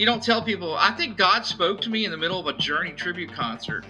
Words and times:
You 0.00 0.06
don't 0.06 0.22
tell 0.22 0.40
people. 0.40 0.76
I 0.78 0.92
think 0.92 1.18
God 1.18 1.44
spoke 1.44 1.82
to 1.82 1.90
me 1.90 2.06
in 2.06 2.10
the 2.10 2.16
middle 2.16 2.40
of 2.40 2.46
a 2.46 2.54
Journey 2.54 2.92
tribute 2.92 3.34
concert. 3.34 3.84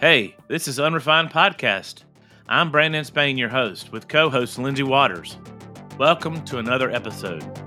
Hey, 0.00 0.34
this 0.48 0.66
is 0.66 0.80
Unrefined 0.80 1.30
Podcast. 1.30 2.02
I'm 2.48 2.72
Brandon 2.72 3.04
Spain, 3.04 3.38
your 3.38 3.50
host, 3.50 3.92
with 3.92 4.08
co 4.08 4.28
host 4.28 4.58
Lindsay 4.58 4.82
Waters. 4.82 5.38
Welcome 5.96 6.44
to 6.46 6.58
another 6.58 6.90
episode. 6.90 7.63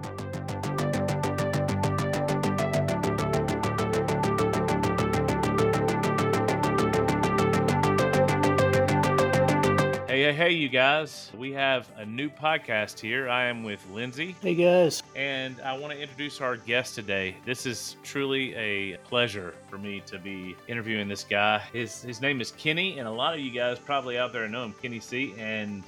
Hey, 10.37 10.51
you 10.51 10.69
guys. 10.69 11.31
We 11.35 11.51
have 11.53 11.89
a 11.97 12.05
new 12.05 12.29
podcast 12.29 12.99
here. 12.99 13.27
I 13.27 13.45
am 13.45 13.63
with 13.63 13.83
Lindsay. 13.91 14.35
Hey 14.39 14.53
guys. 14.53 15.01
And 15.15 15.59
I 15.61 15.75
want 15.75 15.93
to 15.93 15.99
introduce 15.99 16.41
our 16.41 16.57
guest 16.57 16.93
today. 16.93 17.35
This 17.43 17.65
is 17.65 17.95
truly 18.03 18.53
a 18.53 18.97
pleasure 18.97 19.55
for 19.67 19.79
me 19.79 20.03
to 20.05 20.19
be 20.19 20.55
interviewing 20.67 21.07
this 21.07 21.23
guy. 21.23 21.57
His 21.73 22.03
his 22.03 22.21
name 22.21 22.39
is 22.39 22.51
Kenny, 22.51 22.99
and 22.99 23.07
a 23.07 23.11
lot 23.11 23.33
of 23.33 23.39
you 23.39 23.49
guys 23.49 23.79
probably 23.79 24.19
out 24.19 24.31
there 24.31 24.47
know 24.47 24.63
him, 24.63 24.75
Kenny 24.79 24.99
Seay. 24.99 25.33
And 25.39 25.81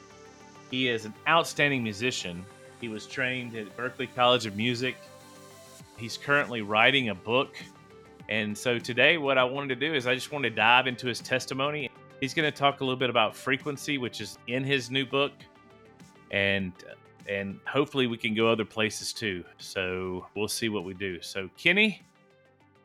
he 0.72 0.88
is 0.88 1.06
an 1.06 1.14
outstanding 1.28 1.84
musician. 1.84 2.44
He 2.82 2.88
was 2.88 3.06
trained 3.06 3.56
at 3.56 3.78
Berklee 3.78 4.10
College 4.16 4.48
of 4.48 4.56
Music. 4.56 4.96
He's 5.96 6.18
currently 6.18 6.64
writing 6.64 7.10
a 7.10 7.16
book. 7.16 7.56
And 8.30 8.58
so 8.58 8.80
today, 8.80 9.20
what 9.20 9.38
I 9.38 9.44
wanted 9.44 9.80
to 9.80 9.88
do 9.88 9.94
is 9.94 10.08
I 10.08 10.16
just 10.16 10.32
wanted 10.32 10.50
to 10.50 10.56
dive 10.56 10.88
into 10.88 11.06
his 11.06 11.20
testimony. 11.20 11.92
He's 12.20 12.34
going 12.34 12.52
to 12.52 12.58
talk 12.58 12.82
a 12.82 12.84
little 12.84 13.00
bit 13.00 13.10
about 13.10 13.36
frequency, 13.36 13.98
which 13.98 14.20
is 14.22 14.38
in 14.48 14.64
his 14.64 14.92
new 14.92 15.06
book, 15.06 15.32
and 16.32 16.72
and 17.28 17.60
hopefully 17.68 18.08
we 18.08 18.18
can 18.18 18.34
go 18.34 18.48
other 18.50 18.66
places 18.66 19.14
too. 19.14 19.44
So 19.58 20.26
we'll 20.36 20.48
see 20.48 20.70
what 20.70 20.84
we 20.84 20.94
do. 20.94 21.22
So 21.22 21.50
Kenny, 21.58 22.02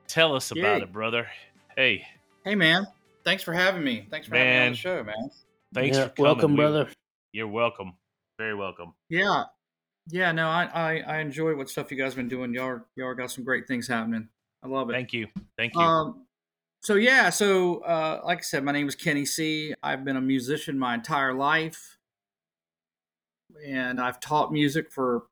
tell 0.07 0.35
us 0.37 0.51
about 0.51 0.83
it, 0.83 0.93
brother. 0.93 1.27
Hey, 1.77 2.05
Hey, 2.45 2.55
man. 2.55 2.87
Thanks 3.25 3.43
for 3.43 3.55
having 3.55 3.83
me. 3.83 4.07
Thanks 4.11 4.27
for 4.29 4.37
having 4.37 4.53
me 4.53 4.67
on 4.67 4.73
the 4.73 4.77
show, 4.77 5.03
man. 5.03 5.15
thanks 5.73 5.97
Yeah, 5.97 6.05
for 6.09 6.11
coming. 6.11 6.25
welcome, 6.27 6.51
We- 6.53 6.57
brother. 6.59 6.89
You're 7.33 7.49
welcome. 7.49 7.95
Very 8.39 8.55
welcome. 8.55 8.93
Yeah. 9.09 9.45
Yeah, 10.09 10.31
no, 10.33 10.49
I, 10.49 10.65
I, 10.75 10.99
I 10.99 11.19
enjoy 11.21 11.57
what 11.57 11.71
stuff 11.71 11.91
you 11.91 11.97
guys 11.97 12.15
been 12.15 12.29
doing. 12.29 12.53
Y'all, 12.53 12.81
y'all 12.97 13.15
got 13.15 13.31
some 13.31 13.43
great 13.45 13.67
things 13.67 13.89
happening. 13.89 14.29
I 14.63 14.69
love 14.69 14.91
it. 14.91 14.93
Thank 14.93 15.15
you. 15.15 15.27
Thank 15.57 15.75
you. 15.75 15.81
Um, 15.81 16.24
so 16.85 16.97
yeah, 16.97 17.31
so 17.31 17.79
uh, 17.79 18.21
like 18.25 18.39
I 18.39 18.43
said, 18.43 18.63
my 18.63 18.71
name 18.73 18.87
is 18.87 18.95
Kenny 18.95 19.25
Seay. 19.25 19.75
I've 19.83 20.05
been 20.05 20.17
a 20.17 20.21
musician 20.21 20.79
my 20.79 20.93
entire 20.93 21.33
life, 21.33 21.97
and 23.67 23.99
I've 23.99 24.21
taught 24.21 24.53
music 24.53 24.93
for 24.93 25.23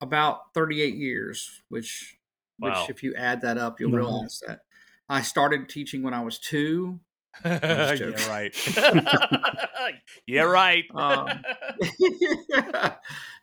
about 0.00 0.54
38 0.54 0.94
years. 0.94 1.62
Which, 1.68 2.16
Wow. 2.60 2.68
which, 2.86 2.90
if 2.90 3.02
you 3.02 3.14
add 3.16 3.40
that 3.40 3.58
up, 3.58 3.80
you'll 3.80 3.90
Wow. 3.90 3.96
realize 3.98 4.40
that 4.46 4.60
I 5.08 5.20
started 5.22 5.68
teaching 5.68 6.04
when 6.04 6.14
I 6.14 6.22
was 6.22 6.38
two. 6.38 7.00
yeah, 7.44 7.94
joking. 7.96 8.28
right. 8.28 8.54
yeah, 10.28 10.42
right. 10.42 10.84
Um, 10.94 11.42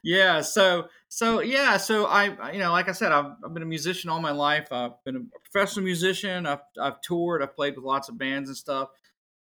yeah 0.04 0.40
so 0.40 0.88
so 1.14 1.42
yeah 1.42 1.76
so 1.76 2.06
I 2.06 2.52
you 2.54 2.60
know 2.60 2.72
like 2.72 2.88
i 2.88 2.94
said 2.94 3.12
I've, 3.12 3.34
I've 3.44 3.54
been 3.54 3.64
a 3.64 3.66
musician 3.66 4.10
all 4.10 4.22
my 4.22 4.32
life. 4.32 4.72
I've 4.72 5.04
been 5.04 5.18
a 5.18 5.40
professional 5.52 5.84
musician. 5.84 6.46
I've, 6.46 6.62
I've 6.82 7.02
toured. 7.02 7.44
I've 7.44 7.54
played 7.54 7.76
with 7.76 7.84
lots 7.84 8.08
of 8.08 8.18
bands 8.18 8.48
and 8.48 8.58
stuff. 8.58 8.90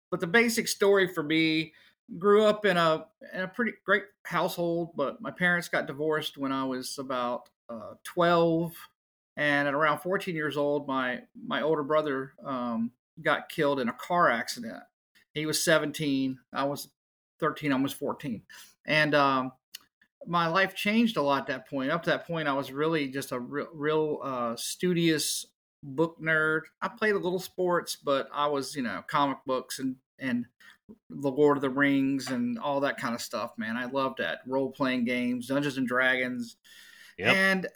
But 0.09 0.19
the 0.19 0.27
basic 0.27 0.67
story 0.67 1.07
for 1.07 1.23
me 1.23 1.71
grew 2.19 2.43
up 2.43 2.65
in 2.65 2.75
a 2.75 3.05
in 3.33 3.41
a 3.43 3.47
pretty 3.47 3.71
great 3.85 4.03
household 4.23 4.89
but 4.97 5.21
my 5.21 5.31
parents 5.31 5.69
got 5.69 5.87
divorced 5.87 6.37
when 6.37 6.51
i 6.51 6.61
was 6.61 6.97
about 6.97 7.47
uh, 7.69 7.93
12 8.03 8.73
and 9.37 9.65
at 9.65 9.73
around 9.73 9.99
14 9.99 10.35
years 10.35 10.57
old 10.57 10.87
my 10.89 11.21
my 11.45 11.61
older 11.61 11.83
brother 11.83 12.33
um, 12.45 12.91
got 13.21 13.47
killed 13.47 13.79
in 13.79 13.87
a 13.87 13.93
car 13.93 14.29
accident. 14.29 14.83
He 15.33 15.45
was 15.45 15.63
17 15.63 16.37
i 16.51 16.65
was 16.65 16.89
13 17.39 17.71
almost 17.71 17.95
14 17.95 18.41
and 18.85 19.15
um, 19.15 19.53
my 20.27 20.47
life 20.47 20.75
changed 20.75 21.17
a 21.17 21.21
lot 21.21 21.41
at 21.41 21.47
that 21.47 21.67
point 21.69 21.91
up 21.91 22.03
to 22.03 22.09
that 22.09 22.27
point 22.27 22.47
i 22.47 22.53
was 22.53 22.71
really 22.71 23.07
just 23.07 23.31
a 23.31 23.39
real, 23.39 23.67
real 23.73 24.19
uh, 24.23 24.55
studious 24.55 25.45
book 25.83 26.17
nerd 26.21 26.61
i 26.81 26.87
played 26.87 27.15
a 27.15 27.19
little 27.19 27.39
sports 27.39 27.95
but 27.95 28.29
i 28.33 28.45
was 28.45 28.75
you 28.75 28.83
know 28.83 29.03
comic 29.07 29.37
books 29.45 29.79
and 29.79 29.95
and 30.19 30.45
the 31.09 31.31
lord 31.31 31.57
of 31.57 31.61
the 31.61 31.69
rings 31.69 32.29
and 32.29 32.59
all 32.59 32.79
that 32.79 32.97
kind 32.97 33.15
of 33.15 33.21
stuff 33.21 33.51
man 33.57 33.77
i 33.77 33.85
loved 33.85 34.19
that 34.19 34.39
role-playing 34.45 35.05
games 35.05 35.47
dungeons 35.47 35.77
and 35.77 35.87
dragons 35.87 36.57
Yep. 37.17 37.35
and 37.35 37.67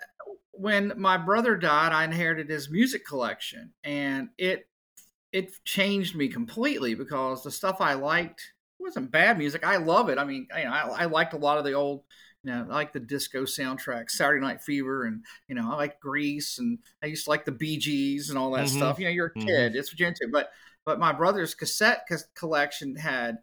when 0.51 0.94
my 0.97 1.17
brother 1.17 1.55
died 1.57 1.91
i 1.91 2.03
inherited 2.03 2.50
his 2.50 2.69
music 2.69 3.05
collection 3.05 3.73
and 3.84 4.29
it 4.38 4.67
it 5.31 5.51
changed 5.66 6.16
me 6.16 6.28
completely 6.28 6.94
because 6.95 7.44
the 7.44 7.51
stuff 7.51 7.81
i 7.81 7.94
liked 7.94 8.53
wasn't 8.85 9.11
bad 9.11 9.38
music. 9.38 9.66
I 9.66 9.78
love 9.78 10.09
it. 10.09 10.17
I 10.17 10.23
mean, 10.23 10.47
you 10.57 10.63
know, 10.63 10.69
I, 10.69 11.03
I 11.03 11.05
liked 11.05 11.34
a 11.34 11.38
lot 11.38 11.57
of 11.57 11.66
the 11.66 11.73
old, 11.73 12.03
you 12.45 12.51
know, 12.51 12.67
I 12.69 12.73
like 12.73 12.94
the 12.94 13.00
disco 13.00 13.44
soundtrack, 13.44 14.09
Saturday 14.11 14.39
Night 14.45 14.61
Fever, 14.61 15.06
and 15.06 15.23
you 15.47 15.56
know, 15.56 15.72
I 15.72 15.75
like 15.75 16.00
Grease, 16.00 16.59
and 16.59 16.78
I 17.01 17.07
used 17.07 17.23
to 17.25 17.31
like 17.31 17.45
the 17.45 17.51
Bee 17.51 17.78
Gees 17.78 18.29
and 18.29 18.38
all 18.38 18.51
that 18.51 18.67
Mhm. 18.67 18.69
stuff. 18.69 19.00
You 19.00 19.06
know, 19.06 19.11
you're 19.11 19.33
a 19.35 19.39
Mhm. 19.39 19.47
kid, 19.47 19.75
it's 19.75 19.91
what 19.91 20.00
you're 20.00 20.09
into. 20.09 20.29
But 20.31 20.51
but 20.85 21.00
my 21.00 21.11
brother's 21.11 21.55
cassette 21.55 22.07
collection 22.35 22.95
had 22.95 23.39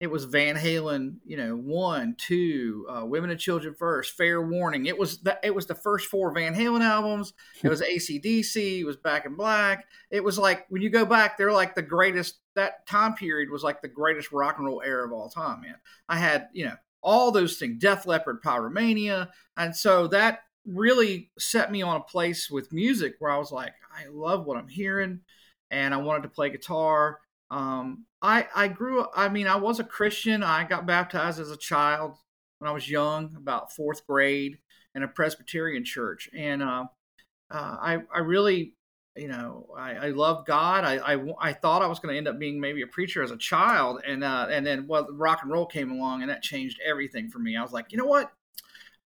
it 0.00 0.06
was 0.12 0.24
Van 0.24 0.54
Halen, 0.56 1.16
you 1.24 1.36
know, 1.36 1.56
one, 1.56 2.14
two, 2.16 2.86
uh, 2.88 3.04
Women 3.04 3.30
and 3.30 3.40
Children 3.40 3.74
First, 3.74 4.16
Fair 4.16 4.40
Warning. 4.40 4.86
It 4.86 4.96
was 4.96 5.18
the 5.22 5.38
it 5.42 5.54
was 5.54 5.66
the 5.66 5.74
first 5.74 6.06
four 6.06 6.32
Van 6.32 6.54
Halen 6.54 6.82
albums. 6.82 7.34
It 7.64 7.68
was 7.68 7.82
ACDC. 7.82 8.80
It 8.80 8.84
was 8.84 8.96
Back 8.96 9.26
in 9.26 9.34
Black. 9.34 9.86
It 10.10 10.22
was 10.24 10.38
like 10.38 10.66
when 10.70 10.82
you 10.82 10.90
go 10.90 11.04
back, 11.04 11.36
they're 11.36 11.52
like 11.52 11.74
the 11.74 11.82
greatest. 11.82 12.38
That 12.54 12.86
time 12.86 13.14
period 13.14 13.50
was 13.50 13.62
like 13.62 13.82
the 13.82 13.88
greatest 13.88 14.32
rock 14.32 14.56
and 14.58 14.66
roll 14.66 14.82
era 14.82 15.04
of 15.06 15.12
all 15.12 15.28
time, 15.28 15.60
man. 15.62 15.76
I 16.08 16.16
had 16.18 16.48
you 16.52 16.64
know 16.66 16.76
all 17.02 17.30
those 17.30 17.58
things, 17.58 17.80
Def 17.80 18.06
Leppard, 18.06 18.42
Pyromania, 18.42 19.28
and 19.56 19.74
so 19.74 20.06
that 20.08 20.40
really 20.66 21.30
set 21.38 21.72
me 21.72 21.82
on 21.82 21.96
a 21.96 22.04
place 22.04 22.50
with 22.50 22.72
music 22.72 23.14
where 23.18 23.30
I 23.30 23.38
was 23.38 23.50
like, 23.50 23.72
I 23.96 24.06
love 24.10 24.44
what 24.44 24.58
I'm 24.58 24.68
hearing, 24.68 25.20
and 25.70 25.94
I 25.94 25.98
wanted 25.98 26.22
to 26.24 26.28
play 26.28 26.50
guitar. 26.50 27.20
Um, 27.50 28.04
I 28.20 28.46
I 28.54 28.68
grew 28.68 29.02
up. 29.02 29.12
I 29.16 29.28
mean, 29.28 29.46
I 29.46 29.56
was 29.56 29.80
a 29.80 29.84
Christian. 29.84 30.42
I 30.42 30.64
got 30.64 30.86
baptized 30.86 31.40
as 31.40 31.50
a 31.50 31.56
child 31.56 32.16
when 32.58 32.68
I 32.68 32.72
was 32.74 32.90
young, 32.90 33.34
about 33.36 33.72
fourth 33.72 34.06
grade, 34.06 34.58
in 34.94 35.02
a 35.02 35.08
Presbyterian 35.08 35.84
church, 35.84 36.28
and 36.36 36.62
uh, 36.62 36.84
uh, 37.50 37.76
I 37.80 37.98
I 38.14 38.18
really 38.20 38.74
you 39.16 39.28
know 39.28 39.66
I, 39.76 39.94
I 39.94 40.08
loved 40.10 40.46
God. 40.46 40.84
I, 40.84 41.14
I 41.14 41.34
I 41.40 41.52
thought 41.52 41.82
I 41.82 41.86
was 41.86 41.98
going 41.98 42.12
to 42.12 42.18
end 42.18 42.28
up 42.28 42.38
being 42.38 42.60
maybe 42.60 42.82
a 42.82 42.86
preacher 42.86 43.22
as 43.22 43.30
a 43.30 43.36
child, 43.36 44.02
and 44.06 44.24
uh, 44.24 44.48
and 44.50 44.66
then 44.66 44.86
well, 44.86 45.06
rock 45.12 45.40
and 45.42 45.50
roll 45.50 45.66
came 45.66 45.90
along, 45.90 46.22
and 46.22 46.30
that 46.30 46.42
changed 46.42 46.80
everything 46.84 47.30
for 47.30 47.38
me. 47.38 47.56
I 47.56 47.62
was 47.62 47.72
like, 47.72 47.92
you 47.92 47.98
know 47.98 48.06
what? 48.06 48.30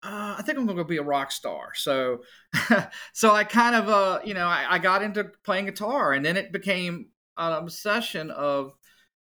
Uh, 0.01 0.35
I 0.37 0.43
think 0.43 0.57
I'm 0.57 0.65
going 0.65 0.77
to 0.77 0.85
be 0.85 0.97
a 0.97 1.03
rock 1.03 1.29
star. 1.29 1.71
So, 1.75 2.19
so 3.13 3.31
I 3.31 3.43
kind 3.43 3.75
of, 3.75 3.89
uh, 3.89 4.19
you 4.23 4.33
know, 4.33 4.47
I, 4.47 4.65
I 4.69 4.79
got 4.79 5.03
into 5.03 5.29
playing 5.43 5.65
guitar, 5.65 6.13
and 6.13 6.23
then 6.23 6.37
it 6.37 6.53
became 6.53 7.07
an 7.37 7.51
obsession 7.51 8.31
of, 8.31 8.71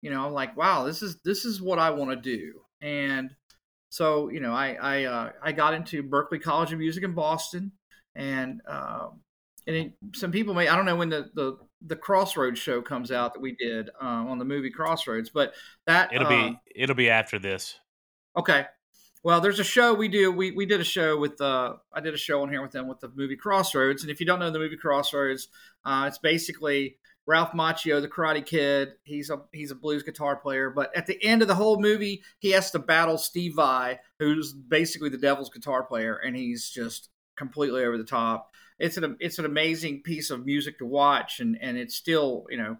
you 0.01 0.12
know, 0.12 0.23
I'm 0.23 0.33
like, 0.33 0.56
wow, 0.56 0.83
this 0.83 1.01
is 1.01 1.19
this 1.25 1.45
is 1.45 1.62
what 1.62 1.80
I 1.80 1.89
want 1.89 2.12
to 2.12 2.15
do, 2.18 2.62
and 2.81 3.31
so 3.89 4.30
you 4.30 4.39
know, 4.39 4.53
I 4.53 4.77
I 4.80 5.03
uh, 5.06 5.31
I 5.41 5.51
got 5.51 5.73
into 5.73 6.03
Berklee 6.03 6.41
College 6.41 6.73
of 6.73 6.80
Music 6.80 7.03
in 7.03 7.13
Boston, 7.13 7.71
and 8.15 8.62
um, 8.68 9.21
and 9.68 9.75
it, 9.75 9.94
some 10.16 10.31
people 10.31 10.54
may 10.54 10.68
I 10.68 10.75
don't 10.75 10.86
know 10.86 10.96
when 10.96 11.10
the 11.10 11.30
the 11.34 11.58
the 11.86 11.96
Crossroads 11.96 12.60
show 12.60 12.81
comes 12.81 13.12
out 13.12 13.34
that 13.34 13.40
we 13.40 13.56
did 13.56 13.90
uh, 14.02 14.06
on 14.06 14.40
the 14.40 14.46
movie 14.46 14.72
Crossroads, 14.72 15.30
but 15.30 15.54
that 15.86 16.12
It'll 16.14 16.25
uh, 16.25 16.30
be 16.30 16.60
it'll 16.75 16.96
be 16.96 17.10
after 17.10 17.38
this. 17.38 17.80
Okay. 18.36 18.66
Well, 19.24 19.42
there's 19.42 19.60
a 19.60 19.64
show 19.64 19.94
we 19.94 20.08
do. 20.08 20.31
We 20.31 20.52
we 20.52 20.66
did 20.66 20.80
a 20.80 20.86
show 20.86 21.18
with 21.19 21.40
uh 21.42 21.74
I 21.94 22.00
did 22.00 22.14
a 22.14 22.18
show 22.18 22.42
on 22.42 22.50
here 22.50 22.62
with 22.62 22.72
them 22.72 22.88
with 22.88 23.02
the 23.02 23.12
movie 23.14 23.36
Crossroads. 23.36 24.02
And 24.04 24.12
if 24.12 24.19
you 24.19 24.25
don't 24.25 24.40
know 24.40 24.50
the 24.50 24.60
movie 24.60 24.78
Crossroads, 24.78 25.50
uh, 25.86 26.06
it's 26.08 26.18
basically 26.18 26.98
Ralph 27.25 27.52
Macchio, 27.52 28.02
the 28.02 28.08
Karate 28.08 28.46
Kid. 28.46 28.94
He's 29.04 29.30
a 29.30 29.42
he's 29.52 29.72
a 29.72 29.75
blues 29.75 30.04
guitar 30.04 30.38
player, 30.38 30.69
but 30.69 30.96
at 30.96 31.08
the 31.08 31.22
end 31.24 31.42
of 31.42 31.50
the 31.50 31.56
whole 31.56 31.80
movie, 31.80 32.24
he 32.40 32.52
has 32.52 32.72
to 32.72 32.80
battle 32.80 33.18
Steve 33.18 33.56
Vai, 33.56 34.00
who's 34.18 34.54
basically 34.54 35.10
the 35.10 35.18
devil's 35.18 35.50
guitar 35.50 35.84
player, 35.84 36.16
and 36.16 36.36
he's 36.36 36.69
just 36.69 37.10
completely 37.36 37.84
over 37.84 37.98
the 37.98 38.04
top. 38.06 38.52
It's 38.79 38.97
an 38.97 39.18
it's 39.19 39.39
an 39.39 39.45
amazing 39.45 40.03
piece 40.03 40.29
of 40.29 40.45
music 40.45 40.79
to 40.79 40.85
watch, 40.85 41.39
and 41.39 41.57
and 41.62 41.77
it's 41.77 41.95
still 41.95 42.45
you 42.50 42.57
know 42.57 42.77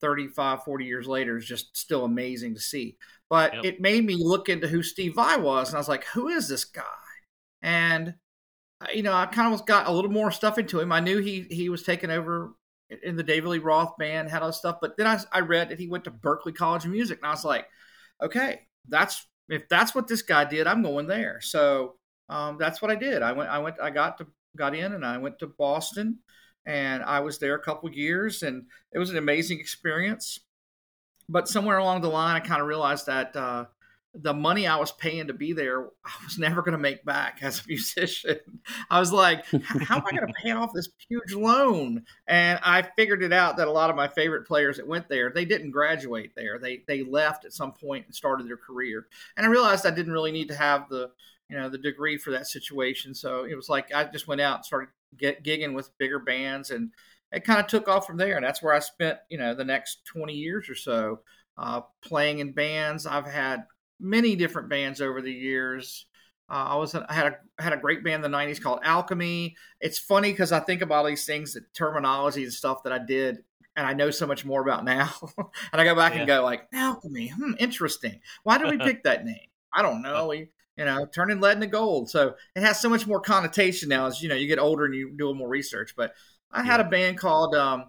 35, 0.00 0.64
40 0.64 0.84
years 0.84 1.06
later 1.06 1.36
is 1.36 1.46
just 1.46 1.76
still 1.76 2.04
amazing 2.04 2.54
to 2.54 2.60
see. 2.60 2.96
But 3.30 3.54
Yep. 3.54 3.64
it 3.64 3.80
made 3.80 4.04
me 4.04 4.16
look 4.16 4.48
into 4.48 4.68
who 4.68 4.82
Steve 4.82 5.14
Vai 5.14 5.36
was, 5.38 5.68
and 5.68 5.76
I 5.76 5.80
was 5.80 5.88
like, 5.88 6.04
who 6.04 6.28
is 6.28 6.48
this 6.48 6.64
guy? 6.64 6.82
And 7.62 8.14
you 8.94 9.02
know, 9.02 9.12
I 9.12 9.26
kind 9.26 9.52
of 9.52 9.66
got 9.66 9.88
a 9.88 9.92
little 9.92 10.10
more 10.10 10.30
stuff 10.30 10.58
into 10.58 10.80
him. 10.80 10.92
I 10.92 11.00
knew 11.00 11.18
he 11.18 11.46
he 11.50 11.68
was 11.68 11.82
taking 11.82 12.10
over 12.10 12.54
in 13.02 13.16
the 13.16 13.22
David 13.22 13.48
Lee 13.48 13.58
Roth 13.58 13.96
band, 13.98 14.30
had 14.30 14.42
all 14.42 14.48
this 14.48 14.58
stuff. 14.58 14.78
But 14.80 14.96
then 14.96 15.06
I, 15.06 15.20
I 15.32 15.40
read 15.40 15.68
that 15.70 15.78
he 15.78 15.88
went 15.88 16.04
to 16.04 16.10
Berklee 16.10 16.54
College 16.54 16.84
of 16.84 16.90
Music, 16.90 17.18
and 17.18 17.26
I 17.26 17.30
was 17.30 17.44
like, 17.44 17.66
okay, 18.22 18.60
that's 18.88 19.26
if 19.48 19.68
that's 19.68 19.94
what 19.94 20.06
this 20.08 20.22
guy 20.22 20.44
did, 20.44 20.66
I'm 20.66 20.82
going 20.82 21.06
there. 21.06 21.40
So 21.40 21.96
um, 22.28 22.56
that's 22.58 22.80
what 22.80 22.90
I 22.90 22.94
did. 22.94 23.22
I 23.22 23.32
went, 23.32 23.50
I 23.50 23.58
went, 23.58 23.76
I 23.80 23.90
got 23.90 24.18
to 24.18 24.26
got 24.58 24.74
in, 24.74 24.92
and 24.92 25.04
I 25.04 25.18
went 25.18 25.38
to 25.38 25.46
Boston, 25.46 26.18
and 26.66 27.02
I 27.02 27.20
was 27.20 27.38
there 27.38 27.54
a 27.54 27.62
couple 27.62 27.90
years, 27.90 28.42
and 28.42 28.66
it 28.92 28.98
was 28.98 29.10
an 29.10 29.16
amazing 29.16 29.60
experience. 29.60 30.40
But 31.28 31.48
somewhere 31.48 31.78
along 31.78 32.00
the 32.00 32.08
line, 32.08 32.36
I 32.36 32.40
kind 32.40 32.60
of 32.60 32.66
realized 32.66 33.06
that 33.06 33.36
uh, 33.36 33.66
the 34.14 34.32
money 34.34 34.66
I 34.66 34.76
was 34.76 34.90
paying 34.92 35.26
to 35.26 35.32
be 35.32 35.52
there, 35.52 35.86
I 36.04 36.12
was 36.24 36.38
never 36.38 36.62
going 36.62 36.72
to 36.72 36.78
make 36.78 37.04
back 37.04 37.40
as 37.42 37.60
a 37.60 37.62
musician. 37.68 38.38
I 38.90 38.98
was 38.98 39.12
like, 39.12 39.44
how 39.46 39.96
am 39.96 40.06
I 40.06 40.10
going 40.10 40.26
to 40.26 40.34
pay 40.42 40.50
off 40.50 40.72
this 40.74 40.88
huge 41.08 41.34
loan? 41.34 42.04
And 42.26 42.58
I 42.62 42.82
figured 42.96 43.22
it 43.22 43.32
out 43.32 43.56
that 43.58 43.68
a 43.68 43.72
lot 43.72 43.90
of 43.90 43.96
my 43.96 44.08
favorite 44.08 44.46
players 44.46 44.76
that 44.78 44.86
went 44.86 45.08
there, 45.08 45.30
they 45.30 45.44
didn't 45.44 45.70
graduate 45.70 46.32
there. 46.34 46.58
They 46.58 46.82
they 46.86 47.02
left 47.02 47.44
at 47.44 47.52
some 47.52 47.72
point 47.72 48.06
and 48.06 48.14
started 48.14 48.48
their 48.48 48.56
career. 48.56 49.06
And 49.36 49.46
I 49.46 49.50
realized 49.50 49.86
I 49.86 49.90
didn't 49.90 50.12
really 50.12 50.32
need 50.32 50.48
to 50.48 50.56
have 50.56 50.88
the 50.88 51.10
you 51.48 51.56
know 51.56 51.68
the 51.68 51.78
degree 51.78 52.18
for 52.18 52.30
that 52.32 52.46
situation. 52.46 53.14
So 53.14 53.44
it 53.44 53.54
was 53.54 53.68
like 53.68 53.92
I 53.94 54.04
just 54.04 54.28
went 54.28 54.40
out 54.40 54.56
and 54.56 54.64
started 54.64 54.88
get 55.16 55.42
gigging 55.42 55.74
with 55.74 55.96
bigger 55.98 56.18
bands 56.18 56.70
and 56.70 56.90
it 57.32 57.44
kind 57.44 57.60
of 57.60 57.66
took 57.66 57.88
off 57.88 58.06
from 58.06 58.16
there. 58.16 58.36
And 58.36 58.44
that's 58.44 58.62
where 58.62 58.74
I 58.74 58.78
spent 58.78 59.18
you 59.28 59.38
know 59.38 59.54
the 59.54 59.64
next 59.64 60.04
20 60.06 60.34
years 60.34 60.68
or 60.68 60.74
so. 60.74 61.20
Uh, 61.56 61.80
playing 62.02 62.38
in 62.38 62.52
bands. 62.52 63.04
I've 63.04 63.26
had 63.26 63.64
many 63.98 64.36
different 64.36 64.68
bands 64.68 65.00
over 65.00 65.20
the 65.20 65.32
years. 65.32 66.06
Uh, 66.50 66.66
I 66.68 66.76
was 66.76 66.94
I 66.94 67.12
had 67.12 67.26
a 67.26 67.62
had 67.62 67.72
a 67.72 67.76
great 67.76 68.04
band 68.04 68.24
in 68.24 68.30
the 68.30 68.36
'90s 68.36 68.60
called 68.60 68.80
Alchemy. 68.82 69.56
It's 69.80 69.98
funny 69.98 70.30
because 70.30 70.52
I 70.52 70.60
think 70.60 70.82
about 70.82 70.98
all 70.98 71.04
these 71.04 71.26
things, 71.26 71.54
the 71.54 71.62
terminology 71.74 72.44
and 72.44 72.52
stuff 72.52 72.84
that 72.84 72.92
I 72.92 72.98
did, 72.98 73.38
and 73.76 73.86
I 73.86 73.92
know 73.92 74.10
so 74.10 74.26
much 74.26 74.44
more 74.44 74.62
about 74.62 74.84
now. 74.84 75.12
and 75.72 75.80
I 75.80 75.84
go 75.84 75.94
back 75.94 76.14
yeah. 76.14 76.20
and 76.20 76.28
go 76.28 76.42
like 76.42 76.68
Alchemy, 76.72 77.28
hmm, 77.28 77.52
interesting. 77.58 78.20
Why 78.44 78.56
did 78.56 78.70
we 78.70 78.78
pick 78.86 79.02
that 79.02 79.24
name? 79.24 79.48
I 79.72 79.82
don't 79.82 80.00
know. 80.00 80.28
We 80.28 80.48
you 80.78 80.84
know 80.84 81.06
turning 81.06 81.40
lead 81.40 81.56
into 81.56 81.66
gold, 81.66 82.08
so 82.08 82.34
it 82.54 82.62
has 82.62 82.80
so 82.80 82.88
much 82.88 83.06
more 83.06 83.20
connotation 83.20 83.88
now 83.88 84.06
as 84.06 84.22
you 84.22 84.28
know 84.28 84.34
you 84.36 84.46
get 84.46 84.58
older 84.58 84.84
and 84.84 84.94
you 84.94 85.12
do 85.16 85.34
more 85.34 85.48
research. 85.48 85.94
But 85.96 86.14
I 86.52 86.62
had 86.62 86.80
yeah. 86.80 86.86
a 86.86 86.90
band 86.90 87.18
called 87.18 87.54
um, 87.54 87.86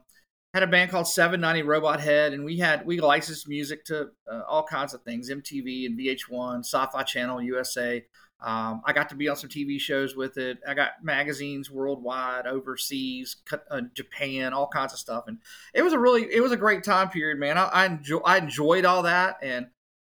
had 0.53 0.63
a 0.63 0.68
band 0.68 0.89
called 0.89 1.07
790 1.07 1.68
Robot 1.68 2.00
Head, 2.00 2.33
and 2.33 2.44
we 2.44 2.57
had 2.57 2.86
we 2.86 3.00
licensed 3.00 3.47
music 3.47 3.86
to 3.86 4.09
uh, 4.30 4.41
all 4.47 4.63
kinds 4.63 4.94
of 4.94 5.03
things, 5.03 5.30
MTV 5.30 5.86
and 5.86 5.97
VH1, 5.97 6.59
Sci-Fi 6.59 7.03
Channel, 7.03 7.41
USA. 7.44 8.03
Um, 8.41 8.81
I 8.86 8.94
got 8.94 9.09
to 9.09 9.15
be 9.15 9.27
on 9.27 9.36
some 9.36 9.50
TV 9.50 9.80
shows 9.80 10.15
with 10.15 10.38
it. 10.38 10.59
I 10.65 10.74
got 10.74 11.03
magazines 11.03 11.69
worldwide, 11.69 12.47
overseas, 12.47 13.36
uh, 13.69 13.81
Japan, 13.94 14.53
all 14.53 14.68
kinds 14.68 14.94
of 14.94 15.00
stuff, 15.00 15.25
and 15.27 15.39
it 15.74 15.81
was 15.81 15.94
a 15.94 16.00
really 16.00 16.24
it 16.24 16.41
was 16.41 16.51
a 16.51 16.57
great 16.57 16.83
time 16.83 17.09
period, 17.09 17.38
man. 17.38 17.57
I, 17.57 17.65
I 17.65 17.86
enjoy 17.86 18.19
I 18.19 18.38
enjoyed 18.38 18.86
all 18.86 19.03
that, 19.03 19.38
and 19.44 19.68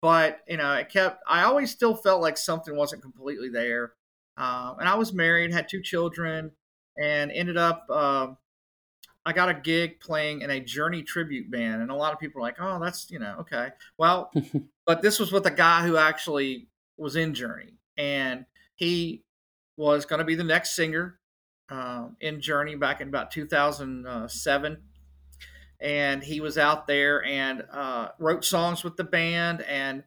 but 0.04 0.40
you 0.46 0.58
know 0.58 0.74
it 0.74 0.90
kept. 0.90 1.22
I 1.26 1.44
always 1.44 1.70
still 1.70 1.96
felt 1.96 2.20
like 2.20 2.36
something 2.36 2.76
wasn't 2.76 3.00
completely 3.00 3.48
there, 3.48 3.94
um, 4.36 4.76
and 4.78 4.86
I 4.86 4.96
was 4.96 5.14
married, 5.14 5.50
had 5.50 5.66
two 5.66 5.80
children, 5.80 6.50
and 6.98 7.32
ended 7.32 7.56
up. 7.56 7.86
Uh, 7.88 8.26
I 9.24 9.32
got 9.32 9.48
a 9.48 9.54
gig 9.54 10.00
playing 10.00 10.42
in 10.42 10.50
a 10.50 10.60
Journey 10.60 11.04
tribute 11.04 11.50
band, 11.50 11.80
and 11.80 11.90
a 11.90 11.94
lot 11.94 12.12
of 12.12 12.18
people 12.18 12.42
are 12.42 12.44
like, 12.44 12.56
"Oh, 12.60 12.78
that's 12.78 13.10
you 13.10 13.18
know 13.18 13.36
okay." 13.40 13.70
Well, 13.96 14.30
but 14.86 15.00
this 15.00 15.18
was 15.18 15.32
with 15.32 15.46
a 15.46 15.50
guy 15.50 15.86
who 15.86 15.96
actually 15.96 16.68
was 16.98 17.16
in 17.16 17.32
Journey, 17.32 17.78
and 17.96 18.44
he 18.74 19.24
was 19.78 20.04
going 20.04 20.18
to 20.18 20.26
be 20.26 20.34
the 20.34 20.44
next 20.44 20.76
singer 20.76 21.18
uh, 21.70 22.08
in 22.20 22.42
Journey 22.42 22.74
back 22.74 23.00
in 23.00 23.08
about 23.08 23.30
2007. 23.30 24.76
And 25.84 26.24
he 26.24 26.40
was 26.40 26.56
out 26.56 26.86
there 26.86 27.22
and 27.24 27.62
uh, 27.70 28.08
wrote 28.18 28.44
songs 28.44 28.82
with 28.82 28.96
the 28.96 29.04
band, 29.04 29.60
and 29.62 30.02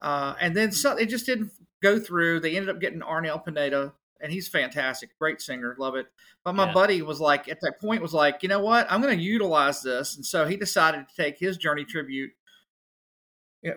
uh, 0.00 0.34
and 0.40 0.56
then 0.56 0.72
so, 0.72 0.96
it 0.96 1.06
just 1.06 1.26
didn't 1.26 1.52
go 1.82 2.00
through. 2.00 2.40
They 2.40 2.56
ended 2.56 2.74
up 2.74 2.80
getting 2.80 3.00
Arnel 3.00 3.44
Pineda 3.44 3.92
and 4.20 4.32
he's 4.32 4.48
fantastic, 4.48 5.16
great 5.18 5.40
singer, 5.40 5.76
love 5.78 5.94
it. 5.94 6.06
But 6.44 6.54
my 6.54 6.66
yeah. 6.66 6.72
buddy 6.72 7.02
was 7.02 7.20
like, 7.20 7.48
at 7.48 7.60
that 7.60 7.80
point, 7.80 8.02
was 8.02 8.14
like, 8.14 8.42
you 8.42 8.48
know 8.48 8.60
what, 8.60 8.90
I'm 8.90 9.00
going 9.00 9.16
to 9.16 9.22
utilize 9.22 9.82
this, 9.82 10.16
and 10.16 10.24
so 10.24 10.46
he 10.46 10.56
decided 10.56 11.06
to 11.08 11.22
take 11.22 11.38
his 11.38 11.56
Journey 11.56 11.84
tribute 11.84 12.30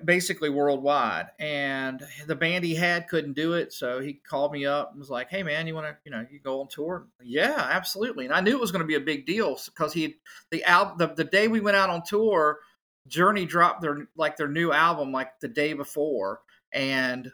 basically 0.05 0.49
worldwide. 0.49 1.27
And 1.39 2.05
the 2.27 2.35
band 2.35 2.63
he 2.63 2.75
had 2.75 3.07
couldn't 3.07 3.33
do 3.33 3.53
it, 3.53 3.73
so 3.73 3.99
he 3.99 4.13
called 4.13 4.51
me 4.51 4.65
up 4.65 4.91
and 4.91 4.99
was 4.99 5.09
like, 5.09 5.29
"Hey 5.29 5.43
man, 5.43 5.67
you 5.67 5.75
want 5.75 5.87
to, 5.87 5.97
you 6.05 6.11
know, 6.11 6.25
you 6.29 6.39
go 6.39 6.61
on 6.61 6.67
tour?" 6.67 7.07
Yeah, 7.21 7.67
absolutely. 7.71 8.25
And 8.25 8.33
I 8.33 8.41
knew 8.41 8.55
it 8.55 8.61
was 8.61 8.71
going 8.71 8.83
to 8.83 8.87
be 8.87 8.95
a 8.95 8.99
big 8.99 9.25
deal 9.25 9.57
because 9.65 9.93
he 9.93 10.17
the 10.51 10.63
album 10.65 10.97
the, 10.97 11.07
the 11.07 11.29
day 11.29 11.47
we 11.47 11.59
went 11.59 11.77
out 11.77 11.89
on 11.89 12.03
tour, 12.03 12.59
Journey 13.07 13.45
dropped 13.45 13.81
their 13.81 14.07
like 14.15 14.37
their 14.37 14.47
new 14.47 14.71
album 14.71 15.11
like 15.11 15.39
the 15.39 15.47
day 15.47 15.73
before, 15.73 16.41
and 16.71 17.31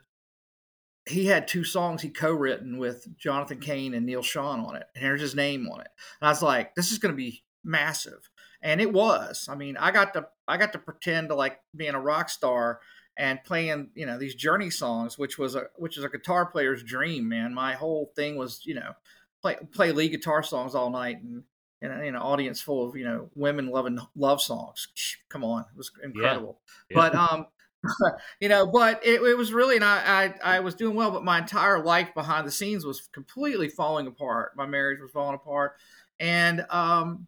he 1.06 1.26
had 1.26 1.48
two 1.48 1.64
songs 1.64 2.02
he 2.02 2.10
co-written 2.10 2.78
with 2.78 3.08
Jonathan 3.18 3.60
Cain 3.60 3.94
and 3.94 4.06
Neal 4.06 4.22
Schon 4.22 4.66
on 4.66 4.76
it, 4.76 4.86
and 4.96 5.04
there's 5.04 5.22
his 5.22 5.36
name 5.36 5.68
on 5.70 5.82
it. 5.82 5.88
And 6.22 6.28
I 6.28 6.32
was 6.32 6.42
like, 6.42 6.76
this 6.76 6.92
is 6.92 6.98
going 6.98 7.14
to 7.14 7.18
be 7.18 7.44
massive, 7.64 8.30
and 8.68 8.82
it 8.82 8.92
was. 8.92 9.48
I 9.50 9.56
mean, 9.56 9.78
I 9.78 9.92
got 9.92 10.14
to 10.14 10.28
I 10.46 10.58
got 10.58 10.74
to 10.74 10.80
pretend 10.80 11.30
to 11.30 11.36
like 11.36 11.60
being 11.76 11.96
a 11.96 12.00
rock 12.02 12.30
star 12.30 12.82
and 13.18 13.42
playing 13.46 13.92
you 13.96 14.06
know 14.06 14.20
these 14.20 14.36
Journey 14.36 14.70
songs, 14.70 15.18
which 15.18 15.38
was 15.38 15.56
a 15.56 15.68
which 15.78 15.98
is 15.98 16.04
a 16.04 16.10
guitar 16.10 16.46
player's 16.46 16.84
dream, 16.84 17.30
man. 17.30 17.54
My 17.54 17.74
whole 17.74 18.12
thing 18.16 18.36
was 18.36 18.66
you 18.66 18.76
know 18.76 18.92
play 19.42 19.56
play 19.72 19.94
lead 19.94 20.10
guitar 20.10 20.44
songs 20.44 20.76
all 20.76 20.92
night 20.92 21.22
and. 21.24 21.44
In, 21.80 21.92
in 21.92 22.16
an 22.16 22.16
audience 22.16 22.60
full 22.60 22.90
of 22.90 22.96
you 22.96 23.06
know 23.06 23.30
women 23.36 23.68
loving 23.68 24.00
love 24.16 24.42
songs, 24.42 24.88
come 25.30 25.44
on, 25.44 25.62
it 25.62 25.78
was 25.78 25.92
incredible. 26.04 26.60
Yeah. 26.90 26.98
Yeah. 26.98 27.10
But 27.12 27.16
um, 27.16 27.46
you 28.40 28.50
know, 28.50 28.66
but 28.66 29.06
it, 29.06 29.22
it 29.22 29.38
was 29.38 29.54
really, 29.54 29.76
and 29.76 29.86
I, 29.86 30.34
I, 30.44 30.56
I 30.56 30.60
was 30.62 30.74
doing 30.74 30.96
well, 30.96 31.12
but 31.12 31.24
my 31.24 31.38
entire 31.38 31.84
life 31.84 32.16
behind 32.16 32.48
the 32.48 32.52
scenes 32.52 32.84
was 32.84 33.08
completely 33.14 33.70
falling 33.70 34.08
apart. 34.08 34.54
My 34.58 34.66
marriage 34.66 35.00
was 35.00 35.12
falling 35.12 35.36
apart, 35.36 35.74
and 36.20 36.66
um, 36.72 37.28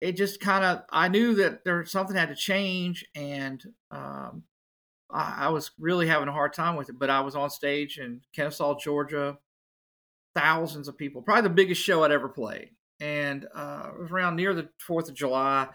it 0.00 0.12
just 0.12 0.40
kind 0.40 0.64
of, 0.64 0.82
I 0.90 1.08
knew 1.08 1.34
that 1.36 1.64
there 1.64 1.84
something 1.86 2.16
had 2.16 2.28
to 2.28 2.34
change, 2.34 3.04
and 3.14 3.62
um, 3.90 4.44
I, 5.10 5.46
I 5.46 5.48
was 5.48 5.70
really 5.78 6.06
having 6.06 6.28
a 6.28 6.32
hard 6.32 6.52
time 6.52 6.76
with 6.76 6.88
it. 6.88 6.98
But 6.98 7.10
I 7.10 7.20
was 7.20 7.36
on 7.36 7.50
stage 7.50 7.98
in 7.98 8.20
Kennesaw, 8.34 8.78
Georgia, 8.78 9.38
thousands 10.34 10.88
of 10.88 10.98
people, 10.98 11.22
probably 11.22 11.42
the 11.42 11.50
biggest 11.50 11.82
show 11.82 12.04
I'd 12.04 12.12
ever 12.12 12.28
played, 12.28 12.70
and 13.00 13.46
uh, 13.54 13.90
it 13.94 14.00
was 14.00 14.10
around 14.10 14.36
near 14.36 14.54
the 14.54 14.68
Fourth 14.78 15.08
of 15.08 15.14
July 15.14 15.68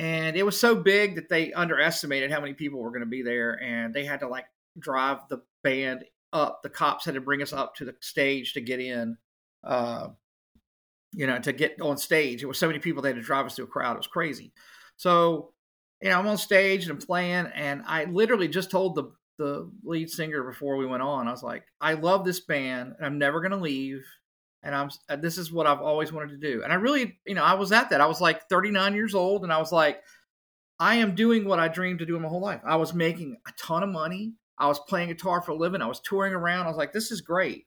and 0.00 0.34
it 0.34 0.44
was 0.44 0.58
so 0.58 0.74
big 0.74 1.16
that 1.16 1.28
they 1.28 1.52
underestimated 1.52 2.30
how 2.30 2.40
many 2.40 2.54
people 2.54 2.80
were 2.80 2.90
going 2.90 3.00
to 3.00 3.06
be 3.06 3.22
there 3.22 3.62
and 3.62 3.92
they 3.92 4.04
had 4.04 4.20
to 4.20 4.28
like 4.28 4.46
drive 4.78 5.18
the 5.28 5.42
band 5.62 6.04
up 6.32 6.62
the 6.62 6.70
cops 6.70 7.04
had 7.04 7.14
to 7.14 7.20
bring 7.20 7.42
us 7.42 7.52
up 7.52 7.74
to 7.74 7.84
the 7.84 7.94
stage 8.00 8.54
to 8.54 8.62
get 8.62 8.80
in 8.80 9.16
uh 9.62 10.08
you 11.12 11.26
know 11.26 11.38
to 11.38 11.52
get 11.52 11.80
on 11.80 11.96
stage 11.96 12.42
it 12.42 12.46
was 12.46 12.58
so 12.58 12.66
many 12.66 12.78
people 12.78 13.02
they 13.02 13.10
had 13.10 13.16
to 13.16 13.22
drive 13.22 13.46
us 13.46 13.56
through 13.56 13.64
a 13.64 13.68
crowd 13.68 13.94
it 13.94 13.98
was 13.98 14.06
crazy 14.06 14.52
so 14.96 15.52
you 16.00 16.08
know 16.08 16.18
i'm 16.18 16.26
on 16.26 16.38
stage 16.38 16.82
and 16.82 16.92
i'm 16.92 16.98
playing 16.98 17.46
and 17.54 17.82
i 17.86 18.04
literally 18.04 18.48
just 18.48 18.70
told 18.70 18.94
the 18.94 19.12
the 19.38 19.70
lead 19.84 20.10
singer 20.10 20.44
before 20.44 20.76
we 20.76 20.86
went 20.86 21.02
on 21.02 21.26
i 21.26 21.30
was 21.30 21.42
like 21.42 21.64
i 21.80 21.94
love 21.94 22.24
this 22.24 22.40
band 22.40 22.94
and 22.96 23.06
i'm 23.06 23.18
never 23.18 23.40
going 23.40 23.50
to 23.50 23.56
leave 23.56 24.04
and 24.62 24.74
I'm 24.74 24.90
uh, 25.08 25.16
this 25.16 25.38
is 25.38 25.52
what 25.52 25.66
I've 25.66 25.80
always 25.80 26.12
wanted 26.12 26.30
to 26.30 26.36
do. 26.36 26.62
And 26.62 26.72
I 26.72 26.76
really, 26.76 27.18
you 27.26 27.34
know, 27.34 27.44
I 27.44 27.54
was 27.54 27.72
at 27.72 27.90
that. 27.90 28.00
I 28.00 28.06
was 28.06 28.20
like 28.20 28.48
39 28.48 28.94
years 28.94 29.14
old 29.14 29.42
and 29.42 29.52
I 29.52 29.58
was 29.58 29.72
like 29.72 30.02
I 30.78 30.96
am 30.96 31.14
doing 31.14 31.44
what 31.44 31.60
I 31.60 31.68
dreamed 31.68 31.98
to 31.98 32.06
do 32.06 32.16
in 32.16 32.22
my 32.22 32.28
whole 32.28 32.40
life. 32.40 32.60
I 32.64 32.76
was 32.76 32.94
making 32.94 33.36
a 33.46 33.52
ton 33.58 33.82
of 33.82 33.90
money. 33.90 34.34
I 34.58 34.66
was 34.66 34.78
playing 34.80 35.08
guitar 35.08 35.42
for 35.42 35.52
a 35.52 35.56
living. 35.56 35.82
I 35.82 35.86
was 35.86 36.00
touring 36.00 36.34
around. 36.34 36.66
I 36.66 36.68
was 36.68 36.76
like 36.76 36.92
this 36.92 37.10
is 37.10 37.20
great. 37.20 37.66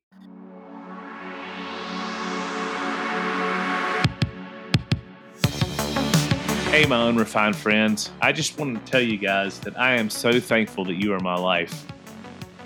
Hey, 6.74 6.88
my 6.88 7.08
unrefined 7.08 7.56
friends. 7.56 8.10
I 8.20 8.32
just 8.32 8.58
want 8.58 8.84
to 8.84 8.92
tell 8.92 9.00
you 9.00 9.15
guys 9.15 9.60
that 9.60 9.77
I 9.77 9.94
am 9.94 10.10
so 10.10 10.39
thankful 10.39 10.84
that 10.86 10.96
you 10.96 11.13
are 11.13 11.20
my 11.20 11.36
life. 11.36 11.86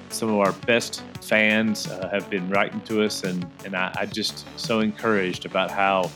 Some 0.07 0.29
of 0.29 0.37
our 0.37 0.53
best 0.65 1.03
fans 1.21 1.89
uh, 1.89 2.07
have 2.07 2.29
been 2.29 2.49
writing 2.49 2.79
to 2.83 3.03
us, 3.03 3.25
and, 3.25 3.45
and 3.65 3.75
I, 3.75 3.91
I 3.97 4.05
just 4.05 4.45
so 4.57 4.79
encouraged 4.79 5.45
about 5.45 5.71
how 5.71 6.09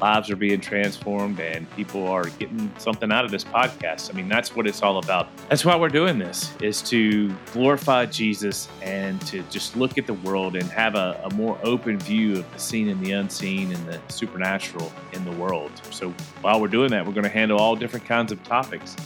lives 0.00 0.30
are 0.30 0.36
being 0.36 0.60
transformed 0.60 1.40
and 1.40 1.70
people 1.76 2.06
are 2.06 2.24
getting 2.30 2.70
something 2.78 3.10
out 3.10 3.24
of 3.24 3.30
this 3.30 3.44
podcast. 3.44 4.12
I 4.12 4.16
mean, 4.16 4.28
that's 4.28 4.54
what 4.54 4.66
it's 4.66 4.82
all 4.82 4.98
about. 4.98 5.28
That's 5.48 5.64
why 5.64 5.76
we're 5.76 5.88
doing 5.88 6.18
this 6.18 6.52
is 6.62 6.82
to 6.82 7.34
glorify 7.52 8.06
Jesus 8.06 8.68
and 8.82 9.20
to 9.26 9.42
just 9.50 9.76
look 9.76 9.98
at 9.98 10.06
the 10.06 10.14
world 10.14 10.56
and 10.56 10.64
have 10.64 10.94
a, 10.94 11.20
a 11.24 11.34
more 11.34 11.58
open 11.62 11.98
view 11.98 12.38
of 12.38 12.52
the 12.52 12.58
seen 12.58 12.88
and 12.88 13.04
the 13.04 13.12
unseen 13.12 13.72
and 13.72 13.86
the 13.86 14.00
supernatural 14.08 14.92
in 15.12 15.24
the 15.24 15.32
world. 15.32 15.70
So 15.90 16.10
while 16.40 16.60
we're 16.60 16.68
doing 16.68 16.90
that, 16.90 17.06
we're 17.06 17.12
going 17.12 17.24
to 17.24 17.30
handle 17.30 17.58
all 17.58 17.76
different 17.76 18.06
kinds 18.06 18.32
of 18.32 18.42
topics. 18.44 18.96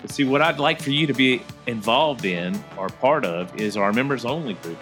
But 0.00 0.10
see, 0.10 0.24
what 0.24 0.40
I'd 0.40 0.58
like 0.58 0.80
for 0.80 0.90
you 0.90 1.06
to 1.06 1.12
be 1.12 1.42
involved 1.66 2.24
in 2.24 2.62
or 2.76 2.88
part 2.88 3.24
of 3.24 3.54
is 3.60 3.76
our 3.76 3.92
members 3.92 4.24
only 4.24 4.54
group. 4.54 4.78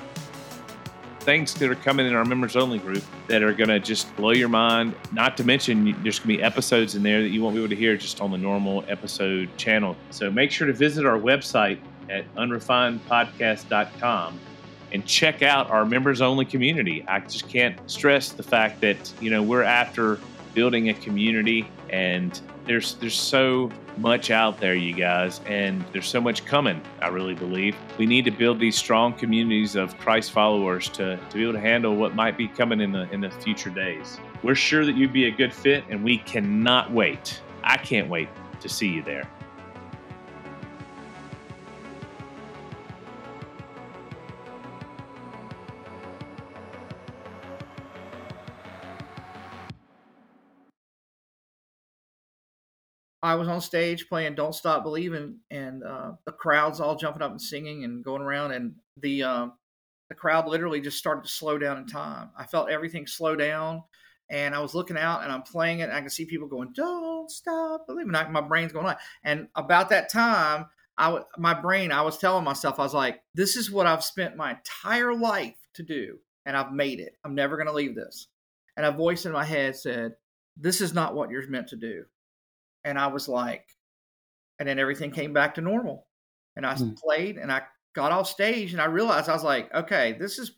Things 1.20 1.54
that 1.54 1.70
are 1.70 1.76
coming 1.76 2.06
in 2.06 2.14
our 2.14 2.24
members 2.24 2.56
only 2.56 2.78
group 2.78 3.02
that 3.26 3.42
are 3.42 3.52
going 3.52 3.68
to 3.68 3.78
just 3.78 4.14
blow 4.16 4.30
your 4.30 4.48
mind. 4.48 4.94
Not 5.12 5.36
to 5.38 5.44
mention, 5.44 5.84
there's 6.02 6.18
going 6.18 6.36
to 6.36 6.38
be 6.38 6.42
episodes 6.42 6.94
in 6.94 7.02
there 7.02 7.22
that 7.22 7.28
you 7.28 7.42
won't 7.42 7.54
be 7.54 7.60
able 7.60 7.70
to 7.70 7.76
hear 7.76 7.96
just 7.96 8.20
on 8.20 8.30
the 8.30 8.38
normal 8.38 8.84
episode 8.88 9.48
channel. 9.56 9.96
So 10.10 10.30
make 10.30 10.50
sure 10.50 10.66
to 10.66 10.72
visit 10.72 11.06
our 11.06 11.18
website 11.18 11.78
at 12.08 12.32
unrefinedpodcast.com 12.36 14.40
and 14.92 15.06
check 15.06 15.42
out 15.42 15.70
our 15.70 15.84
members 15.84 16.20
only 16.20 16.44
community. 16.44 17.04
I 17.06 17.20
just 17.20 17.48
can't 17.48 17.78
stress 17.90 18.30
the 18.30 18.42
fact 18.42 18.80
that, 18.80 19.12
you 19.20 19.30
know, 19.30 19.42
we're 19.42 19.62
after 19.62 20.18
building 20.54 20.88
a 20.88 20.94
community 20.94 21.68
and 21.90 22.40
there's 22.66 22.94
there's 22.94 23.18
so 23.18 23.70
much 23.96 24.30
out 24.30 24.60
there 24.60 24.74
you 24.74 24.94
guys 24.94 25.40
and 25.46 25.84
there's 25.92 26.06
so 26.06 26.20
much 26.20 26.44
coming 26.44 26.80
i 27.00 27.08
really 27.08 27.34
believe. 27.34 27.76
We 27.98 28.06
need 28.06 28.24
to 28.26 28.30
build 28.30 28.60
these 28.60 28.76
strong 28.76 29.12
communities 29.12 29.74
of 29.74 29.96
christ 29.98 30.32
followers 30.32 30.88
to, 30.90 31.16
to 31.16 31.34
be 31.34 31.42
able 31.42 31.54
to 31.54 31.60
handle 31.60 31.96
what 31.96 32.14
might 32.14 32.36
be 32.36 32.48
coming 32.48 32.80
in 32.80 32.92
the 32.92 33.10
in 33.12 33.20
the 33.20 33.30
future 33.30 33.70
days. 33.70 34.18
We're 34.42 34.54
sure 34.54 34.84
that 34.84 34.96
you'd 34.96 35.12
be 35.12 35.26
a 35.26 35.30
good 35.30 35.52
fit 35.52 35.84
and 35.88 36.04
we 36.04 36.18
cannot 36.18 36.92
wait. 36.92 37.40
I 37.64 37.76
can't 37.76 38.08
wait 38.08 38.28
to 38.60 38.68
see 38.68 38.88
you 38.88 39.02
there 39.02 39.28
I 53.22 53.34
was 53.34 53.48
on 53.48 53.60
stage 53.60 54.08
playing 54.08 54.34
"Don't 54.34 54.54
Stop 54.54 54.84
Believing," 54.84 55.38
and 55.50 55.82
uh, 55.82 56.12
the 56.24 56.32
crowd's 56.32 56.80
all 56.80 56.96
jumping 56.96 57.22
up 57.22 57.30
and 57.30 57.42
singing 57.42 57.84
and 57.84 58.04
going 58.04 58.22
around, 58.22 58.52
and 58.52 58.74
the 58.96 59.24
um, 59.24 59.52
the 60.08 60.14
crowd 60.14 60.48
literally 60.48 60.80
just 60.80 60.98
started 60.98 61.24
to 61.24 61.30
slow 61.30 61.58
down 61.58 61.78
in 61.78 61.86
time. 61.86 62.30
I 62.36 62.46
felt 62.46 62.70
everything 62.70 63.06
slow 63.06 63.34
down, 63.34 63.82
and 64.30 64.54
I 64.54 64.60
was 64.60 64.74
looking 64.74 64.96
out, 64.96 65.22
and 65.22 65.32
I'm 65.32 65.42
playing 65.42 65.80
it, 65.80 65.84
and 65.84 65.92
I 65.92 66.00
can 66.00 66.10
see 66.10 66.26
people 66.26 66.48
going, 66.48 66.72
"Don't 66.74 67.30
stop 67.30 67.86
believing." 67.86 68.14
I, 68.14 68.28
my 68.28 68.40
brain's 68.40 68.72
going 68.72 68.86
on, 68.86 68.96
and 69.24 69.48
about 69.56 69.88
that 69.90 70.10
time, 70.10 70.66
I 70.96 71.20
my 71.36 71.54
brain, 71.54 71.90
I 71.90 72.02
was 72.02 72.18
telling 72.18 72.44
myself, 72.44 72.78
I 72.78 72.84
was 72.84 72.94
like, 72.94 73.20
"This 73.34 73.56
is 73.56 73.70
what 73.70 73.86
I've 73.86 74.04
spent 74.04 74.36
my 74.36 74.52
entire 74.52 75.14
life 75.14 75.56
to 75.74 75.82
do, 75.82 76.18
and 76.46 76.56
I've 76.56 76.72
made 76.72 77.00
it. 77.00 77.16
I'm 77.24 77.34
never 77.34 77.56
going 77.56 77.66
to 77.68 77.72
leave 77.72 77.96
this." 77.96 78.28
And 78.76 78.86
a 78.86 78.92
voice 78.92 79.26
in 79.26 79.32
my 79.32 79.44
head 79.44 79.74
said, 79.74 80.14
"This 80.56 80.80
is 80.80 80.94
not 80.94 81.16
what 81.16 81.30
you're 81.30 81.48
meant 81.48 81.68
to 81.68 81.76
do." 81.76 82.04
And 82.84 82.98
I 82.98 83.08
was 83.08 83.28
like, 83.28 83.64
and 84.58 84.68
then 84.68 84.78
everything 84.78 85.10
came 85.10 85.32
back 85.32 85.54
to 85.54 85.60
normal. 85.60 86.06
And 86.56 86.66
I 86.66 86.74
mm. 86.74 86.96
played 86.96 87.36
and 87.36 87.52
I 87.52 87.62
got 87.94 88.12
off 88.12 88.28
stage 88.28 88.72
and 88.72 88.82
I 88.82 88.86
realized 88.86 89.28
I 89.28 89.32
was 89.32 89.44
like, 89.44 89.72
okay, 89.74 90.16
this 90.18 90.38
is 90.38 90.52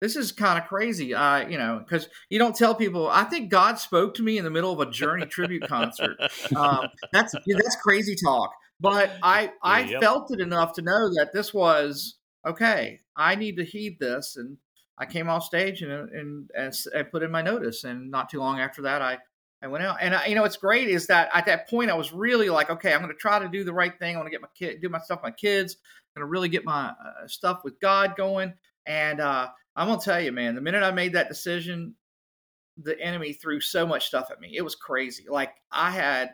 this 0.00 0.16
is 0.16 0.30
kind 0.30 0.58
of 0.60 0.68
crazy. 0.68 1.14
I, 1.14 1.48
you 1.48 1.56
know, 1.56 1.78
because 1.82 2.08
you 2.28 2.38
don't 2.38 2.54
tell 2.54 2.74
people. 2.74 3.08
I 3.08 3.24
think 3.24 3.50
God 3.50 3.78
spoke 3.78 4.14
to 4.14 4.22
me 4.22 4.36
in 4.36 4.44
the 4.44 4.50
middle 4.50 4.72
of 4.72 4.80
a 4.80 4.90
Journey 4.90 5.26
tribute 5.26 5.66
concert. 5.68 6.16
Um, 6.54 6.86
that's 7.12 7.34
that's 7.46 7.76
crazy 7.76 8.14
talk. 8.14 8.52
But 8.80 9.10
I 9.22 9.52
I 9.62 9.80
yep. 9.80 10.00
felt 10.00 10.32
it 10.32 10.40
enough 10.40 10.74
to 10.74 10.82
know 10.82 11.08
that 11.14 11.30
this 11.32 11.52
was 11.54 12.16
okay. 12.46 13.00
I 13.16 13.34
need 13.34 13.56
to 13.56 13.64
heed 13.64 13.98
this, 13.98 14.36
and 14.36 14.58
I 14.98 15.06
came 15.06 15.28
off 15.28 15.44
stage 15.44 15.82
and 15.82 15.92
and 15.92 16.50
and, 16.54 16.74
and 16.94 17.10
put 17.10 17.22
in 17.22 17.30
my 17.30 17.42
notice. 17.42 17.84
And 17.84 18.10
not 18.10 18.28
too 18.28 18.38
long 18.38 18.60
after 18.60 18.82
that, 18.82 19.02
I 19.02 19.18
I 19.66 19.68
went 19.68 19.84
out, 19.84 19.98
and 20.00 20.14
I, 20.14 20.26
you 20.26 20.34
know 20.34 20.42
what's 20.42 20.56
great 20.56 20.88
is 20.88 21.08
that 21.08 21.28
at 21.34 21.46
that 21.46 21.68
point 21.68 21.90
I 21.90 21.94
was 21.94 22.12
really 22.12 22.48
like, 22.48 22.70
okay, 22.70 22.94
I'm 22.94 23.00
going 23.00 23.12
to 23.12 23.18
try 23.18 23.38
to 23.38 23.48
do 23.48 23.64
the 23.64 23.72
right 23.72 23.96
thing. 23.98 24.14
I 24.14 24.18
want 24.18 24.28
to 24.28 24.30
get 24.30 24.40
my 24.40 24.48
kid, 24.56 24.80
do 24.80 24.88
my 24.88 25.00
stuff, 25.00 25.18
with 25.22 25.32
my 25.32 25.36
kids. 25.36 25.76
I'm 26.14 26.20
going 26.20 26.28
to 26.28 26.30
really 26.30 26.48
get 26.48 26.64
my 26.64 26.86
uh, 26.88 27.26
stuff 27.26 27.62
with 27.64 27.80
God 27.80 28.14
going. 28.16 28.54
And 28.86 29.20
uh, 29.20 29.48
I'm 29.74 29.88
going 29.88 29.98
to 29.98 30.04
tell 30.04 30.20
you, 30.20 30.32
man, 30.32 30.54
the 30.54 30.60
minute 30.60 30.84
I 30.84 30.92
made 30.92 31.14
that 31.14 31.28
decision, 31.28 31.96
the 32.80 32.98
enemy 33.00 33.32
threw 33.32 33.60
so 33.60 33.86
much 33.86 34.06
stuff 34.06 34.28
at 34.30 34.40
me. 34.40 34.56
It 34.56 34.62
was 34.62 34.76
crazy. 34.76 35.24
Like 35.28 35.52
I 35.72 35.90
had 35.90 36.30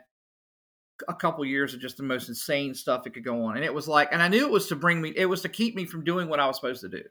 a 1.07 1.13
couple 1.13 1.43
years 1.43 1.73
of 1.73 1.81
just 1.81 1.97
the 1.97 2.03
most 2.03 2.29
insane 2.29 2.75
stuff 2.75 3.03
that 3.03 3.13
could 3.13 3.23
go 3.23 3.45
on, 3.45 3.55
and 3.55 3.65
it 3.65 3.73
was 3.73 3.87
like, 3.87 4.09
and 4.11 4.21
I 4.21 4.27
knew 4.27 4.45
it 4.45 4.51
was 4.51 4.67
to 4.67 4.75
bring 4.75 5.01
me, 5.01 5.11
it 5.15 5.25
was 5.25 5.41
to 5.41 5.49
keep 5.49 5.75
me 5.75 5.85
from 5.85 6.03
doing 6.03 6.29
what 6.29 6.39
I 6.39 6.45
was 6.45 6.57
supposed 6.57 6.81
to 6.81 6.89
do. 6.89 7.03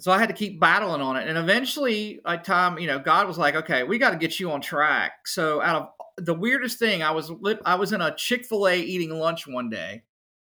So 0.00 0.10
I 0.10 0.18
had 0.18 0.28
to 0.28 0.34
keep 0.34 0.58
battling 0.58 1.00
on 1.00 1.16
it. 1.16 1.28
And 1.28 1.38
eventually, 1.38 2.20
by 2.24 2.36
time, 2.36 2.78
you 2.78 2.88
know, 2.88 2.98
God 2.98 3.28
was 3.28 3.38
like, 3.38 3.54
okay, 3.54 3.84
we 3.84 3.98
got 3.98 4.10
to 4.10 4.16
get 4.16 4.40
you 4.40 4.50
on 4.50 4.60
track. 4.60 5.26
So 5.26 5.62
out 5.62 5.94
of 6.16 6.24
the 6.24 6.34
weirdest 6.34 6.78
thing, 6.78 7.02
I 7.02 7.12
was 7.12 7.30
lit, 7.30 7.60
I 7.64 7.76
was 7.76 7.92
in 7.92 8.00
a 8.00 8.14
Chick-fil-A 8.14 8.80
eating 8.80 9.10
lunch 9.10 9.46
one 9.46 9.70
day. 9.70 10.02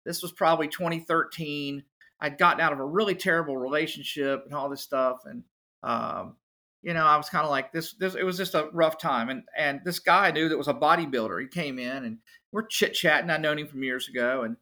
This 0.05 0.23
was 0.23 0.33
probably 0.33 0.67
2013. 0.67 1.85
I'd 2.21 2.39
gotten 2.39 2.61
out 2.61 2.73
of 2.73 2.81
a 2.81 2.85
really 2.85 3.15
terrible 3.15 3.57
relationship 3.57 4.43
and 4.45 4.55
all 4.55 4.69
this 4.69 4.83
stuff. 4.83 5.21
And 5.25 5.45
um, 5.85 6.35
you 6.83 6.95
know, 6.95 7.05
I 7.05 7.17
was 7.17 7.29
kind 7.29 7.45
of 7.45 7.51
like 7.51 7.73
this, 7.73 7.93
this 7.95 8.15
it 8.15 8.25
was 8.25 8.37
just 8.37 8.55
a 8.55 8.69
rough 8.73 8.99
time. 8.99 9.29
And 9.29 9.43
and 9.57 9.81
this 9.85 10.01
guy 10.01 10.29
I 10.29 10.31
knew 10.33 10.49
that 10.49 10.59
was 10.59 10.69
a 10.69 10.75
bodybuilder. 10.75 11.41
He 11.41 11.47
came 11.47 11.79
in 11.79 12.05
and 12.05 12.19
we're 12.51 12.67
chit-chatting. 12.67 13.31
I'd 13.31 13.43
known 13.43 13.59
him 13.59 13.69
from 13.69 13.85
years 13.85 14.09
ago. 14.09 14.43
And 14.43 14.57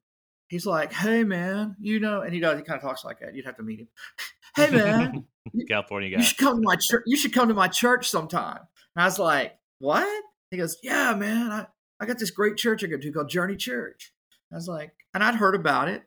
he's 0.48 0.66
like, 0.66 0.92
Hey 0.92 1.24
man, 1.24 1.76
you 1.80 2.00
know, 2.00 2.22
and 2.22 2.32
he 2.32 2.40
does 2.40 2.58
he 2.58 2.64
kind 2.64 2.76
of 2.76 2.82
talks 2.82 3.04
like 3.04 3.20
that. 3.20 3.34
You'd 3.34 3.46
have 3.46 3.56
to 3.56 3.62
meet 3.62 3.80
him 3.80 3.88
hey 4.56 4.70
man, 4.70 5.24
California 5.68 6.10
guy, 6.10 6.18
you 6.18 6.24
should 6.24 6.38
come 6.38 6.56
to 6.56 6.62
my 6.62 6.76
church. 6.76 7.02
You 7.06 7.16
should 7.16 7.32
come 7.32 7.48
to 7.48 7.54
my 7.54 7.68
church 7.68 8.08
sometime. 8.08 8.58
And 8.94 9.02
I 9.02 9.04
was 9.04 9.18
like, 9.18 9.58
what? 9.78 10.24
He 10.50 10.56
goes, 10.56 10.78
yeah, 10.82 11.14
man, 11.14 11.50
I, 11.50 11.66
I 12.00 12.06
got 12.06 12.18
this 12.18 12.30
great 12.30 12.56
church 12.56 12.84
I 12.84 12.86
go 12.86 12.96
to 12.96 13.12
called 13.12 13.28
Journey 13.28 13.56
Church. 13.56 14.12
I 14.52 14.54
was 14.54 14.68
like, 14.68 14.92
and 15.12 15.24
I'd 15.24 15.34
heard 15.34 15.54
about 15.54 15.88
it, 15.88 16.02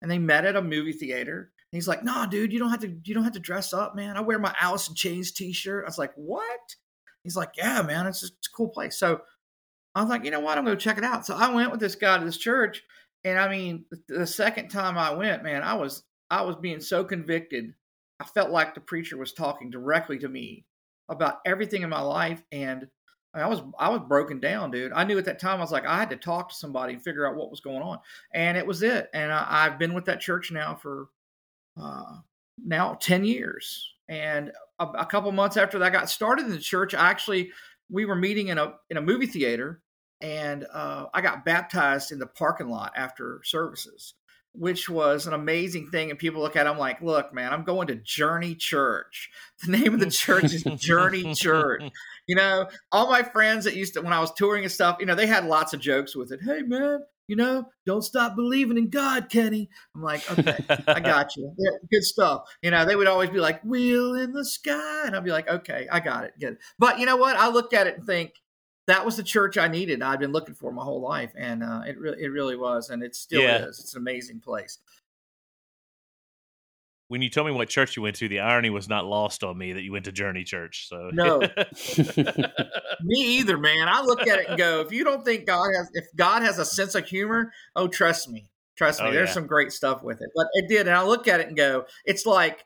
and 0.00 0.10
they 0.10 0.18
met 0.18 0.44
at 0.44 0.56
a 0.56 0.62
movie 0.62 0.92
theater. 0.92 1.52
And 1.72 1.76
he's 1.76 1.88
like, 1.88 2.04
nah, 2.04 2.26
dude, 2.26 2.52
you 2.52 2.58
don't 2.58 2.70
have 2.70 2.80
to, 2.80 2.96
you 3.04 3.14
don't 3.14 3.24
have 3.24 3.32
to 3.34 3.40
dress 3.40 3.72
up, 3.72 3.94
man. 3.94 4.16
I 4.16 4.20
wear 4.20 4.38
my 4.38 4.54
Alice 4.60 4.88
in 4.88 4.94
Chains 4.94 5.32
T-shirt. 5.32 5.84
I 5.84 5.88
was 5.88 5.98
like, 5.98 6.12
what? 6.16 6.76
He's 7.22 7.36
like, 7.36 7.52
yeah, 7.56 7.82
man, 7.82 8.06
it's, 8.06 8.20
just, 8.20 8.34
it's 8.38 8.48
a 8.48 8.50
cool 8.50 8.68
place. 8.68 8.98
So 8.98 9.20
I 9.94 10.00
was 10.00 10.10
like, 10.10 10.24
you 10.24 10.30
know 10.30 10.40
what? 10.40 10.58
I'm 10.58 10.64
going 10.64 10.76
to 10.76 10.82
check 10.82 10.98
it 10.98 11.04
out. 11.04 11.24
So 11.24 11.34
I 11.34 11.52
went 11.52 11.70
with 11.70 11.80
this 11.80 11.94
guy 11.94 12.18
to 12.18 12.24
this 12.24 12.36
church, 12.36 12.82
and 13.24 13.38
I 13.38 13.48
mean, 13.48 13.84
the 14.08 14.26
second 14.26 14.68
time 14.68 14.98
I 14.98 15.12
went, 15.12 15.42
man, 15.42 15.62
I 15.62 15.74
was 15.74 16.02
I 16.30 16.42
was 16.42 16.56
being 16.56 16.80
so 16.80 17.04
convicted 17.04 17.74
I 18.22 18.24
felt 18.24 18.50
like 18.50 18.74
the 18.74 18.80
preacher 18.80 19.16
was 19.16 19.32
talking 19.32 19.68
directly 19.68 20.16
to 20.20 20.28
me 20.28 20.64
about 21.08 21.40
everything 21.44 21.82
in 21.82 21.90
my 21.90 22.02
life, 22.02 22.40
and 22.52 22.86
I 23.34 23.48
was 23.48 23.62
I 23.80 23.88
was 23.88 24.00
broken 24.06 24.38
down, 24.38 24.70
dude. 24.70 24.92
I 24.92 25.02
knew 25.02 25.18
at 25.18 25.24
that 25.24 25.40
time 25.40 25.58
I 25.58 25.62
was 25.62 25.72
like 25.72 25.86
I 25.86 25.98
had 25.98 26.10
to 26.10 26.16
talk 26.16 26.50
to 26.50 26.54
somebody 26.54 26.94
and 26.94 27.02
figure 27.02 27.26
out 27.26 27.34
what 27.34 27.50
was 27.50 27.58
going 27.58 27.82
on, 27.82 27.98
and 28.32 28.56
it 28.56 28.64
was 28.64 28.84
it. 28.84 29.10
And 29.12 29.32
I, 29.32 29.64
have 29.64 29.76
been 29.76 29.92
with 29.92 30.04
that 30.04 30.20
church 30.20 30.52
now 30.52 30.76
for 30.76 31.08
uh, 31.76 32.18
now 32.64 32.94
ten 32.94 33.24
years. 33.24 33.92
And 34.08 34.52
a, 34.78 34.86
a 34.86 35.06
couple 35.06 35.32
months 35.32 35.56
after 35.56 35.80
that 35.80 35.86
I 35.86 35.90
got 35.90 36.08
started 36.08 36.44
in 36.46 36.52
the 36.52 36.58
church, 36.58 36.94
I 36.94 37.10
actually 37.10 37.50
we 37.90 38.04
were 38.04 38.14
meeting 38.14 38.48
in 38.48 38.58
a 38.58 38.74
in 38.88 38.98
a 38.98 39.02
movie 39.02 39.26
theater, 39.26 39.82
and 40.22 40.66
uh, 40.72 41.06
I 41.12 41.20
got 41.20 41.44
baptized 41.44 42.12
in 42.12 42.18
the 42.18 42.26
parking 42.26 42.68
lot 42.68 42.92
after 42.96 43.40
services 43.44 44.14
which 44.54 44.88
was 44.88 45.26
an 45.26 45.32
amazing 45.32 45.88
thing. 45.88 46.10
And 46.10 46.18
people 46.18 46.42
look 46.42 46.56
at 46.56 46.66
it, 46.66 46.70
I'm 46.70 46.78
like, 46.78 47.00
look, 47.00 47.32
man, 47.32 47.52
I'm 47.52 47.64
going 47.64 47.86
to 47.88 47.96
Journey 47.96 48.54
Church. 48.54 49.30
The 49.64 49.78
name 49.78 49.94
of 49.94 50.00
the 50.00 50.10
church 50.10 50.52
is 50.52 50.64
Journey 50.64 51.34
Church. 51.34 51.82
You 52.28 52.36
know, 52.36 52.68
all 52.92 53.10
my 53.10 53.24
friends 53.24 53.64
that 53.64 53.74
used 53.74 53.94
to, 53.94 54.00
when 54.00 54.12
I 54.12 54.20
was 54.20 54.32
touring 54.34 54.62
and 54.62 54.70
stuff, 54.70 54.98
you 55.00 55.06
know, 55.06 55.16
they 55.16 55.26
had 55.26 55.44
lots 55.44 55.74
of 55.74 55.80
jokes 55.80 56.14
with 56.14 56.30
it. 56.30 56.38
Hey, 56.40 56.62
man, 56.62 57.00
you 57.26 57.34
know, 57.34 57.66
don't 57.84 58.02
stop 58.02 58.36
believing 58.36 58.78
in 58.78 58.90
God, 58.90 59.28
Kenny. 59.28 59.68
I'm 59.92 60.02
like, 60.02 60.30
okay, 60.30 60.56
I 60.86 61.00
got 61.00 61.36
you. 61.36 61.52
Yeah, 61.58 61.78
good 61.90 62.04
stuff. 62.04 62.42
You 62.62 62.70
know, 62.70 62.84
they 62.84 62.94
would 62.94 63.08
always 63.08 63.30
be 63.30 63.40
like, 63.40 63.60
wheel 63.64 64.14
in 64.14 64.32
the 64.32 64.44
sky. 64.44 65.02
And 65.04 65.16
I'd 65.16 65.24
be 65.24 65.32
like, 65.32 65.48
okay, 65.48 65.88
I 65.90 65.98
got 65.98 66.22
it. 66.22 66.34
Good. 66.40 66.58
But 66.78 67.00
you 67.00 67.06
know 67.06 67.16
what? 67.16 67.34
I 67.34 67.48
look 67.48 67.74
at 67.74 67.88
it 67.88 67.96
and 67.96 68.06
think, 68.06 68.34
that 68.86 69.04
was 69.04 69.16
the 69.16 69.22
church 69.22 69.56
I 69.58 69.68
needed. 69.68 70.02
I'd 70.02 70.18
been 70.18 70.32
looking 70.32 70.54
for 70.54 70.72
my 70.72 70.82
whole 70.82 71.00
life, 71.00 71.32
and 71.36 71.62
uh, 71.62 71.82
it 71.86 71.98
really, 71.98 72.22
it 72.22 72.28
really 72.28 72.56
was, 72.56 72.90
and 72.90 73.02
it 73.02 73.14
still 73.14 73.42
yeah. 73.42 73.66
is. 73.66 73.78
It's 73.78 73.94
an 73.94 74.02
amazing 74.02 74.40
place. 74.40 74.78
When 77.08 77.20
you 77.20 77.28
told 77.28 77.46
me 77.46 77.52
what 77.52 77.68
church 77.68 77.96
you 77.96 78.02
went 78.02 78.16
to, 78.16 78.28
the 78.28 78.40
irony 78.40 78.70
was 78.70 78.88
not 78.88 79.04
lost 79.04 79.44
on 79.44 79.58
me 79.58 79.74
that 79.74 79.82
you 79.82 79.92
went 79.92 80.06
to 80.06 80.12
Journey 80.12 80.44
Church. 80.44 80.88
So 80.88 81.10
no, 81.12 81.40
me 83.02 83.38
either, 83.38 83.58
man. 83.58 83.86
I 83.86 84.00
look 84.00 84.26
at 84.26 84.38
it 84.38 84.48
and 84.48 84.56
go, 84.56 84.80
if 84.80 84.90
you 84.90 85.04
don't 85.04 85.22
think 85.22 85.46
God 85.46 85.68
has, 85.76 85.90
if 85.92 86.06
God 86.16 86.42
has 86.42 86.58
a 86.58 86.64
sense 86.64 86.94
of 86.94 87.06
humor, 87.06 87.52
oh, 87.76 87.86
trust 87.86 88.30
me, 88.30 88.48
trust 88.76 89.00
me, 89.00 89.08
oh, 89.08 89.12
there's 89.12 89.28
yeah. 89.28 89.34
some 89.34 89.46
great 89.46 89.72
stuff 89.72 90.02
with 90.02 90.22
it. 90.22 90.30
But 90.34 90.46
it 90.54 90.68
did, 90.68 90.88
and 90.88 90.96
I 90.96 91.04
look 91.04 91.28
at 91.28 91.40
it 91.40 91.48
and 91.48 91.56
go, 91.56 91.84
it's 92.06 92.24
like 92.24 92.64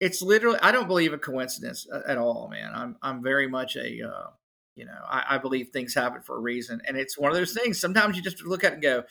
it's 0.00 0.22
literally. 0.22 0.58
I 0.62 0.70
don't 0.70 0.86
believe 0.86 1.12
a 1.12 1.18
coincidence 1.18 1.86
at 2.06 2.18
all, 2.18 2.48
man. 2.48 2.70
I'm 2.72 2.96
I'm 3.02 3.22
very 3.22 3.48
much 3.48 3.76
a 3.76 4.08
uh, 4.08 4.30
you 4.78 4.84
know, 4.84 5.00
I, 5.08 5.24
I, 5.30 5.38
believe 5.38 5.68
things 5.68 5.92
happen 5.92 6.22
for 6.22 6.36
a 6.36 6.40
reason, 6.40 6.80
and 6.86 6.96
it's 6.96 7.18
one 7.18 7.32
of 7.32 7.36
those 7.36 7.52
things. 7.52 7.80
Sometimes 7.80 8.16
you 8.16 8.22
just 8.22 8.44
look 8.44 8.62
at 8.62 8.72
it 8.72 8.74
and 8.74 8.82
go, 8.82 9.02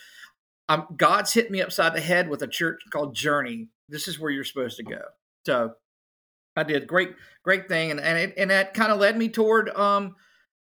um, 0.70 0.88
"God's 0.96 1.34
hit 1.34 1.52
me 1.52 1.62
upside 1.62 1.94
the 1.94 2.02
head 2.02 2.30
with 2.30 2.42
a 2.42 2.48
church 2.48 2.82
called 2.90 3.14
Journey. 3.14 3.68
This 3.90 4.08
is 4.08 4.20
where 4.20 4.32
you're 4.32 4.46
supposed 4.46 4.78
to 4.78 4.84
go." 4.84 5.02
So 5.46 5.74
I 6.56 6.64
did 6.64 6.88
great, 6.88 7.16
great 7.44 7.68
thing, 7.68 7.92
and 7.92 8.00
and 8.00 8.18
it, 8.18 8.34
and 8.38 8.50
that 8.50 8.74
kind 8.74 8.92
of 8.92 9.00
led 9.00 9.18
me 9.18 9.28
toward. 9.28 9.70
Um, 9.70 10.16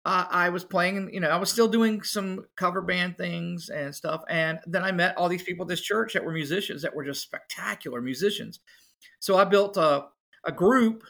I 0.09 0.51
was 0.51 0.63
playing, 0.63 1.13
you 1.13 1.19
know, 1.19 1.31
I 1.31 1.37
was 1.37 1.51
still 1.51 1.67
doing 1.67 2.01
some 2.03 2.45
cover 2.55 2.81
band 2.81 3.19
things 3.19 3.71
and 3.71 3.93
stuff, 3.93 4.23
and 4.29 4.61
then 4.65 4.85
I 4.85 4.93
met 4.93 5.17
all 5.17 5.29
these 5.29 5.43
people 5.43 5.65
at 5.65 5.69
this 5.69 5.81
church 5.81 6.13
that 6.13 6.25
were 6.25 6.33
musicians 6.33 6.83
that 6.83 6.95
were 6.95 7.05
just 7.05 7.23
spectacular 7.23 8.01
musicians. 8.01 8.61
So 9.19 9.37
I 9.37 9.45
built 9.45 9.77
a 9.77 10.07
a 10.45 10.53
group 10.53 11.03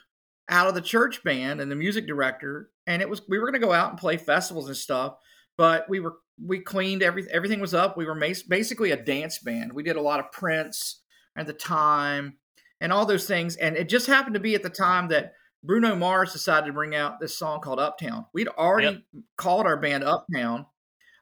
out 0.48 0.68
of 0.68 0.74
the 0.74 0.80
church 0.80 1.24
band 1.24 1.60
and 1.60 1.70
the 1.70 1.76
music 1.76 2.06
director, 2.06 2.70
and 2.86 3.02
it 3.02 3.08
was 3.08 3.22
we 3.28 3.38
were 3.38 3.50
going 3.50 3.60
to 3.60 3.66
go 3.66 3.72
out 3.72 3.90
and 3.90 3.98
play 3.98 4.16
festivals 4.16 4.68
and 4.68 4.76
stuff, 4.76 5.16
but 5.56 5.88
we 5.88 6.00
were 6.00 6.14
we 6.44 6.60
cleaned 6.60 7.02
everything. 7.02 7.32
Everything 7.32 7.60
was 7.60 7.74
up. 7.74 7.96
We 7.96 8.04
were 8.04 8.18
basically 8.48 8.90
a 8.90 9.02
dance 9.02 9.38
band. 9.38 9.72
We 9.72 9.82
did 9.82 9.96
a 9.96 10.02
lot 10.02 10.20
of 10.20 10.32
Prince 10.32 11.02
at 11.36 11.46
the 11.46 11.52
time 11.52 12.38
and 12.80 12.92
all 12.92 13.06
those 13.06 13.26
things. 13.26 13.56
And 13.56 13.76
it 13.76 13.88
just 13.88 14.06
happened 14.06 14.34
to 14.34 14.40
be 14.40 14.54
at 14.54 14.62
the 14.62 14.70
time 14.70 15.08
that 15.08 15.32
Bruno 15.64 15.96
Mars 15.96 16.32
decided 16.32 16.66
to 16.66 16.72
bring 16.72 16.94
out 16.94 17.20
this 17.20 17.38
song 17.38 17.60
called 17.60 17.80
Uptown. 17.80 18.26
We'd 18.32 18.48
already 18.48 19.02
yep. 19.12 19.22
called 19.36 19.66
our 19.66 19.76
band 19.76 20.04
Uptown. 20.04 20.66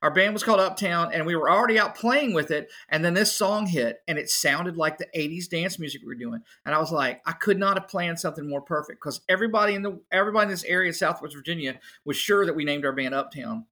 Our 0.04 0.10
band 0.10 0.34
was 0.34 0.42
called 0.42 0.60
Uptown, 0.60 1.14
and 1.14 1.24
we 1.24 1.34
were 1.34 1.50
already 1.50 1.78
out 1.78 1.94
playing 1.94 2.34
with 2.34 2.50
it. 2.50 2.70
And 2.90 3.02
then 3.02 3.14
this 3.14 3.32
song 3.32 3.66
hit, 3.66 4.02
and 4.06 4.18
it 4.18 4.28
sounded 4.28 4.76
like 4.76 4.98
the 4.98 5.08
'80s 5.16 5.48
dance 5.48 5.78
music 5.78 6.02
we 6.02 6.08
were 6.08 6.14
doing. 6.14 6.42
And 6.66 6.74
I 6.74 6.78
was 6.78 6.92
like, 6.92 7.22
I 7.24 7.32
could 7.32 7.58
not 7.58 7.78
have 7.78 7.88
planned 7.88 8.20
something 8.20 8.46
more 8.46 8.60
perfect 8.60 9.00
because 9.00 9.22
everybody 9.30 9.72
in 9.72 9.80
the 9.80 9.98
everybody 10.12 10.42
in 10.42 10.50
this 10.50 10.64
area, 10.64 10.92
Southwest 10.92 11.34
Virginia, 11.34 11.80
was 12.04 12.18
sure 12.18 12.44
that 12.44 12.54
we 12.54 12.66
named 12.66 12.84
our 12.84 12.92
band 12.92 13.14
Uptown 13.14 13.64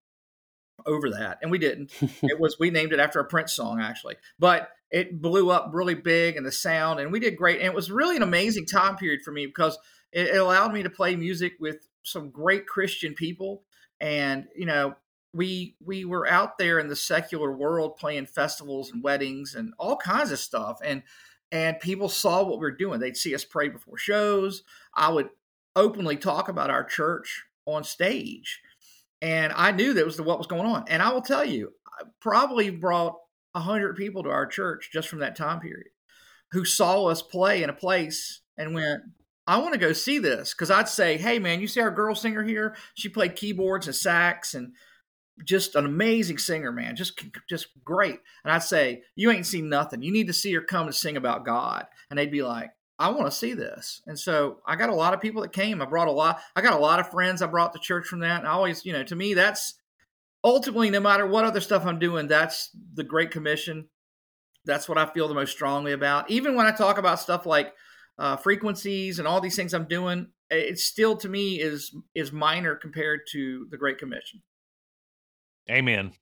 over 0.87 1.11
that, 1.11 1.39
and 1.43 1.51
we 1.51 1.59
didn't. 1.59 1.93
it 2.23 2.41
was 2.41 2.59
we 2.59 2.71
named 2.71 2.95
it 2.95 2.99
after 2.99 3.21
a 3.21 3.27
Prince 3.27 3.53
song 3.53 3.79
actually, 3.79 4.17
but 4.39 4.71
it 4.91 5.21
blew 5.21 5.51
up 5.51 5.69
really 5.75 5.95
big 5.95 6.39
and 6.39 6.47
the 6.47 6.53
sound, 6.53 6.99
and 6.99 7.13
we 7.13 7.21
did 7.21 7.37
great. 7.37 7.59
And 7.59 7.67
it 7.67 7.75
was 7.75 7.91
really 7.91 8.17
an 8.17 8.23
amazing 8.23 8.65
time 8.65 8.97
period 8.97 9.21
for 9.23 9.33
me 9.33 9.45
because 9.45 9.77
it, 10.13 10.29
it 10.29 10.39
allowed 10.39 10.73
me 10.73 10.83
to 10.83 10.89
play 10.89 11.15
music 11.15 11.57
with 11.61 11.87
some 12.05 12.31
great 12.31 12.67
Christian 12.67 13.13
people, 13.13 13.65
and 14.01 14.47
you 14.57 14.65
know 14.65 14.97
we 15.33 15.77
we 15.85 16.05
were 16.05 16.29
out 16.29 16.59
there 16.59 16.79
in 16.79 16.89
the 16.89 16.97
secular 16.97 17.53
world 17.53 17.97
playing 17.97 18.27
festivals 18.27 18.93
and 18.93 19.03
weddings 19.03 19.55
and 19.55 19.73
all 19.79 19.97
kinds 19.97 20.31
of 20.31 20.39
stuff 20.39 20.79
and 20.85 21.03
and 21.51 21.81
people 21.81 22.09
saw 22.09 22.43
what 22.43 22.59
we 22.59 22.63
were 22.63 22.71
doing 22.71 23.01
they'd 23.01 23.17
see 23.17 23.35
us 23.35 23.45
pray 23.45 23.69
before 23.69 23.97
shows 23.97 24.63
i 24.95 25.11
would 25.11 25.31
openly 25.75 26.17
talk 26.17 26.49
about 26.49 26.71
our 26.71 26.85
church 26.85 27.45
on 27.67 27.83
stage 27.83 28.61
and 29.23 29.53
I 29.55 29.71
knew 29.71 29.95
that 29.95 30.05
was 30.05 30.21
what 30.21 30.39
was 30.39 30.49
going 30.49 30.67
on. 30.67 30.85
And 30.89 31.01
I 31.01 31.13
will 31.13 31.23
tell 31.23 31.45
you, 31.45 31.73
I 31.87 32.03
probably 32.21 32.71
brought 32.71 33.17
a 33.55 33.61
hundred 33.61 33.97
people 33.97 34.25
to 34.25 34.31
our 34.31 34.47
church 34.47 34.91
just 34.93 35.09
from 35.09 35.21
that 35.21 35.37
time 35.37 35.61
period 35.61 35.91
who 36.51 36.65
saw 36.65 37.07
us 37.07 37.23
play 37.23 37.63
in 37.63 37.71
a 37.71 37.75
place 37.75 38.41
and 38.59 38.75
went, 38.75 39.03
I 39.47 39.59
want 39.59 39.75
to 39.75 39.79
go 39.79 39.93
see 39.93 40.19
this. 40.19 40.53
Cause 40.53 40.71
I'd 40.71 40.89
say, 40.89 41.17
Hey 41.17 41.39
man, 41.39 41.61
you 41.61 41.69
see 41.69 41.81
our 41.81 41.91
girl 41.91 42.17
singer 42.17 42.43
here? 42.43 42.77
She 42.95 43.09
played 43.09 43.37
keyboards 43.37 43.87
and 43.87 43.95
sax 43.95 44.55
and 44.55 44.73
just 45.45 45.75
an 45.75 45.87
amazing 45.87 46.39
singer, 46.39 46.73
man. 46.73 46.97
Just, 46.97 47.21
just 47.49 47.69
great. 47.85 48.21
And 48.45 48.53
I'd 48.53 48.63
say, 48.63 49.03
you 49.15 49.31
ain't 49.31 49.47
seen 49.47 49.69
nothing. 49.69 50.03
You 50.03 50.13
need 50.13 50.27
to 50.27 50.33
see 50.33 50.53
her 50.55 50.61
come 50.61 50.87
and 50.87 50.95
sing 50.95 51.17
about 51.17 51.45
God. 51.45 51.87
And 52.11 52.19
they'd 52.19 52.31
be 52.31 52.43
like, 52.43 52.71
I 52.99 53.11
want 53.11 53.27
to 53.27 53.37
see 53.37 53.55
this. 53.55 54.03
And 54.07 54.19
so 54.19 54.59
I 54.67 54.77
got 54.77 54.91
a 54.91 54.95
lot 54.95 55.15
of 55.15 55.21
people 55.21 55.43
that 55.43 55.53
came. 55.53 55.83
I 55.83 55.87
brought 55.87 56.09
a 56.09 56.13
lot, 56.13 56.41
I 56.55 56.61
got 56.61 56.75
a 56.75 56.79
lot 56.79 57.01
of 57.01 57.11
friends 57.11 57.43
I 57.43 57.47
brought 57.47 57.73
to 57.73 57.81
church 57.81 58.07
from 58.07 58.21
that. 58.21 58.41
And 58.41 58.47
I 58.47 58.53
always, 58.53 58.85
you 58.85 58.93
know, 58.93 59.03
to 59.05 59.17
me, 59.17 59.35
that's 59.35 59.75
ultimately, 60.45 60.91
no 60.91 61.01
matter 61.01 61.27
what 61.27 61.45
other 61.45 61.61
stuff 61.61 61.85
I'm 61.87 61.99
doing, 61.99 62.29
that's 62.29 62.71
the 62.95 63.05
Great 63.05 63.31
Commission. 63.31 63.89
That's 64.65 64.89
what 64.89 64.99
I 64.99 65.07
feel 65.07 65.27
the 65.27 65.35
most 65.35 65.51
strongly 65.51 65.93
about. 65.93 66.31
Even 66.31 66.55
when 66.55 66.67
I 66.67 66.71
talk 66.71 66.99
about 66.99 67.19
stuff 67.19 67.47
like 67.47 67.73
uh, 68.19 68.37
frequencies 68.37 69.19
and 69.19 69.27
all 69.27 69.41
these 69.41 69.57
things 69.57 69.75
I'm 69.75 69.89
doing, 69.89 70.29
it 70.51 70.79
still 70.79 71.17
to 71.17 71.29
me 71.29 71.61
is 71.61 71.97
is 72.15 72.31
minor 72.31 72.77
compared 72.77 73.23
to 73.33 73.67
the 73.71 73.77
Great 73.77 73.99
Commission. 73.99 74.43
Amen. 75.71 76.13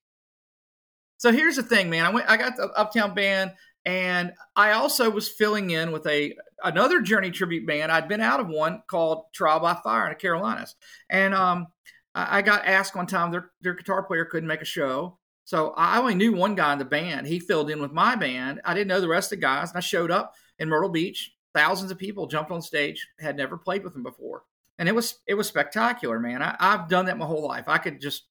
So 1.18 1.32
here's 1.32 1.56
the 1.56 1.62
thing, 1.62 1.90
man. 1.90 2.06
I 2.06 2.10
went. 2.10 2.30
I 2.30 2.36
got 2.36 2.56
the 2.56 2.70
Uptown 2.76 3.14
Band. 3.14 3.52
And 3.86 4.32
I 4.56 4.72
also 4.72 5.08
was 5.10 5.28
filling 5.28 5.70
in 5.70 5.90
with 5.90 6.06
a 6.06 6.36
another 6.62 7.00
Journey 7.00 7.30
tribute 7.30 7.66
band. 7.66 7.90
I'd 7.90 8.08
been 8.08 8.20
out 8.20 8.40
of 8.40 8.48
one 8.48 8.82
called 8.86 9.24
Trial 9.32 9.60
by 9.60 9.74
Fire 9.74 10.06
in 10.06 10.10
the 10.10 10.16
Carolinas, 10.16 10.76
and 11.08 11.34
um, 11.34 11.68
I 12.14 12.42
got 12.42 12.66
asked 12.66 12.94
one 12.94 13.06
time 13.06 13.30
their 13.30 13.52
their 13.62 13.74
guitar 13.74 14.02
player 14.02 14.26
couldn't 14.26 14.48
make 14.48 14.60
a 14.60 14.66
show, 14.66 15.18
so 15.44 15.72
I 15.78 15.98
only 15.98 16.14
knew 16.14 16.34
one 16.34 16.54
guy 16.54 16.74
in 16.74 16.78
the 16.78 16.84
band. 16.84 17.26
He 17.26 17.40
filled 17.40 17.70
in 17.70 17.80
with 17.80 17.92
my 17.92 18.16
band. 18.16 18.60
I 18.66 18.74
didn't 18.74 18.88
know 18.88 19.00
the 19.00 19.08
rest 19.08 19.32
of 19.32 19.38
the 19.38 19.42
guys, 19.42 19.70
and 19.70 19.78
I 19.78 19.80
showed 19.80 20.10
up 20.10 20.34
in 20.58 20.68
Myrtle 20.68 20.90
Beach. 20.90 21.32
Thousands 21.54 21.90
of 21.90 21.98
people 21.98 22.26
jumped 22.26 22.50
on 22.50 22.60
stage, 22.60 23.08
had 23.18 23.36
never 23.36 23.56
played 23.56 23.82
with 23.82 23.94
them 23.94 24.02
before, 24.02 24.42
and 24.78 24.90
it 24.90 24.94
was 24.94 25.20
it 25.26 25.34
was 25.34 25.48
spectacular, 25.48 26.20
man. 26.20 26.42
I, 26.42 26.54
I've 26.60 26.90
done 26.90 27.06
that 27.06 27.16
my 27.16 27.24
whole 27.26 27.48
life. 27.48 27.64
I 27.66 27.78
could 27.78 27.98
just 27.98 28.24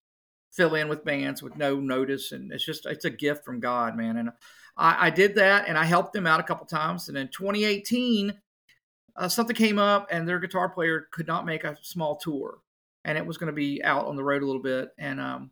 fill 0.52 0.76
in 0.76 0.90
with 0.90 1.06
bands 1.06 1.42
with 1.42 1.58
no 1.58 1.80
notice, 1.80 2.32
and 2.32 2.52
it's 2.52 2.66
just 2.66 2.86
it's 2.86 3.06
a 3.06 3.10
gift 3.10 3.46
from 3.46 3.60
God, 3.60 3.96
man. 3.96 4.18
And 4.18 4.32
I, 4.80 5.08
I 5.08 5.10
did 5.10 5.36
that 5.36 5.68
and 5.68 5.78
I 5.78 5.84
helped 5.84 6.14
them 6.14 6.26
out 6.26 6.40
a 6.40 6.44
couple 6.44 6.66
times. 6.66 7.10
And 7.10 7.18
in 7.18 7.28
2018, 7.28 8.34
uh, 9.16 9.28
something 9.28 9.56
came 9.56 9.78
up 9.78 10.08
and 10.10 10.28
their 10.28 10.40
guitar 10.40 10.70
player 10.70 11.08
could 11.12 11.28
not 11.28 11.46
make 11.46 11.66
a 11.66 11.78
small 11.82 12.16
tour 12.16 12.60
and 13.04 13.18
it 13.18 13.26
was 13.26 13.38
going 13.38 13.48
to 13.48 13.54
be 13.54 13.84
out 13.84 14.06
on 14.06 14.16
the 14.16 14.24
road 14.24 14.42
a 14.42 14.46
little 14.46 14.62
bit. 14.62 14.90
And 14.98 15.20
um, 15.20 15.52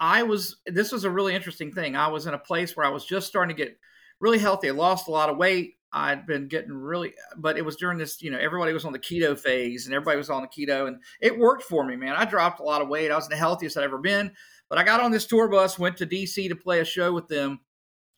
I 0.00 0.22
was, 0.22 0.56
this 0.66 0.90
was 0.90 1.04
a 1.04 1.10
really 1.10 1.34
interesting 1.34 1.72
thing. 1.72 1.94
I 1.94 2.08
was 2.08 2.26
in 2.26 2.34
a 2.34 2.38
place 2.38 2.76
where 2.76 2.86
I 2.86 2.90
was 2.90 3.04
just 3.04 3.26
starting 3.26 3.54
to 3.54 3.62
get 3.62 3.78
really 4.20 4.38
healthy. 4.38 4.68
I 4.68 4.72
lost 4.72 5.08
a 5.08 5.12
lot 5.12 5.28
of 5.28 5.36
weight. 5.36 5.74
I'd 5.92 6.26
been 6.26 6.48
getting 6.48 6.72
really, 6.72 7.12
but 7.36 7.58
it 7.58 7.64
was 7.64 7.76
during 7.76 7.98
this, 7.98 8.22
you 8.22 8.30
know, 8.30 8.38
everybody 8.38 8.72
was 8.72 8.84
on 8.84 8.92
the 8.92 8.98
keto 8.98 9.38
phase 9.38 9.86
and 9.86 9.94
everybody 9.94 10.16
was 10.16 10.30
on 10.30 10.42
the 10.42 10.48
keto 10.48 10.88
and 10.88 10.98
it 11.20 11.38
worked 11.38 11.64
for 11.64 11.84
me, 11.84 11.96
man. 11.96 12.14
I 12.16 12.24
dropped 12.24 12.60
a 12.60 12.64
lot 12.64 12.80
of 12.80 12.88
weight. 12.88 13.10
I 13.10 13.16
was 13.16 13.28
the 13.28 13.36
healthiest 13.36 13.76
I'd 13.76 13.84
ever 13.84 13.98
been. 13.98 14.32
But 14.70 14.78
I 14.78 14.84
got 14.84 15.00
on 15.00 15.10
this 15.10 15.26
tour 15.26 15.48
bus, 15.48 15.78
went 15.78 15.98
to 15.98 16.06
DC 16.06 16.48
to 16.48 16.56
play 16.56 16.80
a 16.80 16.84
show 16.84 17.12
with 17.12 17.28
them 17.28 17.60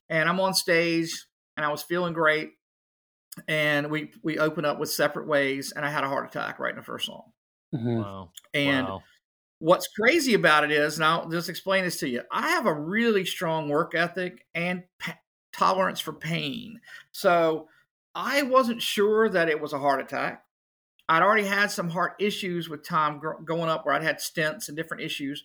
and 0.09 0.29
I'm 0.29 0.41
on 0.41 0.55
stage 0.55 1.27
and 1.57 1.65
I 1.65 1.71
was 1.71 1.83
feeling 1.83 2.13
great. 2.13 2.53
And 3.49 3.91
we 3.91 4.13
we 4.23 4.39
open 4.39 4.65
up 4.65 4.79
with 4.79 4.91
separate 4.91 5.27
ways, 5.27 5.73
and 5.75 5.85
I 5.85 5.91
had 5.91 6.05
a 6.05 6.09
heart 6.09 6.29
attack 6.29 6.61
right 6.61 6.71
in 6.71 6.77
the 6.77 6.85
first 6.85 7.07
song. 7.07 7.33
Mm-hmm. 7.75 7.97
Wow. 7.97 8.31
And 8.53 8.87
wow. 8.87 9.03
what's 9.59 9.89
crazy 9.89 10.35
about 10.35 10.63
it 10.63 10.71
is, 10.71 10.97
and 10.97 11.05
I'll 11.05 11.29
just 11.29 11.49
explain 11.49 11.83
this 11.83 11.99
to 11.99 12.09
you. 12.09 12.23
I 12.31 12.51
have 12.51 12.67
a 12.67 12.73
really 12.73 13.25
strong 13.25 13.69
work 13.69 13.97
ethic 13.97 14.47
and 14.55 14.85
pa- 15.01 15.19
tolerance 15.57 16.01
for 16.01 16.13
pain. 16.13 16.81
So 17.13 17.69
I 18.15 18.43
wasn't 18.43 18.83
sure 18.83 19.29
that 19.29 19.49
it 19.49 19.61
was 19.61 19.73
a 19.73 19.79
heart 19.79 20.01
attack. 20.01 20.45
I'd 21.09 21.23
already 21.23 21.45
had 21.47 21.71
some 21.71 21.91
heart 21.91 22.15
issues 22.19 22.69
with 22.69 22.87
time 22.87 23.21
going 23.45 23.69
up 23.69 23.85
where 23.85 23.95
I'd 23.95 24.03
had 24.03 24.19
stents 24.19 24.69
and 24.69 24.77
different 24.77 25.03
issues 25.03 25.45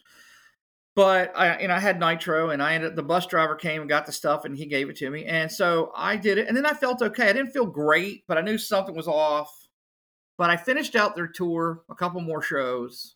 but 0.99 1.31
I, 1.33 1.47
and 1.47 1.71
I 1.71 1.79
had 1.79 1.97
nitro, 1.97 2.49
and 2.49 2.61
I 2.61 2.73
ended. 2.73 2.97
The 2.97 3.03
bus 3.03 3.25
driver 3.25 3.55
came 3.55 3.79
and 3.79 3.89
got 3.89 4.05
the 4.05 4.11
stuff, 4.11 4.43
and 4.43 4.57
he 4.57 4.65
gave 4.65 4.89
it 4.89 4.97
to 4.97 5.09
me, 5.09 5.23
and 5.23 5.49
so 5.49 5.93
I 5.95 6.17
did 6.17 6.37
it, 6.37 6.49
and 6.49 6.57
then 6.57 6.65
I 6.65 6.73
felt 6.73 7.01
okay. 7.01 7.29
I 7.29 7.31
didn't 7.31 7.53
feel 7.53 7.65
great, 7.65 8.25
but 8.27 8.37
I 8.37 8.41
knew 8.41 8.57
something 8.57 8.93
was 8.93 9.07
off. 9.07 9.49
But 10.37 10.49
I 10.49 10.57
finished 10.57 10.97
out 10.97 11.15
their 11.15 11.27
tour, 11.27 11.83
a 11.89 11.95
couple 11.95 12.19
more 12.19 12.41
shows, 12.41 13.15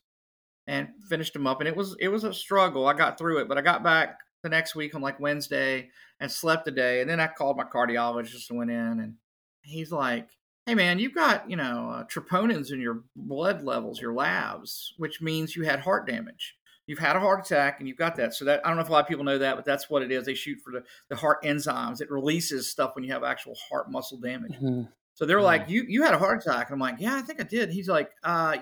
and 0.65 0.87
finished 1.09 1.33
them 1.33 1.45
up, 1.45 1.59
and 1.59 1.67
it 1.67 1.75
was 1.75 1.97
it 1.99 2.07
was 2.07 2.23
a 2.23 2.33
struggle. 2.33 2.87
I 2.87 2.93
got 2.93 3.17
through 3.17 3.39
it, 3.39 3.49
but 3.49 3.57
I 3.57 3.61
got 3.61 3.83
back 3.83 4.19
the 4.43 4.49
next 4.49 4.75
week 4.75 4.93
on 4.93 5.01
like 5.01 5.19
Wednesday 5.19 5.89
and 6.19 6.31
slept 6.31 6.67
a 6.67 6.71
day, 6.71 7.01
and 7.01 7.09
then 7.09 7.19
I 7.19 7.27
called 7.27 7.57
my 7.57 7.63
cardiologist 7.63 8.49
and 8.49 8.59
went 8.59 8.71
in, 8.71 8.77
and 8.99 9.15
he's 9.61 9.91
like, 9.91 10.29
"Hey 10.65 10.75
man, 10.75 10.99
you've 10.99 11.15
got 11.15 11.49
you 11.49 11.55
know 11.55 11.89
uh, 11.89 12.03
troponins 12.05 12.71
in 12.71 12.79
your 12.79 13.03
blood 13.15 13.63
levels, 13.63 13.99
your 13.99 14.13
labs, 14.13 14.93
which 14.97 15.21
means 15.21 15.55
you 15.55 15.63
had 15.63 15.79
heart 15.79 16.07
damage." 16.07 16.55
you've 16.85 16.99
had 16.99 17.15
a 17.15 17.19
heart 17.19 17.45
attack 17.45 17.79
and 17.79 17.87
you've 17.87 17.97
got 17.97 18.15
that. 18.17 18.33
So 18.33 18.45
that 18.45 18.61
I 18.65 18.67
don't 18.67 18.77
know 18.77 18.83
if 18.83 18.89
a 18.89 18.91
lot 18.91 19.03
of 19.03 19.07
people 19.07 19.23
know 19.23 19.37
that, 19.37 19.55
but 19.55 19.65
that's 19.65 19.89
what 19.89 20.01
it 20.01 20.11
is. 20.11 20.25
They 20.25 20.33
shoot 20.33 20.59
for 20.63 20.71
the, 20.71 20.83
the 21.09 21.15
heart 21.15 21.43
enzymes. 21.43 22.01
It 22.01 22.11
releases 22.11 22.69
stuff 22.69 22.95
when 22.95 23.03
you 23.03 23.11
have 23.13 23.23
actual 23.23 23.55
heart 23.69 23.91
muscle 23.91 24.19
damage. 24.19 24.53
Mm-hmm. 24.53 24.83
So 25.15 25.25
they're 25.25 25.41
like, 25.41 25.69
you 25.69 25.85
you 25.87 26.03
had 26.03 26.13
a 26.13 26.17
heart 26.17 26.41
attack. 26.41 26.69
And 26.69 26.73
I'm 26.73 26.79
like, 26.79 26.99
yeah, 26.99 27.15
I 27.15 27.21
think 27.21 27.39
I 27.39 27.43
did. 27.43 27.69
He's 27.69 27.87
like, 27.87 28.11
uh, 28.23 28.57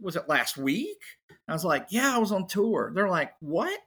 was 0.00 0.16
it 0.16 0.28
last 0.28 0.56
week? 0.56 1.02
And 1.28 1.36
I 1.48 1.52
was 1.52 1.64
like, 1.64 1.86
yeah, 1.90 2.14
I 2.14 2.18
was 2.18 2.32
on 2.32 2.46
tour. 2.46 2.92
They're 2.94 3.08
like, 3.08 3.32
what? 3.40 3.80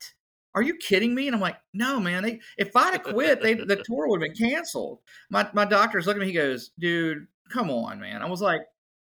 Are 0.54 0.62
you 0.62 0.74
kidding 0.76 1.14
me? 1.14 1.26
And 1.26 1.34
I'm 1.34 1.40
like, 1.40 1.56
no, 1.72 1.98
man. 1.98 2.22
They, 2.22 2.40
if 2.58 2.76
I'd 2.76 2.92
have 2.92 3.02
quit, 3.02 3.40
they, 3.40 3.54
the 3.54 3.76
tour 3.86 4.08
would 4.08 4.22
have 4.22 4.34
been 4.34 4.50
canceled. 4.50 5.00
My 5.30 5.48
my 5.54 5.64
doctor's 5.64 6.06
looking 6.06 6.22
at 6.22 6.26
me. 6.26 6.32
He 6.32 6.38
goes, 6.38 6.70
dude, 6.78 7.26
come 7.50 7.70
on, 7.70 8.00
man. 8.00 8.22
I 8.22 8.28
was 8.28 8.42
like, 8.42 8.62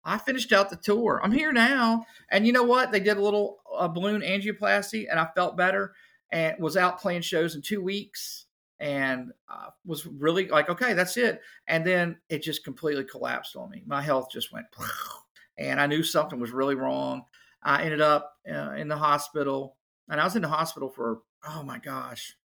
I 0.05 0.19
finished 0.19 0.53
out 0.53 0.71
the 0.71 0.77
tour. 0.77 1.21
I'm 1.23 1.33
here 1.33 1.53
now. 1.53 2.05
And 2.31 2.47
you 2.47 2.53
know 2.53 2.63
what? 2.63 2.91
They 2.91 3.01
did 3.01 3.19
a 3.19 3.23
little 3.23 3.59
a 3.79 3.89
balloon 3.89 4.23
angioplasty 4.23 5.07
and 5.11 5.21
I 5.21 5.29
felt 5.35 5.57
better 5.57 5.93
and 6.31 6.57
was 6.59 6.77
out 6.77 7.01
playing 7.01 7.23
shows 7.23 7.55
in 7.55 7.63
two 7.63 7.83
weeks 7.83 8.47
and 8.81 9.33
uh, 9.49 9.71
was 9.85 10.07
really 10.07 10.49
like, 10.49 10.69
okay, 10.69 10.93
that's 10.93 11.17
it. 11.17 11.41
And 11.67 11.87
then 11.87 12.17
it 12.29 12.43
just 12.43 12.65
completely 12.65 13.05
collapsed 13.05 13.57
on 13.57 13.71
me. 13.71 13.83
My 13.87 14.03
health 14.03 14.29
just 14.31 14.53
went, 14.53 14.67
and 15.59 15.81
I 15.81 15.87
knew 15.87 16.03
something 16.03 16.39
was 16.39 16.53
really 16.53 16.75
wrong. 16.75 17.23
I 17.63 17.83
ended 17.83 18.01
up 18.01 18.35
uh, 18.49 18.73
in 18.73 18.89
the 18.89 18.97
hospital 18.97 19.77
and 20.09 20.21
I 20.21 20.25
was 20.25 20.37
in 20.37 20.43
the 20.43 20.49
hospital 20.49 20.89
for, 20.89 21.21
oh 21.47 21.63
my 21.63 21.79
gosh, 21.79 22.37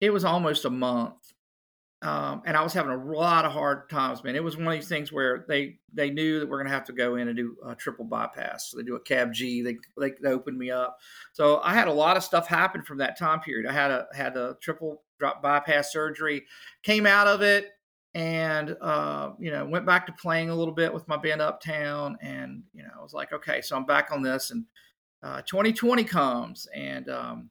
it 0.00 0.10
was 0.10 0.24
almost 0.24 0.64
a 0.64 0.70
month 0.70 1.32
um, 2.00 2.42
and 2.46 2.56
I 2.56 2.62
was 2.62 2.72
having 2.72 2.92
a 2.92 3.04
lot 3.04 3.44
of 3.44 3.50
hard 3.50 3.90
times, 3.90 4.22
man. 4.22 4.36
It 4.36 4.44
was 4.44 4.56
one 4.56 4.68
of 4.68 4.72
these 4.72 4.88
things 4.88 5.10
where 5.10 5.44
they 5.48 5.78
they 5.92 6.10
knew 6.10 6.38
that 6.38 6.48
we're 6.48 6.58
going 6.58 6.68
to 6.68 6.72
have 6.72 6.84
to 6.84 6.92
go 6.92 7.16
in 7.16 7.26
and 7.26 7.36
do 7.36 7.56
a 7.66 7.74
triple 7.74 8.04
bypass. 8.04 8.70
So 8.70 8.76
they 8.76 8.84
do 8.84 8.94
a 8.94 9.00
CAB 9.00 9.32
G. 9.32 9.62
They, 9.62 9.76
they, 9.98 10.14
they 10.22 10.28
opened 10.28 10.58
me 10.58 10.70
up. 10.70 10.96
So 11.32 11.60
I 11.64 11.74
had 11.74 11.88
a 11.88 11.92
lot 11.92 12.16
of 12.16 12.22
stuff 12.22 12.46
happen 12.46 12.82
from 12.82 12.98
that 12.98 13.18
time 13.18 13.40
period. 13.40 13.68
I 13.68 13.72
had 13.72 13.90
a 13.90 14.06
had 14.14 14.36
a 14.36 14.56
triple 14.62 15.02
drop 15.18 15.42
bypass 15.42 15.90
surgery, 15.92 16.44
came 16.84 17.04
out 17.04 17.26
of 17.26 17.42
it, 17.42 17.70
and 18.14 18.76
uh, 18.80 19.30
you 19.40 19.50
know 19.50 19.66
went 19.66 19.84
back 19.84 20.06
to 20.06 20.12
playing 20.12 20.50
a 20.50 20.54
little 20.54 20.74
bit 20.74 20.94
with 20.94 21.08
my 21.08 21.16
band 21.16 21.42
Uptown, 21.42 22.16
and 22.22 22.62
you 22.72 22.84
know 22.84 22.90
I 22.96 23.02
was 23.02 23.12
like, 23.12 23.32
okay, 23.32 23.60
so 23.60 23.76
I'm 23.76 23.86
back 23.86 24.12
on 24.12 24.22
this, 24.22 24.52
and 24.52 24.64
uh, 25.24 25.42
2020 25.42 26.04
comes, 26.04 26.68
and 26.76 27.08
um, 27.08 27.50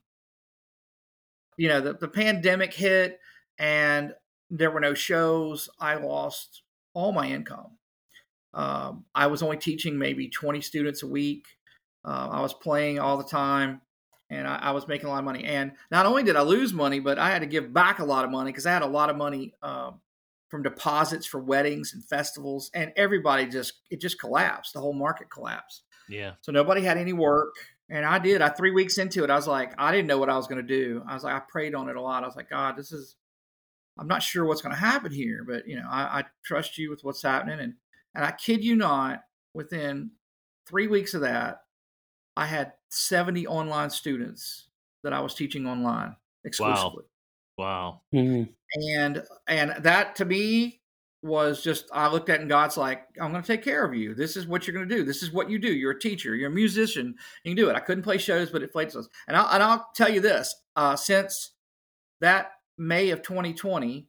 you 1.57 1.67
know 1.67 1.81
the, 1.81 1.93
the 1.93 2.07
pandemic 2.07 2.73
hit, 2.73 3.19
and 3.57 4.13
there 4.49 4.71
were 4.71 4.79
no 4.79 4.93
shows. 4.93 5.69
I 5.79 5.95
lost 5.95 6.61
all 6.93 7.11
my 7.11 7.27
income. 7.27 7.77
Um, 8.53 9.05
I 9.13 9.27
was 9.27 9.43
only 9.43 9.57
teaching 9.57 9.97
maybe 9.97 10.29
20 10.29 10.61
students 10.61 11.03
a 11.03 11.07
week. 11.07 11.45
Uh, 12.03 12.29
I 12.31 12.41
was 12.41 12.53
playing 12.53 12.97
all 12.97 13.17
the 13.17 13.23
time 13.23 13.81
and 14.29 14.47
I, 14.47 14.55
I, 14.57 14.71
was 14.71 14.87
making 14.87 15.07
a 15.07 15.09
lot 15.09 15.19
of 15.19 15.25
money. 15.25 15.43
And 15.43 15.73
not 15.91 16.05
only 16.05 16.23
did 16.23 16.35
I 16.35 16.41
lose 16.41 16.73
money, 16.73 16.99
but 16.99 17.19
I 17.19 17.29
had 17.29 17.41
to 17.41 17.47
give 17.47 17.73
back 17.73 17.99
a 17.99 18.05
lot 18.05 18.25
of 18.25 18.31
money 18.31 18.51
because 18.51 18.65
I 18.65 18.71
had 18.71 18.81
a 18.81 18.87
lot 18.87 19.09
of 19.09 19.15
money 19.15 19.53
um, 19.61 19.99
from 20.49 20.63
deposits 20.63 21.25
for 21.25 21.39
weddings 21.39 21.93
and 21.93 22.03
festivals, 22.03 22.71
and 22.73 22.91
everybody 22.95 23.45
just 23.47 23.73
it 23.89 24.01
just 24.01 24.19
collapsed. 24.19 24.73
The 24.73 24.79
whole 24.79 24.93
market 24.93 25.29
collapsed. 25.29 25.83
Yeah. 26.09 26.33
So 26.41 26.51
nobody 26.51 26.81
had 26.81 26.97
any 26.97 27.13
work, 27.13 27.55
and 27.89 28.05
I 28.05 28.19
did. 28.19 28.41
I 28.41 28.49
three 28.49 28.71
weeks 28.71 28.97
into 28.97 29.23
it, 29.23 29.29
I 29.29 29.35
was 29.35 29.47
like, 29.47 29.73
I 29.77 29.91
didn't 29.91 30.07
know 30.07 30.17
what 30.17 30.29
I 30.29 30.37
was 30.37 30.47
going 30.47 30.65
to 30.65 30.67
do. 30.67 31.03
I 31.07 31.13
was 31.13 31.23
like, 31.23 31.35
I 31.35 31.39
prayed 31.39 31.75
on 31.75 31.89
it 31.89 31.95
a 31.95 32.01
lot. 32.01 32.23
I 32.23 32.27
was 32.27 32.35
like, 32.35 32.49
God, 32.49 32.75
this 32.75 32.91
is. 32.91 33.15
I'm 33.99 34.07
not 34.07 34.21
sure 34.21 34.45
what's 34.45 34.61
going 34.61 34.75
to 34.75 34.79
happen 34.79 35.11
here, 35.11 35.43
but 35.47 35.67
you 35.67 35.75
know, 35.75 35.87
I, 35.89 36.19
I 36.19 36.23
trust 36.45 36.77
you 36.77 36.91
with 36.91 37.03
what's 37.03 37.23
happening, 37.23 37.59
and 37.59 37.73
and 38.13 38.25
I 38.25 38.31
kid 38.31 38.63
you 38.63 38.75
not, 38.75 39.23
within 39.53 40.11
three 40.67 40.87
weeks 40.87 41.13
of 41.13 41.21
that, 41.21 41.61
I 42.35 42.45
had 42.45 42.73
70 42.89 43.47
online 43.47 43.89
students 43.89 44.67
that 45.03 45.13
I 45.13 45.21
was 45.21 45.33
teaching 45.33 45.65
online 45.65 46.15
exclusively. 46.43 47.05
Wow. 47.57 48.01
wow. 48.13 48.19
Mm-hmm. 48.19 48.51
And 48.93 49.23
and 49.47 49.75
that 49.79 50.15
to 50.17 50.25
me 50.25 50.76
was 51.23 51.63
just 51.63 51.85
I 51.91 52.07
looked 52.09 52.29
at 52.29 52.41
and 52.41 52.49
God's 52.49 52.77
like, 52.77 53.03
I'm 53.19 53.31
going 53.31 53.43
to 53.43 53.47
take 53.47 53.63
care 53.63 53.83
of 53.83 53.93
you. 53.93 54.13
This 54.13 54.35
is 54.37 54.47
what 54.47 54.65
you're 54.67 54.75
going 54.75 54.87
to 54.87 54.95
do. 54.95 55.03
This 55.03 55.23
is 55.23 55.31
what 55.31 55.49
you 55.49 55.59
do. 55.59 55.73
You're 55.73 55.91
a 55.91 55.99
teacher. 55.99 56.35
You're 56.35 56.51
a 56.51 56.53
musician. 56.53 57.15
You 57.43 57.51
can 57.51 57.63
do 57.63 57.69
it. 57.69 57.75
I 57.75 57.79
couldn't 57.79 58.03
play 58.03 58.17
shows, 58.17 58.49
but 58.49 58.61
it 58.61 58.71
played 58.71 58.95
us. 58.95 59.07
And 59.27 59.35
I'll, 59.35 59.47
and 59.47 59.63
I'll 59.63 59.87
tell 59.95 60.09
you 60.09 60.21
this: 60.21 60.55
uh, 60.75 60.95
since 60.95 61.51
that 62.21 62.51
May 62.77 63.09
of 63.09 63.21
2020, 63.21 64.07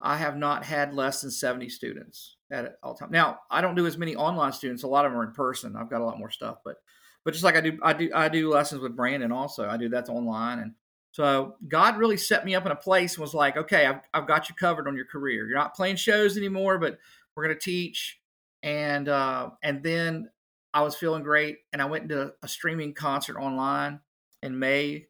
I 0.00 0.16
have 0.16 0.36
not 0.36 0.64
had 0.64 0.94
less 0.94 1.20
than 1.20 1.30
70 1.30 1.68
students 1.68 2.36
at 2.50 2.76
all 2.82 2.94
time. 2.94 3.10
Now 3.10 3.40
I 3.50 3.60
don't 3.60 3.74
do 3.74 3.86
as 3.86 3.98
many 3.98 4.16
online 4.16 4.52
students. 4.52 4.82
A 4.82 4.88
lot 4.88 5.04
of 5.04 5.12
them 5.12 5.20
are 5.20 5.24
in 5.24 5.32
person. 5.32 5.76
I've 5.76 5.90
got 5.90 6.00
a 6.00 6.04
lot 6.04 6.18
more 6.18 6.30
stuff, 6.30 6.58
but 6.64 6.76
but 7.24 7.32
just 7.32 7.44
like 7.44 7.56
I 7.56 7.60
do, 7.60 7.78
I 7.82 7.92
do, 7.92 8.10
I 8.14 8.28
do 8.28 8.52
lessons 8.52 8.80
with 8.80 8.94
Brandon 8.94 9.32
also. 9.32 9.68
I 9.68 9.76
do 9.76 9.88
that's 9.88 10.08
online, 10.08 10.60
and 10.60 10.74
so 11.16 11.54
God 11.66 11.96
really 11.96 12.18
set 12.18 12.44
me 12.44 12.54
up 12.54 12.66
in 12.66 12.72
a 12.72 12.76
place 12.76 13.14
and 13.14 13.22
was 13.22 13.32
like, 13.32 13.56
okay, 13.56 13.86
I've, 13.86 14.00
I've 14.12 14.26
got 14.26 14.50
you 14.50 14.54
covered 14.54 14.86
on 14.86 14.96
your 14.96 15.06
career. 15.06 15.48
You're 15.48 15.56
not 15.56 15.74
playing 15.74 15.96
shows 15.96 16.36
anymore, 16.36 16.76
but 16.76 16.98
we're 17.34 17.44
going 17.44 17.56
to 17.56 17.64
teach, 17.64 18.20
and 18.62 19.08
uh, 19.08 19.48
and 19.62 19.82
then 19.82 20.28
I 20.74 20.82
was 20.82 20.94
feeling 20.94 21.22
great, 21.22 21.60
and 21.72 21.80
I 21.80 21.86
went 21.86 22.02
into 22.02 22.34
a 22.42 22.48
streaming 22.48 22.92
concert 22.92 23.38
online 23.38 24.00
in 24.42 24.58
May, 24.58 25.06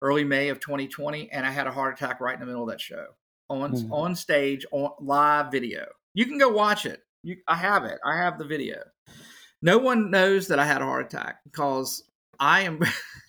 early 0.00 0.24
May 0.24 0.48
of 0.48 0.60
2020, 0.60 1.30
and 1.30 1.44
I 1.44 1.50
had 1.50 1.66
a 1.66 1.72
heart 1.72 1.92
attack 1.92 2.22
right 2.22 2.32
in 2.32 2.40
the 2.40 2.46
middle 2.46 2.62
of 2.62 2.70
that 2.70 2.80
show 2.80 3.08
on 3.50 3.72
mm-hmm. 3.72 3.92
on 3.92 4.16
stage 4.16 4.64
on 4.72 4.92
live 4.98 5.52
video. 5.52 5.84
You 6.14 6.24
can 6.24 6.38
go 6.38 6.48
watch 6.48 6.86
it. 6.86 7.02
You, 7.22 7.36
I 7.46 7.56
have 7.56 7.84
it. 7.84 7.98
I 8.02 8.16
have 8.16 8.38
the 8.38 8.46
video. 8.46 8.78
No 9.60 9.76
one 9.76 10.10
knows 10.10 10.48
that 10.48 10.58
I 10.58 10.64
had 10.64 10.80
a 10.80 10.86
heart 10.86 11.04
attack 11.04 11.40
because 11.44 12.02
I 12.38 12.62
am 12.62 12.80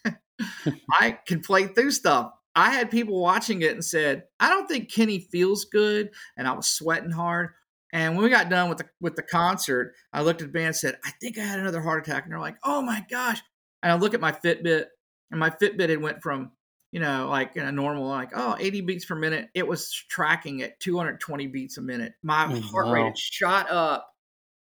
I 0.91 1.17
can 1.25 1.41
play 1.41 1.67
through 1.67 1.91
stuff. 1.91 2.31
I 2.55 2.71
had 2.71 2.91
people 2.91 3.19
watching 3.19 3.61
it 3.61 3.71
and 3.71 3.83
said, 3.83 4.23
"I 4.39 4.49
don't 4.49 4.67
think 4.67 4.91
Kenny 4.91 5.19
feels 5.19 5.65
good," 5.65 6.11
and 6.37 6.47
I 6.47 6.53
was 6.53 6.67
sweating 6.67 7.11
hard. 7.11 7.49
And 7.93 8.15
when 8.15 8.23
we 8.23 8.29
got 8.29 8.49
done 8.49 8.69
with 8.69 8.79
the 8.79 8.89
with 8.99 9.15
the 9.15 9.23
concert, 9.23 9.93
I 10.13 10.21
looked 10.21 10.41
at 10.41 10.47
the 10.47 10.53
band 10.53 10.67
and 10.67 10.75
said, 10.75 10.97
"I 11.03 11.11
think 11.21 11.37
I 11.37 11.41
had 11.43 11.59
another 11.59 11.81
heart 11.81 12.05
attack." 12.05 12.23
And 12.23 12.31
they're 12.31 12.39
like, 12.39 12.57
"Oh 12.63 12.81
my 12.81 13.05
gosh!" 13.09 13.41
And 13.83 13.91
I 13.91 13.95
look 13.95 14.13
at 14.13 14.21
my 14.21 14.31
Fitbit, 14.31 14.85
and 15.31 15.39
my 15.39 15.49
Fitbit 15.49 15.89
had 15.89 16.01
went 16.01 16.21
from 16.21 16.51
you 16.91 16.99
know 16.99 17.29
like 17.29 17.55
in 17.55 17.65
a 17.65 17.71
normal 17.71 18.07
like 18.07 18.31
oh 18.35 18.57
80 18.59 18.81
beats 18.81 19.05
per 19.05 19.15
minute, 19.15 19.49
it 19.53 19.67
was 19.67 19.91
tracking 20.09 20.61
at 20.61 20.79
220 20.79 21.47
beats 21.47 21.77
a 21.77 21.81
minute. 21.81 22.13
My 22.21 22.45
oh, 22.49 22.59
heart 22.61 22.87
wow. 22.87 22.93
rate 22.93 23.05
had 23.05 23.17
shot 23.17 23.69
up 23.69 24.10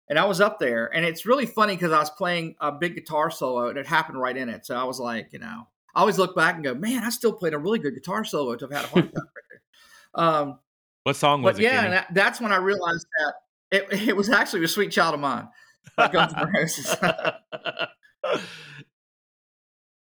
and 0.08 0.18
I 0.18 0.24
was 0.26 0.40
up 0.40 0.58
there, 0.58 0.94
and 0.94 1.04
it's 1.04 1.24
really 1.24 1.46
funny 1.46 1.74
because 1.74 1.92
I 1.92 1.98
was 1.98 2.10
playing 2.10 2.56
a 2.60 2.72
big 2.72 2.94
guitar 2.94 3.30
solo, 3.30 3.68
and 3.68 3.78
it 3.78 3.86
happened 3.86 4.20
right 4.20 4.36
in 4.36 4.48
it. 4.48 4.66
So 4.66 4.76
I 4.76 4.84
was 4.84 5.00
like, 5.00 5.28
you 5.32 5.38
know, 5.38 5.68
I 5.94 6.00
always 6.00 6.18
look 6.18 6.36
back 6.36 6.56
and 6.56 6.64
go, 6.64 6.74
man, 6.74 7.02
I 7.04 7.10
still 7.10 7.32
played 7.32 7.54
a 7.54 7.58
really 7.58 7.78
good 7.78 7.94
guitar 7.94 8.24
solo 8.24 8.56
to 8.56 8.64
have 8.66 8.72
had 8.72 8.84
a 8.84 8.88
heart 8.88 9.04
attack 9.06 9.14
right 9.14 9.44
there. 9.50 10.24
Um, 10.24 10.58
what 11.04 11.16
song 11.16 11.42
was 11.42 11.58
it? 11.58 11.62
Yeah, 11.62 11.88
that, 11.90 12.08
that's 12.12 12.40
when 12.40 12.52
I 12.52 12.56
realized 12.56 13.06
that 13.18 13.34
it, 13.70 13.92
it 14.08 14.16
was 14.16 14.30
actually 14.30 14.64
a 14.64 14.68
sweet 14.68 14.90
child 14.90 15.14
of 15.14 15.20
mine. 15.20 15.48
Guns 15.96 16.32
N' 16.34 16.50
Roses. 16.52 16.96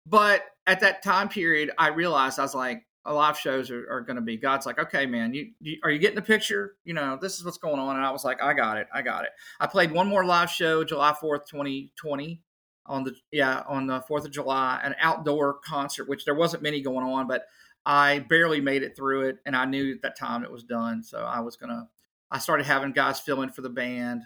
but 0.07 0.43
at 0.67 0.81
that 0.81 1.03
time 1.03 1.29
period, 1.29 1.71
I 1.77 1.89
realized 1.89 2.39
I 2.39 2.43
was 2.43 2.55
like, 2.55 2.87
live 3.15 3.39
shows 3.39 3.71
are, 3.71 3.87
are 3.91 4.01
going 4.01 4.17
to 4.17 4.23
be 4.23 4.37
god's 4.37 4.67
like 4.67 4.79
okay 4.79 5.07
man 5.07 5.33
you, 5.33 5.51
you, 5.61 5.79
are 5.83 5.91
you 5.91 5.99
getting 5.99 6.17
the 6.17 6.23
picture? 6.23 6.77
You 6.85 6.95
know 6.95 7.19
this 7.21 7.39
is 7.39 7.45
what's 7.45 7.59
going 7.59 7.79
on. 7.79 7.97
And 7.97 8.05
i 8.05 8.11
was 8.11 8.25
like 8.25 8.43
i 8.43 8.53
got 8.53 8.79
it 8.79 8.87
i 8.93 9.03
got 9.03 9.25
it. 9.25 9.31
I 9.61 9.67
played 9.67 9.91
one 9.93 10.09
more 10.09 10.25
live 10.25 10.51
show 10.51 10.85
july 10.85 11.15
4th 11.21 11.47
2020 11.47 12.41
on 12.87 13.05
the 13.05 13.15
yeah 13.33 13.63
on 13.69 13.87
the 13.87 14.01
4th 14.01 14.25
of 14.25 14.31
july 14.31 14.81
an 14.83 14.95
outdoor 15.01 15.55
concert 15.55 16.09
which 16.09 16.25
there 16.25 16.35
wasn't 16.35 16.63
many 16.63 16.81
going 16.81 17.05
on 17.05 17.27
but 17.27 17.47
i 17.85 18.21
barely 18.21 18.61
made 18.61 18.83
it 18.83 18.97
through 18.97 19.29
it 19.29 19.39
and 19.45 19.57
i 19.57 19.65
knew 19.65 19.93
at 19.93 20.03
that 20.03 20.17
time 20.17 20.45
it 20.45 20.51
was 20.51 20.63
done 20.63 21.03
so 21.03 21.19
i 21.19 21.41
was 21.41 21.57
gonna 21.57 21.89
i 22.31 22.39
started 22.39 22.65
having 22.65 22.93
guys 22.93 23.21
fill 23.21 23.43
in 23.43 23.51
for 23.51 23.63
the 23.63 23.69
band 23.69 24.23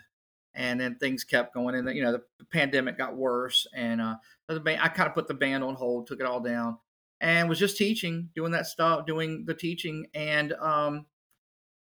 and 0.55 0.81
then 0.81 0.97
things 0.97 1.25
kept 1.25 1.55
going 1.55 1.75
and 1.75 1.89
you 1.97 2.03
know 2.03 2.13
the 2.13 2.45
pandemic 2.47 2.99
got 2.99 3.17
worse 3.17 3.67
and 3.75 4.01
uh 4.01 4.17
the 4.49 4.61
band 4.61 4.81
i 4.83 4.89
kind 4.89 5.09
of 5.09 5.15
put 5.15 5.29
the 5.29 5.35
band 5.35 5.63
on 5.63 5.75
hold 5.75 6.07
took 6.07 6.21
it 6.21 6.27
all 6.27 6.41
down 6.41 6.77
and 7.21 7.49
was 7.49 7.59
just 7.59 7.77
teaching, 7.77 8.31
doing 8.35 8.53
that 8.53 8.67
stuff, 8.67 9.07
doing 9.07 9.45
the 9.45 9.55
teaching, 9.55 10.07
and 10.15 10.53
um, 10.55 11.07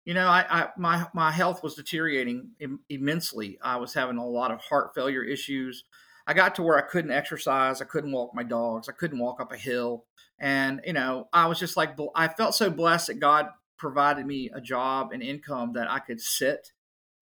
you 0.05 0.15
know, 0.15 0.27
I, 0.27 0.45
I, 0.49 0.69
my 0.77 1.07
my 1.15 1.31
health 1.31 1.63
was 1.63 1.75
deteriorating 1.75 2.51
Im- 2.61 2.81
immensely. 2.89 3.59
I 3.63 3.77
was 3.77 3.95
having 3.95 4.19
a 4.19 4.27
lot 4.27 4.51
of 4.51 4.61
heart 4.61 4.95
failure 4.95 5.23
issues. 5.23 5.85
I 6.27 6.35
got 6.35 6.55
to 6.57 6.63
where 6.63 6.79
I 6.79 6.83
couldn't 6.83 7.11
exercise, 7.11 7.81
I 7.81 7.85
couldn't 7.85 8.13
walk 8.13 8.33
my 8.35 8.45
dogs, 8.45 8.89
I 8.89 8.93
couldn't 8.93 9.19
walk 9.19 9.41
up 9.41 9.53
a 9.53 9.57
hill, 9.57 10.05
and 10.39 10.81
you 10.85 10.93
know, 10.93 11.29
I 11.33 11.47
was 11.47 11.59
just 11.59 11.77
like, 11.77 11.99
I 12.15 12.29
felt 12.29 12.55
so 12.55 12.71
blessed 12.71 13.09
that 13.09 13.21
God 13.21 13.49
provided 13.77 14.25
me 14.27 14.51
a 14.55 14.61
job 14.61 15.11
and 15.13 15.23
income 15.23 15.73
that 15.73 15.91
I 15.91 15.99
could 15.99 16.21
sit 16.21 16.73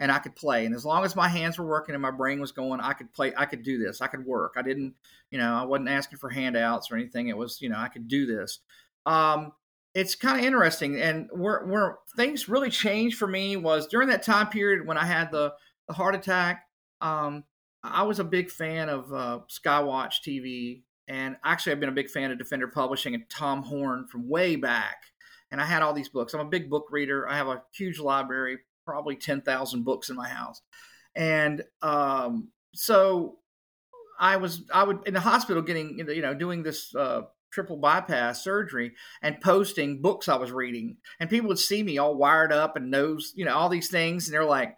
and 0.01 0.11
I 0.11 0.19
could 0.19 0.35
play. 0.35 0.65
And 0.65 0.75
as 0.75 0.85
long 0.85 1.05
as 1.05 1.15
my 1.15 1.29
hands 1.29 1.59
were 1.59 1.67
working 1.67 1.95
and 1.95 2.03
my 2.03 2.11
brain 2.11 2.41
was 2.41 2.51
going, 2.51 2.81
I 2.81 2.95
could 2.95 3.13
play. 3.13 3.33
I 3.37 3.45
could 3.45 3.63
do 3.63 3.79
this. 3.79 4.01
I 4.01 4.07
could 4.07 4.25
work. 4.25 4.55
I 4.57 4.63
didn't, 4.63 4.95
you 5.31 5.39
know, 5.39 5.55
I 5.55 5.65
wasn't 5.65 5.91
asking 5.91 6.19
for 6.19 6.31
handouts 6.31 6.91
or 6.91 6.97
anything. 6.97 7.29
It 7.29 7.37
was, 7.37 7.61
you 7.61 7.69
know, 7.69 7.79
I 7.79 7.89
could 7.89 8.09
do 8.09 8.27
this. 8.27 8.61
Um, 9.05 9.53
it's 9.95 10.15
kind 10.15 10.39
of 10.39 10.45
interesting, 10.45 11.01
and 11.01 11.29
where 11.33 11.65
where 11.67 11.99
things 12.17 12.49
really 12.49 12.71
changed 12.71 13.19
for 13.19 13.27
me 13.27 13.57
was 13.57 13.89
during 13.89 14.09
that 14.09 14.23
time 14.23 14.49
period 14.49 14.87
when 14.87 14.97
I 14.97 15.05
had 15.05 15.31
the 15.33 15.53
the 15.89 15.95
heart 15.95 16.15
attack. 16.15 16.65
Um, 17.01 17.45
I 17.83 18.05
was 18.05 18.21
a 18.21 18.25
big 18.25 18.51
fan 18.51 18.89
of 18.89 19.13
uh, 19.13 19.41
Skywatch 19.49 20.21
TV, 20.27 20.83
and 21.09 21.37
actually, 21.45 21.73
I've 21.73 21.81
been 21.81 21.89
a 21.89 21.93
big 21.93 22.09
fan 22.09 22.31
of 22.31 22.39
Defender 22.39 22.69
Publishing 22.69 23.15
and 23.15 23.29
Tom 23.29 23.65
Horn 23.65 24.07
from 24.07 24.29
way 24.29 24.55
back. 24.55 24.99
And 25.51 25.61
I 25.61 25.65
had 25.65 25.83
all 25.83 25.93
these 25.93 26.09
books. 26.09 26.33
I'm 26.33 26.41
a 26.41 26.45
big 26.45 26.71
book 26.71 26.87
reader. 26.93 27.29
I 27.29 27.37
have 27.37 27.49
a 27.49 27.63
huge 27.75 27.99
library, 27.99 28.59
probably 28.91 29.15
10,000 29.15 29.85
books 29.85 30.11
in 30.11 30.17
my 30.17 30.29
house. 30.29 30.61
And 31.15 31.63
um, 31.81 32.49
so 32.75 33.39
I 34.19 34.37
was, 34.37 34.63
I 34.73 34.83
would, 34.83 35.07
in 35.07 35.15
the 35.15 35.21
hospital 35.21 35.63
getting, 35.63 35.99
you 35.99 36.23
know, 36.23 36.35
doing 36.35 36.63
this 36.65 36.93
uh, 36.95 37.23
triple 37.53 37.77
bypass 37.77 38.43
surgery 38.43 38.93
and 39.23 39.41
posting 39.41 40.03
books 40.03 40.29
I 40.29 40.37
was 40.37 40.51
reading. 40.51 40.97
And 41.21 41.31
people 41.31 41.49
would 41.49 41.59
see 41.59 41.83
me 41.83 41.99
all 41.99 42.17
wired 42.17 42.53
up 42.53 42.77
and 42.77 42.91
knows, 42.91 43.33
you 43.37 43.45
know, 43.45 43.55
all 43.55 43.69
these 43.69 43.91
things. 43.91 44.27
And 44.27 44.35
they're 44.35 44.45
like, 44.45 44.77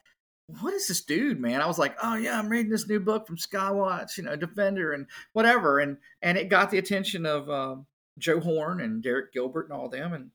what 0.60 0.74
is 0.74 0.88
this 0.88 1.02
dude, 1.02 1.40
man? 1.40 1.62
I 1.62 1.66
was 1.66 1.78
like, 1.78 1.96
oh 2.02 2.16
yeah, 2.16 2.38
I'm 2.38 2.48
reading 2.48 2.70
this 2.70 2.88
new 2.88 3.00
book 3.00 3.26
from 3.26 3.36
Skywatch, 3.36 4.18
you 4.18 4.24
know, 4.24 4.36
Defender 4.36 4.92
and 4.92 5.06
whatever. 5.32 5.78
And, 5.78 5.96
and 6.20 6.36
it 6.36 6.50
got 6.50 6.70
the 6.70 6.78
attention 6.78 7.24
of 7.24 7.48
uh, 7.48 7.76
Joe 8.18 8.40
Horn 8.40 8.80
and 8.80 9.02
Derek 9.02 9.32
Gilbert 9.32 9.68
and 9.70 9.72
all 9.72 9.88
them. 9.88 10.12
And 10.12 10.30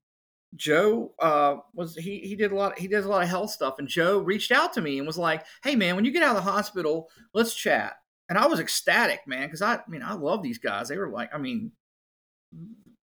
Joe 0.55 1.13
uh, 1.19 1.57
was 1.73 1.95
he 1.95 2.19
he 2.19 2.35
did 2.35 2.51
a 2.51 2.55
lot 2.55 2.79
he 2.79 2.87
does 2.87 3.05
a 3.05 3.09
lot 3.09 3.23
of 3.23 3.29
health 3.29 3.51
stuff 3.51 3.75
and 3.79 3.87
Joe 3.87 4.19
reached 4.19 4.51
out 4.51 4.73
to 4.73 4.81
me 4.81 4.97
and 4.97 5.05
was 5.05 5.17
like, 5.17 5.45
"Hey 5.63 5.75
man, 5.75 5.95
when 5.95 6.05
you 6.05 6.11
get 6.11 6.23
out 6.23 6.35
of 6.35 6.43
the 6.43 6.49
hospital, 6.49 7.09
let's 7.33 7.53
chat." 7.53 7.95
And 8.29 8.37
I 8.37 8.47
was 8.47 8.59
ecstatic, 8.59 9.21
man, 9.27 9.47
because 9.47 9.61
I, 9.61 9.75
I 9.75 9.81
mean 9.87 10.03
I 10.03 10.13
love 10.13 10.41
these 10.41 10.57
guys. 10.57 10.87
They 10.87 10.97
were 10.97 11.09
like, 11.09 11.33
I 11.33 11.37
mean, 11.37 11.71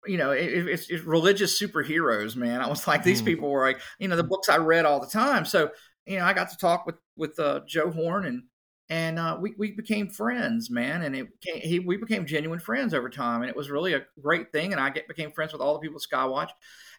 you 0.06 0.18
know, 0.18 0.32
it, 0.32 0.46
it's, 0.46 0.90
it's, 0.90 1.04
religious 1.04 1.60
superheroes, 1.60 2.36
man. 2.36 2.62
I 2.62 2.68
was 2.68 2.88
like, 2.88 3.04
these 3.04 3.22
mm. 3.22 3.26
people 3.26 3.50
were 3.50 3.66
like, 3.66 3.80
you 4.00 4.08
know, 4.08 4.16
the 4.16 4.24
books 4.24 4.50
I 4.50 4.58
read 4.58 4.86
all 4.86 5.00
the 5.00 5.08
time. 5.08 5.46
So 5.46 5.72
you 6.06 6.18
know, 6.18 6.26
I 6.26 6.34
got 6.34 6.50
to 6.50 6.58
talk 6.58 6.86
with 6.86 6.96
with 7.16 7.40
uh, 7.40 7.62
Joe 7.68 7.92
Horn 7.92 8.26
and 8.26 8.44
and 8.90 9.20
uh, 9.20 9.38
we 9.40 9.54
we 9.58 9.72
became 9.72 10.10
friends, 10.10 10.72
man. 10.72 11.04
And 11.04 11.16
it 11.16 11.28
became, 11.40 11.62
he 11.62 11.80
we 11.80 11.98
became 11.98 12.26
genuine 12.26 12.60
friends 12.60 12.96
over 12.96 13.10
time, 13.10 13.42
and 13.42 13.50
it 13.50 13.56
was 13.56 13.70
really 13.70 13.94
a 13.94 14.02
great 14.20 14.52
thing. 14.52 14.72
And 14.72 14.82
I 14.82 14.90
get 14.90 15.08
became 15.08 15.32
friends 15.32 15.54
with 15.54 15.62
all 15.62 15.74
the 15.74 15.80
people 15.80 15.98
at 15.98 16.18
Skywatch 16.20 16.50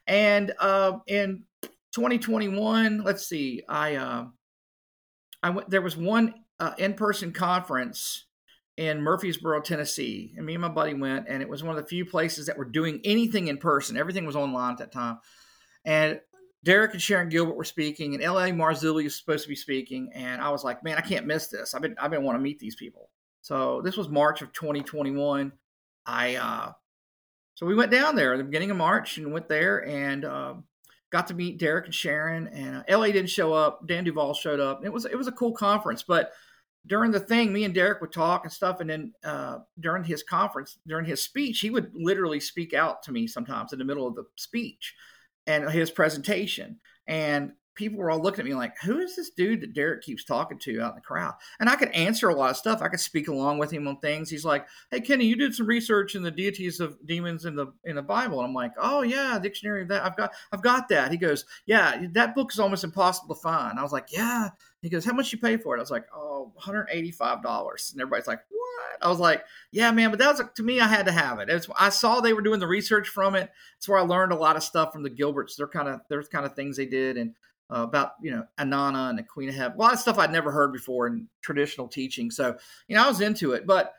and 0.07 0.53
uh, 0.59 0.99
in 1.07 1.45
2021. 1.93 3.03
Let's 3.03 3.27
see. 3.27 3.63
I 3.69 3.97
uh, 3.97 4.27
I 5.43 5.51
went. 5.51 5.71
There 5.71 5.83
was 5.83 5.97
one 5.97 6.35
uh, 6.59 6.75
in-person 6.79 7.33
conference 7.33 8.27
in 8.77 9.03
Murfreesboro, 9.03 9.61
Tennessee, 9.61 10.35
and 10.37 10.47
me 10.47 10.55
and 10.55 10.63
my 10.63 10.69
buddy 10.69 10.95
went, 10.95 11.27
and 11.29 11.43
it 11.43 11.49
was 11.49 11.63
one 11.63 11.77
of 11.77 11.83
the 11.83 11.89
few 11.89 12.05
places 12.05 12.47
that 12.47 12.57
were 12.57 12.65
doing 12.65 13.01
anything 13.05 13.49
in 13.49 13.59
person. 13.59 13.97
Everything 13.97 14.25
was 14.25 14.37
online 14.37 14.73
at 14.73 14.79
that 14.79 14.93
time, 14.93 15.19
and 15.85 16.21
Derek 16.63 16.93
and 16.93 17.03
Sharon 17.03 17.29
Gilbert 17.29 17.57
were 17.57 17.65
speaking, 17.65 18.15
and 18.15 18.23
L.A. 18.23 18.51
Marzulli 18.51 19.05
was 19.05 19.17
supposed 19.17 19.45
to 19.45 19.49
be 19.49 19.57
speaking, 19.57 20.11
and 20.15 20.41
I 20.41 20.51
was 20.51 20.63
like, 20.63 20.85
man, 20.85 20.99
I 20.99 21.03
can't 21.03 21.27
miss 21.27 21.49
this. 21.49 21.75
I've 21.75 21.83
been 21.83 21.97
I've 21.99 22.11
been 22.11 22.23
wanting 22.23 22.41
to 22.41 22.45
meet 22.45 22.59
these 22.59 22.77
people. 22.77 23.11
So 23.43 23.81
this 23.83 23.97
was 23.97 24.09
March 24.09 24.43
of 24.43 24.53
2021. 24.53 25.53
I 26.07 26.37
uh, 26.37 26.73
so 27.61 27.66
we 27.66 27.75
went 27.75 27.90
down 27.90 28.16
there 28.16 28.33
at 28.33 28.38
the 28.38 28.44
beginning 28.44 28.70
of 28.70 28.79
March 28.79 29.18
and 29.18 29.35
went 29.35 29.46
there 29.46 29.87
and 29.87 30.25
uh, 30.25 30.55
got 31.11 31.27
to 31.27 31.35
meet 31.35 31.59
Derek 31.59 31.85
and 31.85 31.94
Sharon. 31.94 32.49
And 32.49 32.77
uh, 32.77 32.83
L.A. 32.88 33.12
didn't 33.12 33.29
show 33.29 33.53
up. 33.53 33.87
Dan 33.87 34.03
Duval 34.03 34.33
showed 34.33 34.61
up. 34.61 34.83
It 34.83 34.90
was 34.90 35.05
it 35.05 35.14
was 35.14 35.27
a 35.27 35.33
cool 35.33 35.53
conference, 35.53 36.03
but 36.03 36.33
during 36.87 37.11
the 37.11 37.20
thing, 37.20 37.53
me 37.53 37.64
and 37.64 37.75
Derek 37.75 38.01
would 38.01 38.14
talk 38.14 38.44
and 38.44 38.53
stuff, 38.53 38.81
and 38.81 38.88
then 38.88 39.12
uh, 39.25 39.59
during 39.79 40.05
his 40.05 40.23
conference, 40.23 40.79
during 40.87 41.05
his 41.05 41.23
speech, 41.23 41.61
he 41.61 41.68
would 41.68 41.90
literally 41.92 42.40
speak 42.40 42.73
out 42.73 43.03
to 43.03 43.12
me 43.12 43.27
sometimes 43.27 43.75
in 43.75 43.79
the 43.79 43.85
middle 43.85 44.07
of 44.07 44.14
the 44.14 44.25
speech 44.37 44.94
and 45.46 45.68
his 45.68 45.90
presentation. 45.90 46.81
And 47.07 47.53
people 47.81 47.99
were 47.99 48.11
all 48.11 48.21
looking 48.21 48.40
at 48.40 48.47
me 48.47 48.55
like, 48.55 48.79
who 48.79 48.99
is 48.99 49.16
this 49.16 49.31
dude 49.31 49.62
that 49.62 49.73
Derek 49.73 50.03
keeps 50.03 50.23
talking 50.23 50.59
to 50.59 50.83
out 50.83 50.90
in 50.90 50.97
the 50.97 51.01
crowd? 51.01 51.33
And 51.59 51.69
I 51.69 51.77
could 51.77 51.88
answer 51.88 52.29
a 52.29 52.35
lot 52.35 52.51
of 52.51 52.59
stuff. 52.59 52.83
I 52.83 52.88
could 52.88 53.01
speak 53.01 53.27
along 53.27 53.59
with 53.59 53.71
him 53.71 53.88
on 53.88 53.99
things. 54.01 54.29
He's 54.29 54.45
like, 54.45 54.66
Hey 54.90 55.01
Kenny, 55.01 55.25
you 55.25 55.35
did 55.35 55.55
some 55.55 55.66
research 55.66 56.14
in 56.14 56.23
the 56.23 56.31
deities 56.31 56.79
of 56.79 56.99
demons 57.07 57.47
in 57.47 57.57
the 57.57 57.73
in 57.85 57.97
the 57.97 58.03
Bible. 58.03 58.38
And 58.38 58.49
I'm 58.49 58.55
like, 58.55 58.73
Oh 58.79 59.01
yeah, 59.01 59.38
dictionary 59.43 59.83
of 59.83 59.88
that. 59.88 60.05
I've 60.05 60.16
got 60.16 60.33
I've 60.53 60.62
got 60.62 60.90
that. 60.90 61.11
He 61.11 61.16
goes, 61.16 61.47
Yeah, 61.64 62.07
that 62.12 62.35
book 62.35 62.53
is 62.53 62.61
almost 62.61 62.85
impossible 62.85 63.35
to 63.35 63.40
find. 63.40 63.79
I 63.79 63.83
was 63.83 63.93
like, 63.93 64.12
Yeah. 64.12 64.51
He 64.83 64.88
goes, 64.88 65.05
How 65.05 65.12
much 65.12 65.33
you 65.33 65.38
pay 65.38 65.57
for 65.57 65.75
it? 65.75 65.79
I 65.79 65.83
was 65.83 65.90
like, 65.90 66.07
Oh, 66.14 66.53
$185. 66.61 67.93
And 67.93 68.01
everybody's 68.01 68.27
like, 68.27 68.40
What? 68.49 69.03
I 69.03 69.09
was 69.09 69.19
like, 69.19 69.45
Yeah, 69.73 69.90
man, 69.93 70.11
but 70.11 70.19
that 70.19 70.37
was 70.37 70.43
to 70.55 70.62
me, 70.62 70.81
I 70.81 70.88
had 70.88 71.07
to 71.07 71.12
have 71.12 71.38
it. 71.38 71.51
It's, 71.51 71.69
I 71.79 71.90
saw 71.90 72.21
they 72.21 72.33
were 72.33 72.43
doing 72.43 72.61
the 72.61 72.66
research 72.66 73.09
from 73.09 73.35
it. 73.35 73.51
It's 73.77 73.88
where 73.88 73.99
I 73.99 74.03
learned 74.03 74.33
a 74.33 74.37
lot 74.37 74.57
of 74.57 74.62
stuff 74.62 74.93
from 74.93 75.03
the 75.03 75.11
Gilberts. 75.11 75.57
They're 75.57 75.69
kind 75.69 75.88
of 75.88 76.01
there's 76.09 76.29
kind 76.29 76.47
of 76.47 76.55
things 76.55 76.77
they 76.77 76.87
did 76.87 77.16
and 77.16 77.35
uh, 77.73 77.83
about 77.83 78.12
you 78.21 78.31
know 78.31 78.45
Inanna 78.59 79.11
and 79.11 79.19
the 79.19 79.23
Queen 79.23 79.49
of 79.49 79.55
Heaven, 79.55 79.77
a 79.77 79.81
lot 79.81 79.93
of 79.93 80.01
stuff 80.01 80.19
I'd 80.19 80.33
never 80.33 80.51
heard 80.51 80.73
before 80.73 81.07
in 81.07 81.29
traditional 81.40 81.88
teaching. 81.88 82.31
So 82.31 82.57
you 82.88 82.97
know 82.97 83.05
I 83.05 83.09
was 83.09 83.21
into 83.21 83.53
it, 83.53 83.66
but 83.66 83.95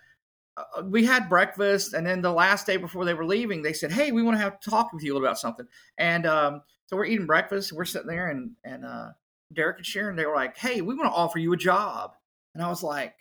uh, 0.58 0.84
we 0.84 1.06
had 1.06 1.30
breakfast, 1.30 1.94
and 1.94 2.06
then 2.06 2.22
the 2.22 2.34
last 2.34 2.66
day 2.66 2.78
before 2.78 3.06
they 3.06 3.14
were 3.14 3.26
leaving, 3.26 3.62
they 3.62 3.74
said, 3.74 3.92
"Hey, 3.92 4.12
we 4.12 4.24
want 4.24 4.36
to 4.36 4.44
have 4.44 4.60
talk 4.60 4.92
with 4.92 5.04
you 5.04 5.18
about 5.18 5.40
something." 5.40 5.66
And 5.98 6.26
um, 6.26 6.62
so 6.88 6.98
we're 6.98 7.06
eating 7.06 7.26
breakfast, 7.26 7.72
we're 7.72 7.86
sitting 7.86 8.10
there, 8.10 8.30
and 8.30 8.52
and 8.66 8.86
uh, 8.86 9.10
Derek 9.54 9.78
and 9.78 9.86
Sharon, 9.86 10.16
they 10.16 10.26
were 10.26 10.36
like, 10.36 10.58
"Hey, 10.58 10.82
we 10.82 10.96
want 10.96 11.10
to 11.10 11.16
offer 11.16 11.40
you 11.40 11.54
a 11.54 11.58
job," 11.58 12.14
and 12.54 12.64
I 12.64 12.70
was 12.70 12.84
like. 12.84 13.16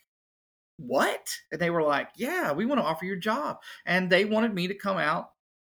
What? 0.82 1.28
And 1.52 1.60
they 1.60 1.68
were 1.68 1.82
like, 1.82 2.08
"Yeah, 2.16 2.52
we 2.52 2.64
want 2.64 2.80
to 2.80 2.86
offer 2.86 3.04
you 3.04 3.12
a 3.12 3.18
job," 3.18 3.58
and 3.84 4.08
they 4.08 4.24
wanted 4.24 4.54
me 4.54 4.66
to 4.68 4.74
come 4.74 4.96
out 4.96 5.32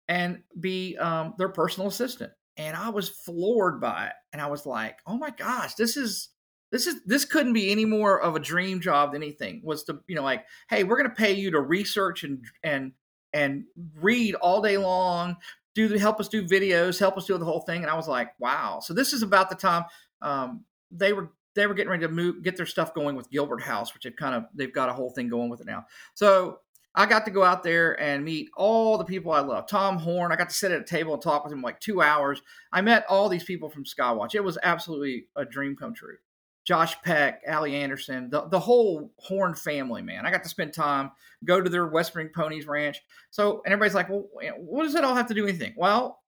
and 0.07 0.43
be 0.59 0.95
um, 0.97 1.33
their 1.39 1.49
personal 1.49 1.89
assistant 1.89 2.31
and 2.57 2.75
I 2.75 2.89
was 2.89 3.09
floored 3.09 3.79
by 3.79 4.07
it. 4.07 4.13
And 4.33 4.41
I 4.41 4.47
was 4.47 4.65
like, 4.65 4.99
"Oh 5.07 5.17
my 5.17 5.29
gosh, 5.31 5.75
this 5.75 5.97
is 5.97 6.29
this 6.71 6.87
is 6.87 7.01
this 7.05 7.25
couldn't 7.25 7.53
be 7.53 7.71
any 7.71 7.85
more 7.85 8.21
of 8.21 8.35
a 8.35 8.39
dream 8.39 8.79
job 8.79 9.13
than 9.13 9.23
anything." 9.23 9.61
Was 9.63 9.83
to 9.85 9.99
you 10.07 10.15
know 10.15 10.23
like, 10.23 10.45
"Hey, 10.69 10.83
we're 10.83 10.97
going 10.97 11.09
to 11.09 11.15
pay 11.15 11.33
you 11.33 11.51
to 11.51 11.61
research 11.61 12.23
and 12.23 12.43
and 12.63 12.93
and 13.33 13.63
read 13.95 14.35
all 14.35 14.61
day 14.61 14.77
long, 14.77 15.37
do 15.73 15.87
help 15.97 16.19
us 16.19 16.27
do 16.27 16.45
videos, 16.45 16.99
help 16.99 17.17
us 17.17 17.25
do 17.25 17.37
the 17.37 17.45
whole 17.45 17.61
thing." 17.61 17.81
And 17.81 17.89
I 17.89 17.95
was 17.95 18.07
like, 18.07 18.29
"Wow!" 18.39 18.79
So 18.81 18.93
this 18.93 19.13
is 19.13 19.23
about 19.23 19.49
the 19.49 19.55
time 19.55 19.85
um, 20.21 20.65
they 20.91 21.13
were 21.13 21.31
they 21.53 21.67
were 21.67 21.73
getting 21.73 21.91
ready 21.91 22.05
to 22.05 22.11
move 22.11 22.43
get 22.43 22.55
their 22.57 22.65
stuff 22.65 22.93
going 22.93 23.15
with 23.15 23.29
Gilbert 23.29 23.61
House, 23.61 23.93
which 23.93 24.03
they've 24.03 24.15
kind 24.15 24.35
of 24.35 24.45
they've 24.53 24.73
got 24.73 24.89
a 24.89 24.93
whole 24.93 25.09
thing 25.09 25.27
going 25.27 25.49
with 25.49 25.61
it 25.61 25.67
now. 25.67 25.85
So 26.13 26.59
I 26.93 27.05
got 27.05 27.25
to 27.25 27.31
go 27.31 27.43
out 27.43 27.63
there 27.63 27.99
and 28.01 28.25
meet 28.25 28.49
all 28.57 28.97
the 28.97 29.05
people 29.05 29.31
I 29.31 29.39
love. 29.39 29.67
Tom 29.67 29.97
Horn, 29.97 30.31
I 30.31 30.35
got 30.35 30.49
to 30.49 30.55
sit 30.55 30.71
at 30.71 30.81
a 30.81 30.85
table 30.85 31.13
and 31.13 31.21
talk 31.21 31.43
with 31.43 31.53
him 31.53 31.61
like 31.61 31.79
two 31.79 32.01
hours. 32.01 32.41
I 32.73 32.81
met 32.81 33.05
all 33.07 33.29
these 33.29 33.45
people 33.45 33.69
from 33.69 33.85
Skywatch. 33.85 34.35
It 34.35 34.43
was 34.43 34.57
absolutely 34.61 35.27
a 35.35 35.45
dream 35.45 35.75
come 35.75 35.93
true. 35.93 36.17
Josh 36.63 37.01
Peck, 37.01 37.41
Allie 37.47 37.75
Anderson, 37.75 38.29
the, 38.29 38.47
the 38.47 38.59
whole 38.59 39.11
Horn 39.17 39.55
family, 39.55 40.01
man. 40.01 40.25
I 40.25 40.31
got 40.31 40.43
to 40.43 40.49
spend 40.49 40.73
time, 40.73 41.11
go 41.43 41.59
to 41.59 41.69
their 41.69 41.87
West 41.87 42.11
Spring 42.11 42.29
Ponies 42.33 42.67
Ranch. 42.67 43.01
So, 43.31 43.61
and 43.65 43.73
everybody's 43.73 43.95
like, 43.95 44.09
well, 44.09 44.27
what 44.57 44.83
does 44.83 44.93
that 44.93 45.03
all 45.03 45.15
have 45.15 45.27
to 45.27 45.33
do 45.33 45.43
with 45.43 45.49
anything? 45.49 45.73
Well, 45.75 46.20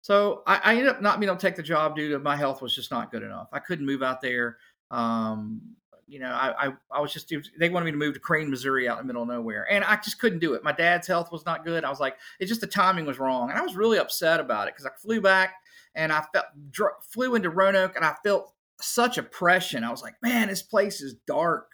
so 0.00 0.42
I, 0.46 0.60
I 0.64 0.70
ended 0.72 0.88
up 0.88 1.02
not 1.02 1.20
being 1.20 1.28
able 1.28 1.38
to 1.38 1.46
take 1.46 1.56
the 1.56 1.62
job 1.62 1.96
due 1.96 2.10
to 2.10 2.18
my 2.18 2.36
health 2.36 2.62
was 2.62 2.74
just 2.74 2.90
not 2.90 3.10
good 3.10 3.22
enough. 3.22 3.48
I 3.52 3.58
couldn't 3.58 3.86
move 3.86 4.02
out 4.02 4.20
there. 4.20 4.56
Um, 4.90 5.60
you 6.06 6.18
know, 6.18 6.30
I, 6.30 6.66
I, 6.66 6.72
I 6.90 7.00
was 7.00 7.12
just, 7.12 7.32
they 7.58 7.68
wanted 7.68 7.84
me 7.84 7.92
to 7.92 7.96
move 7.96 8.14
to 8.14 8.20
Crane, 8.20 8.50
Missouri 8.50 8.88
out 8.88 8.98
in 8.98 9.06
the 9.06 9.12
middle 9.12 9.22
of 9.22 9.28
nowhere. 9.28 9.70
And 9.70 9.84
I 9.84 9.94
just 9.96 10.18
couldn't 10.18 10.40
do 10.40 10.54
it. 10.54 10.64
My 10.64 10.72
dad's 10.72 11.06
health 11.06 11.30
was 11.30 11.46
not 11.46 11.64
good. 11.64 11.84
I 11.84 11.90
was 11.90 12.00
like, 12.00 12.16
it's 12.40 12.48
just 12.48 12.60
the 12.60 12.66
timing 12.66 13.06
was 13.06 13.20
wrong. 13.20 13.50
And 13.50 13.58
I 13.58 13.62
was 13.62 13.76
really 13.76 13.98
upset 13.98 14.40
about 14.40 14.66
it 14.66 14.74
because 14.74 14.86
I 14.86 14.90
flew 15.00 15.20
back 15.20 15.54
and 15.94 16.12
I 16.12 16.24
felt, 16.32 16.46
flew 17.02 17.36
into 17.36 17.50
Roanoke 17.50 17.94
and 17.94 18.04
I 18.04 18.16
felt 18.24 18.52
such 18.80 19.18
oppression. 19.18 19.84
I 19.84 19.90
was 19.90 20.02
like, 20.02 20.14
man, 20.20 20.48
this 20.48 20.62
place 20.62 21.00
is 21.00 21.14
dark. 21.28 21.70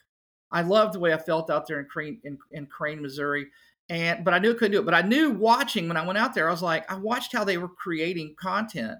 I 0.53 0.61
loved 0.61 0.93
the 0.93 1.01
way 1.01 1.15
I 1.15 1.19
felt 1.19 1.49
out 1.49 1.67
there 1.67 1.81
in 1.81 1.87
Crane, 1.87 2.21
in, 2.23 2.37
in 2.53 2.67
Crane, 2.67 3.01
Missouri. 3.01 3.47
And, 3.88 4.25
but 4.25 4.35
I 4.35 4.38
knew 4.38 4.51
I 4.51 4.55
couldn't 4.55 4.72
do 4.72 4.81
it. 4.81 4.85
But 4.85 4.94
I 4.94 5.03
knew 5.03 5.31
watching 5.31 5.88
when 5.88 5.96
I 5.96 6.05
went 6.05 6.18
out 6.18 6.35
there, 6.35 6.49
I 6.49 6.51
was 6.51 6.62
like, 6.62 6.90
I 6.90 6.96
watched 6.96 7.33
how 7.33 7.44
they 7.44 7.59
were 7.59 7.68
creating 7.68 8.35
content 8.38 8.99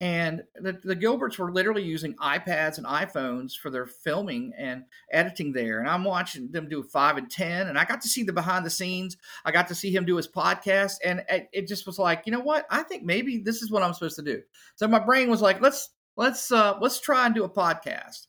and 0.00 0.42
the, 0.56 0.78
the 0.82 0.96
Gilberts 0.96 1.38
were 1.38 1.52
literally 1.52 1.82
using 1.82 2.14
iPads 2.16 2.78
and 2.78 2.86
iPhones 2.86 3.56
for 3.56 3.70
their 3.70 3.86
filming 3.86 4.52
and 4.58 4.84
editing 5.12 5.52
there. 5.52 5.78
And 5.78 5.88
I'm 5.88 6.04
watching 6.04 6.50
them 6.50 6.68
do 6.68 6.82
five 6.82 7.16
and 7.16 7.30
10. 7.30 7.68
And 7.68 7.78
I 7.78 7.84
got 7.84 8.02
to 8.02 8.08
see 8.08 8.24
the 8.24 8.32
behind 8.32 8.66
the 8.66 8.70
scenes. 8.70 9.16
I 9.44 9.52
got 9.52 9.68
to 9.68 9.74
see 9.74 9.90
him 9.90 10.04
do 10.04 10.16
his 10.16 10.28
podcast. 10.28 10.96
And 11.04 11.24
it 11.28 11.68
just 11.68 11.86
was 11.86 11.98
like, 11.98 12.24
you 12.26 12.32
know 12.32 12.40
what? 12.40 12.66
I 12.70 12.82
think 12.82 13.04
maybe 13.04 13.38
this 13.38 13.62
is 13.62 13.70
what 13.70 13.82
I'm 13.82 13.94
supposed 13.94 14.16
to 14.16 14.22
do. 14.22 14.42
So 14.74 14.88
my 14.88 14.98
brain 14.98 15.30
was 15.30 15.40
like, 15.40 15.62
let's, 15.62 15.90
let's, 16.16 16.50
uh, 16.50 16.76
let's 16.80 17.00
try 17.00 17.24
and 17.24 17.34
do 17.34 17.44
a 17.44 17.48
podcast. 17.48 18.26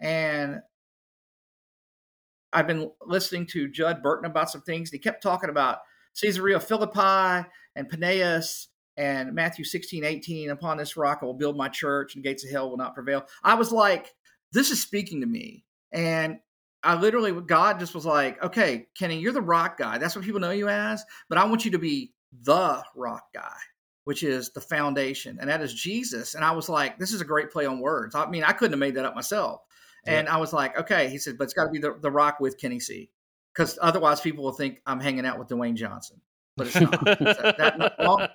And 0.00 0.60
I've 2.54 2.66
been 2.68 2.90
listening 3.04 3.46
to 3.48 3.68
Judd 3.68 4.02
Burton 4.02 4.30
about 4.30 4.50
some 4.50 4.62
things. 4.62 4.90
He 4.90 4.98
kept 4.98 5.22
talking 5.22 5.50
about 5.50 5.78
Caesarea 6.20 6.60
Philippi 6.60 7.48
and 7.74 7.90
Paneas 7.90 8.68
and 8.96 9.34
Matthew 9.34 9.64
16, 9.64 10.04
18, 10.04 10.50
upon 10.50 10.76
this 10.76 10.96
rock 10.96 11.18
I 11.20 11.26
will 11.26 11.34
build 11.34 11.56
my 11.56 11.68
church 11.68 12.14
and 12.14 12.22
gates 12.22 12.44
of 12.44 12.50
hell 12.50 12.70
will 12.70 12.76
not 12.76 12.94
prevail. 12.94 13.26
I 13.42 13.54
was 13.54 13.72
like, 13.72 14.14
this 14.52 14.70
is 14.70 14.80
speaking 14.80 15.20
to 15.20 15.26
me. 15.26 15.64
And 15.92 16.38
I 16.84 16.94
literally, 16.94 17.32
God 17.32 17.80
just 17.80 17.94
was 17.94 18.06
like, 18.06 18.42
okay, 18.42 18.86
Kenny, 18.96 19.18
you're 19.18 19.32
the 19.32 19.40
rock 19.40 19.78
guy. 19.78 19.98
That's 19.98 20.14
what 20.14 20.24
people 20.24 20.40
know 20.40 20.50
you 20.50 20.68
as. 20.68 21.04
But 21.28 21.38
I 21.38 21.44
want 21.46 21.64
you 21.64 21.72
to 21.72 21.78
be 21.78 22.12
the 22.42 22.84
rock 22.94 23.24
guy, 23.34 23.56
which 24.04 24.22
is 24.22 24.50
the 24.52 24.60
foundation. 24.60 25.38
And 25.40 25.50
that 25.50 25.60
is 25.60 25.74
Jesus. 25.74 26.34
And 26.34 26.44
I 26.44 26.52
was 26.52 26.68
like, 26.68 26.98
this 26.98 27.12
is 27.12 27.20
a 27.20 27.24
great 27.24 27.50
play 27.50 27.66
on 27.66 27.80
words. 27.80 28.14
I 28.14 28.26
mean, 28.28 28.44
I 28.44 28.52
couldn't 28.52 28.74
have 28.74 28.80
made 28.80 28.94
that 28.94 29.06
up 29.06 29.16
myself. 29.16 29.62
And 30.06 30.28
I 30.28 30.36
was 30.36 30.52
like, 30.52 30.78
okay. 30.78 31.08
He 31.08 31.18
said, 31.18 31.38
but 31.38 31.44
it's 31.44 31.54
got 31.54 31.64
to 31.64 31.70
be 31.70 31.78
the, 31.78 31.96
the 32.00 32.10
rock 32.10 32.40
with 32.40 32.58
Kenny 32.58 32.80
Seay. 32.80 33.08
Because 33.54 33.78
otherwise 33.80 34.20
people 34.20 34.44
will 34.44 34.52
think 34.52 34.80
I'm 34.84 35.00
hanging 35.00 35.24
out 35.24 35.38
with 35.38 35.48
Dwayne 35.48 35.74
Johnson 35.74 36.20
but 36.56 36.66
it's 36.68 36.80
not. 36.80 37.04
that, 37.04 37.94
wrong, 37.98 38.28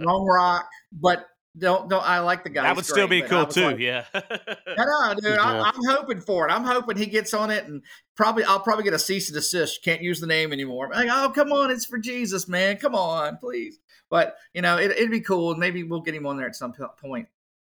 wrong, 0.00 0.26
rock, 0.26 0.68
but 0.92 1.26
don't 1.56 1.88
don't. 1.88 2.02
I 2.02 2.20
like 2.20 2.44
the 2.44 2.50
guy. 2.50 2.62
That 2.62 2.76
would 2.76 2.86
still 2.86 3.06
be 3.06 3.22
cool 3.22 3.46
too. 3.46 3.66
Like, 3.66 3.78
yeah. 3.78 4.04
no, 4.14 5.14
dude. 5.14 5.24
Yeah. 5.24 5.38
I, 5.40 5.68
am 5.68 5.84
hoping 5.86 6.20
for 6.20 6.48
it. 6.48 6.52
I'm 6.52 6.64
hoping 6.64 6.96
he 6.96 7.06
gets 7.06 7.34
on 7.34 7.50
it, 7.50 7.64
and 7.64 7.82
probably 8.16 8.44
I'll 8.44 8.60
probably 8.60 8.84
get 8.84 8.94
a 8.94 8.98
cease 8.98 9.28
and 9.28 9.34
desist. 9.34 9.84
Can't 9.84 10.02
use 10.02 10.20
the 10.20 10.26
name 10.26 10.52
anymore. 10.52 10.90
I'm 10.92 11.06
like, 11.06 11.16
oh, 11.16 11.30
come 11.30 11.52
on, 11.52 11.70
it's 11.70 11.84
for 11.84 11.98
Jesus, 11.98 12.48
man. 12.48 12.78
Come 12.78 12.94
on, 12.94 13.36
please. 13.36 13.78
But 14.08 14.36
you 14.54 14.62
know, 14.62 14.78
it, 14.78 14.90
it'd 14.92 15.10
be 15.10 15.20
cool. 15.20 15.54
Maybe 15.54 15.82
we'll 15.82 16.00
get 16.00 16.14
him 16.14 16.26
on 16.26 16.36
there 16.36 16.46
at 16.46 16.56
some 16.56 16.72
point. 16.72 17.28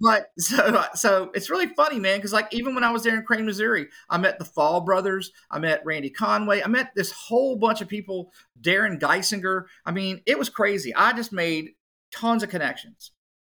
But 0.00 0.30
so 0.38 0.84
so 0.94 1.30
it's 1.34 1.50
really 1.50 1.68
funny, 1.68 1.98
man, 1.98 2.18
because 2.18 2.32
like 2.32 2.52
even 2.52 2.74
when 2.74 2.84
I 2.84 2.90
was 2.90 3.02
there 3.02 3.16
in 3.16 3.24
Crane, 3.24 3.46
Missouri, 3.46 3.88
I 4.10 4.18
met 4.18 4.38
the 4.38 4.44
Fall 4.44 4.80
brothers, 4.80 5.30
I 5.50 5.58
met 5.58 5.84
Randy 5.84 6.10
Conway, 6.10 6.62
I 6.62 6.68
met 6.68 6.90
this 6.94 7.12
whole 7.12 7.56
bunch 7.56 7.80
of 7.80 7.88
people, 7.88 8.32
Darren 8.60 8.98
Geisinger. 8.98 9.64
I 9.84 9.92
mean, 9.92 10.22
it 10.26 10.38
was 10.38 10.48
crazy. 10.48 10.94
I 10.94 11.12
just 11.12 11.32
made 11.32 11.70
tons 12.12 12.42
of 12.42 12.50
connections. 12.50 13.12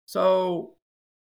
So 0.06 0.76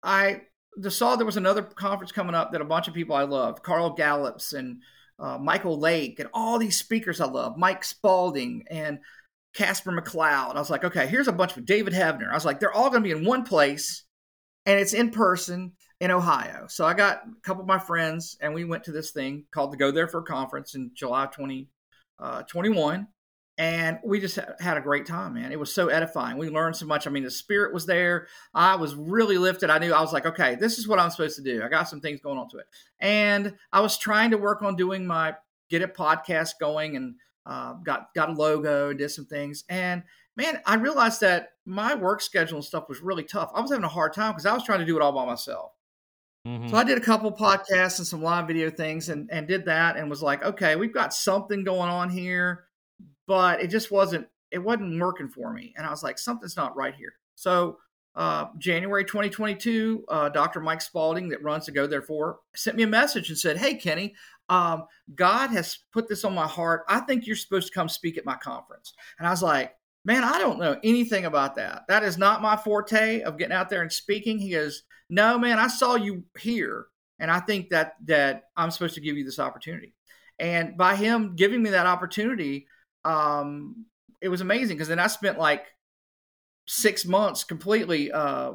I 0.03 0.43
just 0.83 0.99
saw 0.99 1.17
there 1.17 1.27
was 1.27 1.37
another 1.37 1.63
conference 1.63 2.13
coming 2.13 2.35
up 2.35 2.53
that 2.53 2.61
a 2.61 2.65
bunch 2.65 2.89
of 2.89 2.95
people 2.95 3.17
I 3.17 3.23
love, 3.23 3.63
Carl 3.63 3.91
Gallups 3.91 4.53
and 4.53 4.83
uh, 5.19 5.37
Michael 5.39 5.79
Lake, 5.79 6.19
and 6.19 6.29
all 6.33 6.59
these 6.59 6.79
speakers 6.79 7.21
I 7.21 7.27
love, 7.27 7.59
Mike 7.59 7.85
Spalding 7.85 8.65
and 8.71 9.01
Casper 9.55 9.93
McCloud. 9.93 10.55
I 10.55 10.59
was 10.59 10.71
like, 10.71 10.85
okay, 10.85 11.07
here's 11.07 11.29
a 11.29 11.33
bunch 11.33 11.57
of 11.57 11.67
David 11.67 11.93
Heavener. 11.93 12.31
I 12.31 12.35
was 12.35 12.45
like, 12.45 12.61
they're 12.61 12.73
all 12.73 12.91
going 12.91 13.03
to 13.03 13.09
be 13.09 13.19
in 13.19 13.25
one 13.25 13.43
place 13.43 14.05
and 14.66 14.79
it's 14.79 14.92
in 14.92 15.11
person 15.11 15.73
in 16.01 16.11
Ohio. 16.11 16.66
So 16.68 16.87
I 16.87 16.94
got 16.94 17.23
a 17.27 17.40
couple 17.42 17.62
of 17.62 17.68
my 17.68 17.79
friends 17.79 18.37
and 18.40 18.55
we 18.55 18.64
went 18.64 18.85
to 18.85 18.92
this 18.92 19.11
thing 19.11 19.44
called 19.51 19.73
the 19.73 19.77
Go 19.77 19.90
There 19.90 20.09
for 20.09 20.20
a 20.20 20.25
Conference 20.25 20.75
in 20.75 20.90
July 20.94 21.27
2021. 21.27 21.66
20, 22.49 23.01
uh, 23.01 23.05
and 23.59 23.99
we 24.03 24.20
just 24.20 24.38
had 24.59 24.79
a 24.79 24.81
great 24.81 25.05
time, 25.05 25.35
man. 25.35 25.53
It 25.53 25.61
was 25.61 25.70
so 25.70 25.88
edifying. 25.88 26.38
We 26.38 26.49
learned 26.49 26.77
so 26.77 26.87
much. 26.87 27.07
I 27.07 27.11
mean, 27.11 27.25
the 27.25 27.31
spirit 27.31 27.75
was 27.75 27.85
there. 27.85 28.27
I 28.55 28.77
was 28.77 28.94
really 28.94 29.37
lifted. 29.37 29.68
I 29.68 29.79
knew 29.79 29.92
I 29.92 30.01
was 30.01 30.14
like, 30.14 30.25
okay, 30.25 30.55
this 30.55 30.79
is 30.79 30.88
what 30.88 30.99
I'm 30.99 31.11
supposed 31.11 31.37
to 31.37 31.42
do. 31.42 31.62
I 31.62 31.68
got 31.68 31.87
some 31.87 32.01
things 32.01 32.20
going 32.23 32.38
on 32.38 32.49
to 32.51 32.59
it, 32.59 32.66
and 33.01 33.55
I 33.70 33.81
was 33.81 33.99
trying 33.99 34.31
to 34.31 34.38
work 34.38 34.62
on 34.62 34.77
doing 34.77 35.07
my 35.07 35.35
get 35.68 35.83
it 35.83 35.94
podcast 35.94 36.53
going, 36.59 36.96
and 36.96 37.16
uh, 37.44 37.75
got 37.85 38.14
got 38.14 38.31
a 38.31 38.33
logo, 38.33 38.94
did 38.94 39.11
some 39.11 39.27
things, 39.27 39.64
and 39.68 40.05
man, 40.37 40.61
I 40.66 40.77
realized 40.77 41.21
that 41.21 41.51
my 41.66 41.95
work 41.95 42.21
schedule 42.21 42.57
and 42.57 42.64
stuff 42.64 42.88
was 42.88 43.01
really 43.01 43.25
tough. 43.25 43.51
I 43.55 43.61
was 43.61 43.71
having 43.71 43.85
a 43.85 43.88
hard 43.88 44.12
time 44.12 44.33
because 44.33 44.47
I 44.47 44.55
was 44.55 44.64
trying 44.64 44.81
to 44.81 44.87
do 44.87 44.97
it 44.97 45.03
all 45.03 45.12
by 45.12 45.27
myself. 45.27 45.73
Mm-hmm. 46.47 46.69
So 46.69 46.77
I 46.77 46.85
did 46.85 46.97
a 46.97 47.03
couple 47.03 47.31
podcasts 47.31 47.99
and 47.99 48.07
some 48.07 48.23
live 48.23 48.47
video 48.47 48.71
things 48.71 49.11
and, 49.11 49.29
and 49.31 49.47
did 49.47 49.66
that 49.66 49.97
and 49.97 50.09
was 50.09 50.23
like, 50.23 50.43
okay, 50.43 50.77
we've 50.77 50.95
got 50.95 51.12
something 51.12 51.64
going 51.64 51.90
on 51.90 52.09
here 52.09 52.64
but 53.31 53.62
it 53.62 53.69
just 53.69 53.93
wasn't 53.93 54.27
it 54.51 54.59
wasn't 54.59 55.01
working 55.01 55.29
for 55.29 55.53
me 55.53 55.73
and 55.77 55.87
i 55.87 55.90
was 55.90 56.03
like 56.03 56.19
something's 56.19 56.57
not 56.57 56.77
right 56.77 56.97
here 56.97 57.12
so 57.37 57.79
uh, 58.16 58.47
january 58.59 59.05
2022 59.05 60.05
uh, 60.09 60.29
dr 60.31 60.59
mike 60.59 60.81
spalding 60.81 61.29
that 61.29 61.40
runs 61.40 61.66
the 61.66 61.73
go 61.73 61.87
therefore 61.87 62.40
sent 62.57 62.77
me 62.77 62.83
a 62.83 62.88
message 62.88 63.29
and 63.29 63.38
said 63.38 63.57
hey 63.57 63.75
kenny 63.75 64.12
um, 64.49 64.85
god 65.14 65.51
has 65.51 65.79
put 65.93 66.09
this 66.09 66.25
on 66.25 66.35
my 66.35 66.47
heart 66.47 66.83
i 66.88 66.99
think 66.99 67.25
you're 67.25 67.37
supposed 67.37 67.69
to 67.69 67.73
come 67.73 67.88
speak 67.88 68.19
at 68.19 68.27
my 68.27 68.35
conference 68.35 68.95
and 69.21 69.29
i 69.29 69.31
was 69.31 69.45
like 69.45 69.77
man 70.05 70.25
i 70.25 70.39
don't 70.39 70.59
know 70.59 70.79
anything 70.83 71.25
about 71.25 71.57
that. 71.57 71.83
That 71.89 72.03
is 72.03 72.19
not 72.19 72.43
my 72.43 72.57
forte 72.57 73.21
of 73.23 73.39
getting 73.39 73.55
out 73.55 73.69
there 73.69 73.83
and 73.83 73.93
speaking. 73.93 74.39
He 74.39 74.51
goes 74.51 74.83
no 75.09 75.39
man 75.39 75.59
i 75.59 75.67
saw 75.67 75.97
you 75.97 76.25
here 76.39 76.87
and 77.19 77.31
i 77.31 77.41
think 77.41 77.71
that 77.71 77.95
that 78.05 78.45
i'm 78.57 78.71
supposed 78.71 78.95
to 78.95 79.01
give 79.01 79.17
you 79.17 79.25
this 79.25 79.39
opportunity. 79.39 79.95
And 80.39 80.77
by 80.77 80.97
him 80.97 81.37
giving 81.37 81.63
me 81.63 81.71
that 81.71 81.87
opportunity 81.87 82.67
um, 83.05 83.87
it 84.21 84.29
was 84.29 84.41
amazing 84.41 84.77
because 84.77 84.89
then 84.89 84.99
I 84.99 85.07
spent 85.07 85.39
like 85.39 85.67
six 86.67 87.05
months 87.05 87.45
completely 87.45 88.13
uh, 88.13 88.53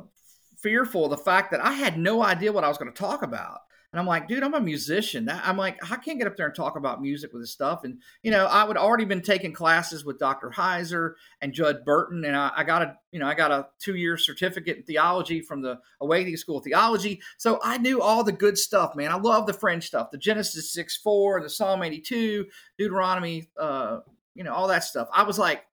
fearful 0.59 1.05
of 1.05 1.11
the 1.11 1.17
fact 1.17 1.51
that 1.51 1.63
I 1.63 1.73
had 1.73 1.97
no 1.97 2.23
idea 2.23 2.51
what 2.51 2.63
I 2.63 2.67
was 2.69 2.77
going 2.77 2.91
to 2.91 2.97
talk 2.97 3.23
about. 3.23 3.59
And 3.95 3.99
I'm 4.01 4.07
like, 4.07 4.27
dude, 4.27 4.43
I'm 4.43 4.53
a 4.53 4.59
musician. 4.59 5.29
I'm 5.31 5.55
like, 5.55 5.79
I 5.89 5.95
can't 5.95 6.17
get 6.17 6.27
up 6.27 6.35
there 6.35 6.47
and 6.47 6.53
talk 6.53 6.75
about 6.75 7.01
music 7.01 7.31
with 7.31 7.41
this 7.41 7.51
stuff. 7.51 7.85
And, 7.85 8.01
you 8.23 8.31
know, 8.31 8.45
I 8.45 8.65
would 8.65 8.75
already 8.75 9.05
been 9.05 9.21
taking 9.21 9.53
classes 9.53 10.03
with 10.03 10.19
Dr. 10.19 10.49
Heiser 10.49 11.13
and 11.39 11.53
Judd 11.53 11.85
Burton. 11.85 12.25
And 12.25 12.35
I, 12.35 12.51
I 12.57 12.65
got 12.65 12.81
a, 12.81 12.97
you 13.13 13.19
know, 13.19 13.25
I 13.25 13.33
got 13.35 13.51
a 13.51 13.67
two 13.79 13.95
year 13.95 14.17
certificate 14.17 14.75
in 14.75 14.83
theology 14.83 15.39
from 15.39 15.61
the 15.61 15.79
Awakening 16.01 16.35
School 16.35 16.57
of 16.57 16.65
Theology. 16.65 17.21
So 17.37 17.57
I 17.63 17.77
knew 17.77 18.01
all 18.01 18.21
the 18.25 18.33
good 18.33 18.57
stuff, 18.57 18.97
man. 18.97 19.13
I 19.13 19.15
love 19.15 19.47
the 19.47 19.53
French 19.53 19.85
stuff, 19.85 20.11
the 20.11 20.17
Genesis 20.17 20.73
6 20.73 20.97
4, 20.97 21.41
the 21.41 21.49
Psalm 21.49 21.81
82, 21.81 22.47
Deuteronomy 22.77 23.49
uh, 23.57 23.99
you 24.33 24.43
know, 24.43 24.53
all 24.53 24.67
that 24.67 24.83
stuff. 24.83 25.07
I 25.13 25.23
was 25.23 25.39
like, 25.39 25.63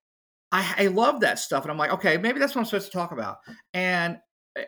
I, 0.53 0.75
I 0.79 0.87
love 0.87 1.21
that 1.21 1.39
stuff. 1.39 1.65
And 1.65 1.73
I'm 1.73 1.79
like, 1.79 1.93
okay, 1.93 2.17
maybe 2.17 2.39
that's 2.39 2.55
what 2.55 2.61
I'm 2.61 2.67
supposed 2.67 2.87
to 2.87 2.93
talk 2.93 3.13
about. 3.13 3.39
And 3.75 4.19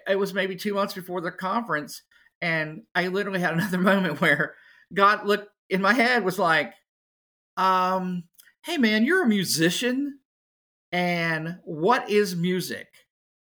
it 0.09 0.19
was 0.19 0.35
maybe 0.35 0.57
two 0.57 0.75
months 0.75 0.95
before 0.95 1.21
the 1.21 1.31
conference. 1.31 2.03
And 2.45 2.83
I 2.95 3.09
literally 3.09 3.41
had 3.41 3.55
another 3.55 3.79
moment 3.79 4.21
where 4.21 4.55
God 4.93 5.27
looked 5.27 5.49
in 5.71 5.81
my 5.81 5.95
head 5.95 6.25
was 6.25 6.39
like, 6.39 6.75
um, 7.57 8.25
hey 8.65 8.77
man, 8.77 9.05
you're 9.05 9.25
a 9.25 9.29
musician. 9.29 10.19
And 10.93 11.59
what 11.65 12.09
is 12.09 12.37
music? 12.37 12.87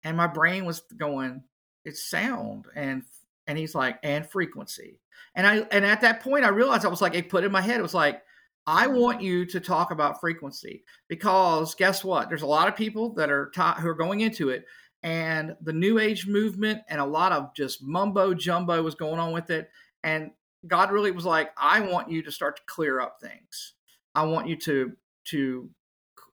And 0.05 0.17
my 0.17 0.27
brain 0.27 0.65
was 0.65 0.83
going, 0.97 1.43
it's 1.85 2.09
sound. 2.09 2.67
And 2.77 3.03
and 3.47 3.59
he's 3.59 3.75
like, 3.75 3.99
and 4.03 4.29
frequency. 4.29 5.01
And 5.35 5.47
I 5.47 5.67
and 5.73 5.85
at 5.85 6.03
that 6.03 6.21
point 6.21 6.45
I 6.45 6.49
realized 6.49 6.85
I 6.85 6.89
was 6.89 7.01
like, 7.01 7.15
it 7.15 7.31
put 7.31 7.43
in 7.43 7.51
my 7.51 7.63
head, 7.63 7.81
it 7.81 7.83
was 7.83 7.95
like, 7.95 8.23
I 8.67 8.87
want 8.87 9.23
you 9.23 9.47
to 9.47 9.61
talk 9.61 9.91
about 9.91 10.21
frequency 10.21 10.85
because 11.09 11.75
guess 11.75 12.05
what? 12.05 12.29
There's 12.29 12.43
a 12.43 12.47
lot 12.47 12.69
of 12.69 12.77
people 12.77 13.15
that 13.15 13.31
are 13.31 13.51
ta- 13.55 13.79
who 13.81 13.89
are 13.89 13.95
going 13.95 14.21
into 14.21 14.51
it, 14.51 14.67
and 15.03 15.57
the 15.63 15.73
New 15.73 15.99
Age 15.99 16.27
movement 16.27 16.83
and 16.89 17.01
a 17.01 17.05
lot 17.05 17.33
of 17.33 17.55
just 17.55 17.83
mumbo 17.83 18.35
jumbo 18.35 18.83
was 18.83 18.95
going 18.95 19.19
on 19.19 19.33
with 19.33 19.51
it. 19.51 19.71
And 20.03 20.31
God 20.67 20.91
really 20.93 21.11
was 21.11 21.25
like, 21.25 21.53
I 21.57 21.81
want 21.81 22.11
you 22.11 22.23
to 22.23 22.33
start 22.33 22.57
to 22.57 22.63
clear 22.67 23.01
up 23.01 23.19
things. 23.21 23.75
I 24.15 24.25
want 24.25 24.49
you 24.49 24.57
to 24.57 24.93
to 25.27 25.71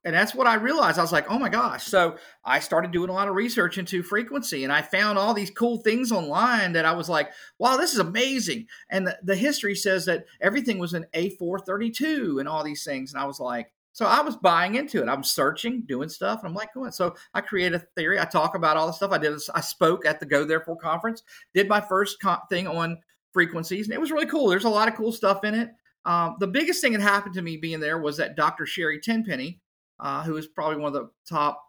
and 0.08 0.16
that's 0.16 0.34
what 0.34 0.48
I 0.48 0.56
realized. 0.56 1.00
I 1.00 1.02
was 1.02 1.12
like, 1.12 1.30
oh 1.30 1.38
my 1.38 1.50
gosh. 1.50 1.84
So 1.84 2.16
I 2.46 2.60
started 2.60 2.92
doing 2.92 3.10
a 3.10 3.14
lot 3.14 3.28
of 3.28 3.36
research 3.36 3.78
into 3.78 4.04
frequency 4.04 4.64
and 4.64 4.72
I 4.72 4.82
found 4.82 5.18
all 5.18 5.34
these 5.34 5.50
cool 5.50 5.80
things 5.80 6.14
online 6.14 6.72
that 6.74 6.86
I 6.86 6.94
was 6.94 7.10
like, 7.10 7.32
wow, 7.60 7.76
this 7.76 7.92
is 7.92 8.00
amazing. 8.00 8.68
And 8.90 9.06
the, 9.06 9.18
the 9.22 9.36
history 9.36 9.76
says 9.76 10.06
that 10.06 10.26
everything 10.40 10.80
was 10.80 10.94
in 10.94 11.06
A432 11.14 12.40
and 12.40 12.48
all 12.48 12.64
these 12.64 12.86
things. 12.86 13.12
And 13.12 13.22
I 13.22 13.26
was 13.26 13.42
like, 13.42 13.74
so 13.98 14.06
I 14.06 14.22
was 14.22 14.36
buying 14.36 14.76
into 14.76 15.02
it. 15.02 15.10
I'm 15.10 15.24
searching, 15.24 15.82
doing 15.88 16.08
stuff, 16.08 16.42
and 16.42 16.50
I'm 16.50 16.54
like, 16.54 16.72
going. 16.72 16.92
So 16.92 17.16
I 17.34 17.42
create 17.42 17.74
a 17.74 17.80
theory. 17.80 18.20
I 18.20 18.26
talk 18.26 18.54
about 18.54 18.78
all 18.78 18.86
the 18.86 18.94
stuff 18.94 19.12
I 19.12 19.18
did. 19.18 19.34
I 19.56 19.62
spoke 19.62 20.06
at 20.06 20.20
the 20.20 20.26
Go 20.28 20.46
Therefore 20.46 20.78
conference. 20.78 21.24
Did 21.56 21.68
my 21.68 21.82
first 21.82 22.24
thing 22.48 22.68
on 22.68 23.00
frequencies, 23.34 23.88
and 23.88 23.96
it 23.96 24.00
was 24.00 24.12
really 24.12 24.28
cool. 24.28 24.50
There's 24.50 24.66
a 24.66 24.70
lot 24.70 24.88
of 24.88 24.94
cool 24.94 25.12
stuff 25.12 25.44
in 25.44 25.56
it. 25.56 25.72
Um, 26.06 26.36
the 26.40 26.46
biggest 26.46 26.80
thing 26.80 26.94
that 26.94 27.02
happened 27.02 27.34
to 27.34 27.42
me 27.42 27.58
being 27.58 27.80
there 27.80 27.98
was 27.98 28.18
that 28.18 28.36
Dr. 28.36 28.68
Sherry 28.68 29.00
Tenpenny, 29.00 29.62
uh, 30.00 30.22
who 30.22 30.38
is 30.38 30.46
probably 30.46 30.78
one 30.78 30.94
of 30.96 31.02
the 31.02 31.10
top 31.28 31.60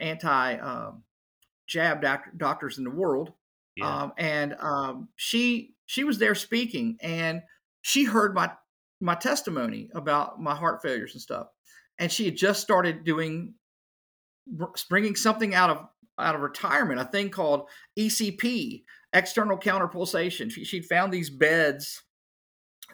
anti 0.00 0.56
um, 0.56 1.04
jab 1.68 2.02
doc- 2.02 2.32
doctors 2.36 2.78
in 2.78 2.84
the 2.84 2.90
world. 2.90 3.32
Yeah. 3.76 3.96
Um, 3.96 4.12
and 4.18 4.56
um, 4.58 5.08
she 5.14 5.76
she 5.86 6.02
was 6.02 6.18
there 6.18 6.34
speaking, 6.34 6.98
and 7.00 7.42
she 7.82 8.02
heard 8.02 8.34
my 8.34 8.50
my 9.00 9.14
testimony 9.14 9.88
about 9.94 10.42
my 10.42 10.56
heart 10.56 10.82
failures 10.82 11.12
and 11.12 11.22
stuff, 11.22 11.46
and 11.98 12.10
she 12.10 12.24
had 12.24 12.36
just 12.36 12.60
started 12.60 13.04
doing 13.04 13.54
bringing 14.88 15.16
something 15.16 15.54
out 15.54 15.70
of 15.70 15.88
out 16.18 16.34
of 16.34 16.40
retirement, 16.40 17.00
a 17.00 17.04
thing 17.04 17.28
called 17.28 17.68
ECP, 17.98 18.84
external 19.12 19.58
counter 19.58 19.88
pulsation. 19.88 20.48
She, 20.48 20.64
she'd 20.64 20.86
found 20.86 21.12
these 21.12 21.28
beds 21.28 22.02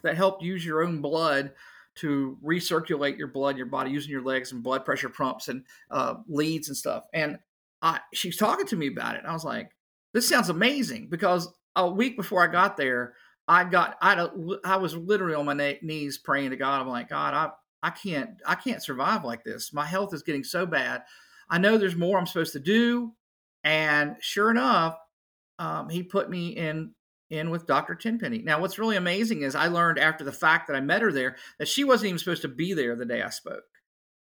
that 0.02 0.16
helped 0.16 0.42
use 0.42 0.64
your 0.64 0.82
own 0.82 1.00
blood 1.00 1.52
to 1.94 2.38
recirculate 2.44 3.18
your 3.18 3.28
blood, 3.28 3.56
your 3.56 3.66
body, 3.66 3.90
using 3.90 4.10
your 4.10 4.24
legs 4.24 4.50
and 4.50 4.62
blood 4.62 4.84
pressure 4.84 5.10
pumps 5.10 5.48
and 5.48 5.64
uh, 5.90 6.14
leads 6.26 6.68
and 6.68 6.76
stuff. 6.76 7.04
And 7.12 7.38
I, 7.80 8.00
she's 8.14 8.36
talking 8.36 8.66
to 8.66 8.76
me 8.76 8.88
about 8.88 9.16
it. 9.16 9.24
I 9.26 9.32
was 9.32 9.44
like, 9.44 9.70
this 10.14 10.28
sounds 10.28 10.48
amazing 10.48 11.08
because 11.10 11.52
a 11.76 11.88
week 11.88 12.16
before 12.16 12.42
I 12.42 12.50
got 12.50 12.76
there, 12.76 13.14
I 13.48 13.64
got 13.64 13.96
I 14.00 14.28
I 14.64 14.76
was 14.76 14.96
literally 14.96 15.34
on 15.34 15.46
my 15.46 15.78
knees 15.82 16.18
praying 16.18 16.50
to 16.50 16.56
God. 16.56 16.80
I'm 16.80 16.88
like, 16.88 17.08
God, 17.08 17.52
I 17.82 17.90
can't 17.90 18.30
I 18.46 18.54
can't 18.54 18.82
survive 18.82 19.24
like 19.24 19.44
this. 19.44 19.72
My 19.72 19.86
health 19.86 20.14
is 20.14 20.22
getting 20.22 20.44
so 20.44 20.66
bad. 20.66 21.02
I 21.48 21.58
know 21.58 21.76
there's 21.76 21.96
more 21.96 22.18
I'm 22.18 22.26
supposed 22.26 22.52
to 22.54 22.60
do, 22.60 23.12
and 23.64 24.16
sure 24.20 24.50
enough, 24.50 24.96
um, 25.58 25.88
He 25.88 26.02
put 26.02 26.30
me 26.30 26.50
in 26.50 26.92
in 27.30 27.50
with 27.50 27.66
Dr. 27.66 27.94
Tenpenny. 27.94 28.42
Now, 28.42 28.60
what's 28.60 28.78
really 28.78 28.96
amazing 28.96 29.40
is 29.42 29.54
I 29.54 29.68
learned 29.68 29.98
after 29.98 30.22
the 30.22 30.32
fact 30.32 30.68
that 30.68 30.76
I 30.76 30.80
met 30.80 31.00
her 31.00 31.10
there 31.10 31.36
that 31.58 31.66
she 31.66 31.82
wasn't 31.82 32.08
even 32.08 32.18
supposed 32.18 32.42
to 32.42 32.48
be 32.48 32.74
there 32.74 32.94
the 32.94 33.06
day 33.06 33.22
I 33.22 33.30
spoke. 33.30 33.64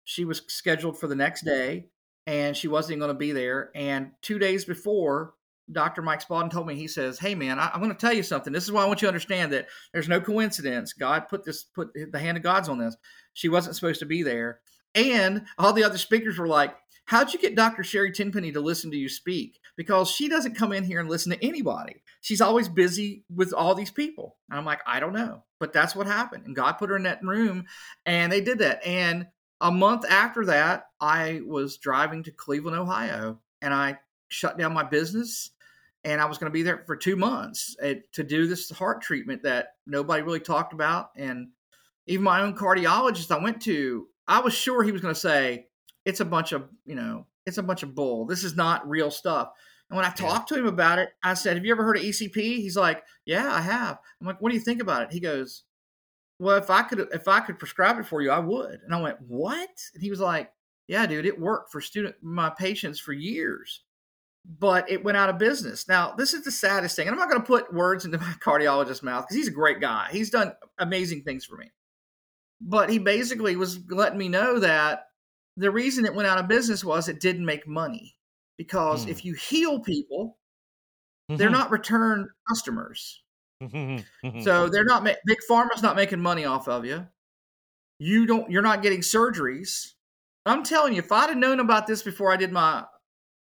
She 0.05 0.25
was 0.25 0.41
scheduled 0.47 0.99
for 0.99 1.07
the 1.07 1.15
next 1.15 1.45
day 1.45 1.89
and 2.25 2.57
she 2.57 2.67
wasn't 2.67 2.99
going 2.99 3.09
to 3.09 3.17
be 3.17 3.31
there. 3.31 3.69
And 3.75 4.11
two 4.23 4.39
days 4.39 4.65
before, 4.65 5.33
Dr. 5.71 6.01
Mike 6.01 6.21
Spalding 6.21 6.49
told 6.49 6.67
me, 6.67 6.75
he 6.75 6.87
says, 6.87 7.19
Hey 7.19 7.35
man, 7.35 7.59
I, 7.59 7.71
am 7.73 7.79
going 7.79 7.91
to 7.91 7.97
tell 7.97 8.13
you 8.13 8.23
something. 8.23 8.53
This 8.53 8.65
is 8.65 8.71
why 8.71 8.83
I 8.83 8.85
want 8.85 9.01
you 9.01 9.07
to 9.07 9.09
understand 9.09 9.53
that 9.53 9.67
there's 9.93 10.09
no 10.09 10.21
coincidence. 10.21 10.93
God 10.93 11.27
put 11.27 11.43
this, 11.43 11.63
put 11.63 11.89
the 11.93 12.19
hand 12.19 12.37
of 12.37 12.43
God's 12.43 12.69
on 12.69 12.77
this. 12.77 12.95
She 13.33 13.49
wasn't 13.49 13.75
supposed 13.75 13.99
to 13.99 14.05
be 14.05 14.23
there. 14.23 14.59
And 14.93 15.45
all 15.57 15.73
the 15.73 15.83
other 15.83 15.97
speakers 15.97 16.37
were 16.37 16.47
like, 16.47 16.75
How'd 17.05 17.33
you 17.33 17.39
get 17.39 17.55
Dr. 17.55 17.83
Sherry 17.83 18.11
Tenpenny 18.11 18.51
to 18.51 18.59
listen 18.59 18.89
to 18.91 18.97
you 18.97 19.09
speak? 19.09 19.59
Because 19.77 20.09
she 20.09 20.27
doesn't 20.27 20.55
come 20.55 20.71
in 20.71 20.83
here 20.83 20.99
and 20.99 21.07
listen 21.07 21.31
to 21.31 21.45
anybody. 21.45 22.01
She's 22.21 22.41
always 22.41 22.67
busy 22.67 23.23
with 23.29 23.53
all 23.53 23.75
these 23.75 23.91
people. 23.91 24.37
And 24.49 24.57
I'm 24.57 24.65
like, 24.65 24.79
I 24.87 24.99
don't 24.99 25.13
know. 25.13 25.43
But 25.59 25.71
that's 25.71 25.95
what 25.95 26.07
happened. 26.07 26.47
And 26.47 26.55
God 26.55 26.73
put 26.73 26.89
her 26.89 26.95
in 26.95 27.03
that 27.03 27.23
room 27.23 27.65
and 28.07 28.31
they 28.31 28.41
did 28.41 28.59
that. 28.59 28.85
And 28.85 29.27
a 29.61 29.71
month 29.71 30.05
after 30.09 30.45
that, 30.45 30.87
I 30.99 31.41
was 31.45 31.77
driving 31.77 32.23
to 32.23 32.31
Cleveland, 32.31 32.77
Ohio, 32.77 33.39
and 33.61 33.73
I 33.73 33.99
shut 34.27 34.57
down 34.57 34.73
my 34.73 34.83
business. 34.83 35.51
And 36.05 36.21
I 36.21 36.25
was 36.25 36.37
going 36.37 36.49
to 36.49 36.53
be 36.53 36.61
there 36.61 36.83
for 36.85 36.95
two 36.95 37.17
months 37.17 37.75
at, 37.81 37.97
eh, 37.97 37.99
to 38.13 38.23
do 38.23 38.47
this 38.47 38.69
heart 38.69 39.01
treatment 39.01 39.43
that 39.43 39.69
nobody 39.85 40.21
really 40.21 40.39
talked 40.39 40.71
about. 40.71 41.09
And 41.17 41.49
even 42.07 42.23
my 42.23 42.41
own 42.41 42.55
cardiologist 42.55 43.31
I 43.31 43.43
went 43.43 43.61
to, 43.63 44.07
I 44.27 44.39
was 44.39 44.53
sure 44.53 44.83
he 44.83 44.91
was 44.91 45.01
going 45.01 45.13
to 45.13 45.19
say, 45.19 45.65
it's 46.05 46.19
a 46.19 46.25
bunch 46.25 46.51
of 46.51 46.69
you 46.85 46.95
know 46.95 47.25
it's 47.45 47.57
a 47.57 47.63
bunch 47.63 47.83
of 47.83 47.95
bull. 47.95 48.25
This 48.25 48.43
is 48.43 48.55
not 48.55 48.87
real 48.87 49.11
stuff. 49.11 49.49
And 49.89 49.97
when 49.97 50.05
i 50.05 50.09
talked 50.09 50.49
yeah. 50.49 50.57
to 50.57 50.61
him 50.63 50.67
about 50.67 50.97
it 50.97 51.09
i 51.23 51.35
said 51.35 51.57
have 51.57 51.65
you 51.65 51.71
ever 51.71 51.83
heard 51.83 51.97
of 51.97 52.03
ecp 52.03 52.35
he's 52.35 52.75
like 52.75 53.03
yeah 53.25 53.53
i 53.53 53.61
have. 53.61 53.99
I'm 54.19 54.27
like 54.27 54.41
what 54.41 54.49
do 54.49 54.55
you 54.55 54.63
think 54.63 54.81
about 54.81 55.03
it? 55.03 55.11
He 55.11 55.19
goes 55.19 55.63
well 56.39 56.57
if 56.57 56.69
i 56.69 56.81
could 56.81 57.07
if 57.13 57.27
i 57.27 57.39
could 57.39 57.59
prescribe 57.59 57.99
it 57.99 58.05
for 58.05 58.21
you 58.21 58.31
i 58.31 58.39
would. 58.39 58.79
And 58.83 58.93
i 58.93 59.01
went 59.01 59.21
what? 59.21 59.69
And 59.93 60.01
he 60.01 60.09
was 60.09 60.19
like 60.19 60.51
yeah 60.87 61.05
dude 61.05 61.25
it 61.25 61.39
worked 61.39 61.71
for 61.71 61.81
student 61.81 62.15
my 62.21 62.49
patients 62.49 62.99
for 62.99 63.13
years 63.13 63.83
but 64.59 64.89
it 64.89 65.03
went 65.03 65.17
out 65.17 65.29
of 65.29 65.37
business 65.37 65.87
now 65.87 66.13
this 66.17 66.33
is 66.33 66.43
the 66.43 66.51
saddest 66.51 66.95
thing 66.95 67.07
and 67.07 67.13
i'm 67.13 67.19
not 67.19 67.29
going 67.29 67.41
to 67.41 67.47
put 67.47 67.73
words 67.73 68.05
into 68.05 68.17
my 68.19 68.33
cardiologist's 68.39 69.03
mouth 69.03 69.23
because 69.23 69.35
he's 69.35 69.47
a 69.47 69.51
great 69.51 69.79
guy 69.79 70.07
he's 70.11 70.29
done 70.29 70.53
amazing 70.77 71.21
things 71.23 71.45
for 71.45 71.57
me 71.57 71.71
but 72.61 72.89
he 72.89 72.99
basically 72.99 73.55
was 73.55 73.79
letting 73.89 74.17
me 74.17 74.29
know 74.29 74.59
that 74.59 75.07
the 75.57 75.71
reason 75.71 76.05
it 76.05 76.13
went 76.13 76.27
out 76.27 76.37
of 76.37 76.47
business 76.47 76.83
was 76.83 77.07
it 77.07 77.21
didn't 77.21 77.45
make 77.45 77.67
money 77.67 78.15
because 78.57 79.03
Hmm. 79.03 79.09
if 79.09 79.25
you 79.25 79.33
heal 79.33 79.79
people, 79.79 80.37
they're 81.27 81.47
mm-hmm. 81.47 81.53
not 81.53 81.71
return 81.71 82.29
customers. 82.47 83.21
Mm-hmm, 83.63 84.27
mm-hmm, 84.27 84.41
so 84.41 84.67
they're 84.67 84.85
not 84.85 85.03
big 85.03 85.37
pharma's 85.49 85.81
not 85.81 85.95
making 85.95 86.21
money 86.21 86.45
off 86.45 86.67
of 86.67 86.85
you. 86.85 87.07
You 87.99 88.25
don't. 88.25 88.51
You're 88.51 88.61
not 88.61 88.83
getting 88.83 88.99
surgeries. 88.99 89.93
I'm 90.45 90.63
telling 90.63 90.93
you, 90.93 90.99
if 90.99 91.11
I'd 91.11 91.29
have 91.29 91.37
known 91.37 91.59
about 91.59 91.87
this 91.87 92.03
before 92.03 92.31
I 92.31 92.37
did 92.37 92.51
my 92.51 92.83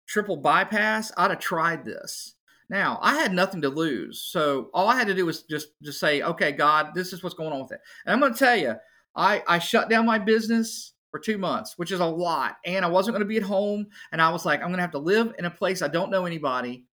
triple 0.06 0.36
bypass, 0.36 1.12
I'd 1.16 1.30
have 1.30 1.40
tried 1.40 1.84
this. 1.84 2.34
Now 2.68 2.98
I 3.00 3.14
had 3.14 3.32
nothing 3.32 3.62
to 3.62 3.68
lose, 3.68 4.20
so 4.20 4.70
all 4.74 4.88
I 4.88 4.96
had 4.96 5.06
to 5.06 5.14
do 5.14 5.26
was 5.26 5.42
just 5.44 5.68
just 5.82 6.00
say, 6.00 6.22
"Okay, 6.22 6.52
God, 6.52 6.94
this 6.94 7.12
is 7.12 7.22
what's 7.22 7.36
going 7.36 7.52
on 7.52 7.62
with 7.62 7.72
it." 7.72 7.80
And 8.04 8.12
I'm 8.12 8.20
going 8.20 8.32
to 8.32 8.38
tell 8.38 8.56
you, 8.56 8.74
I 9.14 9.42
I 9.46 9.58
shut 9.58 9.88
down 9.88 10.04
my 10.04 10.18
business 10.18 10.94
for 11.12 11.20
two 11.20 11.38
months, 11.38 11.74
which 11.76 11.92
is 11.92 12.00
a 12.00 12.06
lot, 12.06 12.56
and 12.64 12.84
I 12.84 12.88
wasn't 12.88 13.14
going 13.14 13.20
to 13.20 13.28
be 13.28 13.36
at 13.36 13.44
home, 13.44 13.86
and 14.10 14.20
I 14.20 14.30
was 14.30 14.44
like, 14.44 14.60
I'm 14.60 14.68
going 14.68 14.78
to 14.78 14.82
have 14.82 14.90
to 14.92 14.98
live 14.98 15.32
in 15.38 15.44
a 15.44 15.50
place 15.50 15.80
I 15.80 15.88
don't 15.88 16.10
know 16.10 16.26
anybody, 16.26 16.86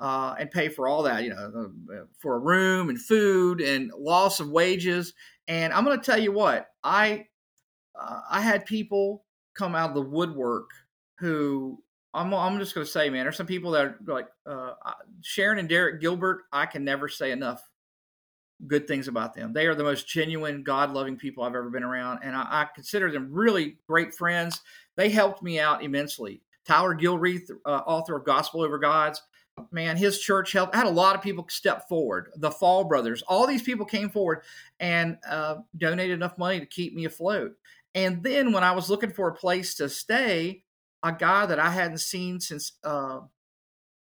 uh, 0.00 0.34
and 0.38 0.50
pay 0.50 0.68
for 0.68 0.88
all 0.88 1.04
that, 1.04 1.22
you 1.22 1.30
know, 1.30 1.70
uh, 1.94 2.04
for 2.18 2.34
a 2.34 2.40
room 2.40 2.88
and 2.88 3.00
food 3.00 3.60
and 3.60 3.92
loss 3.96 4.40
of 4.40 4.50
wages. 4.50 5.14
And 5.46 5.72
I'm 5.72 5.84
going 5.84 5.98
to 5.98 6.04
tell 6.04 6.18
you 6.18 6.32
what, 6.32 6.68
I 6.82 7.26
uh, 7.98 8.20
I 8.28 8.40
had 8.40 8.66
people 8.66 9.24
come 9.54 9.74
out 9.74 9.90
of 9.90 9.94
the 9.94 10.02
woodwork 10.02 10.70
who 11.18 11.82
I'm 12.12 12.34
I'm 12.34 12.58
just 12.58 12.74
going 12.74 12.84
to 12.84 12.90
say, 12.90 13.08
man, 13.10 13.24
there's 13.24 13.36
some 13.36 13.46
people 13.46 13.70
that 13.72 13.84
are 13.84 13.98
like 14.06 14.28
uh, 14.46 14.72
Sharon 15.22 15.58
and 15.58 15.68
Derek 15.68 16.00
Gilbert. 16.00 16.42
I 16.52 16.66
can 16.66 16.84
never 16.84 17.08
say 17.08 17.30
enough 17.30 17.62
good 18.66 18.86
things 18.86 19.08
about 19.08 19.34
them. 19.34 19.52
They 19.52 19.66
are 19.66 19.74
the 19.74 19.84
most 19.84 20.08
genuine, 20.08 20.62
God 20.62 20.92
loving 20.92 21.16
people 21.16 21.44
I've 21.44 21.54
ever 21.54 21.70
been 21.70 21.84
around, 21.84 22.20
and 22.22 22.34
I, 22.34 22.42
I 22.42 22.66
consider 22.74 23.10
them 23.10 23.28
really 23.30 23.78
great 23.86 24.14
friends. 24.14 24.60
They 24.96 25.08
helped 25.08 25.42
me 25.42 25.60
out 25.60 25.82
immensely. 25.82 26.42
Tyler 26.66 26.94
Gilreath, 26.94 27.50
uh, 27.64 27.68
author 27.68 28.16
of 28.16 28.24
Gospel 28.24 28.62
Over 28.62 28.78
Gods, 28.78 29.22
man, 29.70 29.96
his 29.96 30.20
church 30.20 30.52
helped. 30.52 30.74
I 30.74 30.78
had 30.78 30.86
a 30.86 30.90
lot 30.90 31.16
of 31.16 31.22
people 31.22 31.46
step 31.48 31.88
forward. 31.88 32.30
The 32.36 32.50
Fall 32.50 32.84
Brothers, 32.84 33.22
all 33.22 33.46
these 33.46 33.62
people 33.62 33.86
came 33.86 34.10
forward 34.10 34.42
and 34.78 35.16
uh, 35.28 35.56
donated 35.76 36.14
enough 36.14 36.38
money 36.38 36.60
to 36.60 36.66
keep 36.66 36.94
me 36.94 37.04
afloat. 37.04 37.56
And 37.94 38.22
then 38.22 38.52
when 38.52 38.62
I 38.62 38.72
was 38.72 38.90
looking 38.90 39.12
for 39.12 39.28
a 39.28 39.34
place 39.34 39.74
to 39.76 39.88
stay, 39.88 40.62
a 41.02 41.12
guy 41.12 41.46
that 41.46 41.58
I 41.58 41.70
hadn't 41.70 41.98
seen 41.98 42.40
since 42.40 42.72
uh, 42.84 43.20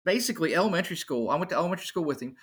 basically 0.04 0.54
elementary 0.54 0.96
school. 0.96 1.30
I 1.30 1.36
went 1.36 1.50
to 1.50 1.56
elementary 1.56 1.86
school 1.86 2.04
with 2.04 2.20
him. 2.20 2.36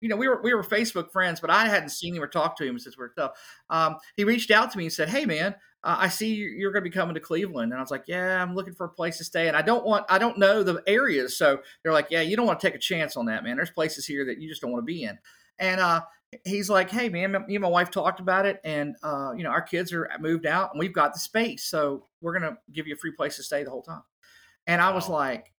You 0.00 0.08
know, 0.10 0.16
we 0.16 0.28
were 0.28 0.42
we 0.42 0.52
were 0.54 0.62
Facebook 0.62 1.10
friends, 1.10 1.40
but 1.40 1.50
I 1.50 1.66
hadn't 1.66 1.88
seen 1.88 2.14
him 2.14 2.22
or 2.22 2.28
talked 2.28 2.58
to 2.58 2.66
him 2.66 2.78
since 2.78 2.98
we 2.98 3.02
were 3.02 3.14
tough. 3.16 3.32
Um, 3.70 3.96
he 4.16 4.24
reached 4.24 4.50
out 4.50 4.70
to 4.72 4.78
me 4.78 4.84
and 4.84 4.92
said, 4.92 5.08
"Hey, 5.08 5.24
man, 5.24 5.54
uh, 5.82 5.96
I 5.98 6.08
see 6.08 6.34
you're 6.34 6.70
going 6.70 6.84
to 6.84 6.90
be 6.90 6.94
coming 6.94 7.14
to 7.14 7.20
Cleveland," 7.20 7.72
and 7.72 7.78
I 7.78 7.82
was 7.82 7.90
like, 7.90 8.04
"Yeah, 8.06 8.42
I'm 8.42 8.54
looking 8.54 8.74
for 8.74 8.84
a 8.84 8.90
place 8.90 9.16
to 9.18 9.24
stay, 9.24 9.48
and 9.48 9.56
I 9.56 9.62
don't 9.62 9.86
want 9.86 10.04
I 10.10 10.18
don't 10.18 10.38
know 10.38 10.62
the 10.62 10.82
areas." 10.86 11.38
So 11.38 11.60
they're 11.82 11.92
like, 11.92 12.08
"Yeah, 12.10 12.20
you 12.20 12.36
don't 12.36 12.46
want 12.46 12.60
to 12.60 12.66
take 12.66 12.74
a 12.74 12.78
chance 12.78 13.16
on 13.16 13.24
that, 13.26 13.42
man. 13.42 13.56
There's 13.56 13.70
places 13.70 14.04
here 14.06 14.26
that 14.26 14.38
you 14.38 14.48
just 14.48 14.60
don't 14.60 14.70
want 14.70 14.82
to 14.82 14.86
be 14.86 15.04
in." 15.04 15.18
And 15.58 15.80
uh, 15.80 16.02
he's 16.44 16.68
like, 16.68 16.90
"Hey, 16.90 17.08
man, 17.08 17.32
me 17.32 17.54
and 17.54 17.62
my 17.62 17.68
wife 17.68 17.90
talked 17.90 18.20
about 18.20 18.46
it, 18.46 18.60
and 18.64 18.96
uh, 19.02 19.32
you 19.36 19.44
know, 19.44 19.50
our 19.50 19.62
kids 19.62 19.92
are 19.92 20.08
moved 20.20 20.46
out, 20.46 20.70
and 20.72 20.78
we've 20.78 20.92
got 20.92 21.14
the 21.14 21.20
space, 21.20 21.64
so 21.64 22.06
we're 22.20 22.38
going 22.38 22.50
to 22.50 22.58
give 22.72 22.86
you 22.86 22.94
a 22.94 22.98
free 22.98 23.12
place 23.12 23.36
to 23.36 23.42
stay 23.42 23.64
the 23.64 23.70
whole 23.70 23.82
time." 23.82 24.02
And 24.66 24.80
I 24.80 24.92
was 24.92 25.08
like, 25.08 25.52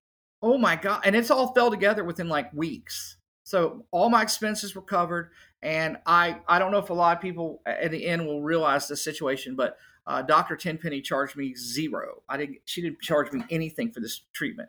"Oh 0.43 0.59
my 0.59 0.77
god!" 0.77 1.03
And 1.05 1.15
it's 1.15 1.31
all 1.31 1.55
fell 1.55 1.71
together 1.71 2.05
within 2.05 2.29
like 2.29 2.53
weeks. 2.53 3.17
So 3.45 3.87
all 3.93 4.11
my 4.11 4.23
expenses 4.23 4.75
were 4.75 4.83
covered, 4.83 5.31
and 5.63 5.99
I 6.07 6.41
I 6.49 6.59
don't 6.59 6.73
know 6.73 6.79
if 6.79 6.91
a 6.91 6.95
lot 6.95 7.17
of 7.17 7.23
people 7.23 7.63
at 7.67 7.91
the 7.91 8.07
end 8.07 8.27
will 8.27 8.43
realize 8.43 8.89
the 8.89 8.97
situation, 8.97 9.55
but 9.55 9.77
uh, 10.07 10.23
Doctor 10.23 10.57
Tenpenny 10.57 11.01
charged 11.01 11.37
me 11.37 11.55
zero. 11.55 12.23
I 12.29 12.37
didn't. 12.37 12.59
She 12.65 12.83
didn't 12.83 13.01
charge 13.01 13.33
me 13.33 13.43
anything 13.51 13.93
for 13.93 14.01
this 14.01 14.23
treatment, 14.33 14.69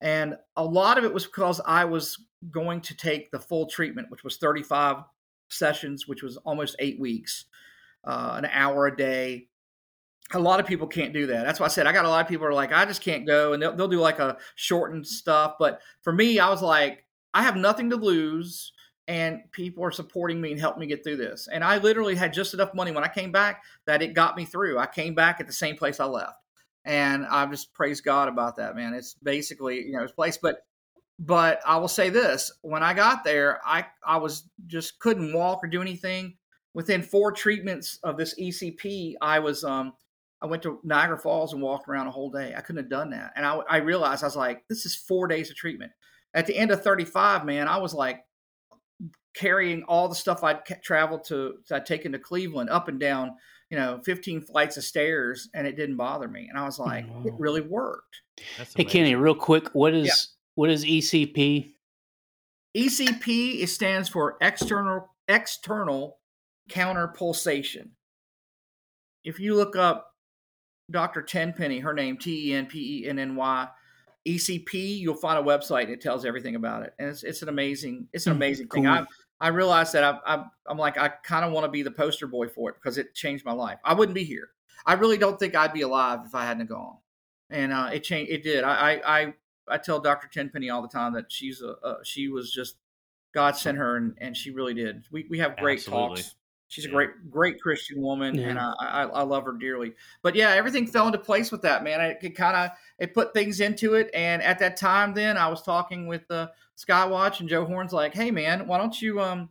and 0.00 0.36
a 0.56 0.64
lot 0.64 0.98
of 0.98 1.04
it 1.04 1.14
was 1.14 1.24
because 1.24 1.60
I 1.64 1.86
was 1.86 2.18
going 2.50 2.80
to 2.82 2.96
take 2.96 3.30
the 3.30 3.38
full 3.38 3.66
treatment, 3.66 4.10
which 4.10 4.24
was 4.24 4.36
35 4.36 4.96
sessions, 5.52 6.06
which 6.06 6.22
was 6.22 6.36
almost 6.38 6.76
eight 6.78 6.98
weeks, 6.98 7.46
uh, 8.04 8.34
an 8.38 8.48
hour 8.52 8.86
a 8.86 8.96
day. 8.96 9.48
A 10.34 10.38
lot 10.38 10.60
of 10.60 10.66
people 10.66 10.86
can't 10.86 11.12
do 11.12 11.26
that. 11.26 11.44
That's 11.44 11.60
why 11.60 11.66
I 11.66 11.68
said 11.68 11.86
I 11.86 11.92
got 11.92 12.04
a 12.04 12.08
lot 12.08 12.24
of 12.24 12.28
people 12.28 12.46
are 12.46 12.54
like, 12.54 12.72
I 12.72 12.84
just 12.84 13.02
can't 13.02 13.26
go, 13.26 13.52
and 13.52 13.62
they'll, 13.62 13.76
they'll 13.76 13.88
do 13.88 14.00
like 14.00 14.18
a 14.18 14.38
shortened 14.54 15.06
stuff. 15.06 15.54
But 15.58 15.80
for 16.02 16.12
me, 16.12 16.38
I 16.38 16.48
was 16.48 16.62
like, 16.62 17.04
I 17.34 17.42
have 17.42 17.56
nothing 17.56 17.90
to 17.90 17.96
lose, 17.96 18.72
and 19.08 19.40
people 19.52 19.84
are 19.84 19.90
supporting 19.90 20.40
me 20.40 20.52
and 20.52 20.60
helping 20.60 20.80
me 20.80 20.86
get 20.86 21.04
through 21.04 21.16
this. 21.16 21.48
And 21.52 21.62
I 21.62 21.78
literally 21.78 22.14
had 22.14 22.32
just 22.32 22.54
enough 22.54 22.74
money 22.74 22.92
when 22.92 23.04
I 23.04 23.08
came 23.08 23.32
back 23.32 23.62
that 23.86 24.02
it 24.02 24.14
got 24.14 24.36
me 24.36 24.44
through. 24.44 24.78
I 24.78 24.86
came 24.86 25.14
back 25.14 25.40
at 25.40 25.46
the 25.46 25.52
same 25.52 25.76
place 25.76 26.00
I 26.00 26.06
left, 26.06 26.38
and 26.84 27.26
I 27.26 27.44
just 27.46 27.74
praise 27.74 28.00
God 28.00 28.28
about 28.28 28.56
that, 28.56 28.74
man. 28.74 28.94
It's 28.94 29.14
basically 29.14 29.84
you 29.84 29.92
know 29.92 30.02
this 30.02 30.12
place, 30.12 30.38
but 30.40 30.64
but 31.18 31.60
I 31.66 31.76
will 31.76 31.88
say 31.88 32.10
this: 32.10 32.50
when 32.62 32.82
I 32.82 32.94
got 32.94 33.24
there, 33.24 33.60
I 33.64 33.86
I 34.06 34.16
was 34.16 34.48
just 34.66 34.98
couldn't 34.98 35.32
walk 35.32 35.62
or 35.62 35.68
do 35.68 35.80
anything. 35.80 36.36
Within 36.74 37.02
four 37.02 37.32
treatments 37.32 37.98
of 38.02 38.16
this 38.16 38.34
ECP, 38.40 39.14
I 39.20 39.38
was 39.38 39.62
um 39.64 39.92
I 40.40 40.46
went 40.46 40.62
to 40.64 40.80
Niagara 40.82 41.18
Falls 41.18 41.52
and 41.52 41.62
walked 41.62 41.88
around 41.88 42.06
a 42.06 42.10
whole 42.10 42.30
day. 42.30 42.54
I 42.56 42.60
couldn't 42.60 42.82
have 42.82 42.90
done 42.90 43.10
that, 43.10 43.32
and 43.36 43.44
I 43.46 43.56
I 43.68 43.76
realized 43.78 44.22
I 44.24 44.26
was 44.26 44.36
like, 44.36 44.66
this 44.68 44.86
is 44.86 44.96
four 44.96 45.28
days 45.28 45.50
of 45.50 45.56
treatment. 45.56 45.92
At 46.34 46.46
the 46.46 46.56
end 46.56 46.70
of 46.70 46.82
35, 46.82 47.44
man, 47.44 47.68
I 47.68 47.76
was 47.76 47.92
like 47.92 48.24
carrying 49.34 49.82
all 49.84 50.08
the 50.08 50.14
stuff 50.14 50.42
I'd 50.44 50.64
ca- 50.64 50.76
traveled 50.82 51.24
to, 51.24 51.54
I'd 51.70 51.86
taken 51.86 52.12
to 52.12 52.18
Cleveland 52.18 52.70
up 52.70 52.88
and 52.88 52.98
down, 53.00 53.32
you 53.70 53.78
know, 53.78 54.00
15 54.04 54.42
flights 54.42 54.76
of 54.76 54.84
stairs, 54.84 55.48
and 55.54 55.66
it 55.66 55.76
didn't 55.76 55.96
bother 55.96 56.28
me. 56.28 56.46
And 56.48 56.58
I 56.58 56.64
was 56.64 56.78
like, 56.78 57.04
it 57.04 57.32
Wow. 57.32 57.36
really 57.38 57.60
worked. 57.60 58.20
Hey. 58.76 58.84
Kenny, 58.84 59.14
real 59.14 59.34
quick, 59.34 59.68
what 59.74 59.94
is 59.94 60.34
what 60.54 60.70
is 60.70 60.84
ECP? 60.84 61.74
ECP 62.76 63.62
it 63.62 63.68
stands 63.68 64.08
for 64.08 64.36
external 64.40 65.10
external 65.28 66.18
counter 66.68 67.08
pulsation. 67.08 67.92
If 69.24 69.38
you 69.38 69.54
look 69.54 69.76
up 69.76 70.14
Dr. 70.90 71.22
Tenpenny, 71.22 71.80
her 71.80 71.94
name 71.94 72.18
T 72.18 72.50
E 72.50 72.54
N 72.54 72.66
P 72.66 73.02
E 73.04 73.08
N 73.08 73.18
N 73.18 73.36
Y, 73.36 73.68
ECP, 74.26 74.98
you'll 74.98 75.14
find 75.14 75.38
a 75.38 75.42
website 75.42 75.84
and 75.84 75.92
it 75.92 76.00
tells 76.00 76.24
everything 76.24 76.54
about 76.56 76.82
it, 76.84 76.94
and 76.98 77.08
it's 77.08 77.22
it's 77.22 77.42
an 77.42 77.48
amazing 77.48 78.08
it's 78.12 78.26
an 78.26 78.32
Hmm, 78.32 78.36
amazing 78.36 78.68
thing. 78.68 78.86
I 78.86 79.04
I 79.40 79.48
realized 79.48 79.92
that 79.94 80.04
I, 80.04 80.18
I 80.26 80.44
I'm 80.66 80.78
like 80.78 80.98
I 80.98 81.08
kind 81.08 81.44
of 81.44 81.52
want 81.52 81.64
to 81.64 81.70
be 81.70 81.82
the 81.82 81.90
poster 81.90 82.26
boy 82.26 82.48
for 82.48 82.70
it 82.70 82.76
because 82.76 82.98
it 82.98 83.14
changed 83.14 83.44
my 83.44 83.52
life. 83.52 83.78
I 83.84 83.94
wouldn't 83.94 84.14
be 84.14 84.24
here. 84.24 84.50
I 84.86 84.94
really 84.94 85.18
don't 85.18 85.38
think 85.38 85.54
I'd 85.54 85.72
be 85.72 85.82
alive 85.82 86.20
if 86.26 86.34
I 86.34 86.44
hadn't 86.44 86.68
gone, 86.68 86.98
and 87.50 87.72
uh, 87.72 87.90
it 87.92 88.04
changed. 88.04 88.32
It 88.32 88.42
did. 88.42 88.64
I 88.64 88.92
I 88.94 89.20
I, 89.20 89.34
I 89.68 89.78
tell 89.78 90.00
Dr. 90.00 90.28
Tenpenny 90.28 90.70
all 90.70 90.82
the 90.82 90.88
time 90.88 91.12
that 91.14 91.30
she's 91.30 91.62
a, 91.62 91.74
a 91.86 91.96
she 92.04 92.28
was 92.28 92.52
just 92.52 92.76
God 93.34 93.56
sent 93.56 93.78
her, 93.78 93.96
and, 93.96 94.14
and 94.20 94.36
she 94.36 94.50
really 94.50 94.74
did. 94.74 95.04
We 95.10 95.26
we 95.30 95.38
have 95.38 95.56
great 95.56 95.78
Absolutely. 95.78 96.16
talks. 96.22 96.34
She's 96.68 96.86
a 96.86 96.88
great 96.88 97.10
great 97.30 97.60
Christian 97.60 98.00
woman, 98.00 98.34
Yeah. 98.34 98.48
and 98.48 98.58
I, 98.58 98.72
I 98.80 99.02
I 99.02 99.22
love 99.22 99.44
her 99.44 99.52
dearly. 99.52 99.92
But 100.22 100.34
yeah, 100.34 100.50
everything 100.50 100.86
fell 100.86 101.06
into 101.06 101.18
place 101.18 101.52
with 101.52 101.62
that 101.62 101.84
man. 101.84 102.00
It, 102.00 102.18
it 102.22 102.30
kind 102.30 102.56
of 102.56 102.70
it 102.98 103.12
put 103.14 103.34
things 103.34 103.60
into 103.60 103.94
it, 103.94 104.10
and 104.14 104.42
at 104.42 104.58
that 104.60 104.76
time, 104.76 105.12
then 105.14 105.36
I 105.36 105.48
was 105.48 105.62
talking 105.62 106.06
with 106.06 106.30
uh, 106.30 106.48
Skywatch, 106.78 107.40
and 107.40 107.48
Joe 107.48 107.64
Horn's 107.66 107.92
like, 107.92 108.14
"Hey 108.14 108.30
man, 108.30 108.66
why 108.66 108.78
don't 108.78 109.00
you 109.00 109.20
um 109.20 109.50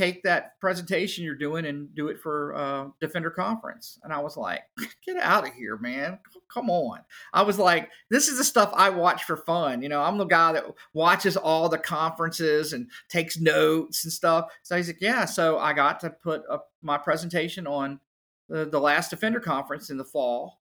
take 0.00 0.22
that 0.22 0.58
presentation 0.60 1.24
you're 1.24 1.34
doing 1.34 1.66
and 1.66 1.94
do 1.94 2.08
it 2.08 2.18
for 2.20 2.54
uh, 2.54 2.86
Defender 3.00 3.30
Conference?" 3.30 3.98
And 4.02 4.12
I 4.12 4.18
was 4.18 4.36
like, 4.36 4.62
"Get 5.06 5.16
out 5.16 5.46
of 5.46 5.54
here, 5.54 5.76
man! 5.76 6.18
Come 6.52 6.70
on!" 6.70 7.00
I 7.32 7.42
was 7.42 7.58
like, 7.58 7.90
"This 8.10 8.28
is 8.28 8.38
the 8.38 8.44
stuff 8.44 8.72
I 8.74 8.90
watch 8.90 9.24
for 9.24 9.36
fun. 9.36 9.82
You 9.82 9.88
know, 9.88 10.02
I'm 10.02 10.18
the 10.18 10.24
guy 10.24 10.52
that 10.52 10.64
watches 10.92 11.36
all 11.36 11.68
the 11.68 11.78
conferences 11.78 12.72
and 12.72 12.88
takes 13.08 13.38
notes 13.38 14.04
and 14.04 14.12
stuff." 14.12 14.50
So 14.62 14.76
he's 14.76 14.88
like, 14.88 15.00
"Yeah." 15.00 15.24
So 15.24 15.58
I 15.58 15.72
got 15.72 16.00
to 16.00 16.10
put 16.10 16.42
up 16.48 16.70
my 16.82 16.98
presentation 16.98 17.66
on 17.66 18.00
the, 18.48 18.66
the 18.66 18.80
last 18.80 19.10
Defender 19.10 19.40
Conference 19.40 19.90
in 19.90 19.96
the 19.96 20.04
fall, 20.04 20.59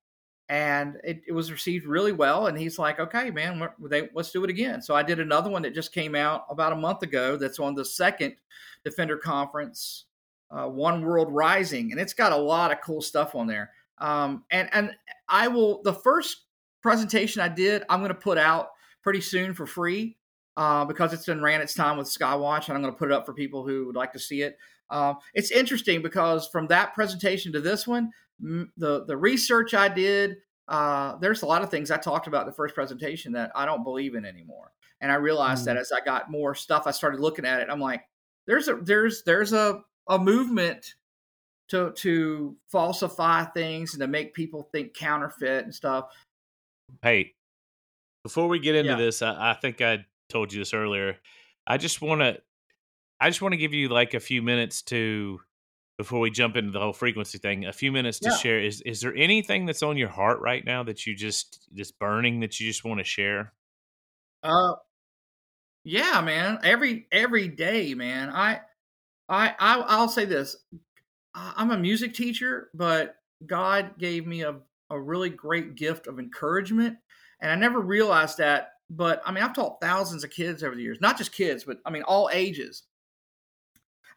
and 0.50 0.98
it, 1.04 1.22
it 1.28 1.32
was 1.32 1.52
received 1.52 1.86
really 1.86 2.12
well. 2.12 2.48
And 2.48 2.58
he's 2.58 2.80
like, 2.80 3.00
"Okay, 3.00 3.30
man, 3.30 3.70
they, 3.90 4.10
let's 4.14 4.32
do 4.32 4.44
it 4.44 4.50
again." 4.50 4.82
So 4.82 4.96
I 4.96 5.04
did 5.04 5.20
another 5.20 5.50
one 5.50 5.62
that 5.62 5.76
just 5.76 5.94
came 5.94 6.16
out 6.16 6.46
about 6.50 6.74
a 6.74 6.76
month 6.76 7.04
ago. 7.04 7.38
That's 7.38 7.60
on 7.60 7.76
the 7.76 7.86
second 7.86 8.36
Defender 8.84 9.18
Conference, 9.18 10.06
uh, 10.52 10.68
One 10.68 11.06
World 11.06 11.32
Rising, 11.32 11.92
and 11.92 12.02
it's 12.02 12.14
got 12.14 12.32
a 12.32 12.38
lot 12.38 12.72
of 12.72 12.82
cool 12.82 13.02
stuff 13.02 13.36
on 13.36 13.48
there. 13.48 13.72
Um, 14.00 14.44
and 14.50 14.70
and 14.74 14.92
I 15.28 15.48
will 15.48 15.82
the 15.84 15.94
first 15.94 16.46
presentation 16.82 17.42
I 17.42 17.50
did, 17.50 17.84
I'm 17.90 18.00
going 18.00 18.10
to 18.10 18.16
put 18.16 18.38
out 18.38 18.70
pretty 19.04 19.22
soon 19.22 19.54
for 19.54 19.68
free 19.68 20.18
uh, 20.58 20.86
because 20.86 21.14
it's 21.14 21.26
been 21.26 21.42
ran 21.42 21.62
its 21.62 21.74
time 21.74 21.98
with 21.98 22.08
Skywatch, 22.08 22.68
and 22.68 22.76
I'm 22.76 22.82
going 22.82 22.94
to 22.94 22.98
put 22.98 23.12
it 23.12 23.14
up 23.14 23.26
for 23.26 23.34
people 23.34 23.66
who 23.66 23.86
would 23.86 23.96
like 23.96 24.14
to 24.14 24.20
see 24.20 24.42
it. 24.42 24.58
Uh, 24.90 25.14
it's 25.36 25.52
interesting 25.52 26.02
because 26.02 26.48
from 26.48 26.68
that 26.68 26.96
presentation 26.96 27.52
to 27.54 27.62
this 27.62 27.86
one, 27.86 28.12
the 28.40 29.06
the 29.06 29.18
research 29.18 29.74
I 29.74 29.90
did, 29.90 30.38
uh, 30.68 31.18
there's 31.18 31.42
a 31.42 31.46
lot 31.46 31.62
of 31.62 31.70
things 31.70 31.92
I 31.92 31.98
talked 31.98 32.28
about 32.28 32.42
in 32.42 32.48
the 32.48 32.56
first 32.56 32.76
presentation 32.76 33.34
that 33.34 33.52
I 33.56 33.66
don't 33.66 33.84
believe 33.84 34.16
in 34.16 34.26
anymore. 34.26 34.72
And 35.02 35.12
I 35.12 35.16
realized 35.16 35.66
that 35.66 35.78
as 35.78 35.92
I 35.92 36.04
got 36.04 36.30
more 36.30 36.54
stuff, 36.56 36.84
I 36.86 36.92
started 36.92 37.20
looking 37.22 37.46
at 37.46 37.62
it. 37.62 37.70
I'm 37.70 37.80
like, 37.80 38.04
there's 38.48 38.68
a 38.68 38.76
there's 38.76 39.24
there's 39.24 39.54
a 39.54 39.82
a 40.08 40.20
movement 40.20 40.96
to 41.70 41.92
to 41.98 42.58
falsify 42.70 43.46
things 43.46 43.94
and 43.94 44.02
to 44.02 44.08
make 44.08 44.34
people 44.34 44.70
think 44.72 44.94
counterfeit 44.94 45.64
and 45.64 45.74
stuff. 45.74 46.10
Hey, 47.02 47.34
before 48.24 48.48
we 48.48 48.60
get 48.60 48.76
into 48.76 48.92
Yeah. 48.92 48.98
this, 48.98 49.22
I, 49.22 49.52
I 49.52 49.54
think 49.54 49.82
I 49.82 50.06
told 50.30 50.52
you 50.52 50.60
this 50.60 50.74
earlier. 50.74 51.18
I 51.68 51.78
just 51.78 52.02
want 52.02 52.22
to, 52.22 52.42
I 53.22 53.30
just 53.30 53.42
want 53.42 53.54
to 53.54 53.58
give 53.58 53.74
you 53.74 53.90
like 53.90 54.16
a 54.16 54.20
few 54.20 54.42
minutes 54.42 54.82
to, 54.84 55.40
before 56.00 56.22
we 56.22 56.32
jump 56.32 56.56
into 56.56 56.72
the 56.72 56.80
whole 56.80 56.94
frequency 56.94 57.38
thing, 57.38 57.66
a 57.66 57.74
few 57.74 57.92
minutes 57.92 58.22
to 58.22 58.32
Yeah. 58.32 58.38
share. 58.38 58.58
Is 58.62 58.82
is 58.84 59.02
there 59.02 59.14
anything 59.16 59.66
that's 59.66 59.84
on 59.84 59.98
your 59.98 60.08
heart 60.08 60.40
right 60.40 60.64
now 60.66 60.82
that 60.84 61.06
you 61.06 61.14
just 61.14 61.68
just 61.74 62.00
burning 62.00 62.40
that 62.40 62.58
you 62.60 62.68
just 62.70 62.86
want 62.86 63.02
to 63.02 63.04
share? 63.04 63.54
Uh, 64.44 64.76
yeah, 65.84 66.22
man. 66.22 66.60
Every 66.64 67.08
every 67.12 67.48
day, 67.48 67.94
man. 67.94 68.30
I 68.30 68.62
I, 69.30 69.50
I 69.60 69.80
I'll 69.88 70.10
say 70.10 70.26
this. 70.26 70.58
I'm 71.36 71.72
a 71.72 71.78
music 71.78 72.14
teacher, 72.14 72.70
but 72.74 73.18
God 73.46 73.98
gave 74.00 74.28
me 74.28 74.44
a, 74.44 74.60
a 74.90 75.00
really 75.00 75.30
great 75.30 75.76
gift 75.76 76.08
of 76.08 76.20
encouragement. 76.20 76.98
And 77.42 77.52
I 77.52 77.56
never 77.56 77.80
realized 77.80 78.40
that. 78.40 78.74
But 78.90 79.22
I 79.26 79.32
mean, 79.32 79.44
I've 79.44 79.56
taught 79.56 79.82
thousands 79.82 80.24
of 80.24 80.32
kids 80.32 80.64
over 80.64 80.76
the 80.76 80.84
years, 80.84 81.02
not 81.02 81.18
just 81.18 81.34
kids, 81.34 81.66
but 81.66 81.80
I 81.86 81.92
mean, 81.92 82.04
all 82.04 82.30
ages. 82.34 82.84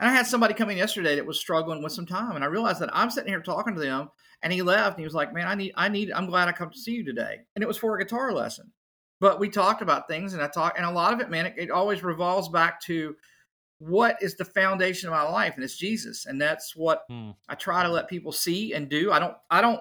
And 0.02 0.10
I 0.10 0.14
had 0.14 0.26
somebody 0.26 0.52
come 0.52 0.68
in 0.68 0.76
yesterday 0.76 1.14
that 1.14 1.24
was 1.24 1.38
struggling 1.38 1.80
with 1.80 1.92
some 1.92 2.06
time. 2.06 2.34
And 2.34 2.42
I 2.42 2.48
realized 2.48 2.80
that 2.80 2.90
I'm 2.92 3.08
sitting 3.08 3.28
here 3.32 3.40
talking 3.40 3.76
to 3.76 3.80
them 3.80 4.10
and 4.42 4.52
he 4.52 4.60
left 4.60 4.96
and 4.96 4.98
he 4.98 5.04
was 5.04 5.14
like, 5.14 5.32
man, 5.32 5.46
I 5.46 5.54
need, 5.54 5.74
I 5.76 5.88
need, 5.88 6.10
I'm 6.10 6.26
glad 6.26 6.48
I 6.48 6.52
come 6.52 6.70
to 6.70 6.78
see 6.78 6.90
you 6.90 7.04
today. 7.04 7.36
And 7.54 7.62
it 7.62 7.68
was 7.68 7.76
for 7.76 7.94
a 7.94 8.02
guitar 8.02 8.32
lesson. 8.32 8.72
But 9.20 9.38
we 9.38 9.48
talked 9.48 9.80
about 9.80 10.08
things 10.08 10.34
and 10.34 10.42
I 10.42 10.48
talked, 10.48 10.76
and 10.76 10.84
a 10.84 10.90
lot 10.90 11.12
of 11.12 11.20
it, 11.20 11.30
man, 11.30 11.46
it, 11.46 11.54
it 11.56 11.70
always 11.70 12.02
revolves 12.02 12.48
back 12.48 12.80
to 12.82 13.14
what 13.78 14.16
is 14.20 14.34
the 14.34 14.44
foundation 14.44 15.08
of 15.08 15.14
my 15.14 15.22
life 15.22 15.54
and 15.56 15.64
it's 15.64 15.76
jesus 15.76 16.26
and 16.26 16.40
that's 16.40 16.76
what 16.76 17.02
Hmm. 17.08 17.30
i 17.48 17.56
try 17.56 17.82
to 17.82 17.88
let 17.88 18.06
people 18.06 18.30
see 18.30 18.74
and 18.74 18.88
do 18.88 19.10
i 19.10 19.18
don't 19.18 19.34
i 19.50 19.60
don't 19.60 19.80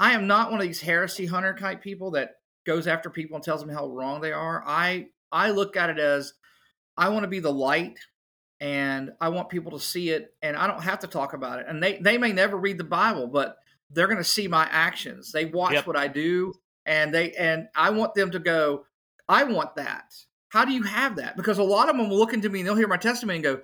i 0.00 0.10
am 0.14 0.26
not 0.26 0.50
one 0.50 0.60
of 0.60 0.66
these 0.66 0.80
heresy 0.80 1.26
hunter 1.26 1.54
type 1.54 1.80
people 1.80 2.10
that 2.10 2.30
goes 2.66 2.88
after 2.88 3.08
people 3.08 3.36
and 3.36 3.44
tells 3.44 3.60
them 3.60 3.70
how 3.70 3.86
wrong 3.86 4.20
they 4.20 4.32
are 4.32 4.64
i 4.66 5.06
i 5.30 5.50
look 5.52 5.76
at 5.76 5.90
it 5.90 6.00
as 6.00 6.32
i 6.96 7.08
want 7.08 7.22
to 7.22 7.28
be 7.28 7.38
the 7.38 7.52
light 7.52 8.00
and 8.60 9.10
i 9.20 9.28
want 9.28 9.48
people 9.48 9.72
to 9.72 9.80
see 9.80 10.10
it 10.10 10.34
and 10.42 10.56
i 10.56 10.66
don't 10.66 10.82
have 10.82 10.98
to 10.98 11.06
talk 11.06 11.32
about 11.32 11.58
it 11.58 11.66
and 11.68 11.82
they 11.82 11.98
they 11.98 12.18
may 12.18 12.32
never 12.32 12.56
read 12.56 12.78
the 12.78 12.84
bible 12.84 13.26
but 13.26 13.56
they're 13.90 14.06
going 14.06 14.18
to 14.18 14.24
see 14.24 14.46
my 14.46 14.68
actions 14.70 15.32
they 15.32 15.46
watch 15.46 15.72
Yep. 15.72 15.86
what 15.86 15.96
i 15.96 16.06
do 16.08 16.52
and 16.86 17.14
they 17.14 17.32
and 17.32 17.68
i 17.74 17.90
want 17.90 18.14
them 18.14 18.30
to 18.30 18.38
go 18.38 18.84
i 19.28 19.44
want 19.44 19.74
that 19.76 20.12
how 20.50 20.64
do 20.64 20.72
you 20.72 20.82
have 20.82 21.16
that? 21.16 21.36
Because 21.36 21.58
a 21.58 21.62
lot 21.62 21.88
of 21.88 21.96
them 21.96 22.08
will 22.08 22.18
look 22.18 22.34
into 22.34 22.48
me 22.48 22.60
and 22.60 22.68
they'll 22.68 22.74
hear 22.76 22.88
my 22.88 22.96
testimony 22.96 23.36
and 23.36 23.44
go, 23.44 23.60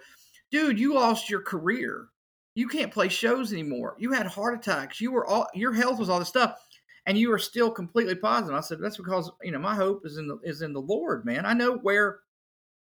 dude, 0.50 0.78
you 0.78 0.94
lost 0.94 1.28
your 1.28 1.42
career. 1.42 2.06
You 2.54 2.68
can't 2.68 2.92
play 2.92 3.08
shows 3.08 3.52
anymore. 3.52 3.96
You 3.98 4.12
had 4.12 4.26
heart 4.26 4.54
attacks. 4.54 5.00
You 5.00 5.12
were 5.12 5.26
all 5.26 5.48
your 5.52 5.74
health 5.74 5.98
was 5.98 6.08
all 6.08 6.20
this 6.20 6.28
stuff. 6.28 6.58
And 7.04 7.18
you 7.18 7.30
are 7.32 7.38
still 7.38 7.70
completely 7.70 8.14
positive. 8.14 8.56
I 8.56 8.60
said, 8.60 8.78
that's 8.80 8.96
because, 8.96 9.30
you 9.42 9.52
know, 9.52 9.58
my 9.58 9.74
hope 9.74 10.06
is 10.06 10.16
in 10.16 10.26
the 10.26 10.38
is 10.42 10.62
in 10.62 10.72
the 10.72 10.80
Lord, 10.80 11.24
man. 11.24 11.44
I 11.44 11.52
know 11.52 11.76
where 11.76 12.20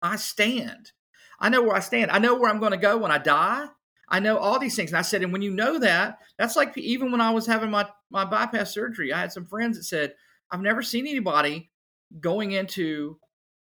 I 0.02 0.16
stand. 0.16 0.92
I 1.40 1.50
know 1.50 1.62
where 1.62 1.76
I 1.76 1.80
stand. 1.80 2.12
I 2.12 2.20
know 2.20 2.36
where 2.36 2.50
I'm 2.50 2.60
going 2.60 2.72
to 2.72 2.78
go 2.78 2.98
when 2.98 3.12
I 3.12 3.18
die. 3.18 3.66
I 4.10 4.20
know 4.20 4.38
all 4.38 4.60
these 4.60 4.76
things. 4.76 4.90
And 4.92 4.98
I 4.98 5.04
said, 5.04 5.22
and 5.24 5.32
when 5.32 5.42
you 5.42 5.52
know 5.52 5.80
that, 5.80 6.20
that's 6.38 6.56
like 6.56 6.78
even 6.78 7.12
when 7.12 7.22
I 7.22 7.30
was 7.32 7.46
having 7.46 7.70
my, 7.72 7.88
my 8.10 8.26
bypass 8.26 8.74
surgery, 8.74 9.14
I 9.14 9.20
had 9.20 9.32
some 9.32 9.46
friends 9.46 9.78
that 9.78 9.84
said, 9.84 10.16
I've 10.52 10.62
never 10.62 10.82
seen 10.82 11.06
anybody 11.08 11.70
going 12.20 12.52
into 12.54 13.20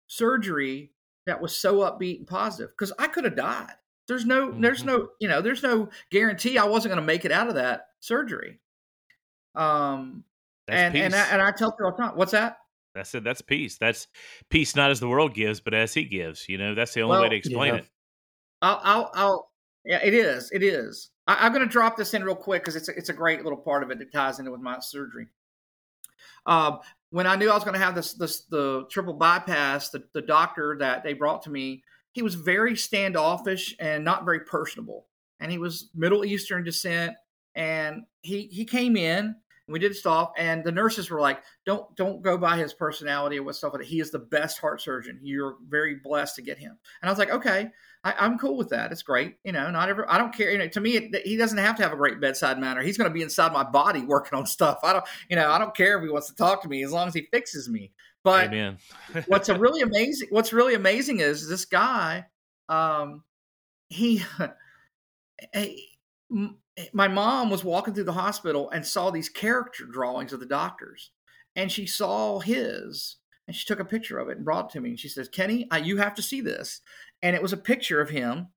surgery 0.06 0.92
that 1.26 1.40
was 1.40 1.54
so 1.56 1.78
upbeat 1.80 2.18
and 2.18 2.26
positive 2.28 2.70
because 2.70 2.92
I 2.98 3.08
could 3.08 3.24
have 3.24 3.34
died. 3.36 3.72
There's 4.06 4.24
no, 4.24 4.52
there's 4.52 4.82
Mhm. 4.82 4.86
no, 4.86 5.08
you 5.18 5.26
know, 5.28 5.42
there's 5.42 5.64
no 5.64 5.88
guarantee 6.10 6.58
I 6.58 6.64
wasn't 6.64 6.94
going 6.94 7.02
to 7.02 7.06
make 7.06 7.24
it 7.24 7.32
out 7.32 7.48
of 7.48 7.56
that 7.56 7.88
surgery. 7.98 8.60
Um, 9.56 10.22
That's 10.68 10.78
and 10.80 10.94
peace. 10.94 11.02
and 11.02 11.14
I, 11.16 11.26
and 11.30 11.42
I 11.42 11.50
tell 11.50 11.72
people 11.72 11.86
all 11.86 11.92
the 11.96 11.98
time, 12.04 12.16
what's 12.16 12.32
that? 12.32 12.58
That's 12.96 13.14
it. 13.14 13.24
That's 13.24 13.42
peace. 13.42 13.78
That's 13.78 14.08
peace, 14.50 14.74
not 14.74 14.90
as 14.90 15.00
the 15.00 15.08
world 15.08 15.34
gives, 15.34 15.60
but 15.60 15.74
as 15.74 15.94
He 15.94 16.04
gives. 16.04 16.48
You 16.48 16.58
know, 16.58 16.74
that's 16.74 16.94
the 16.94 17.02
only 17.02 17.20
way 17.20 17.28
to 17.28 17.36
explain 17.36 17.74
yeah. 17.74 17.80
it. 17.80 17.88
I'll, 18.62 18.80
I'll, 18.82 19.10
I'll 19.14 19.50
yeah, 19.84 20.00
it 20.02 20.14
is, 20.14 20.50
it 20.52 20.62
is. 20.62 21.10
I, 21.26 21.46
I'm 21.46 21.52
going 21.52 21.64
to 21.64 21.70
drop 21.70 21.96
this 21.96 22.14
in 22.14 22.24
real 22.24 22.34
quick 22.34 22.62
because 22.62 22.76
it's 22.76 22.88
a, 22.88 22.96
it's 22.96 23.08
a 23.08 23.14
great 23.14 23.44
little 23.44 23.58
part 23.58 23.82
of 23.82 23.90
it 23.90 23.98
that 23.98 24.12
ties 24.12 24.38
into 24.38 24.50
with 24.50 24.60
my 24.60 24.78
surgery. 24.80 25.26
Um, 26.46 26.80
when 27.10 27.26
I 27.26 27.36
knew 27.36 27.50
I 27.50 27.54
was 27.54 27.64
going 27.64 27.78
to 27.78 27.84
have 27.84 27.94
this, 27.94 28.14
this 28.14 28.44
the 28.46 28.84
triple 28.90 29.14
bypass, 29.14 29.90
the, 29.90 30.02
the 30.12 30.22
doctor 30.22 30.76
that 30.80 31.04
they 31.04 31.12
brought 31.12 31.42
to 31.42 31.50
me, 31.50 31.82
he 32.12 32.22
was 32.22 32.34
very 32.34 32.76
standoffish 32.76 33.76
and 33.78 34.04
not 34.04 34.24
very 34.24 34.40
personable, 34.40 35.06
and 35.38 35.52
he 35.52 35.58
was 35.58 35.90
Middle 35.94 36.24
Eastern 36.24 36.64
descent, 36.64 37.14
and 37.54 38.04
he 38.22 38.48
he 38.50 38.64
came 38.64 38.96
in. 38.96 39.36
We 39.68 39.78
did 39.78 39.96
stuff, 39.96 40.30
and 40.36 40.62
the 40.62 40.72
nurses 40.72 41.10
were 41.10 41.20
like, 41.20 41.42
"Don't 41.64 41.94
don't 41.96 42.22
go 42.22 42.38
by 42.38 42.56
his 42.56 42.72
personality 42.72 43.38
or 43.38 43.42
what 43.42 43.56
stuff. 43.56 43.74
He 43.82 44.00
is 44.00 44.10
the 44.10 44.18
best 44.18 44.58
heart 44.58 44.80
surgeon. 44.80 45.18
You're 45.22 45.56
very 45.68 45.96
blessed 45.96 46.36
to 46.36 46.42
get 46.42 46.58
him." 46.58 46.78
And 47.02 47.08
I 47.08 47.12
was 47.12 47.18
like, 47.18 47.30
"Okay." 47.30 47.70
I, 48.06 48.14
I'm 48.20 48.38
cool 48.38 48.56
with 48.56 48.68
that. 48.68 48.92
It's 48.92 49.02
great. 49.02 49.34
You 49.42 49.50
know, 49.50 49.68
not 49.68 49.88
every, 49.88 50.04
I 50.06 50.16
don't 50.16 50.32
care. 50.32 50.52
You 50.52 50.58
know, 50.58 50.68
to 50.68 50.80
me, 50.80 50.92
it, 50.92 51.26
he 51.26 51.36
doesn't 51.36 51.58
have 51.58 51.74
to 51.76 51.82
have 51.82 51.92
a 51.92 51.96
great 51.96 52.20
bedside 52.20 52.56
manner. 52.56 52.80
He's 52.80 52.96
going 52.96 53.10
to 53.10 53.14
be 53.14 53.20
inside 53.20 53.52
my 53.52 53.64
body 53.64 54.02
working 54.02 54.38
on 54.38 54.46
stuff. 54.46 54.78
I 54.84 54.92
don't, 54.92 55.04
you 55.28 55.34
know, 55.34 55.50
I 55.50 55.58
don't 55.58 55.74
care 55.74 55.98
if 55.98 56.04
he 56.04 56.08
wants 56.08 56.28
to 56.28 56.36
talk 56.36 56.62
to 56.62 56.68
me 56.68 56.84
as 56.84 56.92
long 56.92 57.08
as 57.08 57.14
he 57.14 57.22
fixes 57.32 57.68
me. 57.68 57.90
But 58.22 58.46
Amen. 58.46 58.78
what's 59.26 59.48
a 59.48 59.58
really 59.58 59.82
amazing, 59.82 60.28
what's 60.30 60.52
really 60.52 60.74
amazing 60.74 61.18
is 61.18 61.48
this 61.48 61.64
guy, 61.64 62.26
um, 62.68 63.24
he, 63.88 64.22
m- 65.54 66.58
my 66.92 67.08
mom 67.08 67.50
was 67.50 67.64
walking 67.64 67.94
through 67.94 68.04
the 68.04 68.12
hospital 68.12 68.70
and 68.70 68.86
saw 68.86 69.10
these 69.10 69.28
character 69.28 69.84
drawings 69.84 70.32
of 70.32 70.40
the 70.40 70.46
doctors 70.46 71.10
and 71.54 71.72
she 71.72 71.86
saw 71.86 72.38
his 72.40 73.16
and 73.46 73.56
she 73.56 73.64
took 73.66 73.80
a 73.80 73.84
picture 73.84 74.18
of 74.18 74.28
it 74.28 74.36
and 74.36 74.44
brought 74.44 74.66
it 74.66 74.72
to 74.72 74.80
me 74.80 74.90
and 74.90 75.00
she 75.00 75.08
says 75.08 75.28
kenny 75.28 75.66
I, 75.70 75.78
you 75.78 75.96
have 75.96 76.14
to 76.16 76.22
see 76.22 76.40
this. 76.40 76.80
And 77.22 77.34
it 77.34 77.42
was 77.42 77.52
a 77.52 77.58
picture 77.58 78.00
of 78.00 78.10
him 78.10 78.48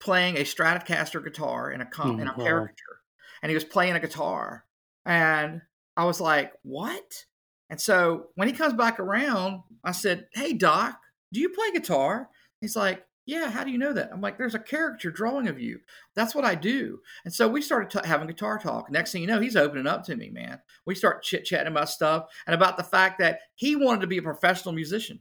playing 0.00 0.36
a 0.36 0.40
stratocaster 0.40 1.24
guitar 1.24 1.70
in 1.70 1.80
a 1.80 1.86
com- 1.86 2.16
oh 2.16 2.22
in 2.22 2.28
a 2.28 2.34
wow. 2.36 2.44
caricature 2.44 2.98
and 3.42 3.50
he 3.50 3.54
was 3.54 3.64
playing 3.64 3.94
a 3.94 4.00
guitar. 4.00 4.64
And 5.04 5.62
i 5.96 6.04
was 6.04 6.20
like 6.20 6.52
what? 6.62 7.24
And 7.70 7.80
so 7.80 8.26
when 8.34 8.48
he 8.48 8.54
comes 8.54 8.74
back 8.74 9.00
around 9.00 9.62
i 9.84 9.92
said 9.92 10.26
hey 10.34 10.52
doc 10.52 10.98
do 11.32 11.40
you 11.40 11.48
play 11.48 11.70
guitar? 11.72 12.28
He's 12.60 12.76
like 12.76 13.04
yeah 13.26 13.50
how 13.50 13.64
do 13.64 13.70
you 13.70 13.78
know 13.78 13.92
that 13.92 14.10
i'm 14.12 14.20
like 14.20 14.36
there's 14.38 14.54
a 14.54 14.58
character 14.58 15.10
drawing 15.10 15.48
of 15.48 15.60
you 15.60 15.78
that's 16.14 16.34
what 16.34 16.44
i 16.44 16.54
do 16.54 16.98
and 17.24 17.32
so 17.32 17.48
we 17.48 17.62
started 17.62 17.90
t- 17.90 18.06
having 18.06 18.26
guitar 18.26 18.58
talk 18.58 18.90
next 18.90 19.12
thing 19.12 19.22
you 19.22 19.28
know 19.28 19.40
he's 19.40 19.56
opening 19.56 19.86
up 19.86 20.04
to 20.04 20.16
me 20.16 20.30
man 20.30 20.58
we 20.86 20.94
start 20.94 21.22
chit 21.22 21.44
chatting 21.44 21.70
about 21.70 21.88
stuff 21.88 22.26
and 22.46 22.54
about 22.54 22.76
the 22.76 22.82
fact 22.82 23.18
that 23.18 23.40
he 23.54 23.76
wanted 23.76 24.00
to 24.00 24.06
be 24.06 24.18
a 24.18 24.22
professional 24.22 24.74
musician 24.74 25.20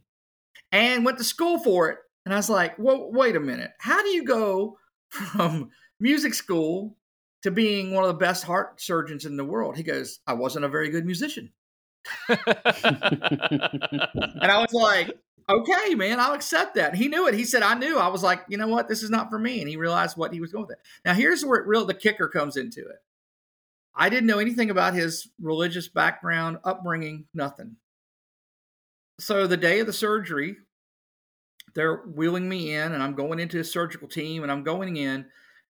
and 0.72 1.06
went 1.06 1.18
to 1.18 1.24
school 1.24 1.60
for 1.60 1.90
it. 1.90 2.00
And 2.26 2.34
I 2.34 2.38
was 2.38 2.50
like, 2.50 2.78
well, 2.78 3.12
wait 3.12 3.36
a 3.36 3.40
minute. 3.40 3.72
How 3.80 4.02
do 4.02 4.10
you 4.10 4.24
go 4.24 4.78
from 5.10 5.70
music 6.00 6.34
school 6.34 6.98
to 7.44 7.52
being 7.52 7.94
one 7.94 8.04
of 8.04 8.08
the 8.08 8.26
best 8.26 8.44
heart 8.44 8.82
surgeons 8.82 9.26
in 9.26 9.38
the 9.38 9.46
world? 9.46 9.76
He 9.76 9.84
goes, 9.84 10.20
I 10.28 10.34
wasn't 10.34 10.66
a 10.66 10.70
very 10.70 10.90
good 10.90 11.06
musician. 11.06 11.52
And 14.44 14.52
I 14.52 14.60
was 14.60 14.74
like, 14.74 15.12
okay, 15.50 15.96
man, 15.96 16.20
I'll 16.20 16.34
accept 16.34 16.76
that. 16.76 16.96
He 16.96 17.08
knew 17.08 17.28
it. 17.28 17.34
He 17.34 17.46
said, 17.46 17.64
I 17.64 17.74
knew. 17.76 17.98
I 17.98 18.08
was 18.08 18.24
like, 18.24 18.44
you 18.48 18.58
know 18.58 18.68
what? 18.68 18.88
This 18.88 19.04
is 19.04 19.10
not 19.10 19.30
for 19.30 19.40
me. 19.40 19.60
And 19.60 19.70
he 19.70 19.78
realized 19.78 20.18
what 20.18 20.34
he 20.34 20.42
was 20.42 20.52
going 20.52 20.68
with 20.68 20.78
it. 20.78 20.86
Now, 21.06 21.14
here's 21.14 21.46
where 21.46 21.60
it 21.60 21.68
real 21.68 21.86
the 21.86 21.94
kicker 21.94 22.28
comes 22.28 22.58
into 22.58 22.82
it. 22.82 22.98
I 23.96 24.10
didn't 24.10 24.28
know 24.28 24.40
anything 24.40 24.70
about 24.70 24.94
his 24.94 25.28
religious 25.42 25.88
background, 25.88 26.60
upbringing, 26.64 27.26
nothing. 27.34 27.76
So 29.20 29.48
the 29.48 29.58
day 29.58 29.80
of 29.80 29.88
the 29.88 29.94
surgery, 29.94 30.56
they're 31.76 31.98
wheeling 31.98 32.48
me 32.48 32.74
in, 32.74 32.94
and 32.94 33.04
I'm 33.04 33.16
going 33.16 33.40
into 33.40 33.58
his 33.58 33.72
surgical 33.72 34.08
team, 34.08 34.44
and 34.44 34.52
I'm 34.52 34.64
going 34.64 34.98
in, 34.98 35.26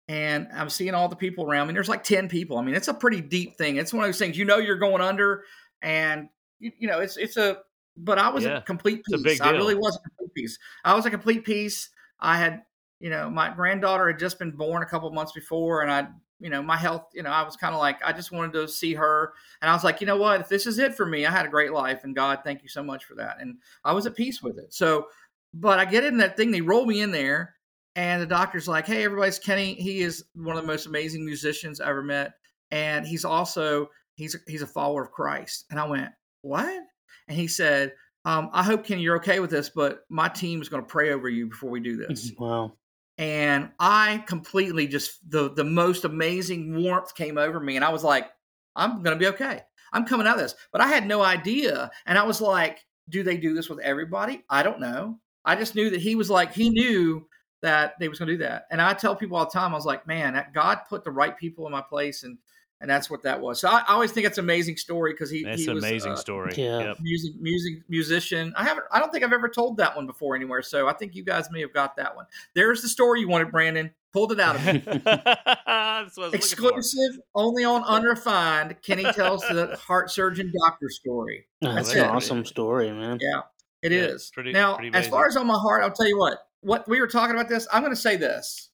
and 0.08 0.48
I'm 0.54 0.70
seeing 0.70 0.94
all 0.94 1.10
the 1.10 1.16
people 1.16 1.50
around 1.50 1.68
me. 1.68 1.74
There's 1.74 1.90
like 1.90 2.04
10 2.04 2.30
people. 2.30 2.58
I 2.58 2.64
mean, 2.64 2.76
it's 2.76 2.88
a 2.88 2.94
pretty 2.94 3.22
deep 3.22 3.58
thing. 3.58 3.78
It's 3.78 3.94
one 3.94 4.04
of 4.04 4.08
those 4.08 4.20
things 4.20 4.38
you 4.38 4.46
know 4.46 4.58
you're 4.58 4.78
going 4.78 5.02
under, 5.02 5.44
and 5.82 6.30
you, 6.60 6.72
you 6.80 6.88
know, 6.88 7.00
it's 7.00 7.18
it's 7.18 7.38
a 7.38 7.58
but 7.98 8.18
I 8.18 8.30
was 8.30 8.46
Yeah, 8.46 8.58
a 8.58 8.62
complete 8.62 9.02
a 9.14 9.18
peace. 9.18 9.42
I 9.42 9.52
really 9.52 9.76
was 9.76 9.96
a 9.96 10.10
complete 10.10 10.34
peace. 10.34 10.60
I 10.84 10.96
was 10.96 11.06
a 11.06 11.12
complete 11.12 11.46
peace. 11.46 11.90
I 12.20 12.38
had, 12.38 12.64
you 13.00 13.10
know, 13.10 13.30
my 13.30 13.54
granddaughter 13.54 14.08
had 14.08 14.20
just 14.20 14.40
been 14.40 14.52
born 14.52 14.84
a 14.84 14.86
couple 14.86 15.10
months 15.12 15.32
before, 15.32 15.82
and 15.82 15.92
I, 15.92 16.08
you 16.40 16.50
know, 16.50 16.62
my 16.62 16.78
health, 16.78 17.08
you 17.14 17.24
know, 17.24 17.30
I 17.30 17.44
was 17.44 17.56
kind 17.56 17.74
of 17.74 17.80
like, 17.80 17.98
I 18.06 18.14
just 18.14 18.32
wanted 18.32 18.54
to 18.54 18.68
see 18.68 18.94
her, 18.94 19.34
and 19.62 19.70
I 19.70 19.74
was 19.74 19.84
like, 19.84 20.02
you 20.02 20.08
know 20.08 20.18
what, 20.18 20.42
if 20.42 20.50
this 20.50 20.68
is 20.68 20.80
it 20.80 20.96
for 20.96 21.06
me, 21.06 21.26
I 21.26 21.32
had 21.32 21.46
a 21.46 21.50
great 21.50 21.72
life, 21.72 22.04
and 22.04 22.16
God, 22.16 22.40
thank 22.44 22.64
you 22.64 22.70
so 22.70 22.84
much 22.84 23.06
for 23.06 23.16
that, 23.16 23.38
and 23.40 23.58
I 23.84 23.94
was 23.94 24.06
at 24.06 24.16
peace 24.16 24.42
with 24.42 24.58
it. 24.58 24.74
So, 24.74 25.08
but 25.54 25.80
I 25.80 25.86
get 25.86 26.04
in 26.04 26.18
that 26.18 26.38
thing, 26.38 26.52
they 26.52 26.62
roll 26.62 26.86
me 26.86 27.02
in 27.02 27.12
there, 27.12 27.56
and 27.96 28.22
the 28.22 28.28
doctor's 28.28 28.68
like, 28.68 28.88
hey, 28.88 29.04
everybody's 29.04 29.40
Kenny. 29.40 29.74
He 29.74 30.02
is 30.02 30.24
one 30.34 30.56
of 30.56 30.62
the 30.62 30.68
most 30.68 30.86
amazing 30.86 31.26
musicians 31.26 31.82
I 31.82 31.90
ever 31.90 32.04
met, 32.04 32.34
and 32.72 33.06
he's 33.06 33.26
also 33.26 33.90
he's 34.16 34.38
he's 34.48 34.62
a 34.62 34.68
follower 34.68 35.04
of 35.04 35.12
Christ, 35.12 35.66
and 35.70 35.80
I 35.80 35.88
went, 35.88 36.10
what? 36.42 36.84
And 37.32 37.40
he 37.40 37.48
said, 37.48 37.94
um, 38.26 38.50
I 38.52 38.62
hope 38.62 38.86
Kenny, 38.86 39.04
you're 39.04 39.16
okay 39.16 39.40
with 39.40 39.50
this, 39.50 39.70
but 39.70 40.02
my 40.10 40.28
team 40.28 40.62
is 40.62 40.68
going 40.68 40.84
to 40.84 40.88
pray 40.88 41.14
over 41.14 41.30
you 41.30 41.48
before 41.48 41.70
we 41.70 41.80
do 41.80 41.96
this. 41.96 42.34
Wow. 42.38 42.74
and 43.18 43.70
I 43.80 44.24
completely 44.28 44.86
just 44.88 45.30
the 45.30 45.54
the 45.54 45.64
most 45.64 46.04
amazing 46.06 46.84
warmth 46.84 47.16
came 47.16 47.38
over 47.38 47.60
me, 47.60 47.78
and 47.78 47.86
I 47.86 47.90
was 47.90 48.04
like, 48.04 48.30
I'm 48.76 49.02
gonna 49.02 49.16
be 49.16 49.28
okay. 49.28 49.62
I'm 49.94 50.06
coming 50.06 50.28
out 50.28 50.36
of 50.36 50.42
this, 50.42 50.56
but 50.74 50.82
I 50.82 50.88
had 50.88 51.08
no 51.08 51.22
idea, 51.22 51.90
and 52.06 52.18
I 52.18 52.24
was 52.24 52.42
like, 52.42 52.86
do 53.08 53.24
they 53.24 53.38
do 53.38 53.54
this 53.54 53.70
with 53.70 53.80
everybody? 53.80 54.44
I 54.50 54.62
don't 54.64 54.80
know. 54.82 55.20
I 55.46 55.56
just 55.56 55.76
knew 55.76 55.90
that 55.90 56.02
he 56.02 56.16
was 56.16 56.30
like 56.30 56.54
he 56.54 56.70
knew 56.70 57.28
that 57.62 57.94
they 58.00 58.10
was 58.10 58.20
going 58.20 58.28
to 58.28 58.34
do 58.34 58.44
that, 58.44 58.66
and 58.72 58.82
I 58.82 58.94
tell 58.94 59.16
people 59.16 59.38
all 59.38 59.46
the 59.46 59.52
time, 59.52 59.72
I 59.72 59.78
was 59.78 59.86
like, 59.86 60.06
man, 60.06 60.44
God 60.54 60.80
put 60.90 61.04
the 61.06 61.12
right 61.12 61.38
people 61.38 61.66
in 61.66 61.72
my 61.72 61.82
place, 61.82 62.24
and 62.24 62.38
and 62.82 62.90
that's 62.90 63.10
what 63.10 63.22
that 63.24 63.40
was. 63.40 63.62
So 63.62 63.70
I, 63.70 63.84
I 63.88 63.94
always 63.94 64.12
think 64.12 64.26
it's 64.28 64.38
an 64.40 64.44
amazing 64.44 64.76
story 64.76 65.14
because 65.14 65.30
he 65.30 65.44
that's 65.44 65.64
he 65.64 65.72
an 65.72 65.78
amazing 65.78 66.14
uh, 66.14 66.16
story. 66.18 66.54
Yeah. 66.58 66.80
Yep. 66.80 66.98
music 67.00 67.32
music 67.40 67.84
musician. 67.88 68.54
I 68.58 68.64
haven't 68.64 68.86
I 68.92 69.00
don't 69.00 69.12
think 69.12 69.24
I've 69.24 69.32
ever 69.34 69.48
told 69.48 69.78
that 69.78 69.96
one 69.96 70.08
before 70.08 70.36
anywhere. 70.36 70.62
So 70.64 70.88
I 70.88 70.94
think 70.94 71.16
you 71.16 71.24
guys 71.24 71.50
may 71.52 71.62
have 71.62 71.74
got 71.74 71.96
that 71.98 72.16
one. 72.16 72.26
There's 72.56 72.82
the 72.82 72.90
story 72.90 73.22
you 73.22 73.28
wanted, 73.30 73.52
Brandon. 73.52 73.92
Pulled 74.14 74.34
it 74.34 74.42
out 74.42 74.58
of 74.58 74.66
me. 74.66 74.80
That's 75.06 75.06
what 75.06 75.68
I 75.68 76.02
was 76.04 76.18
looking 76.18 76.32
for. 76.32 76.36
Exclusive, 76.36 77.22
only 77.34 77.64
on 77.64 77.84
Unrefined. 77.84 78.76
Kenny 78.82 79.04
tells 79.14 79.42
the 79.44 79.78
heart 79.82 80.12
surgeon 80.12 80.52
doctor 80.66 80.90
story. 80.90 81.46
Oh, 81.64 81.74
That's 81.74 81.94
That's 81.94 82.02
an 82.02 82.10
awesome 82.10 82.44
story, 82.46 82.92
man. 82.92 83.20
Yeah, 83.22 83.42
it 83.82 83.94
Yeah, 83.94 84.00
is. 84.00 84.30
pretty- 84.34 84.52
now, 84.52 84.76
pretty 84.76 84.94
as 84.98 85.08
far 85.08 85.28
as 85.28 85.38
on 85.38 85.48
my 85.48 85.58
heart, 85.58 85.84
I'll 85.84 85.92
tell 85.94 86.08
you 86.10 86.18
what. 86.18 86.40
What 86.60 86.90
we 86.90 87.00
were 87.00 87.08
talking 87.08 87.36
about 87.36 87.48
this, 87.48 87.68
I'm 87.72 87.82
going 87.82 87.94
to 87.96 88.00
say 88.00 88.18
this. 88.18 88.71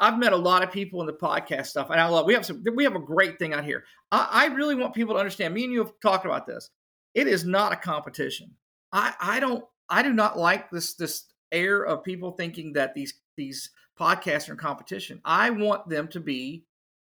I've 0.00 0.18
met 0.18 0.32
a 0.32 0.36
lot 0.36 0.62
of 0.62 0.70
people 0.70 1.00
in 1.00 1.06
the 1.06 1.12
podcast 1.12 1.66
stuff, 1.66 1.90
and 1.90 2.00
I 2.00 2.06
love. 2.06 2.26
We 2.26 2.34
have 2.34 2.46
some. 2.46 2.64
We 2.74 2.84
have 2.84 2.94
a 2.94 3.00
great 3.00 3.38
thing 3.38 3.52
out 3.52 3.64
here. 3.64 3.84
I, 4.12 4.28
I 4.30 4.46
really 4.54 4.74
want 4.74 4.94
people 4.94 5.14
to 5.14 5.20
understand. 5.20 5.54
Me 5.54 5.64
and 5.64 5.72
you 5.72 5.80
have 5.80 5.92
talked 6.00 6.24
about 6.24 6.46
this. 6.46 6.70
It 7.14 7.26
is 7.26 7.44
not 7.44 7.72
a 7.72 7.76
competition. 7.76 8.54
I 8.92 9.14
I 9.20 9.40
don't. 9.40 9.64
I 9.88 10.02
do 10.02 10.12
not 10.12 10.38
like 10.38 10.70
this 10.70 10.94
this 10.94 11.24
air 11.50 11.82
of 11.84 12.04
people 12.04 12.32
thinking 12.32 12.74
that 12.74 12.94
these 12.94 13.14
these 13.36 13.70
podcasts 13.98 14.48
are 14.48 14.52
in 14.52 14.58
competition. 14.58 15.20
I 15.24 15.50
want 15.50 15.88
them 15.88 16.08
to 16.08 16.20
be. 16.20 16.64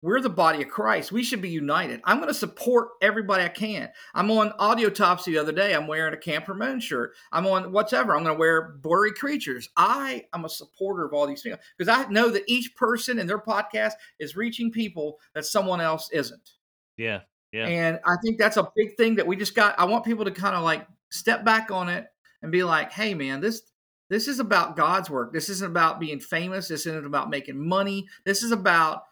We're 0.02 0.22
the 0.22 0.30
body 0.30 0.62
of 0.62 0.70
Christ. 0.70 1.12
We 1.12 1.24
should 1.24 1.42
be 1.42 1.50
united. 1.50 2.00
I'm 2.06 2.18
going 2.18 2.30
to 2.30 2.34
support 2.34 2.90
everybody 3.02 3.44
I 3.44 3.50
can. 3.50 3.90
I'm 4.14 4.32
on 4.32 4.52
Audiotopsy 4.52 5.26
the 5.26 5.40
other 5.40 5.52
day. 5.52 5.74
I'm 5.74 5.88
wearing 5.88 6.14
a 6.14 6.18
Camper 6.18 6.54
Moon 6.54 6.80
shirt. 6.80 7.12
I'm 7.34 7.46
on 7.46 7.74
whatever. 7.74 8.16
I'm 8.16 8.24
going 8.24 8.36
to 8.36 8.40
wear 8.40 8.78
Blurry 8.82 9.12
Creatures. 9.12 9.68
I 9.76 10.26
am 10.34 10.46
a 10.46 10.50
supporter 10.50 11.06
of 11.06 11.14
all 11.14 11.28
these 11.28 11.42
people 11.42 11.60
because 11.78 11.94
I 11.94 12.10
know 12.10 12.30
that 12.30 12.44
each 12.48 12.76
person 12.78 13.20
in 13.20 13.28
their 13.28 13.40
podcast 13.40 13.94
is 14.20 14.38
reaching 14.38 14.72
people 14.72 15.20
that 15.34 15.46
someone 15.46 15.82
else 15.82 16.10
isn't. 16.14 16.52
Yeah. 16.96 17.22
Yeah. 17.52 17.68
And 17.68 18.00
I 18.06 18.16
think 18.24 18.38
that's 18.38 18.58
a 18.58 18.72
big 18.76 18.96
thing 18.96 19.16
that 19.16 19.28
we 19.28 19.36
just 19.36 19.56
got. 19.56 19.78
I 19.78 19.84
want 19.86 20.06
people 20.06 20.24
to 20.24 20.32
kind 20.32 20.56
of 20.56 20.64
like 20.64 20.88
step 21.10 21.44
back 21.44 21.72
on 21.72 21.90
it 21.90 22.06
and 22.42 22.54
be 22.54 22.64
like, 22.64 22.94
hey, 22.94 23.14
man, 23.14 23.42
this. 23.42 23.64
This 24.10 24.28
is 24.28 24.40
about 24.40 24.76
God's 24.76 25.08
work. 25.08 25.34
This 25.34 25.50
isn't 25.50 25.70
about 25.70 26.00
being 26.00 26.20
famous. 26.20 26.68
This 26.68 26.88
isn't 26.88 27.06
about 27.06 27.30
making 27.30 27.64
money. 27.64 28.08
This 28.26 28.42
is 28.42 28.52
about 28.52 29.04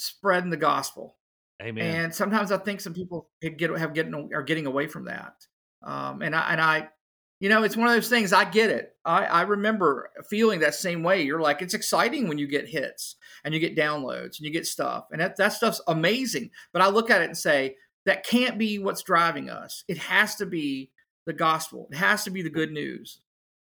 spreading 0.00 0.50
the 0.50 0.56
gospel. 0.56 1.16
Amen. 1.62 2.04
And 2.04 2.14
sometimes 2.14 2.52
I 2.52 2.58
think 2.58 2.80
some 2.80 2.94
people 2.94 3.28
get 3.40 3.70
have 3.78 3.94
getting 3.94 4.30
are 4.34 4.42
getting 4.42 4.66
away 4.66 4.86
from 4.86 5.04
that. 5.04 5.34
Um, 5.82 6.22
and 6.22 6.34
I 6.34 6.52
and 6.52 6.60
I, 6.60 6.88
you 7.38 7.48
know, 7.48 7.62
it's 7.62 7.76
one 7.76 7.88
of 7.88 7.94
those 7.94 8.08
things. 8.08 8.32
I 8.32 8.44
get 8.44 8.70
it. 8.70 8.94
I, 9.04 9.24
I 9.24 9.42
remember 9.42 10.10
feeling 10.28 10.60
that 10.60 10.74
same 10.74 11.02
way. 11.02 11.22
You're 11.22 11.40
like, 11.40 11.62
it's 11.62 11.74
exciting 11.74 12.28
when 12.28 12.38
you 12.38 12.46
get 12.46 12.68
hits 12.68 13.16
and 13.44 13.52
you 13.52 13.60
get 13.60 13.76
downloads 13.76 14.38
and 14.38 14.40
you 14.40 14.50
get 14.50 14.66
stuff, 14.66 15.06
and 15.12 15.20
that 15.20 15.36
that 15.36 15.52
stuff's 15.52 15.82
amazing. 15.86 16.50
But 16.72 16.82
I 16.82 16.88
look 16.88 17.10
at 17.10 17.22
it 17.22 17.26
and 17.26 17.36
say 17.36 17.76
that 18.06 18.26
can't 18.26 18.58
be 18.58 18.78
what's 18.78 19.02
driving 19.02 19.50
us. 19.50 19.84
It 19.86 19.98
has 19.98 20.36
to 20.36 20.46
be 20.46 20.90
the 21.26 21.32
gospel. 21.34 21.88
It 21.90 21.96
has 21.96 22.24
to 22.24 22.30
be 22.30 22.42
the 22.42 22.50
good 22.50 22.72
news. 22.72 23.20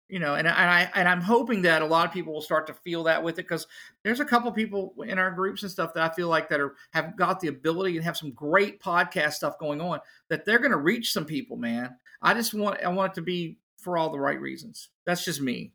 You 0.08 0.20
know, 0.20 0.34
and, 0.34 0.46
and 0.46 0.56
I 0.56 0.88
and 0.94 1.08
I'm 1.08 1.20
hoping 1.20 1.62
that 1.62 1.82
a 1.82 1.86
lot 1.86 2.06
of 2.06 2.12
people 2.12 2.32
will 2.32 2.40
start 2.40 2.68
to 2.68 2.74
feel 2.74 3.04
that 3.04 3.24
with 3.24 3.40
it 3.40 3.48
because 3.48 3.66
there's 4.04 4.20
a 4.20 4.24
couple 4.24 4.52
people 4.52 4.94
in 5.04 5.18
our 5.18 5.32
groups 5.32 5.62
and 5.62 5.70
stuff 5.70 5.94
that 5.94 6.10
I 6.10 6.14
feel 6.14 6.28
like 6.28 6.48
that 6.50 6.60
are 6.60 6.76
have 6.92 7.16
got 7.16 7.40
the 7.40 7.48
ability 7.48 7.96
and 7.96 8.04
have 8.04 8.16
some 8.16 8.30
great 8.30 8.80
podcast 8.80 9.32
stuff 9.32 9.58
going 9.58 9.80
on 9.80 9.98
that 10.28 10.44
they're 10.44 10.60
going 10.60 10.70
to 10.70 10.76
reach 10.76 11.12
some 11.12 11.24
people, 11.24 11.56
man. 11.56 11.96
I 12.22 12.34
just 12.34 12.54
want 12.54 12.82
I 12.84 12.88
want 12.88 13.12
it 13.12 13.14
to 13.16 13.22
be 13.22 13.58
for 13.78 13.98
all 13.98 14.10
the 14.10 14.20
right 14.20 14.40
reasons. 14.40 14.90
That's 15.06 15.24
just 15.24 15.40
me. 15.40 15.72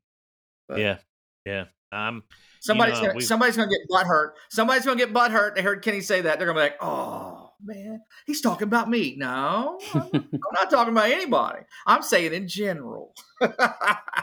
But 0.69 0.79
yeah. 0.79 0.97
Yeah. 1.45 1.65
Um. 1.91 2.23
Somebody's 2.61 3.01
know, 3.01 3.07
gonna 3.07 3.21
somebody's 3.21 3.57
gonna 3.57 3.69
get 3.69 3.81
butt 3.89 4.05
hurt. 4.05 4.35
Somebody's 4.49 4.85
gonna 4.85 4.97
get 4.97 5.11
butt 5.11 5.31
hurt. 5.31 5.55
They 5.55 5.61
heard 5.61 5.81
Kenny 5.81 5.99
say 5.99 6.21
that. 6.21 6.37
They're 6.37 6.47
gonna 6.47 6.59
be 6.59 6.63
like, 6.63 6.77
"Oh 6.79 7.50
man, 7.63 8.01
he's 8.25 8.41
talking 8.41 8.67
about 8.67 8.89
me." 8.89 9.15
No, 9.17 9.79
I'm, 9.93 10.09
I'm 10.13 10.39
not 10.53 10.69
talking 10.69 10.93
about 10.93 11.09
anybody. 11.09 11.59
I'm 11.85 12.01
saying 12.03 12.33
in 12.33 12.47
general. 12.47 13.13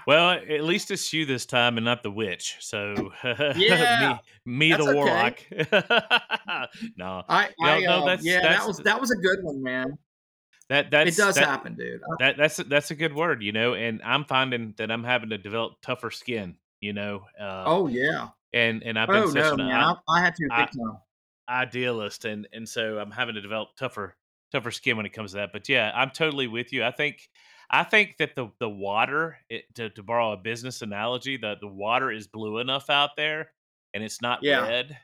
Well, 0.07 0.30
at 0.30 0.62
least 0.64 0.91
it's 0.91 1.12
you 1.12 1.26
this 1.26 1.45
time 1.45 1.76
and 1.76 1.84
not 1.84 2.03
the 2.03 2.11
witch. 2.11 2.57
So 2.61 3.12
Yeah. 3.57 4.18
me, 4.47 4.70
me 4.70 4.72
the 4.72 4.78
That's 4.78 4.89
okay. 4.89 4.95
warlock. 4.95 5.39
no, 6.97 7.22
I, 7.28 7.49
No, 7.59 7.68
I 7.68 7.80
no, 7.80 7.91
uh, 7.93 8.05
that's- 8.07 8.24
yeah, 8.24 8.41
that's- 8.41 8.59
that 8.61 8.66
was 8.66 8.78
that 8.78 9.01
was 9.01 9.11
a 9.11 9.16
good 9.16 9.41
one, 9.43 9.62
man. 9.62 9.99
that 10.70 10.91
that's 10.91 11.18
it 11.18 11.20
does 11.20 11.34
that, 11.34 11.45
happen, 11.45 11.74
dude. 11.74 12.01
That 12.20 12.36
that's 12.39 12.57
that's 12.57 12.91
a 12.91 12.95
good 12.95 13.14
word, 13.14 13.43
you 13.43 13.53
know. 13.53 13.74
And 13.74 14.01
I'm 14.03 14.24
finding 14.24 14.72
that 14.78 14.91
I'm 14.91 15.05
having 15.05 15.28
to 15.30 15.36
develop 15.39 15.74
tougher 15.82 16.11
skin, 16.11 16.57
you 16.80 16.95
know. 16.95 17.24
Uh, 17.39 17.64
oh 17.66 17.86
yeah. 17.89 18.28
and 18.55 18.82
and 18.82 18.99
I've 18.99 19.09
been 19.09 19.16
Oh 19.24 19.30
no, 19.30 19.57
man. 19.57 19.72
i- 19.72 19.95
I, 20.09 20.20
had 20.20 20.34
to 20.36 20.49
I-. 20.51 20.68
idealist, 21.49 22.24
and 22.24 22.49
and 22.53 22.68
so 22.68 22.99
I'm 22.99 23.11
having 23.11 23.34
to 23.34 23.40
develop 23.40 23.70
tougher 23.76 24.16
tougher 24.53 24.70
skin 24.70 24.96
when 24.96 25.07
it 25.07 25.12
comes 25.12 25.32
to 25.32 25.38
that. 25.38 25.51
But 25.53 25.68
yeah, 25.68 25.92
I'm 25.94 26.11
totally 26.11 26.46
with 26.46 26.72
you. 26.72 26.84
I 26.84 26.90
think 26.90 27.28
I 27.70 27.84
think 27.84 28.16
that 28.18 28.34
the 28.34 28.51
the 28.61 28.68
water, 28.70 29.38
it, 29.49 29.64
to 29.76 29.90
to 29.90 30.03
borrow 30.03 30.32
a 30.32 30.36
business 30.36 30.82
analogy, 30.82 31.36
the 31.36 31.57
the 31.61 31.68
water 31.68 32.11
is 32.11 32.26
blue 32.28 32.59
enough 32.59 32.90
out 32.90 33.11
there, 33.16 33.53
and 33.94 34.03
it's 34.05 34.22
not 34.22 34.40
Yeah. 34.40 34.49
red. 34.49 34.99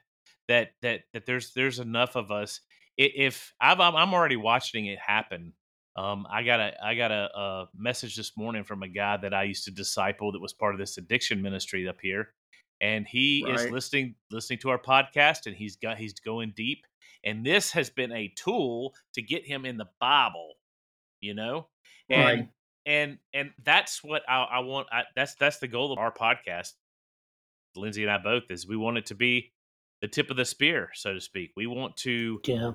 That 0.49 0.73
that 0.83 1.05
that 1.13 1.27
there's 1.27 1.53
there's 1.55 1.79
enough 1.79 2.17
of 2.17 2.31
us. 2.31 2.61
If 2.97 3.55
I've, 3.61 3.81
I'm 3.81 3.97
I'm 3.97 4.15
already 4.15 4.37
watching 4.37 4.87
it 4.87 4.99
happen. 4.99 5.55
Um, 5.97 6.27
I 6.29 6.43
got 6.43 6.61
a 6.61 6.85
I 6.85 6.95
got 6.95 7.13
a, 7.13 7.31
a 7.39 7.69
message 7.75 8.17
this 8.17 8.37
morning 8.37 8.65
from 8.65 8.83
a 8.83 8.89
guy 8.89 9.17
that 9.17 9.33
I 9.33 9.45
used 9.45 9.65
to 9.65 9.71
disciple 9.71 10.33
that 10.33 10.41
was 10.41 10.53
part 10.53 10.75
of 10.75 10.79
this 10.81 10.99
addiction 10.99 11.41
ministry 11.41 11.89
up 11.89 12.01
here, 12.01 12.35
and 12.85 13.07
he 13.09 13.41
is 13.41 13.71
listening 13.71 14.15
listening 14.31 14.59
to 14.61 14.69
our 14.69 14.79
podcast, 14.79 15.47
and 15.47 15.57
he's 15.57 15.77
got 15.77 15.97
he's 15.97 16.13
going 16.13 16.53
deep, 16.55 16.85
and 17.25 17.45
this 17.45 17.73
has 17.73 17.89
been 17.89 18.13
a 18.13 18.29
tool 18.37 18.95
to 19.15 19.23
get 19.23 19.47
him 19.47 19.65
in 19.65 19.79
the 19.79 19.89
Bible, 19.99 20.53
you 21.23 21.33
know, 21.33 21.69
and 22.11 22.27
Right. 22.41 22.49
and 22.85 23.19
and 23.33 23.53
that's 23.65 24.05
what 24.05 24.23
I, 24.29 24.43
I 24.43 24.59
want. 24.61 24.89
I, 24.93 25.05
that's 25.17 25.35
that's 25.37 25.59
the 25.59 25.69
goal 25.69 25.93
of 25.93 25.99
our 25.99 26.13
podcast. 26.13 26.73
Lindsay 27.75 28.03
and 28.03 28.13
I 28.13 28.19
both 28.19 28.51
is 28.51 28.69
we 28.69 28.77
want 28.77 28.99
it 28.99 29.07
to 29.07 29.15
be 29.15 29.53
the 30.03 30.09
tip 30.09 30.31
of 30.31 30.37
the 30.37 30.45
spear, 30.45 30.91
so 30.95 31.15
to 31.15 31.21
speak. 31.21 31.53
We 31.57 31.67
want 31.67 31.97
to 31.99 32.41
Yeah. 32.45 32.73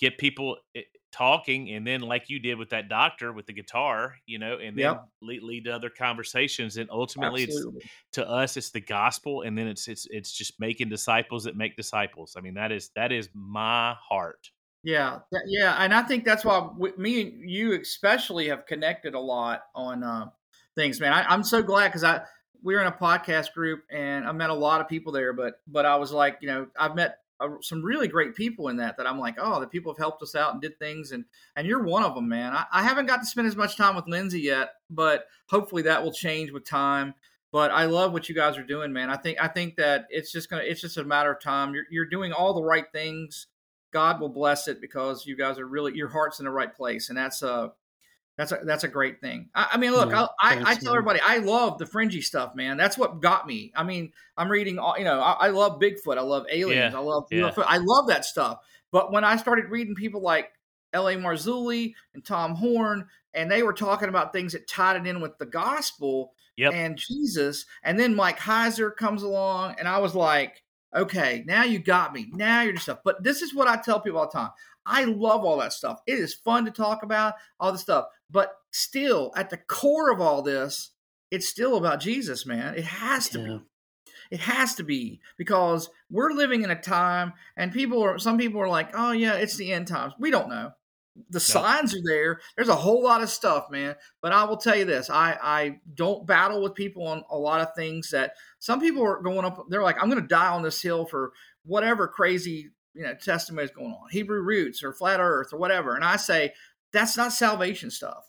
get 0.00 0.18
people 0.18 0.56
eh, 0.74 0.82
talking, 1.14 1.70
and 1.70 1.86
then 1.86 2.00
like 2.00 2.28
you 2.28 2.38
did 2.38 2.58
with 2.58 2.70
that 2.70 2.88
doctor 2.88 3.32
with 3.32 3.46
the 3.46 3.52
guitar, 3.52 4.16
you 4.26 4.38
know, 4.38 4.58
and 4.58 4.76
then 4.76 4.96
Yep. 4.96 5.08
lead, 5.22 5.42
lead 5.42 5.64
to 5.64 5.74
other 5.74 5.90
conversations. 5.90 6.76
And 6.76 6.90
ultimately, 6.90 7.44
it's 7.44 7.64
to 8.12 8.28
us 8.28 8.56
it's 8.56 8.70
the 8.70 8.80
gospel 8.80 9.42
and 9.42 9.56
then 9.56 9.66
it's 9.66 9.88
it's 9.88 10.06
it's 10.10 10.32
just 10.32 10.60
making 10.60 10.88
disciples 10.88 11.44
that 11.44 11.56
make 11.56 11.76
disciples 11.76 12.34
i 12.36 12.40
mean 12.40 12.54
that 12.54 12.70
is 12.72 12.90
that 12.94 13.12
is 13.12 13.28
my 13.34 13.94
heart 14.00 14.50
Yeah, 14.82 15.20
yeah, 15.46 15.76
and 15.78 15.94
I 15.94 16.02
think 16.02 16.24
that's 16.24 16.44
why 16.44 16.68
we, 16.76 16.92
me 16.98 17.22
and 17.22 17.50
you 17.50 17.72
especially 17.80 18.48
have 18.48 18.66
connected 18.66 19.14
a 19.14 19.20
lot 19.20 19.62
on 19.74 20.02
uh, 20.04 20.28
things, 20.74 21.00
man. 21.00 21.12
I, 21.14 21.24
I'm 21.24 21.42
so 21.42 21.62
glad 21.62 21.88
because 21.88 22.04
I 22.04 22.20
we 22.62 22.74
were 22.74 22.82
in 22.82 22.86
a 22.86 22.92
podcast 22.92 23.54
group 23.54 23.84
and 23.90 24.26
I 24.26 24.32
met 24.32 24.50
a 24.50 24.54
lot 24.54 24.82
of 24.82 24.88
people 24.88 25.10
there, 25.12 25.32
but 25.32 25.60
but 25.66 25.86
I 25.86 25.96
was 25.96 26.12
like, 26.12 26.38
you 26.42 26.48
know, 26.48 26.66
I've 26.78 26.94
met 26.94 27.20
uh, 27.40 27.48
some 27.60 27.82
really 27.82 28.08
great 28.08 28.34
people 28.34 28.68
in 28.68 28.76
that 28.76 28.96
that 28.96 29.06
I'm 29.06 29.18
like, 29.18 29.36
oh, 29.38 29.60
the 29.60 29.66
people 29.66 29.92
have 29.92 29.98
helped 29.98 30.22
us 30.22 30.34
out 30.34 30.52
and 30.52 30.62
did 30.62 30.78
things, 30.78 31.12
and 31.12 31.24
and 31.56 31.66
you're 31.66 31.82
one 31.82 32.04
of 32.04 32.14
them, 32.14 32.28
man. 32.28 32.52
I, 32.52 32.64
I 32.72 32.82
haven't 32.82 33.06
got 33.06 33.18
to 33.18 33.26
spend 33.26 33.46
as 33.46 33.56
much 33.56 33.76
time 33.76 33.96
with 33.96 34.06
Lindsay 34.06 34.40
yet, 34.40 34.74
but 34.90 35.26
hopefully 35.48 35.82
that 35.82 36.02
will 36.02 36.12
change 36.12 36.50
with 36.50 36.64
time. 36.64 37.14
But 37.50 37.70
I 37.70 37.84
love 37.84 38.12
what 38.12 38.28
you 38.28 38.34
guys 38.34 38.58
are 38.58 38.64
doing, 38.64 38.92
man. 38.92 39.10
I 39.10 39.16
think 39.16 39.38
I 39.40 39.48
think 39.48 39.76
that 39.76 40.06
it's 40.10 40.32
just 40.32 40.50
gonna 40.50 40.62
it's 40.64 40.80
just 40.80 40.96
a 40.96 41.04
matter 41.04 41.32
of 41.32 41.40
time. 41.40 41.74
You're 41.74 41.84
you're 41.90 42.06
doing 42.06 42.32
all 42.32 42.54
the 42.54 42.62
right 42.62 42.86
things. 42.92 43.46
God 43.92 44.20
will 44.20 44.28
bless 44.28 44.66
it 44.66 44.80
because 44.80 45.24
you 45.24 45.36
guys 45.36 45.58
are 45.58 45.66
really 45.66 45.94
your 45.94 46.08
heart's 46.08 46.40
in 46.40 46.46
the 46.46 46.50
right 46.50 46.74
place, 46.74 47.08
and 47.08 47.18
that's 47.18 47.42
a 47.42 47.72
that's 48.36 48.52
a 48.52 48.60
that's 48.64 48.84
a 48.84 48.88
great 48.88 49.20
thing. 49.20 49.48
I, 49.54 49.70
I 49.74 49.76
mean, 49.76 49.92
look, 49.92 50.10
Yeah, 50.10 50.26
I, 50.40 50.56
I, 50.56 50.60
I 50.70 50.74
tell 50.74 50.92
man. 50.92 50.98
everybody 50.98 51.20
I 51.24 51.38
love 51.38 51.78
the 51.78 51.86
fringy 51.86 52.20
stuff, 52.20 52.54
man. 52.54 52.76
That's 52.76 52.98
what 52.98 53.20
got 53.20 53.46
me. 53.46 53.72
I 53.76 53.84
mean, 53.84 54.12
I'm 54.36 54.50
reading 54.50 54.78
all 54.78 54.96
you 54.98 55.04
know. 55.04 55.20
I, 55.20 55.46
I 55.46 55.48
love 55.50 55.80
Bigfoot. 55.80 56.18
I 56.18 56.22
love 56.22 56.46
aliens. 56.50 56.92
Yeah, 56.92 56.98
I 56.98 57.02
love 57.02 57.26
yeah. 57.30 57.50
UFO. 57.50 57.64
I 57.66 57.78
love 57.78 58.08
that 58.08 58.24
stuff. 58.24 58.58
But 58.90 59.12
when 59.12 59.24
I 59.24 59.36
started 59.36 59.66
reading 59.70 59.94
people 59.94 60.20
like 60.20 60.52
L.A. 60.92 61.16
Marzulli 61.16 61.94
and 62.14 62.24
Tom 62.24 62.54
Horn, 62.54 63.06
and 63.34 63.50
they 63.50 63.62
were 63.62 63.72
talking 63.72 64.08
about 64.08 64.32
things 64.32 64.52
that 64.52 64.68
tied 64.68 64.96
it 64.96 65.06
in 65.06 65.20
with 65.20 65.38
the 65.38 65.46
gospel 65.46 66.32
Yep. 66.56 66.72
and 66.72 66.96
Jesus, 66.96 67.66
and 67.82 67.98
then 67.98 68.14
Mike 68.14 68.38
Heiser 68.38 68.94
comes 68.94 69.24
along, 69.24 69.74
and 69.78 69.88
I 69.88 69.98
was 69.98 70.14
like, 70.14 70.62
okay, 70.94 71.42
now 71.46 71.64
you 71.64 71.80
got 71.80 72.12
me. 72.12 72.30
Now 72.32 72.62
you're 72.62 72.74
just 72.74 72.84
stuff. 72.84 73.00
But 73.04 73.24
this 73.24 73.42
is 73.42 73.52
what 73.52 73.66
I 73.66 73.76
tell 73.76 73.98
people 74.00 74.20
all 74.20 74.26
the 74.26 74.38
time. 74.38 74.50
I 74.86 75.04
love 75.04 75.44
all 75.44 75.58
that 75.58 75.72
stuff. 75.72 76.00
It 76.06 76.18
is 76.18 76.34
fun 76.34 76.64
to 76.66 76.70
talk 76.70 77.02
about 77.02 77.34
all 77.60 77.72
the 77.72 77.78
stuff. 77.78 78.06
But 78.30 78.54
still, 78.70 79.32
at 79.36 79.50
the 79.50 79.58
core 79.58 80.12
of 80.12 80.20
all 80.20 80.42
this 80.42 80.90
it's 81.30 81.48
still 81.48 81.76
about 81.76 82.00
Jesus, 82.00 82.46
man. 82.46 82.74
It 82.76 82.84
has 82.84 83.28
to 83.30 83.40
Yeah. 83.40 83.44
be. 83.44 83.60
It 84.30 84.40
has 84.40 84.74
to 84.76 84.84
be 84.84 85.20
because 85.36 85.90
we're 86.10 86.32
living 86.32 86.62
in 86.62 86.70
a 86.70 86.80
time, 86.80 87.32
and 87.56 87.72
people 87.72 88.02
are. 88.02 88.18
Some 88.18 88.38
people 88.38 88.60
are 88.60 88.68
like, 88.68 88.90
"Oh 88.94 89.12
yeah, 89.12 89.34
it's 89.34 89.56
the 89.56 89.72
end 89.72 89.88
times." 89.88 90.14
We 90.18 90.30
don't 90.30 90.48
know. 90.48 90.72
The 91.30 91.40
signs 91.40 91.94
are 91.94 92.02
there. 92.04 92.40
There's 92.56 92.68
a 92.68 92.74
whole 92.76 93.02
lot 93.02 93.22
of 93.22 93.30
stuff, 93.30 93.70
man. 93.70 93.96
But 94.20 94.32
I 94.32 94.44
will 94.44 94.56
tell 94.56 94.76
you 94.76 94.84
this: 94.84 95.10
I 95.10 95.38
I 95.42 95.80
don't 95.94 96.26
battle 96.26 96.62
with 96.62 96.74
people 96.74 97.06
on 97.06 97.24
a 97.30 97.38
lot 97.38 97.60
of 97.60 97.74
things 97.74 98.10
that 98.10 98.34
some 98.60 98.80
people 98.80 99.02
are 99.02 99.20
going 99.22 99.44
up. 99.44 99.66
They're 99.68 99.82
like, 99.82 100.00
"I'm 100.00 100.10
going 100.10 100.22
to 100.22 100.28
die 100.28 100.48
on 100.48 100.62
this 100.62 100.80
hill 100.80 101.06
for 101.06 101.32
whatever 101.64 102.06
crazy 102.08 102.70
you 102.94 103.02
know 103.02 103.14
testimony 103.14 103.64
is 103.64 103.70
going 103.70 103.92
on, 103.92 104.08
Hebrew 104.10 104.40
roots 104.40 104.82
or 104.82 104.92
flat 104.92 105.20
Earth 105.20 105.52
or 105.52 105.58
whatever." 105.58 105.94
And 105.94 106.04
I 106.04 106.16
say 106.16 106.52
that's 106.92 107.16
not 107.16 107.32
salvation 107.32 107.90
stuff. 107.90 108.28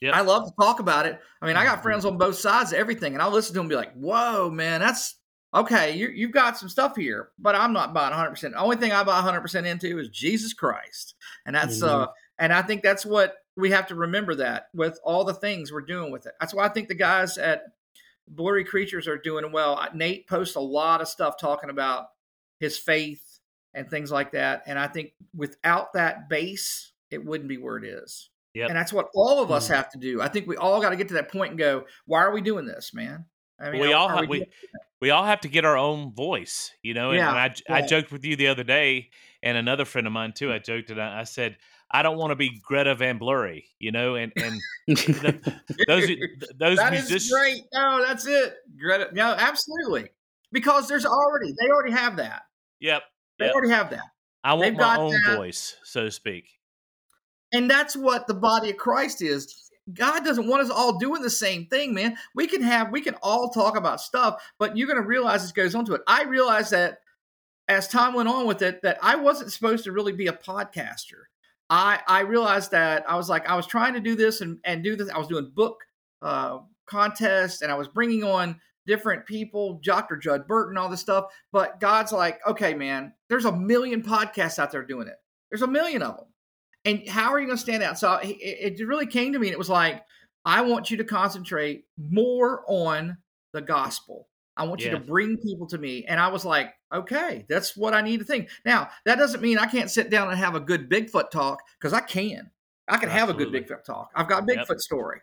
Yep. 0.00 0.14
I 0.14 0.20
love 0.20 0.46
to 0.46 0.54
talk 0.60 0.78
about 0.80 1.06
it. 1.06 1.18
I 1.42 1.46
mean, 1.46 1.56
I 1.56 1.64
Mm-hmm. 1.64 1.74
got 1.74 1.82
friends 1.82 2.04
on 2.04 2.18
both 2.18 2.36
sides 2.36 2.72
of 2.72 2.78
everything, 2.78 3.14
and 3.14 3.22
I'll 3.22 3.30
listen 3.32 3.52
to 3.54 3.58
them 3.58 3.62
and 3.64 3.70
be 3.70 3.76
like, 3.76 3.92
whoa, 3.94 4.48
man, 4.48 4.80
that's 4.80 5.16
okay. 5.54 5.96
You, 5.96 6.08
you've 6.08 6.30
got 6.30 6.56
some 6.56 6.68
stuff 6.68 6.94
here, 6.94 7.30
but 7.38 7.54
I'm 7.56 7.72
not 7.72 7.92
buying 7.94 8.12
100%. 8.14 8.40
The 8.52 8.58
only 8.58 8.76
thing 8.76 8.92
I 8.92 9.02
buy 9.02 9.20
100% 9.20 9.66
into 9.66 9.98
is 9.98 10.08
Jesus 10.10 10.52
Christ. 10.52 11.14
And 11.46 11.56
that's, 11.56 11.82
Mhm. 11.82 11.88
uh, 11.88 12.06
and 12.38 12.52
I 12.52 12.62
think 12.62 12.82
that's 12.82 13.04
what 13.04 13.38
we 13.56 13.70
have 13.70 13.88
to 13.88 13.96
remember 13.96 14.36
that 14.36 14.68
with 14.72 15.00
all 15.02 15.24
the 15.24 15.34
things 15.34 15.72
we're 15.72 15.80
doing 15.80 16.12
with 16.12 16.26
it. 16.26 16.34
That's 16.38 16.54
why 16.54 16.64
I 16.64 16.68
think 16.68 16.86
the 16.86 16.94
guys 16.94 17.36
at 17.38 17.64
Blurry 18.28 18.64
Creatures 18.64 19.08
are 19.08 19.18
doing 19.18 19.50
well. 19.50 19.84
Nate 19.94 20.28
posts 20.28 20.54
a 20.54 20.60
lot 20.60 21.00
of 21.00 21.08
stuff 21.08 21.38
talking 21.40 21.70
about 21.70 22.06
his 22.60 22.78
faith 22.78 23.24
and 23.78 23.88
things 23.90 24.10
like 24.10 24.32
that. 24.32 24.62
And 24.66 24.78
I 24.78 24.86
think 24.88 25.12
without 25.34 25.92
that 25.94 26.28
base, 26.28 26.92
it 27.10 27.24
wouldn't 27.24 27.48
be 27.48 27.56
where 27.58 27.76
it 27.78 27.84
is. 27.84 28.28
Yep. 28.54 28.68
And 28.70 28.76
that's 28.76 28.92
what 28.92 29.08
all 29.14 29.42
of 29.42 29.50
us 29.50 29.68
Mhm. 29.68 29.74
have 29.76 29.90
to 29.92 29.98
do. 29.98 30.20
I 30.20 30.28
think 30.28 30.46
we 30.46 30.56
all 30.56 30.80
got 30.80 30.90
to 30.90 30.96
get 30.96 31.08
to 31.08 31.14
that 31.14 31.30
point 31.30 31.50
and 31.50 31.58
go, 31.58 31.86
why 32.06 32.20
are 32.20 32.32
we 32.32 32.40
doing 32.40 32.66
this, 32.66 32.92
man? 32.92 33.26
I 33.60 33.70
we 33.70 33.92
all 33.92 34.08
have, 34.08 34.28
we, 34.28 34.38
doing- 34.38 34.50
we 35.00 35.10
all 35.10 35.24
have 35.24 35.40
to 35.42 35.48
get 35.48 35.64
our 35.64 35.76
own 35.76 36.12
voice, 36.12 36.72
you 36.82 36.94
know. 36.94 37.10
And, 37.10 37.18
Yeah, 37.18 37.28
and 37.30 37.54
I 37.68 37.78
I 37.78 37.86
joked 37.86 38.10
with 38.12 38.24
you 38.24 38.36
the 38.36 38.48
other 38.48 38.64
day, 38.64 39.10
and 39.42 39.56
another 39.56 39.84
friend 39.84 40.06
of 40.06 40.12
mine 40.12 40.32
too. 40.32 40.52
I 40.52 40.58
joked 40.58 40.90
and 40.90 41.00
I, 41.00 41.20
I 41.20 41.24
said 41.24 41.56
I 41.90 42.02
don't 42.02 42.18
want 42.18 42.30
to 42.32 42.36
be 42.36 42.60
Greta 42.62 42.94
Van 42.94 43.18
Blurry, 43.18 43.66
you 43.78 43.90
know. 43.92 44.14
And 44.16 44.32
and 44.36 44.60
those 44.86 46.06
those 46.58 46.78
That 46.78 46.92
is 46.94 47.10
musicians, 47.10 47.30
great. 47.32 47.62
No, 47.72 48.04
that's 48.06 48.26
it. 48.26 48.56
Greta. 48.78 49.08
No, 49.12 49.32
absolutely. 49.38 50.08
Because 50.52 50.88
there's 50.88 51.04
already, 51.06 51.52
they 51.60 51.68
already 51.70 51.92
have 51.92 52.16
that. 52.16 52.42
yep, 52.80 53.02
They 53.38 53.46
yep. 53.46 53.54
already 53.54 53.72
have 53.72 53.90
that. 53.90 54.04
I 54.44 54.54
want 54.54 54.62
they've 54.64 54.76
my 54.76 54.96
own 54.96 55.12
that. 55.26 55.36
voice, 55.36 55.76
so 55.84 56.04
to 56.04 56.10
speak. 56.10 56.48
And 57.52 57.70
that's 57.70 57.96
what 57.96 58.26
the 58.26 58.34
body 58.34 58.70
of 58.70 58.76
Christ 58.76 59.22
is. 59.22 59.70
God 59.94 60.24
doesn't 60.24 60.48
want 60.48 60.62
us 60.62 60.70
all 60.70 60.98
doing 60.98 61.22
the 61.22 61.30
same 61.30 61.66
thing, 61.66 61.94
man. 61.94 62.16
We 62.34 62.46
can 62.46 62.62
have, 62.62 62.92
we 62.92 63.00
can 63.00 63.14
all 63.22 63.48
talk 63.48 63.76
about 63.76 64.00
stuff, 64.00 64.42
but 64.58 64.76
you're 64.76 64.86
going 64.86 65.00
to 65.00 65.06
realize 65.06 65.42
this 65.42 65.52
goes 65.52 65.74
on 65.74 65.86
to 65.86 65.94
it. 65.94 66.02
I 66.06 66.24
realized 66.24 66.72
that 66.72 66.98
as 67.68 67.88
time 67.88 68.14
went 68.14 68.28
on 68.28 68.46
with 68.46 68.62
it, 68.62 68.82
that 68.82 68.98
I 69.02 69.16
wasn't 69.16 69.52
supposed 69.52 69.84
to 69.84 69.92
really 69.92 70.12
be 70.12 70.26
a 70.26 70.32
podcaster. 70.32 71.24
I 71.70 72.00
I 72.06 72.20
realized 72.20 72.70
that 72.70 73.08
I 73.08 73.16
was 73.16 73.28
like 73.28 73.48
I 73.48 73.54
was 73.54 73.66
trying 73.66 73.94
to 73.94 74.00
do 74.00 74.16
this 74.16 74.40
and 74.40 74.58
and 74.64 74.82
do 74.82 74.96
this. 74.96 75.10
I 75.10 75.18
was 75.18 75.28
doing 75.28 75.52
book 75.54 75.84
uh, 76.22 76.60
contests 76.86 77.62
and 77.62 77.70
I 77.70 77.74
was 77.74 77.88
bringing 77.88 78.24
on 78.24 78.60
different 78.88 79.26
people, 79.26 79.80
Dr. 79.84 80.16
Judd 80.16 80.48
Burton, 80.48 80.76
all 80.76 80.88
this 80.88 81.00
stuff. 81.00 81.26
But 81.52 81.78
God's 81.78 82.10
like, 82.10 82.40
okay, 82.48 82.74
man, 82.74 83.12
there's 83.28 83.44
a 83.44 83.52
million 83.52 84.02
podcasts 84.02 84.58
out 84.58 84.72
there 84.72 84.82
doing 84.82 85.06
it. 85.06 85.16
There's 85.50 85.62
a 85.62 85.68
million 85.68 86.02
of 86.02 86.16
them. 86.16 86.26
And 86.84 87.08
how 87.08 87.30
are 87.30 87.38
you 87.38 87.46
going 87.46 87.58
to 87.58 87.62
stand 87.62 87.82
out? 87.82 87.98
So 87.98 88.14
it, 88.14 88.78
it 88.80 88.86
really 88.86 89.06
came 89.06 89.32
to 89.34 89.38
me 89.38 89.48
and 89.48 89.52
it 89.52 89.58
was 89.58 89.68
like, 89.68 90.02
I 90.44 90.62
want 90.62 90.90
you 90.90 90.96
to 90.96 91.04
concentrate 91.04 91.84
more 91.98 92.64
on 92.66 93.18
the 93.52 93.60
gospel. 93.60 94.28
I 94.56 94.64
want 94.64 94.80
you 94.80 94.90
to 94.90 94.98
bring 94.98 95.36
people 95.36 95.68
to 95.68 95.78
me. 95.78 96.04
And 96.06 96.18
I 96.18 96.28
was 96.28 96.44
like, 96.44 96.72
okay, 96.92 97.44
that's 97.48 97.76
what 97.76 97.94
I 97.94 98.00
need 98.00 98.18
to 98.18 98.24
think. 98.24 98.48
Now, 98.64 98.88
that 99.04 99.18
doesn't 99.18 99.40
mean 99.42 99.58
I 99.58 99.66
can't 99.66 99.90
sit 99.90 100.10
down 100.10 100.30
and 100.30 100.38
have 100.38 100.56
a 100.56 100.60
good 100.60 100.90
Bigfoot 100.90 101.30
talk 101.30 101.60
because 101.78 101.92
I 101.92 102.00
can. 102.00 102.50
I 102.88 102.96
can 102.96 103.08
have 103.08 103.28
a 103.28 103.32
Absolutely. 103.32 103.60
good 103.60 103.68
Bigfoot 103.68 103.84
talk. 103.84 104.10
I've 104.16 104.28
got 104.28 104.42
a 104.42 104.54
Yep. 104.54 104.66
Bigfoot 104.66 104.80
story. 104.80 105.20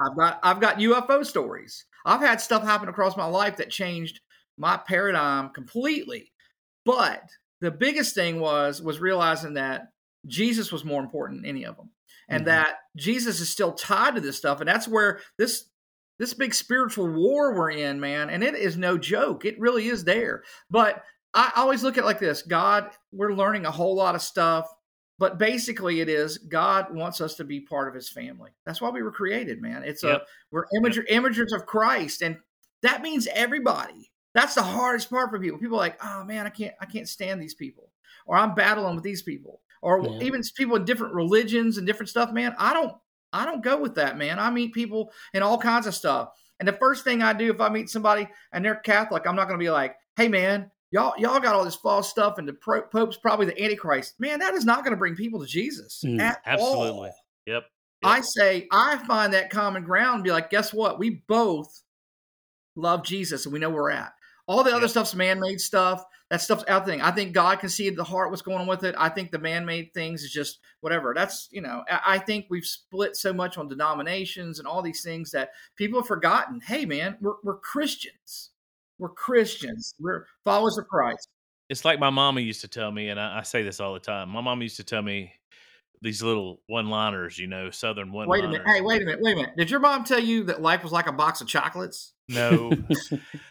I've 0.00 0.16
got 0.16 0.40
I've 0.42 0.60
got 0.60 0.78
UFO 0.78 1.24
stories. 1.24 1.84
I've 2.04 2.20
had 2.20 2.40
stuff 2.40 2.62
happen 2.62 2.88
across 2.88 3.16
my 3.16 3.26
life 3.26 3.56
that 3.56 3.70
changed 3.70 4.20
my 4.56 4.76
paradigm 4.76 5.50
completely. 5.50 6.32
But 6.84 7.22
the 7.60 7.70
biggest 7.70 8.14
thing 8.14 8.40
was 8.40 8.80
was 8.82 9.00
realizing 9.00 9.54
that 9.54 9.88
Jesus 10.26 10.72
was 10.72 10.84
more 10.84 11.02
important 11.02 11.42
than 11.42 11.48
any 11.50 11.64
of 11.64 11.76
them. 11.76 11.90
And 12.28 12.42
Mhm. 12.42 12.46
that 12.46 12.76
Jesus 12.96 13.40
is 13.40 13.48
still 13.48 13.72
tied 13.72 14.14
to 14.16 14.20
this 14.20 14.36
stuff 14.36 14.60
and 14.60 14.68
that's 14.68 14.88
where 14.88 15.20
this 15.38 15.68
this 16.18 16.34
big 16.34 16.52
spiritual 16.52 17.06
war 17.12 17.54
we're 17.54 17.70
in, 17.70 18.00
man, 18.00 18.28
and 18.30 18.42
it 18.42 18.54
is 18.56 18.76
no 18.76 18.98
joke. 18.98 19.44
It 19.44 19.58
really 19.60 19.86
is 19.88 20.02
there. 20.04 20.42
But 20.68 21.04
I 21.34 21.52
always 21.56 21.82
look 21.84 21.96
at 21.96 22.02
it 22.02 22.06
like 22.06 22.18
this 22.18 22.42
God, 22.42 22.90
we're 23.12 23.32
learning 23.32 23.66
a 23.66 23.70
whole 23.70 23.94
lot 23.94 24.14
of 24.16 24.22
stuff, 24.22 24.68
but 25.18 25.38
basically 25.38 26.00
it 26.00 26.08
is 26.08 26.38
God 26.38 26.94
wants 26.94 27.20
us 27.20 27.34
to 27.36 27.44
be 27.44 27.60
part 27.60 27.88
of 27.88 27.94
his 27.94 28.08
family. 28.08 28.50
That's 28.64 28.80
why 28.80 28.90
we 28.90 29.02
were 29.02 29.12
created, 29.12 29.60
man. 29.60 29.82
It's 29.84 30.02
Yep. 30.02 30.22
a 30.22 30.24
we're 30.50 30.66
imager, 30.76 31.06
imagers 31.10 31.52
of 31.52 31.66
Christ, 31.66 32.22
and 32.22 32.38
that 32.82 33.02
means 33.02 33.26
everybody. 33.34 34.10
That's 34.34 34.54
the 34.54 34.62
hardest 34.62 35.10
part 35.10 35.30
for 35.30 35.40
people. 35.40 35.58
People 35.58 35.76
are 35.76 35.80
like, 35.80 35.98
oh 36.04 36.24
man, 36.24 36.46
I 36.46 36.50
can't 36.50 36.74
I 36.80 36.86
can't 36.86 37.08
stand 37.08 37.42
these 37.42 37.54
people. 37.54 37.90
Or 38.26 38.36
I'm 38.36 38.54
battling 38.54 38.94
with 38.94 39.04
these 39.04 39.22
people. 39.22 39.60
Or 39.82 40.02
Yeah. 40.04 40.26
even 40.26 40.42
people 40.56 40.76
in 40.76 40.84
different 40.84 41.14
religions 41.14 41.78
and 41.78 41.86
different 41.86 42.10
stuff, 42.10 42.32
man. 42.32 42.54
I 42.58 42.72
don't 42.72 42.96
I 43.32 43.44
don't 43.44 43.62
go 43.62 43.76
with 43.78 43.94
that, 43.96 44.16
man. 44.16 44.38
I 44.38 44.50
meet 44.50 44.72
people 44.72 45.12
in 45.34 45.42
all 45.42 45.58
kinds 45.58 45.86
of 45.86 45.94
stuff. 45.94 46.30
And 46.60 46.66
the 46.68 46.72
first 46.72 47.04
thing 47.04 47.22
I 47.22 47.32
do 47.32 47.50
if 47.50 47.60
I 47.60 47.68
meet 47.68 47.90
somebody 47.90 48.28
and 48.52 48.64
they're 48.64 48.76
Catholic, 48.76 49.26
I'm 49.26 49.36
not 49.36 49.48
going 49.48 49.58
to 49.58 49.64
be 49.64 49.70
like, 49.70 49.96
"Hey, 50.16 50.28
man, 50.28 50.70
y'all 50.90 51.14
y'all 51.18 51.40
got 51.40 51.54
all 51.54 51.64
this 51.64 51.76
false 51.76 52.08
stuff, 52.08 52.38
and 52.38 52.46
the 52.48 52.52
pro- 52.54 52.82
Pope's 52.82 53.16
probably 53.16 53.46
the 53.46 53.62
Antichrist." 53.62 54.14
Man, 54.18 54.38
that 54.40 54.54
is 54.54 54.64
not 54.64 54.84
going 54.84 54.92
to 54.92 54.96
bring 54.98 55.14
people 55.16 55.40
to 55.40 55.46
Jesus 55.46 56.02
Mm, 56.04 56.36
Absolutely. 56.46 57.08
all. 57.08 57.14
Yep. 57.46 57.64
I 58.04 58.20
say 58.20 58.68
I 58.70 58.98
find 59.06 59.32
that 59.32 59.50
common 59.50 59.82
ground 59.84 60.16
and 60.16 60.24
be 60.24 60.30
like, 60.30 60.50
guess 60.50 60.72
what? 60.72 60.98
We 60.98 61.22
both 61.26 61.82
love 62.76 63.04
Jesus 63.04 63.44
and 63.44 63.52
we 63.52 63.58
know 63.58 63.70
where 63.70 63.82
we're 63.82 63.90
at. 63.90 64.12
All 64.46 64.62
the 64.64 64.70
other 64.70 64.82
Yep. 64.82 64.90
stuff's 64.90 65.14
man-made 65.14 65.60
stuff. 65.60 66.04
That 66.30 66.40
stuff's 66.42 66.64
out 66.68 66.84
thing. 66.86 67.00
I 67.00 67.10
think 67.10 67.32
God 67.32 67.58
can 67.58 67.68
see 67.70 67.88
the 67.90 68.04
heart, 68.04 68.30
what's 68.30 68.42
going 68.42 68.58
on 68.58 68.66
with 68.66 68.84
it. 68.84 68.94
I 68.98 69.08
think 69.08 69.30
the 69.30 69.38
man-made 69.38 69.92
things 69.94 70.22
is 70.22 70.30
just 70.30 70.58
whatever. 70.80 71.12
That's 71.14 71.48
you 71.50 71.60
know. 71.62 71.84
I 71.90 72.00
I 72.06 72.18
think 72.18 72.46
we've 72.50 72.64
split 72.66 73.16
so 73.16 73.32
much 73.32 73.56
on 73.58 73.66
denominations 73.68 74.58
and 74.58 74.68
all 74.68 74.82
these 74.82 75.02
things 75.02 75.30
that 75.32 75.50
people 75.76 76.00
have 76.00 76.06
forgotten. 76.06 76.60
Hey, 76.60 76.84
man, 76.84 77.16
we're 77.20 77.34
we're 77.42 77.56
Christians. 77.58 78.50
We're 78.98 79.10
Christians. 79.10 79.94
We're 80.00 80.24
followers 80.44 80.78
of 80.78 80.88
Christ. 80.88 81.28
It's 81.68 81.84
like 81.84 82.00
my 82.00 82.10
mama 82.10 82.40
used 82.40 82.62
to 82.62 82.68
tell 82.68 82.90
me, 82.90 83.10
and 83.10 83.20
I, 83.20 83.38
I 83.38 83.42
say 83.42 83.62
this 83.62 83.78
all 83.78 83.92
the 83.94 84.00
time. 84.00 84.30
My 84.30 84.40
mom 84.40 84.62
used 84.62 84.76
to 84.76 84.84
tell 84.84 85.02
me 85.02 85.32
these 86.00 86.22
little 86.22 86.60
one-liners, 86.66 87.38
you 87.38 87.46
know, 87.46 87.70
Southern 87.70 88.12
Wait 88.12 88.28
one-liners. 88.28 88.44
a 88.44 88.48
minute. 88.48 88.66
Hey, 88.66 88.80
wait 88.80 89.02
a 89.02 89.04
minute. 89.04 89.20
Wait 89.22 89.32
a 89.32 89.36
minute. 89.36 89.56
Did 89.56 89.70
your 89.70 89.80
mom 89.80 90.04
tell 90.04 90.20
you 90.20 90.44
that 90.44 90.62
life 90.62 90.82
was 90.82 90.92
like 90.92 91.06
a 91.06 91.12
box 91.12 91.40
of 91.40 91.48
chocolates? 91.48 92.14
No. 92.28 92.72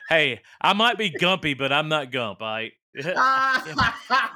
hey, 0.09 0.41
I 0.61 0.73
might 0.73 0.97
be 0.97 1.11
gumpy, 1.11 1.57
but 1.57 1.71
I'm 1.71 1.89
not 1.89 2.11
gump. 2.11 2.41
I. 2.41 2.71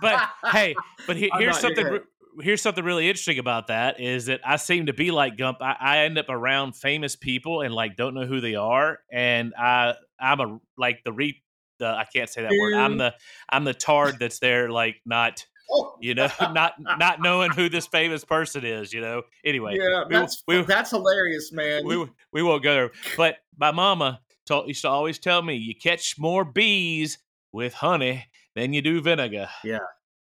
but 0.01 0.29
hey, 0.51 0.75
but 1.07 1.17
he, 1.17 1.31
here's 1.37 1.59
something. 1.59 1.99
Here's 2.39 2.61
something 2.61 2.83
really 2.83 3.09
interesting 3.09 3.39
about 3.39 3.67
that 3.67 3.99
is 3.99 4.27
that 4.27 4.39
I 4.45 4.55
seem 4.55 4.85
to 4.85 4.93
be 4.93 5.11
like 5.11 5.35
Gump. 5.35 5.57
I, 5.61 5.75
I 5.77 5.97
end 5.99 6.17
up 6.17 6.29
around 6.29 6.77
famous 6.77 7.17
people 7.17 7.61
and 7.61 7.73
like 7.73 7.97
don't 7.97 8.13
know 8.13 8.25
who 8.25 8.39
they 8.39 8.55
are, 8.55 8.99
and 9.11 9.53
I 9.57 9.95
I'm 10.21 10.39
a 10.39 10.59
like 10.77 11.03
the 11.03 11.11
re 11.11 11.41
the 11.79 11.87
I 11.87 12.05
can't 12.13 12.29
say 12.29 12.43
that 12.43 12.51
word. 12.59 12.75
I'm 12.75 12.97
the 12.97 13.13
I'm 13.49 13.63
the 13.63 13.73
tard 13.73 14.17
that's 14.19 14.39
there 14.39 14.69
like 14.69 14.97
not 15.05 15.45
Oh, 15.73 15.95
you 16.01 16.15
know 16.15 16.27
not 16.41 16.73
not 16.79 17.21
knowing 17.21 17.51
who 17.51 17.69
this 17.69 17.87
famous 17.87 18.25
person 18.25 18.65
is. 18.65 18.91
You 18.91 18.99
know. 19.01 19.21
Anyway, 19.45 19.77
yeah, 19.79 20.03
that's 20.09 20.43
we- 20.47 20.61
that's 20.63 20.89
hilarious, 20.91 21.51
man. 21.53 21.85
we 21.85 22.05
we 22.33 22.43
won't 22.43 22.61
go 22.61 22.73
there. 22.73 22.91
But 23.15 23.37
my 23.57 23.71
mama 23.71 24.19
told, 24.45 24.67
used 24.67 24.81
to 24.81 24.89
always 24.89 25.17
tell 25.17 25.41
me, 25.41 25.55
you 25.55 25.73
catch 25.73 26.19
more 26.19 26.43
bees 26.43 27.19
with 27.53 27.73
honey 27.73 28.25
than 28.55 28.73
you 28.73 28.81
do 28.81 29.01
vinegar. 29.01 29.47
Yeah, 29.63 29.77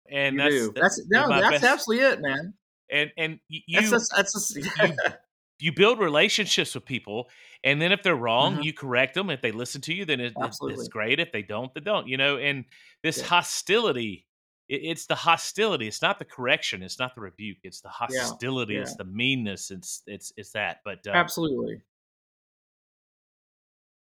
and 0.10 0.40
that's 0.40 0.54
do. 0.56 0.72
that- 0.74 0.82
That's 0.82 1.02
no, 1.10 1.28
that's 1.30 1.50
best- 1.52 1.64
absolutely 1.64 2.06
it, 2.08 2.22
man. 2.22 2.54
and 2.90 3.12
and 3.16 3.40
you 3.48 3.88
That's 3.90 4.10
that's 4.10 4.34
just, 4.34 4.56
you- 4.56 4.64
you 5.60 5.72
build 5.72 6.00
relationships 6.00 6.76
with 6.76 6.86
people, 6.86 7.30
and 7.64 7.82
then 7.82 7.92
if 7.92 8.04
they're 8.04 8.16
wrong, 8.16 8.58
Mhm. 8.58 8.64
you 8.66 8.74
correct 8.74 9.14
them. 9.16 9.30
If 9.30 9.42
they 9.42 9.52
listen 9.52 9.82
to 9.82 9.94
you, 9.94 10.06
then 10.06 10.20
it, 10.20 10.34
it- 10.36 10.56
it's 10.62 10.88
great. 10.90 11.20
If 11.20 11.32
they 11.32 11.42
don't, 11.42 11.74
they 11.74 11.80
don't. 11.82 12.08
You 12.08 12.18
know, 12.18 12.38
and 12.38 12.66
this 13.04 13.20
Yeah. 13.20 13.26
hostility. 13.26 14.26
it- 14.68 14.82
It's 14.84 15.06
the 15.06 15.14
hostility. 15.16 15.88
It's 15.88 16.02
not 16.02 16.18
the 16.18 16.26
correction. 16.26 16.82
It's 16.82 16.98
not 16.98 17.14
the 17.14 17.22
rebuke. 17.22 17.60
It's 17.64 17.82
the 17.82 17.90
hostility. 17.90 18.74
yeah. 18.74 18.82
It's 18.82 18.96
the 18.96 19.04
meanness. 19.06 19.70
It's 19.70 20.02
it's 20.08 20.34
it's 20.38 20.52
that. 20.54 20.82
But 20.84 21.06
uh, 21.06 21.12
absolutely. 21.12 21.82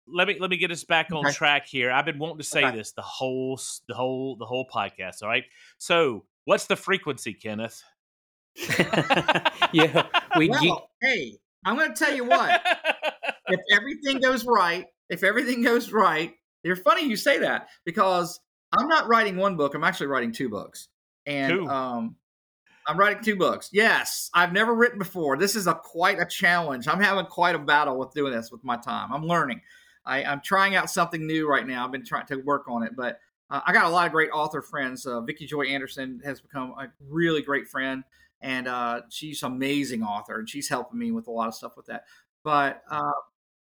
let 0.08 0.28
me 0.28 0.38
let 0.40 0.50
me 0.50 0.58
get 0.58 0.72
us 0.72 0.84
back 0.84 1.12
on 1.12 1.26
Okay. 1.26 1.34
track 1.36 1.68
here. 1.68 1.92
I've 1.92 2.06
been 2.06 2.18
wanting 2.18 2.38
to 2.40 2.44
say 2.44 2.64
Okay. 2.66 2.76
this 2.78 2.92
the 2.94 3.02
whole 3.04 3.60
the 3.88 3.94
whole 3.94 4.36
the 4.38 4.46
whole 4.46 4.68
podcast. 4.74 5.22
All 5.22 5.30
right. 5.30 5.44
So 5.78 6.26
what's 6.46 6.66
the 6.66 6.76
frequency, 6.76 7.34
Kenneth? 7.34 7.84
yeah, 9.74 10.08
we 10.38 10.50
Well, 10.50 10.87
hey, 11.02 11.38
I'm 11.66 11.76
going 11.76 11.94
to 11.94 12.06
tell 12.06 12.16
you 12.16 12.26
what. 12.26 12.62
if 13.48 13.60
everything 13.72 14.20
goes 14.20 14.46
right, 14.46 14.86
if 15.10 15.24
everything 15.24 15.64
goes 15.64 15.92
right, 15.92 16.34
you're 16.64 16.76
funny 16.76 17.08
you 17.08 17.16
say 17.16 17.40
that 17.40 17.70
because 17.86 18.40
I'm 18.72 18.88
not 18.88 19.08
writing 19.08 19.38
one 19.38 19.56
book. 19.56 19.74
I'm 19.76 19.84
actually 19.84 20.08
writing 20.08 20.32
two 20.32 20.50
books, 20.50 20.90
and 21.26 21.52
Two. 21.52 21.68
um, 21.68 22.16
I'm 22.88 22.98
writing 22.98 23.24
two 23.24 23.36
books. 23.36 23.70
Yes, 23.72 24.30
I've 24.34 24.54
never 24.54 24.74
written 24.74 25.00
before. 25.00 25.38
This 25.38 25.56
is 25.56 25.68
a 25.68 25.74
quite 25.76 26.20
a 26.20 26.26
challenge. 26.26 26.88
I'm 26.88 27.02
having 27.02 27.26
quite 27.26 27.56
a 27.56 27.60
battle 27.60 27.98
with 27.98 28.14
doing 28.14 28.34
this 28.34 28.52
with 28.52 28.64
my 28.64 28.78
time. 28.78 29.14
I'm 29.14 29.26
learning. 29.26 29.62
I, 30.06 30.24
I'm 30.24 30.42
trying 30.42 30.76
out 30.76 30.90
something 30.90 31.28
new 31.28 31.50
right 31.50 31.68
now. 31.68 31.86
I've 31.86 31.92
been 31.92 32.06
trying 32.06 32.28
to 32.28 32.38
work 32.38 32.66
on 32.70 32.84
it, 32.84 32.94
but 32.96 33.20
uh, 33.50 33.62
I 33.66 33.74
got 33.74 33.86
a 33.86 33.90
lot 33.90 34.06
of 34.08 34.14
great 34.14 34.30
author 34.32 34.62
friends. 34.62 35.06
Uh, 35.06 35.22
Vicki 35.22 35.46
Joy 35.46 35.64
Anderson 35.66 36.22
has 36.24 36.40
become 36.40 36.72
a 36.72 36.88
really 37.10 37.42
great 37.42 37.68
friend, 37.68 38.04
and 38.42 38.68
uh, 38.68 39.02
she's 39.10 39.44
amazing 39.44 40.04
author, 40.04 40.40
and 40.40 40.50
she's 40.50 40.70
helping 40.70 41.00
me 41.00 41.12
with 41.12 41.28
a 41.28 41.32
lot 41.32 41.48
of 41.48 41.56
stuff 41.56 41.76
with 41.78 41.88
that. 41.88 42.04
But 42.44 42.82
uh, 42.90 43.12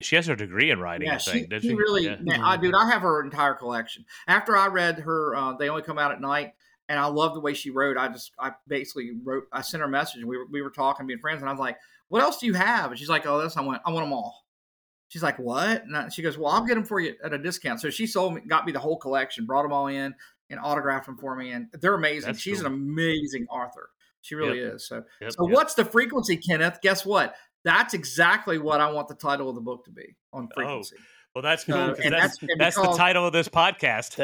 She 0.01 0.15
has 0.15 0.27
her 0.27 0.35
degree 0.35 0.71
in 0.71 0.79
writing, 0.79 1.07
yeah, 1.07 1.15
I 1.15 1.17
she, 1.17 1.47
she 1.49 1.59
she? 1.59 1.73
really, 1.73 2.05
Yeah. 2.05 2.17
man, 2.21 2.41
I, 2.41 2.55
dude, 2.57 2.75
I 2.75 2.89
have 2.89 3.01
her 3.01 3.23
entire 3.23 3.53
collection. 3.53 4.05
After 4.27 4.55
I 4.55 4.67
read 4.67 4.99
her, 4.99 5.35
uh, 5.35 5.53
they 5.53 5.69
only 5.69 5.81
come 5.83 5.97
out 5.99 6.11
at 6.11 6.21
night, 6.21 6.53
and 6.87 6.97
I 6.99 7.05
love 7.07 7.33
the 7.33 7.39
way 7.41 7.53
she 7.53 7.69
wrote. 7.71 7.97
I 7.97 8.07
just, 8.07 8.31
I 8.39 8.51
basically 8.67 9.11
wrote, 9.23 9.43
I 9.51 9.61
sent 9.61 9.81
her 9.81 9.87
a 9.87 9.91
message, 9.91 10.21
and 10.21 10.29
we 10.29 10.37
were, 10.37 10.45
we 10.49 10.61
were 10.61 10.69
talking, 10.71 11.07
being 11.07 11.19
friends, 11.19 11.41
and 11.41 11.49
I 11.49 11.51
was 11.53 11.59
like, 11.59 11.77
"What 12.07 12.21
else 12.21 12.37
do 12.39 12.45
you 12.45 12.53
have?" 12.53 12.91
And 12.91 12.99
she's 12.99 13.09
like, 13.09 13.25
"Oh, 13.27 13.41
this." 13.41 13.57
I 13.57 13.61
went, 13.61 13.81
"I 13.85 13.91
want 13.91 14.05
them 14.05 14.13
all." 14.13 14.45
She's 15.09 15.23
like, 15.23 15.37
"What?" 15.39 15.83
And 15.83 15.97
I, 15.97 16.09
she 16.09 16.21
goes, 16.21 16.37
"Well, 16.37 16.51
I'll 16.51 16.65
get 16.65 16.75
them 16.75 16.85
for 16.85 16.99
you 16.99 17.15
at 17.23 17.33
a 17.33 17.37
discount." 17.37 17.81
So 17.81 17.89
she 17.89 18.07
sold 18.07 18.35
me, 18.35 18.41
got 18.47 18.65
me 18.65 18.71
the 18.71 18.79
whole 18.79 18.97
collection, 18.97 19.45
brought 19.45 19.63
them 19.63 19.73
all 19.73 19.87
in, 19.87 20.15
and 20.49 20.59
autographed 20.59 21.07
them 21.07 21.17
for 21.17 21.35
me, 21.35 21.51
and 21.51 21.67
they're 21.73 21.95
amazing. 21.95 22.27
That's 22.27 22.39
She's 22.39 22.59
cool. 22.61 22.67
an 22.67 22.73
amazing 22.73 23.47
author. 23.49 23.89
She 24.21 24.35
really 24.35 24.59
is. 24.59 24.87
So, 24.87 25.03
Yep, 25.21 25.31
so 25.31 25.47
yep. 25.47 25.55
what's 25.55 25.73
the 25.75 25.85
frequency, 25.85 26.37
Kenneth? 26.37 26.79
Guess 26.81 27.05
what? 27.05 27.35
That's 27.63 27.93
exactly 27.93 28.57
what 28.57 28.81
I 28.81 28.89
want 28.91 29.07
the 29.07 29.15
title 29.15 29.49
of 29.49 29.55
the 29.55 29.61
book 29.61 29.85
to 29.85 29.91
be 29.91 30.15
on 30.33 30.47
frequency. 30.53 30.95
Well, 31.35 31.41
that's 31.43 31.63
cool. 31.63 31.75
Uh, 31.75 31.89
'cause 31.89 31.99
and 32.03 32.13
that's 32.13 32.37
that's- 32.37 32.49
and 32.49 32.59
that's 32.59 32.75
the 32.75 32.93
title 32.97 33.25
of 33.27 33.33
this 33.33 33.47
podcast. 33.47 34.15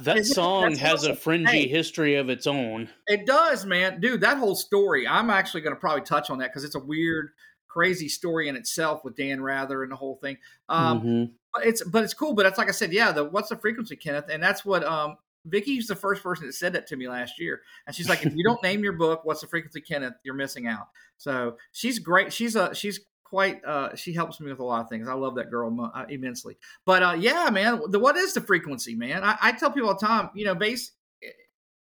That, 0.00 0.16
it- 0.16 0.24
song 0.26 0.70
that's 0.70 0.80
has 0.80 1.04
a 1.04 1.14
fringy 1.14 1.50
Hey. 1.50 1.68
history 1.68 2.16
of 2.16 2.30
its 2.30 2.46
own. 2.46 2.88
It 3.06 3.26
does, 3.26 3.66
man. 3.66 4.00
Dude, 4.00 4.22
that 4.22 4.38
whole 4.38 4.54
story, 4.54 5.06
I'm 5.06 5.28
actually 5.30 5.60
going 5.60 5.74
to 5.74 5.80
probably 5.80 6.02
touch 6.02 6.30
on 6.30 6.38
that 6.38 6.50
because 6.50 6.64
it's 6.64 6.74
a 6.74 6.80
weird, 6.80 7.30
crazy 7.68 8.08
story 8.08 8.48
in 8.48 8.56
itself 8.56 9.04
with 9.04 9.14
Dan 9.16 9.42
Rather 9.42 9.82
and 9.82 9.92
the 9.92 9.96
whole 9.96 10.16
thing. 10.22 10.38
Um, 10.68 11.00
Mhm. 11.02 11.30
but 11.54 11.66
it's 11.66 11.84
but 11.84 12.02
it's 12.04 12.14
cool. 12.14 12.32
But 12.34 12.46
it's 12.46 12.58
like 12.58 12.68
I 12.68 12.72
said, 12.72 12.92
yeah. 12.92 13.12
The 13.12 13.24
what's 13.24 13.50
the 13.50 13.56
frequency, 13.56 13.96
Kenneth? 13.96 14.26
And 14.30 14.42
that's 14.42 14.64
what 14.64 14.84
um, 14.84 15.16
Vicki's 15.46 15.86
the 15.86 15.96
first 15.96 16.22
person 16.22 16.46
that 16.46 16.52
said 16.52 16.72
that 16.74 16.86
to 16.88 16.96
me 16.96 17.08
last 17.08 17.38
year. 17.38 17.62
And 17.86 17.94
she's 17.96 18.08
like, 18.08 18.24
if 18.24 18.34
you 18.34 18.44
don't 18.44 18.62
name 18.64 18.82
your 18.84 18.92
book, 18.92 19.20
what's 19.24 19.40
the 19.40 19.46
frequency, 19.46 19.80
Kenneth? 19.80 20.14
You're 20.24 20.34
missing 20.34 20.66
out. 20.66 20.88
So 21.16 21.56
she's 21.72 21.98
great. 21.98 22.32
She's 22.32 22.56
a 22.56 22.74
she's 22.74 23.00
quite. 23.24 23.64
Uh, 23.64 23.94
she 23.96 24.12
helps 24.12 24.40
me 24.40 24.50
with 24.50 24.60
a 24.60 24.64
lot 24.64 24.82
of 24.82 24.88
things. 24.88 25.08
I 25.08 25.14
love 25.14 25.34
that 25.36 25.50
girl 25.50 25.90
uh, 25.94 26.04
immensely. 26.08 26.56
But 26.84 27.02
uh, 27.02 27.16
yeah, 27.18 27.48
man. 27.50 27.80
The, 27.90 27.98
what 27.98 28.16
is 28.16 28.34
the 28.34 28.40
frequency, 28.40 28.94
man? 28.94 29.24
I, 29.24 29.36
I 29.40 29.52
tell 29.52 29.70
people 29.70 29.88
all 29.88 29.98
the 29.98 30.06
time. 30.06 30.30
You 30.34 30.44
know, 30.44 30.54
base. 30.54 30.92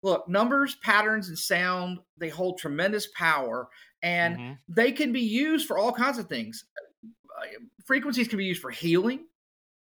Look, 0.03 0.27
numbers, 0.29 0.77
patterns, 0.77 1.29
and 1.29 1.39
sound, 1.39 1.99
they 2.17 2.31
hold 2.31 2.57
tremendous 2.59 3.09
power 3.09 3.69
and 4.03 4.39
Mhm. 4.39 4.59
they 4.67 4.93
can 4.93 5.13
be 5.13 5.21
used 5.21 5.67
for 5.67 5.77
all 5.77 5.93
kinds 5.93 6.17
of 6.17 6.27
things. 6.27 6.65
Uh, 7.05 7.47
frequencies 7.85 8.27
can 8.27 8.39
be 8.39 8.47
used 8.47 8.63
for 8.63 8.71
healing. 8.71 9.27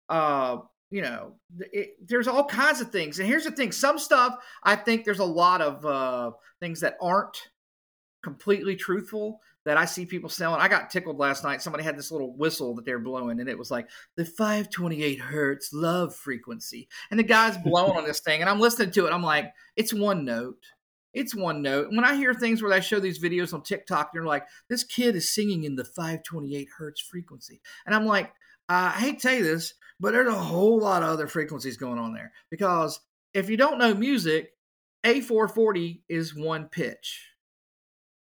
Uh, 0.08 0.58
you 0.90 1.02
know, 1.02 1.34
it, 1.72 1.96
there's 2.06 2.28
all 2.28 2.44
kinds 2.44 2.80
of 2.80 2.90
things. 2.90 3.18
And 3.18 3.28
here's 3.28 3.44
the 3.44 3.50
thing: 3.50 3.72
some 3.72 3.98
stuff 3.98 4.36
I 4.62 4.76
think 4.76 5.04
there's 5.04 5.18
a 5.18 5.24
lot 5.24 5.60
of 5.60 5.84
uh, 5.84 6.32
things 6.60 6.80
that 6.80 6.96
aren't 7.00 7.36
completely 8.22 8.76
truthful 8.76 9.40
that 9.64 9.76
I 9.76 9.84
see 9.84 10.06
people 10.06 10.30
selling. 10.30 10.60
I 10.60 10.68
got 10.68 10.90
tickled 10.90 11.18
last 11.18 11.44
night. 11.44 11.60
Somebody 11.60 11.84
had 11.84 11.98
this 11.98 12.10
little 12.10 12.34
whistle 12.34 12.74
that 12.76 12.86
they're 12.86 12.98
blowing, 12.98 13.38
and 13.38 13.48
it 13.48 13.58
was 13.58 13.70
like 13.70 13.88
the 14.16 14.24
528 14.24 15.20
hertz 15.20 15.72
love 15.72 16.14
frequency. 16.14 16.88
And 17.10 17.20
the 17.20 17.24
guy's 17.24 17.58
blowing 17.58 17.96
on 17.96 18.04
this 18.04 18.20
thing, 18.20 18.40
and 18.40 18.48
I'm 18.48 18.60
listening 18.60 18.92
to 18.92 19.06
it. 19.06 19.12
I'm 19.12 19.22
like, 19.22 19.52
it's 19.76 19.92
one 19.92 20.24
note. 20.24 20.64
It's 21.12 21.34
one 21.34 21.62
note. 21.62 21.88
And 21.88 21.96
when 21.96 22.06
I 22.06 22.16
hear 22.16 22.32
things 22.32 22.62
where 22.62 22.70
they 22.70 22.80
show 22.80 23.00
these 23.00 23.22
videos 23.22 23.52
on 23.52 23.62
TikTok, 23.62 24.12
they're 24.12 24.24
like, 24.24 24.46
this 24.68 24.84
kid 24.84 25.16
is 25.16 25.28
singing 25.28 25.64
in 25.64 25.76
the 25.76 25.84
528 25.84 26.68
hertz 26.78 27.00
frequency. 27.00 27.60
And 27.84 27.94
I'm 27.94 28.06
like, 28.06 28.32
I 28.68 28.90
hate 28.90 29.18
to 29.20 29.28
tell 29.28 29.36
you 29.36 29.44
this, 29.44 29.74
but 30.00 30.12
there's 30.12 30.28
a 30.28 30.34
whole 30.34 30.78
lot 30.78 31.02
of 31.02 31.08
other 31.08 31.26
frequencies 31.26 31.76
going 31.76 31.98
on 31.98 32.14
there. 32.14 32.32
Because 32.50 33.00
if 33.34 33.50
you 33.50 33.56
don't 33.56 33.78
know 33.78 33.94
music, 33.94 34.52
A440 35.04 36.00
is 36.08 36.34
one 36.34 36.68
pitch. 36.68 37.24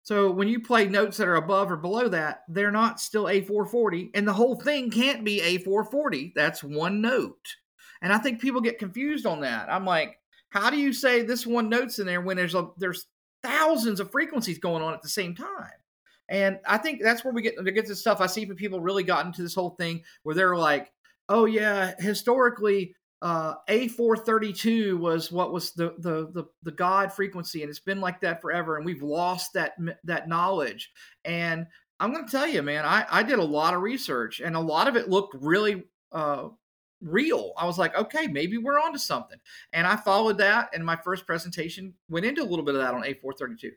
So 0.03 0.29
when 0.29 0.47
you 0.47 0.59
play 0.59 0.87
notes 0.87 1.17
that 1.17 1.27
are 1.27 1.37
above 1.37 1.71
or 1.71 1.77
below 1.77 2.07
that, 2.09 2.43
they're 2.47 2.69
not 2.69 2.99
still 2.99 3.23
A440, 3.23 4.11
and 4.13 4.27
the 4.27 4.33
whole 4.33 4.55
thing 4.55 4.91
can't 4.91 5.25
be 5.25 5.41
A440. 5.41 6.33
That's 6.35 6.63
one 6.63 7.01
note. 7.01 7.47
And 8.03 8.13
I 8.13 8.19
think 8.19 8.39
people 8.39 8.61
get 8.61 8.77
confused 8.77 9.25
on 9.25 9.39
that. 9.41 9.67
I'm 9.67 9.83
like, 9.83 10.19
how 10.49 10.69
do 10.69 10.77
you 10.77 10.93
say 10.93 11.23
this 11.23 11.47
one 11.47 11.69
note's 11.69 11.97
in 11.97 12.05
there 12.05 12.21
when 12.21 12.37
there's 12.37 12.53
a 12.53 12.69
there's 12.77 13.07
thousands 13.41 13.99
of 13.99 14.11
frequencies 14.11 14.59
going 14.59 14.83
on 14.83 14.93
at 14.93 15.01
the 15.01 15.09
same 15.09 15.33
time? 15.33 15.71
And 16.29 16.59
I 16.67 16.77
think 16.77 17.01
that's 17.01 17.25
where 17.25 17.33
we 17.33 17.41
get 17.41 17.57
to 17.57 17.71
get 17.71 17.87
this 17.87 17.99
stuff. 17.99 18.21
I 18.21 18.27
see 18.27 18.45
people 18.45 18.79
really 18.79 19.03
got 19.03 19.25
into 19.25 19.41
this 19.41 19.55
whole 19.55 19.71
thing 19.71 20.03
where 20.21 20.35
they're 20.35 20.55
like, 20.55 20.91
oh 21.29 21.45
yeah, 21.45 21.93
historically 21.99 22.95
uh, 23.21 23.55
A432 23.69 24.99
was 24.99 25.31
what 25.31 25.51
was 25.51 25.71
the, 25.73 25.95
the 25.99 26.29
the 26.31 26.45
the 26.63 26.71
God 26.71 27.11
frequency, 27.11 27.61
and 27.61 27.69
it's 27.69 27.79
been 27.79 28.01
like 28.01 28.21
that 28.21 28.41
forever, 28.41 28.77
and 28.77 28.85
we've 28.85 29.01
lost 29.01 29.53
that 29.53 29.73
that 30.03 30.27
knowledge. 30.27 30.91
And 31.23 31.65
I'm 31.99 32.13
going 32.13 32.25
to 32.25 32.31
tell 32.31 32.47
you, 32.47 32.61
man, 32.61 32.85
I, 32.85 33.05
I 33.09 33.23
did 33.23 33.39
a 33.39 33.43
lot 33.43 33.73
of 33.73 33.81
research, 33.81 34.41
and 34.41 34.55
a 34.55 34.59
lot 34.59 34.87
of 34.87 34.95
it 34.95 35.09
looked 35.09 35.35
really 35.39 35.85
uh, 36.11 36.49
real. 37.01 37.53
I 37.57 37.65
was 37.65 37.79
like, 37.79 37.95
okay, 37.95 38.27
maybe 38.27 38.57
we're 38.57 38.79
onto 38.79 38.99
something, 38.99 39.39
and 39.71 39.87
I 39.87 39.95
followed 39.95 40.37
that. 40.39 40.69
And 40.73 40.85
my 40.85 40.97
first 40.97 41.25
presentation 41.25 41.93
went 42.09 42.25
into 42.25 42.43
a 42.43 42.45
little 42.45 42.65
bit 42.65 42.75
of 42.75 42.81
that 42.81 42.93
on 42.93 43.03
A432. 43.03 43.71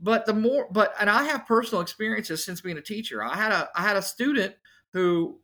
But 0.00 0.26
the 0.26 0.34
more, 0.34 0.66
but 0.72 0.94
and 0.98 1.08
I 1.10 1.24
have 1.24 1.46
personal 1.46 1.82
experiences 1.82 2.42
since 2.42 2.60
being 2.60 2.78
a 2.78 2.82
teacher. 2.82 3.22
I 3.22 3.36
had 3.36 3.52
a 3.52 3.68
I 3.76 3.82
had 3.82 3.96
a 3.96 4.02
student 4.02 4.54
who 4.92 5.40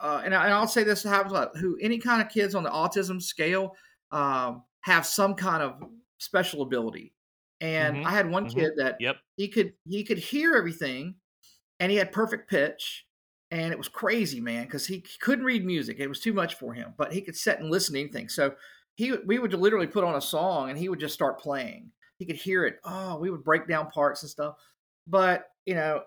uh, 0.00 0.22
and, 0.24 0.34
I, 0.34 0.44
and 0.46 0.54
I'll 0.54 0.68
say 0.68 0.84
this 0.84 1.02
happens 1.02 1.32
a 1.32 1.34
lot, 1.34 1.56
who 1.56 1.78
any 1.80 1.98
kind 1.98 2.22
of 2.22 2.28
kids 2.32 2.54
on 2.54 2.62
the 2.62 2.70
autism 2.70 3.22
scale 3.22 3.76
um, 4.12 4.64
have 4.82 5.06
some 5.06 5.34
kind 5.34 5.62
of 5.62 5.80
special 6.18 6.62
ability. 6.62 7.14
And 7.60 7.98
Mhm, 7.98 8.04
I 8.04 8.10
had 8.12 8.30
one 8.30 8.46
mhm. 8.46 8.48
kid 8.48 8.72
that 8.78 9.00
Yep. 9.00 9.16
he 9.36 9.48
could 9.48 9.74
he 9.88 10.04
could 10.04 10.18
hear 10.18 10.54
everything, 10.54 11.16
and 11.78 11.90
he 11.90 11.98
had 11.98 12.12
perfect 12.12 12.48
pitch, 12.50 13.06
and 13.50 13.72
it 13.72 13.78
was 13.78 13.88
crazy, 13.88 14.40
man, 14.40 14.64
because 14.64 14.86
he 14.86 15.00
couldn't 15.20 15.44
read 15.44 15.64
music; 15.64 15.98
it 16.00 16.08
was 16.08 16.20
too 16.20 16.32
much 16.32 16.54
for 16.56 16.74
him. 16.74 16.94
But 16.96 17.12
he 17.12 17.22
could 17.22 17.36
sit 17.36 17.58
and 17.60 17.70
listen 17.70 17.94
to 17.94 18.00
anything. 18.00 18.28
So 18.28 18.56
he 18.96 19.12
we 19.26 19.38
would 19.38 19.54
literally 19.54 19.86
put 19.86 20.04
on 20.04 20.14
a 20.16 20.20
song, 20.20 20.70
and 20.70 20.78
he 20.78 20.88
would 20.88 21.00
just 21.00 21.14
start 21.14 21.40
playing. 21.40 21.92
He 22.18 22.26
could 22.26 22.36
hear 22.36 22.64
it. 22.66 22.78
Oh, 22.84 23.18
we 23.18 23.30
would 23.30 23.44
break 23.44 23.66
down 23.68 23.90
parts 23.90 24.22
and 24.22 24.30
stuff. 24.30 24.56
But 25.06 25.48
you 25.66 25.74
know, 25.74 26.04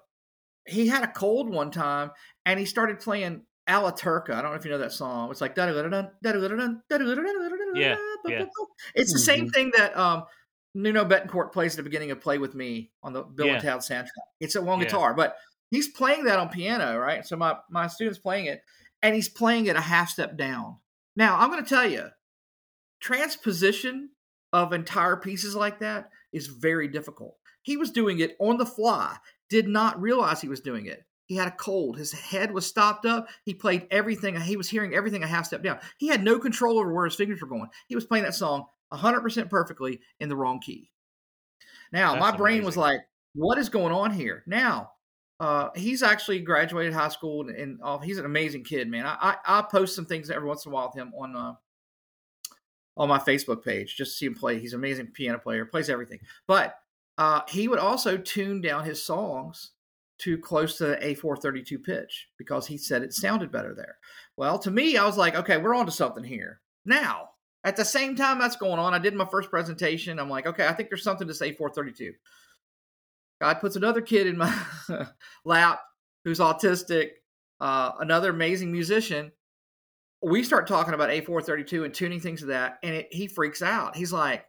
he 0.68 0.88
had 0.88 1.04
a 1.04 1.12
cold 1.12 1.50
one 1.50 1.72
time, 1.72 2.12
and 2.46 2.60
he 2.60 2.66
started 2.66 3.00
playing 3.00 3.46
Alla 3.68 3.94
Turca. 3.94 4.32
I 4.34 4.42
don't 4.42 4.52
know 4.52 4.58
if 4.58 4.66
you 4.66 4.72
know 4.72 4.78
that 4.80 4.92
song. 4.92 5.32
It's 5.32 5.42
like 5.42 5.56
Yeah, 5.58 5.68
yeah. 8.28 8.46
It's 8.96 9.14
the 9.14 9.20
same 9.20 9.48
Mhm. 9.48 9.54
thing 9.54 9.72
that 9.78 9.96
um, 9.98 10.26
Nuno 10.74 11.06
Bettencourt 11.06 11.52
plays 11.54 11.74
at 11.74 11.78
the 11.78 11.84
beginning 11.84 12.12
of 12.12 12.20
"Play 12.20 12.38
with 12.40 12.56
Me" 12.56 12.92
on 13.04 13.14
the 13.14 13.24
Bill 13.24 13.48
Yeah. 13.48 13.54
and 13.54 13.62
Ted 13.62 13.78
soundtrack. 13.80 14.08
It's 14.40 14.56
a 14.56 14.62
one 14.62 14.80
Yeah. 14.80 14.86
guitar, 14.86 15.14
but 15.14 15.38
he's 15.72 15.88
playing 15.90 16.26
that 16.26 16.40
on 16.40 16.50
piano, 16.50 16.98
right? 16.98 17.26
So 17.26 17.36
my 17.38 17.58
my 17.70 17.88
student's 17.88 18.20
playing 18.20 18.48
it, 18.48 18.62
and 19.02 19.16
he's 19.16 19.30
playing 19.30 19.68
it 19.68 19.76
a 19.76 19.82
half 19.82 20.10
step 20.10 20.36
down. 20.38 20.80
Now 21.16 21.38
I'm 21.40 21.50
going 21.52 21.64
to 21.64 21.70
tell 21.70 21.88
you, 21.88 22.10
transposition 23.00 24.10
of 24.52 24.74
entire 24.74 25.16
pieces 25.18 25.56
like 25.56 25.80
that 25.80 26.10
is 26.32 26.48
very 26.48 26.88
difficult. 26.88 27.38
He 27.62 27.78
was 27.78 27.92
doing 27.92 28.20
it 28.20 28.36
on 28.40 28.58
the 28.58 28.66
fly, 28.66 29.18
did 29.50 29.68
not 29.68 30.00
realize 30.02 30.42
he 30.42 30.48
was 30.50 30.62
doing 30.62 30.86
it. 30.86 31.04
He 31.26 31.36
had 31.36 31.48
a 31.48 31.52
cold. 31.52 31.98
His 31.98 32.12
head 32.12 32.54
was 32.54 32.66
stopped 32.66 33.06
up. 33.06 33.28
He 33.46 33.54
played 33.54 33.88
everything. 33.92 34.40
He 34.40 34.58
was 34.58 34.70
hearing 34.70 34.94
everything 34.94 35.24
a 35.24 35.28
half 35.28 35.46
step 35.46 35.64
down. 35.64 35.80
He 35.98 36.08
had 36.08 36.24
no 36.24 36.38
control 36.38 36.80
over 36.80 36.94
where 36.94 37.06
his 37.06 37.16
fingers 37.16 37.42
were 37.42 37.48
going. 37.48 37.70
He 37.88 37.96
was 37.96 38.06
playing 38.06 38.26
that 38.26 38.36
song 38.36 38.66
100% 38.92 39.50
perfectly 39.50 40.02
in 40.20 40.30
the 40.30 40.36
wrong 40.36 40.60
key. 40.60 40.92
Now, 41.92 42.14
That's 42.14 42.22
my 42.22 42.36
brain 42.36 42.64
was 42.64 42.78
like, 42.78 43.02
what 43.36 43.58
is 43.58 43.70
going 43.70 43.94
on 43.94 44.12
here? 44.12 44.44
Now, 44.48 44.92
uh, 45.40 45.70
he's 45.76 46.04
actually 46.04 46.40
graduated 46.40 46.94
high 46.94 47.10
school 47.10 47.48
and, 47.48 47.56
and 47.56 47.80
uh, 47.84 47.98
he's 48.00 48.18
an 48.18 48.26
amazing 48.26 48.64
kid, 48.64 48.88
man. 48.88 49.06
I, 49.06 49.18
I, 49.20 49.60
I 49.60 49.62
post 49.64 49.96
some 49.96 50.06
things 50.06 50.30
every 50.30 50.48
once 50.48 50.66
in 50.66 50.72
a 50.72 50.76
while 50.76 50.88
with 50.94 51.02
him 51.02 51.14
on 51.18 51.36
uh, 51.36 51.54
on 52.96 53.10
my 53.10 53.18
Facebook 53.18 53.64
page 53.64 53.96
just 53.96 54.12
to 54.12 54.18
see 54.18 54.26
him 54.28 54.36
play. 54.36 54.60
He's 54.60 54.74
an 54.74 54.80
amazing 54.80 55.08
piano 55.08 55.40
player, 55.40 55.66
plays 55.66 55.90
everything. 55.90 56.20
But 56.48 56.76
uh, 57.18 57.42
he 57.48 57.68
would 57.68 57.80
also 57.80 58.18
tune 58.18 58.62
down 58.62 58.86
his 58.86 59.04
songs 59.04 59.72
to 60.24 60.38
close 60.38 60.78
to 60.78 60.86
the 60.86 60.96
A432 60.98 61.84
pitch 61.84 62.30
because 62.38 62.68
he 62.68 62.78
said 62.78 63.04
it 63.04 63.14
sounded 63.14 63.52
better 63.52 63.74
there. 63.76 63.98
Well, 64.38 64.58
to 64.60 64.72
me, 64.72 64.98
I 64.98 65.06
was 65.06 65.18
like, 65.18 65.36
okay, 65.36 65.58
we're 65.58 65.76
on 65.76 65.86
to 65.86 65.92
something 65.92 66.24
here. 66.24 66.62
Now, 66.86 67.30
at 67.64 67.76
the 67.76 67.86
same 67.86 68.16
time 68.16 68.40
that's 68.40 68.56
going 68.56 68.80
on, 68.80 68.94
I 68.94 69.00
did 69.00 69.16
my 69.16 69.28
first 69.30 69.50
presentation. 69.50 70.20
I'm 70.20 70.30
like, 70.30 70.48
okay, 70.48 70.68
I 70.68 70.74
think 70.74 70.90
there's 70.90 71.04
something 71.04 71.28
to 71.28 71.34
say 71.34 71.54
432. 71.54 72.14
God 73.42 73.56
puts 73.56 73.76
another 73.76 74.02
kid 74.02 74.28
in 74.28 74.38
my 74.38 74.58
lap 75.46 75.82
who's 76.24 76.40
autistic, 76.40 77.10
uh, 77.60 77.92
another 78.00 78.30
amazing 78.30 78.72
musician. 78.72 79.32
We 80.22 80.44
start 80.44 80.68
talking 80.68 80.94
about 80.94 81.10
A432 81.10 81.84
and 81.84 81.94
tuning 81.94 82.22
things 82.22 82.40
to 82.42 82.46
that, 82.48 82.80
and 82.82 82.96
it, 82.96 83.08
he 83.12 83.28
freaks 83.28 83.62
out. 83.62 83.96
He's 83.96 84.14
like, 84.14 84.46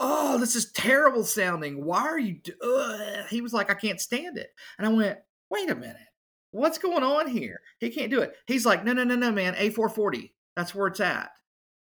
"Oh, 0.00 0.38
this 0.38 0.56
is 0.56 0.72
terrible 0.72 1.24
sounding. 1.24 1.84
Why 1.84 2.02
are 2.02 2.18
you?" 2.18 2.40
Ugh. 2.62 3.26
He 3.30 3.40
was 3.40 3.52
like, 3.52 3.70
"I 3.70 3.74
can't 3.74 4.00
stand 4.00 4.38
it," 4.38 4.50
and 4.78 4.86
I 4.86 4.90
went, 4.90 5.18
"Wait 5.50 5.70
a 5.70 5.74
minute, 5.74 5.96
what's 6.50 6.78
going 6.78 7.02
on 7.02 7.28
here? 7.28 7.60
He 7.78 7.90
can't 7.90 8.10
do 8.10 8.20
it." 8.20 8.34
He's 8.46 8.66
like, 8.66 8.84
"No, 8.84 8.92
no, 8.92 9.04
no, 9.04 9.14
no, 9.14 9.30
man. 9.32 9.54
A440. 9.54 10.32
That's 10.56 10.74
where 10.74 10.88
it's 10.88 11.00
at." 11.00 11.30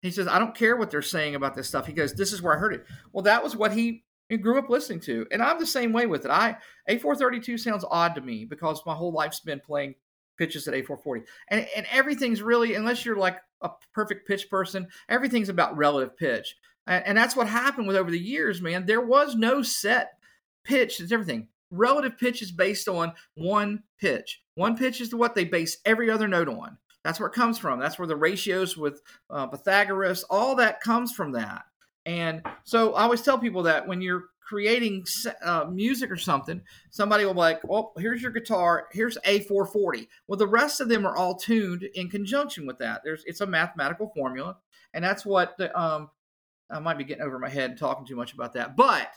He 0.01 0.11
says, 0.11 0.27
"I 0.27 0.39
don't 0.39 0.55
care 0.55 0.77
what 0.77 0.89
they're 0.89 1.01
saying 1.01 1.35
about 1.35 1.55
this 1.55 1.67
stuff." 1.67 1.85
He 1.85 1.93
goes, 1.93 2.13
"This 2.13 2.33
is 2.33 2.41
where 2.41 2.55
I 2.55 2.59
heard 2.59 2.73
it." 2.73 2.85
Well, 3.11 3.23
that 3.23 3.43
was 3.43 3.55
what 3.55 3.73
he 3.73 4.03
grew 4.41 4.57
up 4.57 4.69
listening 4.69 5.01
to, 5.01 5.27
and 5.31 5.43
I'm 5.43 5.59
the 5.59 5.65
same 5.65 5.91
way 5.91 6.05
with 6.07 6.25
it. 6.25 6.31
I 6.31 6.57
A432 6.89 7.59
sounds 7.59 7.85
odd 7.91 8.15
to 8.15 8.21
me 8.21 8.45
because 8.45 8.81
my 8.85 8.95
whole 8.95 9.11
life's 9.11 9.41
been 9.41 9.59
playing 9.59 9.95
pitches 10.37 10.67
at 10.67 10.73
A440, 10.73 11.23
and 11.49 11.67
and 11.75 11.85
everything's 11.91 12.41
really 12.41 12.75
unless 12.75 13.05
you're 13.05 13.17
like 13.17 13.37
a 13.61 13.69
perfect 13.93 14.27
pitch 14.27 14.49
person, 14.49 14.87
everything's 15.09 15.49
about 15.49 15.77
relative 15.77 16.17
pitch, 16.17 16.55
and, 16.87 17.17
that's 17.17 17.35
what 17.35 17.47
happened 17.47 17.87
with 17.87 17.95
over 17.95 18.11
the 18.11 18.19
years, 18.19 18.61
man. 18.61 18.85
There 18.85 19.01
was 19.01 19.35
no 19.35 19.61
set 19.61 20.13
pitch. 20.63 20.99
It's 20.99 21.11
everything. 21.11 21.47
Relative 21.69 22.17
pitch 22.17 22.41
is 22.41 22.51
based 22.51 22.87
on 22.87 23.13
one 23.35 23.83
pitch. 23.99 24.41
One 24.55 24.75
pitch 24.75 24.99
is 24.99 25.15
what 25.15 25.35
they 25.35 25.45
base 25.45 25.77
every 25.85 26.09
other 26.09 26.27
note 26.27 26.49
on. 26.49 26.77
That's 27.03 27.19
where 27.19 27.29
it 27.29 27.35
comes 27.35 27.57
from. 27.57 27.79
That's 27.79 27.97
where 27.97 28.07
the 28.07 28.15
ratios 28.15 28.77
with 28.77 29.01
uh, 29.29 29.47
Pythagoras, 29.47 30.23
all 30.23 30.55
that 30.55 30.81
comes 30.81 31.13
from 31.13 31.31
that. 31.33 31.63
And 32.05 32.41
so 32.63 32.93
I 32.93 33.03
always 33.03 33.21
tell 33.21 33.39
people 33.39 33.63
that 33.63 33.87
when 33.87 34.01
you're 34.01 34.25
creating 34.51 35.05
uh, 35.43 35.65
music 35.71 36.11
or 36.11 36.17
something, 36.17 36.61
somebody 36.89 37.23
will 37.23 37.33
be 37.33 37.39
like, 37.39 37.61
"Well, 37.63 37.93
here's 37.97 38.21
your 38.21 38.31
guitar. 38.31 38.87
Here's 38.91 39.17
A440." 39.19 40.07
Well, 40.27 40.37
the 40.37 40.47
rest 40.47 40.81
of 40.81 40.89
them 40.89 41.05
are 41.05 41.15
all 41.15 41.35
tuned 41.35 41.83
in 41.93 42.09
conjunction 42.09 42.65
with 42.65 42.77
that. 42.79 43.01
There's 43.03 43.23
it's 43.25 43.41
a 43.41 43.47
mathematical 43.47 44.11
formula, 44.13 44.57
and 44.93 45.03
that's 45.03 45.25
what 45.25 45.55
the, 45.57 45.77
um, 45.79 46.09
I 46.71 46.79
might 46.79 46.97
be 46.97 47.03
getting 47.03 47.23
over 47.23 47.39
my 47.39 47.49
head 47.49 47.77
talking 47.77 48.05
too 48.05 48.15
much 48.15 48.33
about 48.33 48.53
that, 48.53 48.75
but 48.75 49.09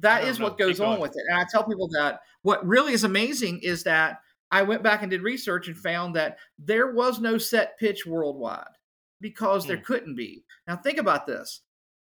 that 0.00 0.24
is 0.24 0.38
what 0.38 0.58
goes 0.58 0.80
on 0.80 1.00
with 1.00 1.12
it. 1.12 1.22
And 1.28 1.38
I 1.38 1.44
tell 1.50 1.64
people 1.64 1.88
that 1.88 2.20
what 2.42 2.66
really 2.66 2.92
is 2.92 3.04
amazing 3.04 3.60
is 3.62 3.84
that 3.84 4.20
I 4.50 4.62
went 4.62 4.82
back 4.82 5.02
and 5.02 5.10
did 5.10 5.22
research 5.22 5.68
and 5.68 5.76
found 5.76 6.14
that 6.16 6.38
there 6.58 6.92
was 6.92 7.18
no 7.20 7.38
set 7.38 7.78
pitch 7.78 8.06
worldwide 8.06 8.66
because 9.20 9.66
there 9.66 9.78
hmm. 9.78 9.84
couldn't 9.84 10.14
be. 10.16 10.44
Now 10.66 10.76
think 10.76 10.98
about 10.98 11.26
this 11.26 11.62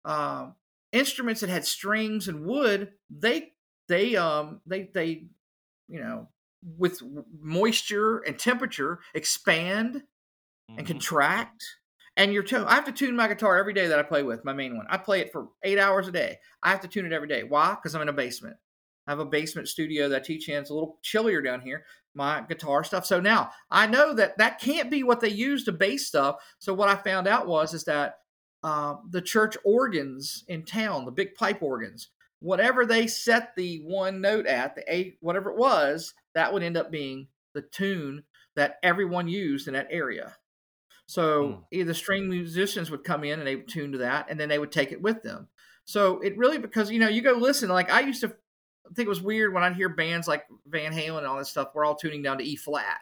um, 0.05 0.55
instruments 0.91 1.41
that 1.41 1.49
had 1.49 1.65
strings 1.65 2.27
and 2.27 2.45
wood, 2.45 2.91
they 3.09 3.53
they 3.87 4.15
um 4.15 4.61
they 4.65 4.89
they 4.93 5.25
you 5.87 5.99
know 5.99 6.27
with 6.77 7.01
moisture 7.41 8.19
and 8.19 8.37
temperature 8.37 8.99
expand 9.13 9.95
mm-hmm. 9.95 10.79
and 10.79 10.87
contract. 10.87 11.63
And 12.19 12.33
your 12.33 12.43
tone, 12.43 12.65
I 12.67 12.75
have 12.75 12.83
to 12.83 12.91
tune 12.91 13.15
my 13.15 13.29
guitar 13.29 13.57
every 13.57 13.71
day 13.71 13.87
that 13.87 13.97
I 13.97 14.03
play 14.03 14.23
with 14.23 14.43
my 14.43 14.51
main 14.51 14.75
one. 14.75 14.85
I 14.89 14.97
play 14.97 15.21
it 15.21 15.31
for 15.31 15.47
eight 15.63 15.79
hours 15.79 16.09
a 16.09 16.11
day. 16.11 16.37
I 16.61 16.69
have 16.69 16.81
to 16.81 16.87
tune 16.89 17.05
it 17.05 17.13
every 17.13 17.29
day. 17.29 17.43
Why? 17.43 17.75
Because 17.75 17.95
I'm 17.95 18.01
in 18.01 18.09
a 18.09 18.13
basement. 18.13 18.57
I 19.07 19.11
have 19.11 19.19
a 19.19 19.25
basement 19.25 19.69
studio 19.69 20.09
that 20.09 20.21
I 20.21 20.25
teach 20.25 20.49
in. 20.49 20.57
It's 20.57 20.69
a 20.69 20.73
little 20.73 20.99
chillier 21.01 21.41
down 21.41 21.61
here. 21.61 21.85
My 22.13 22.41
guitar 22.41 22.83
stuff. 22.83 23.05
So 23.05 23.21
now 23.21 23.51
I 23.71 23.87
know 23.87 24.13
that 24.15 24.37
that 24.37 24.59
can't 24.59 24.91
be 24.91 25.01
what 25.01 25.21
they 25.21 25.29
use 25.29 25.63
to 25.63 25.71
bass 25.71 26.07
stuff. 26.07 26.35
So 26.59 26.73
what 26.73 26.89
I 26.89 26.95
found 26.95 27.25
out 27.25 27.47
was 27.47 27.73
is 27.73 27.85
that 27.85 28.17
uh, 28.63 28.95
the 29.09 29.21
church 29.21 29.55
organs 29.63 30.43
in 30.49 30.65
town, 30.65 31.05
the 31.05 31.11
big 31.11 31.35
pipe 31.35 31.63
organs, 31.63 32.09
whatever 32.41 32.85
they 32.85 33.07
set 33.07 33.55
the 33.55 33.77
one 33.85 34.19
note 34.19 34.45
at, 34.45 34.75
the 34.75 34.93
A, 34.93 35.15
whatever 35.21 35.51
it 35.51 35.57
was, 35.57 36.13
that 36.35 36.51
would 36.51 36.63
end 36.63 36.75
up 36.75 36.91
being 36.91 37.29
the 37.53 37.61
tune 37.61 38.23
that 38.57 38.75
everyone 38.83 39.29
used 39.29 39.69
in 39.69 39.73
that 39.73 39.87
area. 39.89 40.35
So 41.09 41.47
hmm. 41.47 41.55
either 41.71 41.95
string 41.95 42.29
musicians 42.29 42.91
would 42.91 43.03
come 43.03 43.23
in 43.23 43.39
and 43.39 43.47
they 43.47 43.55
would 43.55 43.67
tune 43.67 43.93
to 43.93 43.97
that, 43.97 44.27
and 44.29 44.39
then 44.39 44.47
they 44.47 44.59
would 44.59 44.71
take 44.71 44.91
it 44.91 45.01
with 45.01 45.23
them. 45.23 45.47
So 45.83 46.19
it 46.19 46.37
really 46.37 46.59
because 46.59 46.91
you 46.91 46.99
know 46.99 47.07
you 47.07 47.23
go 47.23 47.31
listen 47.31 47.67
like 47.67 47.91
I 47.91 48.01
used 48.01 48.21
to 48.21 48.35
think 48.93 49.07
it 49.07 49.09
was 49.09 49.19
weird 49.19 49.51
when 49.51 49.63
I'd 49.63 49.75
hear 49.75 49.89
bands 49.89 50.27
like 50.27 50.45
Van 50.67 50.93
Halen 50.93 51.17
and 51.17 51.25
all 51.25 51.39
this 51.39 51.49
stuff. 51.49 51.69
We're 51.73 51.83
all 51.83 51.95
tuning 51.95 52.21
down 52.21 52.37
to 52.37 52.43
E 52.43 52.55
flat, 52.55 52.99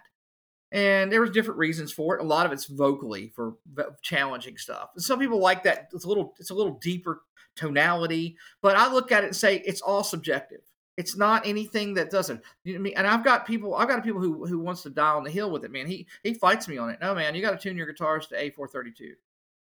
and 0.72 1.12
there 1.12 1.20
was 1.20 1.32
different 1.32 1.58
reasons 1.58 1.92
for 1.92 2.16
it. 2.18 2.22
A 2.22 2.26
lot 2.26 2.46
of 2.46 2.54
it's 2.54 2.64
vocally 2.64 3.34
for 3.36 3.56
challenging 4.02 4.58
stuff. 4.58 4.92
And 4.96 5.04
some 5.04 5.20
people 5.20 5.42
like 5.42 5.64
that. 5.64 5.90
It's 5.94 6.06
a 6.06 6.08
little 6.08 6.34
it's 6.40 6.52
a 6.52 6.56
little 6.56 6.80
deeper 6.82 7.24
tonality, 7.58 8.38
but 8.62 8.78
I 8.78 8.90
look 8.90 9.12
at 9.12 9.26
it 9.26 9.28
and 9.28 9.36
say 9.36 9.62
it's 9.66 9.82
all 9.82 10.06
subjective. 10.06 10.62
It's 10.98 11.16
not 11.16 11.46
anything 11.46 11.94
that 11.94 12.10
doesn't. 12.10 12.42
You 12.64 12.74
know 12.74 12.80
I 12.80 12.82
mean? 12.82 12.94
And 12.98 13.08
I've 13.08 13.24
got 13.24 13.46
people. 13.46 13.76
I've 13.76 13.88
got 13.88 14.04
people 14.04 14.20
who 14.20 14.46
who 14.46 14.60
wants 14.60 14.84
to 14.84 14.90
die 14.90 15.14
on 15.14 15.24
the 15.24 15.32
hill 15.32 15.52
with 15.52 15.64
it. 15.64 15.72
Man, 15.72 15.88
he 15.88 16.08
he 16.24 16.34
fights 16.34 16.68
me 16.68 16.78
on 16.78 16.90
it. 16.90 17.00
No, 17.02 17.14
man, 17.14 17.36
you 17.36 17.42
got 17.42 17.52
to 17.52 17.58
tune 17.58 17.78
your 17.78 17.88
guitars 17.88 18.28
to 18.28 18.36
A432. 18.36 19.12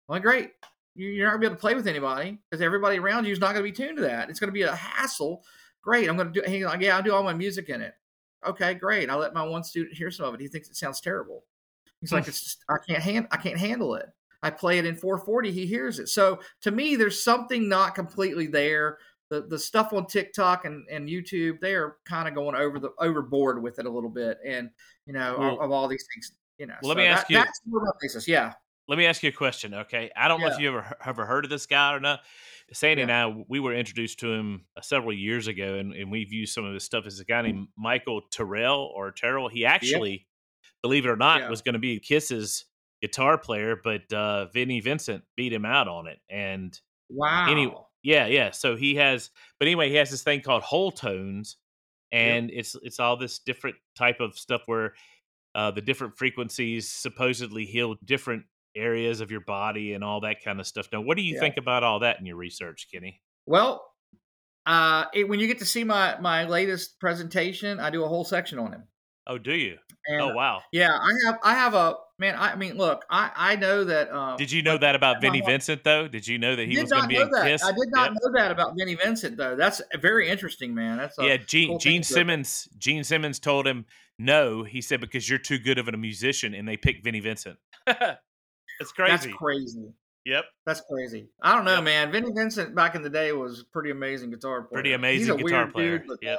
Well, 0.08 0.20
great. 0.20 0.52
You're 0.96 1.24
not 1.26 1.32
gonna 1.32 1.40
be 1.40 1.46
able 1.46 1.56
to 1.56 1.60
play 1.60 1.74
with 1.74 1.86
anybody 1.86 2.38
because 2.50 2.60
everybody 2.60 2.98
around 2.98 3.24
you 3.24 3.32
is 3.32 3.38
not 3.38 3.52
gonna 3.52 3.62
be 3.62 3.72
tuned 3.72 3.96
to 3.98 4.02
that. 4.02 4.28
It's 4.28 4.40
gonna 4.40 4.52
be 4.52 4.62
a 4.62 4.74
hassle. 4.74 5.44
Great. 5.82 6.10
I'm 6.10 6.16
gonna 6.16 6.30
do. 6.30 6.42
He's 6.46 6.64
like, 6.64 6.80
yeah, 6.80 6.96
I'll 6.96 7.02
do 7.02 7.14
all 7.14 7.22
my 7.22 7.32
music 7.32 7.68
in 7.68 7.80
it 7.80 7.94
okay, 8.46 8.74
great. 8.74 9.10
I'll 9.10 9.18
let 9.18 9.34
my 9.34 9.42
one 9.42 9.64
student 9.64 9.96
hear 9.96 10.10
some 10.10 10.26
of 10.26 10.34
it. 10.34 10.40
He 10.40 10.48
thinks 10.48 10.68
it 10.68 10.76
sounds 10.76 11.00
terrible. 11.00 11.44
He's 12.00 12.12
like, 12.12 12.28
it's 12.28 12.42
just, 12.42 12.64
I 12.68 12.76
can't 12.86 13.02
hand, 13.02 13.28
I 13.30 13.36
can't 13.36 13.58
handle 13.58 13.94
it. 13.94 14.06
I 14.42 14.48
play 14.48 14.78
it 14.78 14.86
in 14.86 14.96
440. 14.96 15.52
He 15.52 15.66
hears 15.66 15.98
it. 15.98 16.08
So 16.08 16.40
to 16.62 16.70
me, 16.70 16.96
there's 16.96 17.22
something 17.22 17.68
not 17.68 17.94
completely 17.94 18.46
there. 18.46 18.96
The 19.30 19.42
the 19.42 19.58
stuff 19.58 19.92
on 19.92 20.06
TikTok 20.06 20.64
and, 20.64 20.84
and 20.90 21.08
YouTube, 21.08 21.60
they 21.60 21.74
are 21.74 21.96
kind 22.04 22.28
of 22.28 22.34
going 22.34 22.56
over 22.56 22.78
the 22.78 22.90
overboard 22.98 23.62
with 23.62 23.78
it 23.78 23.86
a 23.86 23.90
little 23.90 24.10
bit, 24.10 24.38
and 24.46 24.70
you 25.06 25.12
know 25.12 25.36
well, 25.38 25.54
of, 25.54 25.60
of, 25.60 25.70
all 25.70 25.88
these 25.88 26.04
things. 26.14 26.32
You 26.58 26.66
know, 26.66 26.74
well, 26.82 26.88
let 26.88 26.96
me 26.96 27.06
ask 27.06 27.28
that, 27.28 27.32
you. 27.32 27.38
That's 27.38 27.60
my 27.66 27.90
basis. 28.00 28.28
Yeah. 28.28 28.54
Let 28.88 28.98
me 28.98 29.06
ask 29.06 29.22
you 29.22 29.28
a 29.28 29.32
question. 29.32 29.72
Okay, 29.72 30.10
I 30.16 30.26
don't 30.26 30.40
yeah. 30.40 30.48
know 30.48 30.54
if 30.54 30.60
you 30.60 30.68
ever 30.68 30.96
ever 31.06 31.26
heard 31.26 31.44
of 31.44 31.50
this 31.50 31.66
guy 31.66 31.94
or 31.94 32.00
not. 32.00 32.20
Sandy 32.72 33.02
yeah. 33.02 33.24
and 33.24 33.38
I, 33.38 33.44
we 33.48 33.60
were 33.60 33.74
introduced 33.74 34.20
to 34.20 34.32
him 34.32 34.64
uh, 34.76 34.80
several 34.80 35.12
years 35.12 35.48
ago, 35.48 35.74
and, 35.74 35.92
and 35.92 36.10
we've 36.10 36.32
used 36.32 36.54
some 36.54 36.64
of 36.64 36.74
his 36.74 36.84
stuff. 36.84 37.06
As 37.06 37.20
a 37.20 37.24
guy 37.24 37.42
named 37.42 37.68
Michael 37.76 38.22
Terrell 38.30 38.92
or 38.94 39.10
Terrell. 39.12 39.48
He 39.48 39.64
actually, 39.64 40.10
yeah. 40.10 40.68
believe 40.82 41.04
it 41.04 41.08
or 41.08 41.16
not, 41.16 41.48
was 41.48 41.62
going 41.62 41.74
to 41.74 41.78
be 41.78 41.98
Kiss's 42.00 42.64
guitar 43.00 43.38
player, 43.38 43.76
but 43.82 44.12
uh, 44.12 44.46
Vinnie 44.46 44.80
Vincent 44.80 45.24
beat 45.36 45.52
him 45.52 45.64
out 45.64 45.88
on 45.88 46.06
it. 46.06 46.18
And 46.28 46.78
wow, 47.08 47.46
anyway, 47.50 47.74
yeah, 48.02 48.26
yeah. 48.26 48.50
So 48.50 48.76
he 48.76 48.94
has, 48.96 49.30
but 49.58 49.66
anyway, 49.66 49.88
he 49.90 49.96
has 49.96 50.10
this 50.10 50.22
thing 50.22 50.40
called 50.40 50.62
whole 50.62 50.90
tones, 50.90 51.56
and 52.12 52.50
it's 52.50 52.76
it's 52.82 53.00
all 53.00 53.16
this 53.16 53.38
different 53.38 53.76
type 53.96 54.20
of 54.20 54.38
stuff 54.38 54.62
where 54.66 54.94
uh, 55.54 55.70
the 55.70 55.80
different 55.80 56.16
frequencies 56.16 56.88
supposedly 56.88 57.66
heal 57.66 57.96
different 58.04 58.44
areas 58.76 59.20
of 59.20 59.30
your 59.30 59.40
body 59.40 59.94
and 59.94 60.04
all 60.04 60.20
that 60.20 60.42
kind 60.44 60.60
of 60.60 60.66
stuff. 60.66 60.88
Now, 60.92 61.00
what 61.00 61.16
do 61.16 61.22
you 61.22 61.34
yeah. 61.34 61.40
think 61.40 61.56
about 61.56 61.82
all 61.82 62.00
that 62.00 62.20
in 62.20 62.26
your 62.26 62.36
research, 62.36 62.88
Kenny? 62.92 63.20
Well, 63.46 63.84
uh, 64.66 65.06
it, 65.12 65.28
when 65.28 65.40
you 65.40 65.46
get 65.46 65.58
to 65.58 65.66
see 65.66 65.84
my 65.84 66.18
my 66.20 66.44
latest 66.44 67.00
presentation, 67.00 67.80
I 67.80 67.90
do 67.90 68.04
a 68.04 68.08
whole 68.08 68.24
section 68.24 68.58
on 68.58 68.72
him. 68.72 68.84
Oh, 69.30 69.38
do 69.38 69.54
you? 69.54 69.76
And, 70.08 70.22
oh, 70.22 70.34
wow. 70.34 70.60
Yeah, 70.72 70.90
I 70.90 71.12
have 71.24 71.38
I 71.44 71.54
have 71.54 71.74
a 71.74 71.94
man. 72.18 72.34
I 72.36 72.56
mean, 72.56 72.76
look, 72.76 73.04
I 73.08 73.30
I 73.36 73.56
know 73.56 73.84
that. 73.84 74.10
Um, 74.10 74.36
did 74.36 74.50
you 74.50 74.60
know 74.60 74.76
that 74.76 74.96
about 74.96 75.20
Vinnie 75.20 75.40
Vincent 75.40 75.84
though? 75.84 76.08
Did 76.08 76.26
you 76.26 76.36
know 76.36 76.56
that 76.56 76.66
he 76.66 76.80
was 76.80 76.90
going 76.90 77.02
to 77.02 77.08
be 77.08 77.16
that. 77.16 77.44
Kiss? 77.44 77.62
I 77.62 77.70
did 77.70 77.90
not 77.92 78.10
yep. 78.10 78.20
know 78.20 78.32
that 78.34 78.50
about 78.50 78.74
Vinnie 78.76 78.96
Vincent 78.96 79.36
though. 79.36 79.54
That's 79.54 79.80
very 80.00 80.28
interesting, 80.28 80.74
man. 80.74 80.98
That's 80.98 81.14
yeah. 81.20 81.36
Gene 81.36 81.68
cool 81.68 81.78
Gene 81.78 82.02
Simmons. 82.02 82.68
Gene 82.76 83.04
Simmons 83.04 83.38
told 83.38 83.68
him 83.68 83.86
no. 84.18 84.64
He 84.64 84.80
said 84.80 85.00
because 85.00 85.30
you're 85.30 85.38
too 85.38 85.58
good 85.58 85.78
of 85.78 85.86
a 85.86 85.96
musician, 85.96 86.52
and 86.52 86.66
they 86.66 86.76
picked 86.76 87.04
Vinnie 87.04 87.20
Vincent. 87.20 87.56
It's 88.80 88.92
crazy. 88.92 89.10
That's 89.10 89.26
crazy. 89.36 89.92
Yep. 90.24 90.44
That's 90.64 90.82
crazy. 90.90 91.28
I 91.42 91.54
don't 91.54 91.66
know, 91.66 91.76
yep. 91.76 91.84
man. 91.84 92.12
Vinnie 92.12 92.32
Vincent 92.34 92.74
back 92.74 92.94
in 92.94 93.02
the 93.02 93.10
day 93.10 93.32
was 93.32 93.64
pretty 93.74 93.90
amazing 93.90 94.30
guitar 94.30 94.62
player. 94.62 94.80
Pretty 94.80 94.92
amazing 94.94 95.36
guitar 95.36 95.66
player. 95.66 95.98
Dude, 95.98 96.16
yep. 96.22 96.38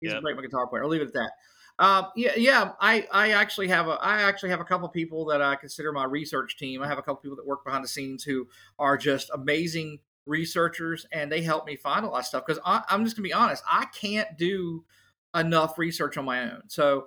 he's 0.00 0.10
yep. 0.10 0.18
a 0.18 0.20
great 0.20 0.36
guitar 0.38 0.66
player. 0.66 0.84
I'll 0.84 0.90
leave 0.90 1.00
it 1.00 1.08
at 1.08 1.14
that. 1.14 1.30
Um, 1.78 2.06
yeah, 2.16 2.32
yeah. 2.36 2.72
I, 2.80 3.06
I 3.12 3.30
actually 3.32 3.68
have 3.68 3.86
a 3.86 3.92
I 3.92 4.22
actually 4.22 4.50
have 4.50 4.60
a 4.60 4.64
couple 4.64 4.88
people 4.88 5.24
that 5.26 5.40
I 5.40 5.54
consider 5.56 5.92
my 5.92 6.04
research 6.04 6.56
team. 6.56 6.82
I 6.82 6.88
have 6.88 6.98
a 6.98 7.02
couple 7.02 7.16
people 7.16 7.36
that 7.36 7.46
work 7.46 7.64
behind 7.64 7.84
the 7.84 7.88
scenes 7.88 8.24
who 8.24 8.48
are 8.78 8.96
just 8.96 9.30
amazing 9.32 10.00
researchers, 10.26 11.06
and 11.12 11.30
they 11.30 11.40
help 11.40 11.66
me 11.66 11.76
find 11.76 12.04
a 12.04 12.08
lot 12.08 12.20
of 12.20 12.26
stuff. 12.26 12.44
Because 12.46 12.60
I'm 12.64 13.04
just 13.04 13.16
gonna 13.16 13.24
be 13.24 13.32
honest, 13.32 13.62
I 13.70 13.86
can't 13.86 14.36
do 14.36 14.84
enough 15.34 15.78
research 15.78 16.16
on 16.16 16.24
my 16.24 16.50
own. 16.50 16.62
So 16.68 17.06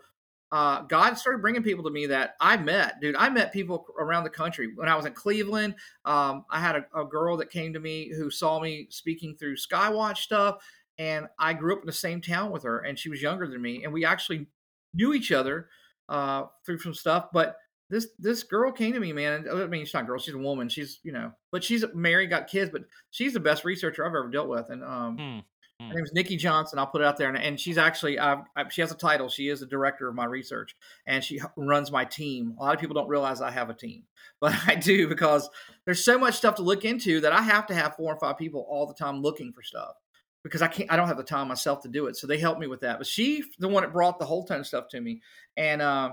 uh, 0.51 0.82
God 0.82 1.17
started 1.17 1.41
bringing 1.41 1.63
people 1.63 1.84
to 1.86 1.89
me 1.89 2.05
that 2.07 2.36
I 2.41 2.57
met, 2.57 2.99
dude. 2.99 3.15
I 3.15 3.30
met 3.30 3.53
people 3.53 3.86
around 3.97 4.26
the 4.26 4.30
country 4.30 4.74
when 4.76 4.89
I 4.89 4.95
was 4.95 5.05
in 5.05 5.13
Cleveland. 5.13 5.76
Um, 6.03 6.45
I 6.49 6.59
had 6.59 6.76
a, 6.76 6.99
a, 6.99 7.05
girl 7.05 7.38
that 7.38 7.49
came 7.49 7.72
to 7.72 7.80
me 7.80 8.11
who 8.13 8.30
saw 8.30 8.59
me 8.59 8.88
speaking 8.89 9.38
through 9.38 9.55
Skywatch 9.55 10.17
stuff, 10.17 10.57
and 10.97 11.28
I 11.39 11.53
grew 11.53 11.74
up 11.74 11.82
in 11.82 11.86
the 11.86 11.93
same 11.93 12.19
town 12.19 12.51
with 12.51 12.63
her, 12.63 12.80
and 12.80 12.99
she 12.99 13.09
was 13.09 13.22
younger 13.22 13.47
than 13.47 13.61
me, 13.61 13.86
and 13.86 13.93
we 13.93 14.03
actually 14.03 14.47
knew 14.94 15.14
each 15.14 15.32
other 15.32 15.70
uh, 16.10 16.44
through 16.66 16.80
some 16.80 16.94
stuff. 16.94 17.28
But 17.34 17.58
this 17.89 18.08
this 18.20 18.44
girl 18.44 18.72
came 18.72 18.94
to 18.94 19.00
me, 19.00 19.14
man. 19.14 19.46
I 19.52 19.66
mean, 19.68 19.86
she's 19.86 19.94
not 19.94 20.04
a 20.04 20.08
girl; 20.08 20.20
she's 20.20 20.34
a 20.34 20.39
woman. 20.39 20.70
She's 20.70 21.00
you 21.04 21.12
know, 21.12 21.32
but 21.52 21.64
she's 21.64 21.84
married, 21.94 22.30
got 22.30 22.48
kids, 22.48 22.72
but 22.72 22.84
she's 23.12 23.34
the 23.34 23.39
best 23.39 23.66
researcher 23.66 24.06
I've 24.06 24.16
ever 24.16 24.30
dealt 24.30 24.48
with, 24.48 24.70
and 24.70 24.84
um, 24.84 25.18
hmm. 25.18 25.39
Hmm. 25.82 25.89
Her 25.89 25.96
name's 25.96 26.14
Nikki 26.14 26.38
Johnson. 26.38 26.80
I'll 26.80 26.88
put 26.88 27.02
it 27.02 27.08
out 27.08 27.18
there, 27.18 27.30
and, 27.30 27.38
and 27.38 27.60
she's 27.60 27.78
actually 27.78 28.20
I've, 28.20 28.39
I, 28.56 28.68
she 28.70 28.82
has 28.82 28.92
a 28.92 28.96
title. 28.96 29.30
She 29.30 29.48
is 29.50 29.60
the 29.60 29.66
director 29.66 30.08
of 30.08 30.16
my 30.16 30.26
research, 30.26 30.76
and 31.06 31.24
she 31.24 31.39
runs 31.56 31.92
my 31.92 32.06
team. 32.06 32.56
A 32.60 32.64
lot 32.64 32.74
of 32.74 32.80
people 32.80 32.94
don't 32.94 33.08
realize 33.08 33.42
I 33.42 33.52
have 33.52 33.70
a 33.70 33.74
team, 33.74 34.04
but 34.42 34.54
I 34.68 34.76
do 34.76 35.08
because 35.08 35.50
there's 35.86 36.04
so 36.04 36.18
much 36.20 36.36
stuff 36.36 36.56
to 36.56 36.62
look 36.62 36.86
into 36.86 37.22
that 37.22 37.34
I 37.34 37.42
have 37.42 37.68
to 37.68 37.74
have 37.74 37.96
four 37.96 38.14
or 38.14 38.20
five 38.20 38.38
people 38.38 38.66
all 38.70 38.86
the 38.86 38.94
time 38.94 39.22
looking 39.22 39.54
for 39.54 39.64
stuff 39.64 39.96
because 40.44 40.62
I 40.62 40.68
can't. 40.68 40.92
I 40.92 40.96
don't 40.96 41.08
have 41.08 41.18
the 41.18 41.24
time 41.24 41.48
myself 41.48 41.82
to 41.84 41.89
do 41.89 42.08
it. 42.08 42.16
So 42.18 42.28
they 42.28 42.38
help 42.38 42.60
me 42.60 42.68
with 42.68 42.82
that. 42.82 42.98
But 42.98 43.08
she, 43.08 43.44
the 43.60 43.68
one 43.68 43.84
that 43.84 43.94
brought 43.94 44.20
the 44.20 44.26
whole 44.26 44.46
tone 44.46 44.64
stuff 44.64 44.88
to 44.89 45.02
me, 45.02 45.22
and. 45.58 45.82
uh 45.82 46.12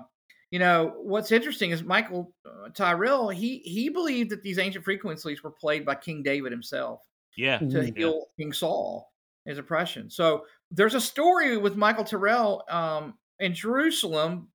you 0.50 0.58
know 0.58 0.94
what's 1.02 1.30
interesting 1.30 1.72
is 1.72 1.82
Michael 1.82 2.32
uh, 2.46 2.70
Tyrrell. 2.72 3.28
He 3.28 3.58
he 3.58 3.90
believed 3.90 4.30
that 4.30 4.42
these 4.42 4.58
ancient 4.58 4.82
frequencies 4.82 5.42
were 5.42 5.50
played 5.50 5.84
by 5.84 5.94
King 5.94 6.22
David 6.22 6.52
himself 6.52 7.02
Yeah. 7.36 7.58
to 7.58 7.66
Mhm. 7.66 7.94
heal 7.94 8.24
King 8.38 8.54
Saul, 8.54 9.12
his 9.44 9.58
oppression. 9.58 10.08
So 10.08 10.46
there's 10.70 10.94
a 10.94 11.02
story 11.02 11.58
with 11.58 11.76
Michael 11.76 12.02
Tyrrell 12.04 12.64
um, 12.70 13.18
in 13.40 13.52
Jerusalem. 13.52 14.48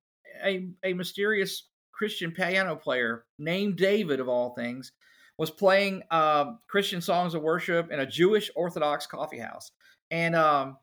A 0.43 0.67
a 0.84 0.93
mysterious 0.93 1.69
Christian 1.91 2.32
piano 2.32 2.76
player 2.76 3.26
named 3.38 3.76
David, 3.78 4.19
of 4.19 4.28
all 4.28 4.55
things, 4.55 4.93
was 5.38 5.49
playing 5.49 6.03
um, 6.11 6.59
Christian 6.67 7.01
songs 7.01 7.34
of 7.34 7.41
worship 7.41 7.91
in 7.91 7.99
a 7.99 8.05
Jewish 8.05 8.51
Orthodox 8.55 9.05
coffee 9.05 9.39
house, 9.39 9.71
and 10.11 10.36
um, 10.36 10.77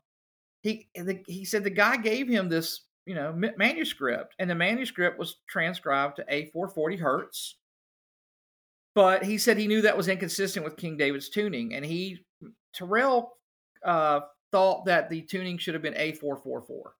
he 0.61 0.87
the, 0.95 1.21
he 1.27 1.45
said 1.45 1.63
the 1.63 1.69
guy 1.69 1.97
gave 1.97 2.27
him 2.27 2.49
this 2.49 2.81
you 3.05 3.15
know 3.15 3.33
ma- 3.33 3.49
manuscript, 3.57 4.35
and 4.39 4.49
the 4.49 4.55
manuscript 4.55 5.17
was 5.17 5.37
transcribed 5.47 6.17
to 6.17 6.25
A440 6.25 6.99
hertz. 6.99 7.55
But 8.93 9.23
he 9.23 9.37
said 9.37 9.57
he 9.57 9.67
knew 9.67 9.81
that 9.83 9.95
was 9.95 10.09
inconsistent 10.09 10.65
with 10.65 10.75
King 10.75 10.97
David's 10.97 11.29
tuning, 11.29 11.73
and 11.73 11.85
he 11.85 12.25
Tyrrell 12.73 13.37
uh, 13.85 14.21
thought 14.51 14.85
that 14.85 15.09
the 15.09 15.21
tuning 15.21 15.57
should 15.57 15.73
have 15.73 15.83
been 15.83 15.93
A444. 15.93 16.91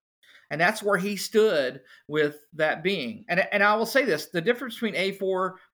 And 0.50 0.60
that's 0.60 0.84
where 0.84 0.98
he 0.98 1.16
stood 1.16 1.80
with 2.08 2.40
that 2.54 2.84
being. 2.84 3.24
And, 3.30 3.48
and 3.54 3.64
I 3.64 3.74
will 3.76 3.86
say 3.86 4.04
this 4.04 4.28
the 4.28 4.42
difference 4.42 4.76
between 4.76 4.96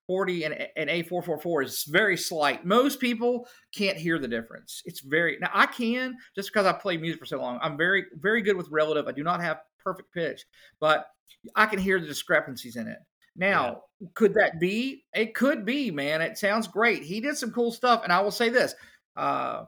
A440 0.10 0.46
and, 0.46 0.68
and 0.76 0.90
A444 0.90 1.66
is 1.66 1.84
very 1.84 2.18
slight. 2.18 2.66
Most 2.66 3.00
people 3.00 3.48
can't 3.74 3.98
hear 3.98 4.20
the 4.20 4.28
difference. 4.28 4.82
It's 4.86 5.02
very, 5.02 5.38
now 5.40 5.50
I 5.54 5.66
can 5.66 6.18
just 6.36 6.50
because 6.52 6.66
I 6.66 6.74
played 6.74 7.02
music 7.02 7.20
for 7.20 7.26
so 7.26 7.40
long. 7.40 7.60
I'm 7.62 7.78
very, 7.78 8.06
very 8.20 8.42
good 8.42 8.58
with 8.58 8.70
relative. 8.70 9.08
I 9.08 9.12
do 9.12 9.24
not 9.24 9.42
have 9.42 9.60
perfect 9.84 10.14
pitch, 10.14 10.46
but 10.80 11.08
I 11.56 11.66
can 11.66 11.80
hear 11.80 12.00
the 12.00 12.08
discrepancies 12.08 12.76
in 12.76 12.88
it. 12.88 13.00
Now, 13.36 13.84
could 14.16 14.34
that 14.34 14.60
be? 14.60 15.04
It 15.14 15.36
could 15.36 15.64
be, 15.64 15.92
man. 15.92 16.22
It 16.22 16.38
sounds 16.38 16.68
great. 16.68 17.04
He 17.04 17.22
did 17.22 17.38
some 17.38 17.52
cool 17.52 17.72
stuff. 17.72 18.04
And 18.04 18.12
I 18.12 18.20
will 18.20 18.32
say 18.32 18.50
this 18.50 18.74
uh, 19.16 19.66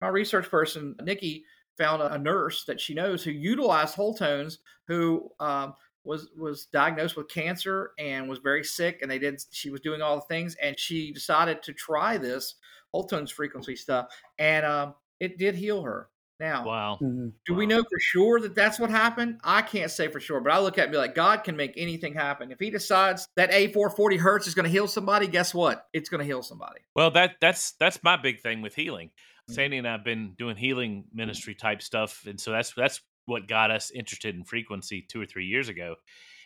my 0.00 0.08
research 0.08 0.48
person, 0.48 0.94
Nikki, 1.02 1.44
found 1.76 2.02
a, 2.02 2.12
a 2.12 2.18
nurse 2.18 2.64
that 2.64 2.80
she 2.80 2.94
knows 2.94 3.24
who 3.24 3.30
utilized 3.30 3.94
whole 3.94 4.14
tones, 4.14 4.58
who 4.86 5.28
um, 5.40 5.74
was 6.08 6.30
was 6.36 6.66
diagnosed 6.66 7.16
with 7.16 7.28
cancer 7.28 7.92
and 7.98 8.28
was 8.28 8.38
very 8.38 8.64
sick. 8.64 9.00
And 9.02 9.10
they 9.10 9.18
did. 9.18 9.40
She 9.52 9.70
was 9.70 9.80
doing 9.80 10.02
all 10.02 10.16
the 10.16 10.22
things, 10.22 10.56
and 10.60 10.78
she 10.78 11.12
decided 11.12 11.62
to 11.64 11.72
try 11.72 12.16
this 12.18 12.54
whole 12.92 13.06
tones 13.06 13.30
frequency 13.30 13.76
stuff, 13.76 14.08
and 14.38 14.64
um, 14.64 14.94
it 15.20 15.38
did 15.38 15.54
heal 15.54 15.82
her. 15.82 16.08
Now, 16.40 16.64
Wow. 16.64 16.98
Mhm. 17.02 17.32
do 17.46 17.54
we 17.54 17.66
know 17.66 17.82
for 17.82 17.98
sure 17.98 18.38
that 18.40 18.54
that's 18.54 18.78
what 18.78 18.90
happened? 18.90 19.40
I 19.42 19.60
can't 19.60 19.90
say 19.90 20.06
for 20.06 20.20
sure, 20.20 20.40
but 20.40 20.52
I 20.52 20.60
look 20.60 20.78
at 20.78 20.82
it 20.82 20.84
and 20.84 20.92
be 20.92 20.98
like, 20.98 21.16
God 21.16 21.42
can 21.42 21.56
make 21.56 21.74
anything 21.76 22.14
happen. 22.14 22.52
If 22.52 22.60
He 22.60 22.70
decides 22.70 23.26
that 23.34 23.50
A440 23.50 24.16
hertz 24.18 24.46
is 24.46 24.54
going 24.54 24.64
to 24.64 24.70
heal 24.70 24.86
somebody, 24.86 25.26
guess 25.26 25.52
what? 25.52 25.88
It's 25.92 26.08
going 26.08 26.20
to 26.20 26.24
heal 26.24 26.42
somebody. 26.44 26.80
Well, 26.94 27.10
that 27.10 27.36
that's 27.40 27.72
that's 27.72 28.02
my 28.04 28.16
big 28.16 28.40
thing 28.40 28.62
with 28.62 28.74
healing. 28.76 29.10
Mhm. 29.50 29.54
Sandy 29.54 29.78
and 29.78 29.88
I've 29.88 30.04
been 30.04 30.34
doing 30.38 30.56
healing 30.56 31.04
ministry 31.12 31.54
type 31.56 31.82
stuff, 31.82 32.24
and 32.24 32.40
so 32.40 32.52
that's 32.52 32.72
that's 32.72 33.00
what 33.28 33.48
got 33.48 33.70
us 33.70 33.90
interested 33.92 34.34
in 34.34 34.44
frequency 34.44 35.02
two 35.02 35.20
or 35.20 35.26
three 35.26 35.46
years 35.46 35.68
ago, 35.68 35.96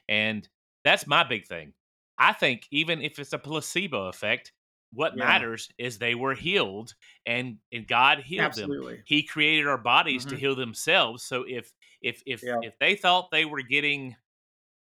and 0.09 0.49
that's 0.85 1.07
my 1.07 1.25
big 1.25 1.47
thing. 1.47 1.75
I 2.19 2.33
think 2.33 2.67
even 2.71 3.03
if 3.03 3.19
it's 3.19 3.33
a 3.33 3.39
placebo 3.39 4.09
effect, 4.09 4.53
what 4.93 5.17
Yeah. 5.17 5.25
matters 5.27 5.71
is 5.79 5.99
they 5.99 6.15
were 6.15 6.35
healed, 6.35 6.95
and 7.27 7.59
and 7.73 7.87
God 7.89 8.21
healed 8.21 8.55
them. 8.55 8.71
He 9.05 9.23
created 9.23 9.67
our 9.67 9.79
bodies 9.79 10.27
to 10.27 10.37
Mhm. 10.37 10.39
heal 10.39 10.55
themselves. 10.57 11.25
So 11.25 11.45
if 11.49 11.73
if 12.03 12.23
if 12.27 12.43
Yeah. 12.43 12.59
if 12.61 12.79
they 12.79 12.97
thought 12.97 13.31
they 13.31 13.45
were 13.47 13.63
getting, 13.63 14.17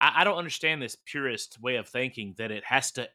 I, 0.00 0.22
I 0.22 0.24
don't 0.24 0.38
understand 0.38 0.82
this 0.82 0.96
purist 0.96 1.60
way 1.60 1.76
of 1.76 1.88
thinking 1.88 2.34
that 2.38 2.50
it 2.50 2.64
has 2.64 2.92
to 2.92 3.08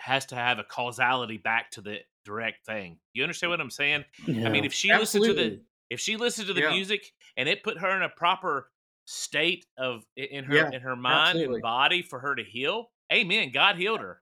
has 0.00 0.26
to 0.26 0.34
have 0.36 0.58
a 0.58 0.64
causality 0.64 1.38
back 1.38 1.70
to 1.72 1.80
the 1.82 2.00
direct 2.24 2.66
thing. 2.66 3.00
You 3.12 3.22
understand 3.22 3.50
what 3.50 3.60
I'm 3.60 3.70
saying? 3.70 4.04
Yeah. 4.26 4.46
I 4.46 4.50
mean, 4.50 4.64
if 4.64 4.72
she 4.74 4.92
listened 4.94 5.24
to 5.24 5.34
the 5.34 5.42
Absolutely. 5.42 5.66
If 5.90 6.00
she 6.00 6.16
listened 6.16 6.48
to 6.48 6.54
the 6.54 6.62
Yeah. 6.62 6.70
music 6.72 7.12
and 7.36 7.48
it 7.48 7.62
put 7.62 7.78
her 7.78 7.90
in 7.96 8.02
a 8.02 8.08
proper 8.08 8.70
state 9.06 9.66
of 9.76 10.04
in 10.16 10.44
her 10.44 10.54
Yeah, 10.54 10.70
in 10.72 10.80
her 10.80 10.96
mind 10.96 11.30
absolutely. 11.30 11.54
and 11.56 11.62
body 11.62 12.02
for 12.02 12.20
her 12.20 12.34
to 12.34 12.42
heal, 12.42 12.90
amen. 13.12 13.50
God 13.52 13.76
healed 13.76 14.00
her. 14.00 14.20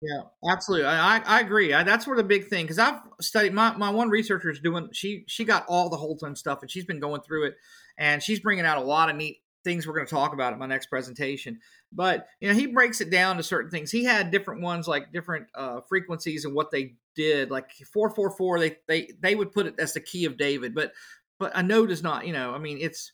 Yeah, 0.00 0.22
absolutely. 0.48 0.86
I, 0.86 1.18
I, 1.18 1.40
agree. 1.40 1.74
I, 1.74 1.82
that's 1.82 2.06
where 2.06 2.16
the 2.16 2.22
big 2.22 2.46
thing 2.46 2.64
because 2.64 2.78
I've 2.78 3.00
studied 3.20 3.52
my, 3.52 3.76
my 3.76 3.90
one 3.90 4.08
researcher 4.08 4.48
is 4.48 4.60
doing 4.60 4.88
she 4.92 5.24
she 5.26 5.44
got 5.44 5.66
all 5.66 5.88
the 5.88 5.96
whole 5.96 6.16
tone 6.16 6.36
stuff 6.36 6.60
and 6.62 6.70
she's 6.70 6.84
been 6.84 7.00
going 7.00 7.20
through 7.22 7.46
it 7.46 7.56
and 7.98 8.22
she's 8.22 8.38
bringing 8.38 8.64
out 8.64 8.78
a 8.78 8.82
lot 8.82 9.10
of 9.10 9.16
neat 9.16 9.38
things 9.64 9.86
we're 9.86 9.94
going 9.94 10.06
to 10.06 10.14
talk 10.14 10.32
about 10.32 10.52
in 10.52 10.58
my 10.60 10.66
next 10.66 10.86
presentation. 10.86 11.58
But 11.92 12.28
you 12.40 12.48
know 12.48 12.54
he 12.54 12.66
breaks 12.66 13.00
it 13.00 13.10
down 13.10 13.38
to 13.38 13.42
certain 13.42 13.72
things. 13.72 13.90
He 13.90 14.04
had 14.04 14.30
different 14.30 14.60
ones 14.62 14.86
like 14.86 15.12
different 15.12 15.48
uh, 15.56 15.80
frequencies 15.88 16.44
and 16.44 16.54
what 16.54 16.70
they 16.70 16.94
did. 17.18 17.50
Like 17.50 17.70
four 17.92 18.08
four 18.14 18.30
four, 18.30 18.58
they 18.58 18.76
they 18.86 19.10
they 19.20 19.34
would 19.34 19.52
put 19.52 19.66
it 19.66 19.74
as 19.78 19.92
the 19.92 20.00
key 20.00 20.24
of 20.24 20.38
David, 20.38 20.74
but 20.74 20.92
but 21.38 21.52
a 21.54 21.62
note 21.62 21.90
is 21.90 22.02
not. 22.02 22.26
You 22.26 22.32
know, 22.32 22.54
I 22.54 22.58
mean 22.58 22.78
it's 22.80 23.12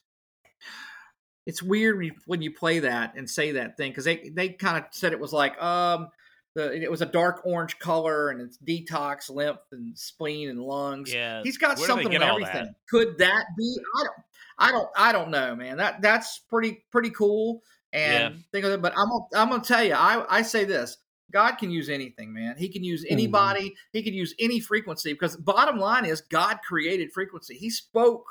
it's 1.46 1.62
weird 1.62 1.96
when 1.98 2.06
you, 2.06 2.12
when 2.26 2.42
you 2.42 2.52
play 2.54 2.78
that 2.80 3.14
and 3.16 3.28
say 3.28 3.52
that 3.52 3.76
thing 3.76 3.90
because 3.90 4.04
they 4.04 4.30
they 4.32 4.50
kind 4.50 4.78
of 4.78 4.84
said 4.92 5.12
it 5.12 5.20
was 5.20 5.32
like 5.32 5.60
um 5.62 6.08
the 6.54 6.72
it 6.82 6.90
was 6.90 7.02
a 7.02 7.06
dark 7.06 7.42
orange 7.44 7.78
color 7.78 8.30
and 8.30 8.40
it's 8.40 8.56
detox 8.58 9.28
lymph 9.28 9.58
and 9.72 9.98
spleen 9.98 10.48
and 10.48 10.58
lungs 10.60 11.12
Yeah. 11.12 11.42
he's 11.42 11.58
got 11.58 11.76
where 11.78 11.86
something 11.86 12.14
on 12.16 12.22
everything 12.22 12.64
that? 12.64 12.74
could 12.88 13.18
that 13.18 13.44
be 13.58 13.76
i 13.96 14.02
don't 14.04 14.16
i 14.58 14.72
don't 14.72 14.88
i 14.96 15.12
don't 15.12 15.30
know 15.30 15.54
man 15.54 15.76
that 15.78 16.00
that's 16.00 16.38
pretty 16.48 16.84
pretty 16.90 17.10
cool 17.10 17.60
and 17.92 18.34
Yeah. 18.34 18.40
think 18.52 18.64
of 18.64 18.72
it 18.72 18.80
but 18.80 18.92
i'm 18.96 19.08
gonna 19.08 19.24
i'm 19.36 19.50
gonna 19.50 19.62
tell 19.62 19.84
you 19.84 19.92
i 19.94 20.24
i 20.30 20.42
say 20.42 20.64
this 20.64 20.96
god 21.34 21.56
can 21.58 21.70
use 21.70 21.88
anything 21.90 22.32
man 22.32 22.54
he 22.56 22.68
can 22.68 22.82
use 22.84 23.04
anybody 23.10 23.74
he 23.92 24.02
can 24.02 24.14
use 24.14 24.34
any 24.38 24.60
frequency 24.60 25.12
because 25.12 25.36
bottom 25.36 25.76
line 25.78 26.06
is 26.06 26.20
god 26.22 26.58
created 26.66 27.12
frequency 27.12 27.54
he 27.56 27.68
spoke 27.68 28.24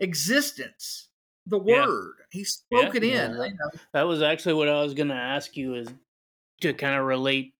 existence 0.00 1.08
the 1.46 1.60
Yeah. 1.64 1.86
word 1.86 2.16
he 2.30 2.44
spoke 2.44 2.94
it 2.94 3.04
in 3.04 3.10
Yeah. 3.12 3.44
you 3.44 3.52
know? 3.54 3.70
That 3.92 4.02
was 4.02 4.20
actually 4.22 4.54
what 4.54 4.68
I 4.68 4.82
was 4.82 4.94
going 4.94 5.08
to 5.08 5.14
ask 5.14 5.56
you 5.56 5.74
is 5.74 5.88
to 6.60 6.74
kind 6.74 6.98
of 6.98 7.06
relate 7.06 7.54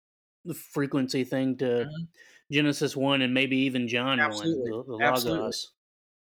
the 0.45 0.55
frequency 0.55 1.25
thing 1.25 1.57
to 1.59 1.65
Mhm. 1.87 2.09
Genesis 2.51 2.97
1 2.97 3.23
and 3.23 3.33
maybe 3.33 3.57
even 3.59 3.87
John 3.89 4.19
Absolutely. 4.21 4.73
1, 4.73 4.87
the, 4.87 4.97
the 4.99 5.05
Absolutely. 5.05 5.41
Logos. 5.41 5.73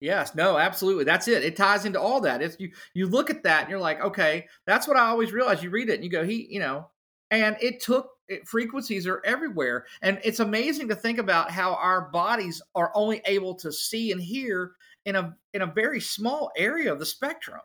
Yes, 0.01 0.33
no, 0.35 0.57
absolutely. 0.57 1.03
That's 1.03 1.27
it. 1.27 1.43
It 1.43 1.57
ties 1.57 1.85
into 1.85 1.99
all 1.99 2.21
that. 2.21 2.41
If 2.41 2.57
you 2.59 2.71
you 2.93 3.07
look 3.07 3.29
at 3.29 3.43
that 3.43 3.63
and 3.63 3.69
you're 3.69 3.79
like, 3.79 3.99
okay, 3.99 4.47
that's 4.65 4.87
what 4.87 4.95
I 4.95 5.07
always 5.07 5.33
realize. 5.33 5.61
You 5.61 5.71
read 5.71 5.89
it 5.89 5.95
and 5.95 6.03
you 6.03 6.09
go, 6.09 6.23
he, 6.23 6.47
you 6.49 6.59
know, 6.59 6.89
and 7.31 7.57
it 7.61 7.81
took 7.81 8.05
it, 8.05 8.18
frequencies 8.45 9.07
are 9.07 9.21
everywhere. 9.25 9.85
And 10.01 10.19
it's 10.23 10.39
amazing 10.39 10.87
to 10.89 10.95
think 10.95 11.19
about 11.19 11.51
how 11.51 11.73
our 11.75 12.09
bodies 12.09 12.61
are 12.75 12.91
only 12.95 13.21
able 13.25 13.55
to 13.55 13.71
see 13.71 14.11
and 14.11 14.21
hear 14.21 14.75
in 15.05 15.15
a 15.15 15.37
in 15.53 15.61
a 15.61 15.67
very 15.67 16.01
small 16.01 16.51
area 16.57 16.91
of 16.91 16.99
the 16.99 17.05
spectrum. 17.05 17.61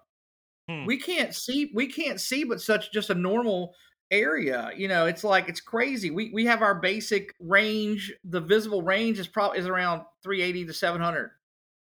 Hmm. 0.69 0.87
We 0.87 0.99
can't 0.99 1.35
see 1.35 1.71
we 1.75 1.87
can't 1.87 2.21
see 2.21 2.45
but 2.45 2.61
such 2.61 2.93
just 2.93 3.11
a 3.11 3.15
normal 3.15 3.75
area. 4.11 4.71
You 4.77 4.89
know, 4.89 5.07
it's 5.07 5.25
like 5.25 5.49
it's 5.49 5.61
crazy. 5.61 6.11
We 6.11 6.31
we 6.33 6.45
have 6.47 6.63
our 6.63 6.75
basic 6.75 7.35
range, 7.41 8.13
the 8.25 8.41
visible 8.41 8.83
range 8.83 9.19
is 9.19 9.29
probably 9.29 9.59
is 9.59 9.67
around 9.67 10.05
380 10.23 10.67
to 10.67 10.75
700 10.75 11.31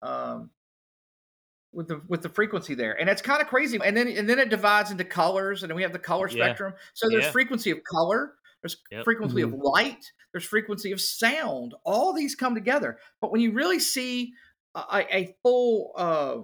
um, 0.01 0.51
with 1.71 1.87
the 1.89 2.01
with 2.07 2.21
the 2.21 2.29
frequency 2.29 2.73
there, 2.73 2.99
and 2.99 3.09
it's 3.09 3.21
kind 3.21 3.41
of 3.41 3.47
crazy. 3.47 3.77
And 3.83 3.95
then 3.97 4.07
and 4.07 4.29
then 4.29 4.39
it 4.39 4.49
divides 4.49 4.91
into 4.91 5.03
colors, 5.03 5.63
and 5.63 5.69
then 5.69 5.75
we 5.75 5.81
have 5.81 5.93
the 5.93 5.99
color 5.99 6.29
Yeah. 6.29 6.55
spectrum. 6.55 6.73
So 6.93 7.09
there's 7.09 7.27
Yeah. 7.27 7.31
frequency 7.31 7.71
of 7.71 7.79
color, 7.83 8.35
there's 8.65 8.77
Yep. 8.91 9.03
frequency 9.05 9.41
of 9.41 9.53
light, 9.53 10.11
there's 10.31 10.43
frequency 10.45 10.91
of 10.91 10.99
sound. 10.99 11.75
All 11.85 12.13
these 12.13 12.33
come 12.35 12.55
together. 12.55 12.97
But 13.21 13.31
when 13.31 13.41
you 13.41 13.51
really 13.51 13.79
see 13.79 14.33
a, 14.73 14.79
a- 14.91 15.15
a 15.17 15.35
full, 15.43 15.91
uh, 15.95 16.37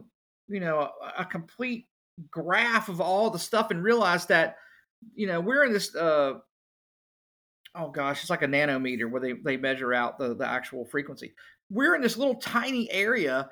you 0.47 0.59
know, 0.59 0.79
a, 0.79 1.21
a 1.21 1.25
complete 1.25 1.87
graph 2.29 2.89
of 2.89 3.01
all 3.01 3.31
the 3.31 3.39
stuff, 3.39 3.71
and 3.71 3.83
realize 3.83 4.27
that 4.27 4.57
you 5.15 5.25
know 5.25 5.39
we're 5.39 5.63
in 5.63 5.73
this. 5.73 5.95
Uh, 5.95 6.33
oh 7.73 7.89
gosh, 7.89 8.21
it's 8.21 8.29
like 8.29 8.43
a 8.43 8.47
nanometer 8.47 9.09
where 9.09 9.21
they, 9.21 9.33
they 9.33 9.57
measure 9.57 9.93
out 9.93 10.19
the, 10.19 10.35
the 10.35 10.47
actual 10.47 10.85
frequency. 10.85 11.33
We're 11.71 11.95
in 11.95 12.01
this 12.01 12.17
little 12.17 12.35
tiny 12.35 12.91
area, 12.91 13.49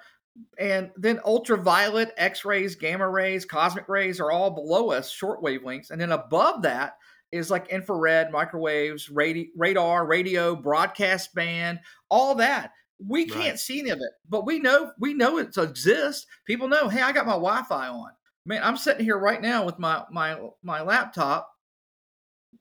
and 0.59 0.91
then 0.95 1.19
ultraviolet, 1.25 2.11
X 2.17 2.45
rays, 2.45 2.75
gamma 2.75 3.09
rays, 3.09 3.45
cosmic 3.45 3.89
rays 3.89 4.19
are 4.19 4.31
all 4.31 4.51
below 4.51 4.91
us, 4.91 5.09
short 5.09 5.41
wavelengths. 5.41 5.89
And 5.89 5.99
then 5.99 6.11
above 6.11 6.61
that 6.63 6.93
is 7.31 7.49
like 7.51 7.67
infrared, 7.69 8.31
microwaves, 8.31 9.07
radi- 9.09 9.49
radar, 9.55 10.05
radio, 10.05 10.55
broadcast 10.55 11.33
band, 11.35 11.79
all 12.09 12.35
that. 12.35 12.71
We 13.07 13.25
can't 13.25 13.39
Right. 13.51 13.59
see 13.59 13.79
any 13.79 13.91
of 13.91 13.99
it, 13.99 14.11
but 14.27 14.45
we 14.45 14.59
know 14.59 14.91
we 14.99 15.13
know 15.13 15.37
it 15.37 15.57
exists. 15.57 16.25
People 16.45 16.67
know, 16.67 16.89
hey, 16.89 17.01
I 17.01 17.11
got 17.13 17.25
my 17.25 17.33
Wi-Fi 17.33 17.87
on. 17.87 18.11
Man, 18.45 18.61
I'm 18.63 18.75
sitting 18.77 19.05
here 19.05 19.17
right 19.17 19.41
now 19.41 19.65
with 19.65 19.79
my 19.79 20.03
my 20.11 20.37
my 20.63 20.81
laptop, 20.81 21.49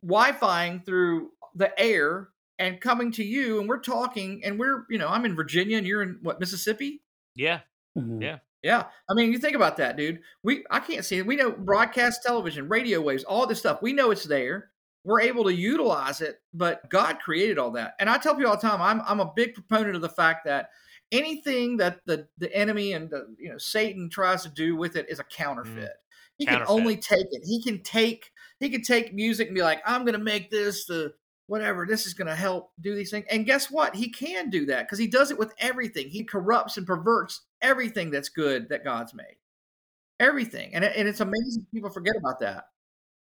Wi-Fiing 0.03 0.81
through 0.85 1.31
the 1.55 1.77
air 1.81 2.28
and 2.59 2.81
coming 2.81 3.11
to 3.12 3.24
you, 3.24 3.59
and 3.61 3.69
we're 3.69 3.81
talking, 3.81 4.45
and 4.45 4.59
we're 4.59 4.85
you 4.90 4.99
know 4.99 5.09
I'm 5.09 5.24
in 5.24 5.35
Virginia, 5.35 5.78
and 5.78 5.86
you're 5.86 6.03
in 6.03 6.19
what 6.23 6.40
Mississippi. 6.40 7.03
Yeah. 7.35 7.61
Mhm. 7.97 8.23
Yeah. 8.23 8.39
Yeah, 8.63 8.85
I 9.09 9.15
mean, 9.15 9.33
you 9.33 9.39
think 9.39 9.55
about 9.55 9.77
that, 9.77 9.97
dude. 9.97 10.21
We 10.43 10.65
I 10.71 10.81
can't 10.81 11.05
see 11.05 11.19
it. 11.19 11.27
We 11.27 11.37
know 11.37 11.51
broadcast 11.51 12.23
television, 12.25 12.69
radio 12.69 13.01
waves, 13.01 13.25
all 13.25 13.47
this 13.47 13.61
stuff. 13.61 13.83
We 13.83 13.93
know 13.93 14.11
it's 14.11 14.25
there. 14.25 14.71
We're 15.05 15.21
able 15.21 15.45
to 15.45 15.55
utilize 15.55 16.21
it, 16.21 16.41
but 16.53 16.91
God 16.91 17.21
created 17.21 17.59
all 17.59 17.71
that. 17.73 17.95
And 18.01 18.11
I 18.11 18.19
tell 18.19 18.35
people 18.35 18.51
all 18.51 18.57
the 18.57 18.69
time, 18.69 18.83
I'm 18.83 19.01
I'm 19.07 19.21
a 19.21 19.33
big 19.35 19.55
proponent 19.55 19.95
of 19.95 20.03
the 20.03 20.09
fact 20.09 20.45
that 20.47 20.71
anything 21.13 21.77
that 21.77 22.01
the 22.07 22.27
the 22.39 22.55
enemy 22.55 22.93
and 22.95 23.09
the, 23.09 23.27
you 23.39 23.51
know 23.51 23.59
Satan 23.59 24.11
tries 24.11 24.43
to 24.43 24.49
do 24.49 24.77
with 24.77 24.97
it 24.97 25.09
is 25.09 25.21
a 25.21 25.23
mm-hmm. 25.23 25.43
counterfeit. 25.43 25.93
He 26.37 26.47
can 26.47 26.63
only 26.69 26.97
take 26.97 27.27
it. 27.31 27.43
He 27.45 27.63
can 27.63 27.83
take 27.83 28.31
he 28.61 28.71
can 28.71 28.83
take 28.83 29.15
music 29.15 29.49
and 29.49 29.55
be 29.55 29.63
like, 29.63 29.81
I'm 29.87 30.03
going 30.05 30.19
to 30.19 30.25
make 30.25 30.51
this 30.51 30.87
the 30.87 31.15
whatever. 31.49 31.87
This 31.87 32.07
is 32.07 32.15
going 32.15 32.29
to 32.29 32.35
help 32.35 32.70
do 32.81 32.95
these 32.95 33.11
things. 33.11 33.27
And 33.31 33.45
guess 33.45 33.70
what? 33.70 33.97
He 33.97 34.11
can 34.11 34.51
do 34.51 34.66
that 34.66 34.87
because 34.87 34.99
he 34.99 35.09
does 35.09 35.31
it 35.31 35.39
with 35.39 35.53
everything. 35.59 36.09
He 36.09 36.23
corrupts 36.23 36.77
and 36.77 36.87
perverts 36.87 37.43
everything 37.61 38.11
that's 38.11 38.29
good 38.29 38.69
that 38.69 38.85
God's 38.85 39.15
made. 39.15 39.37
Everything. 40.20 40.75
And, 40.75 40.85
and 40.85 41.09
it's 41.09 41.20
amazing 41.20 41.66
people 41.73 41.91
forget 41.91 42.15
about 42.16 42.39
that. 42.41 42.66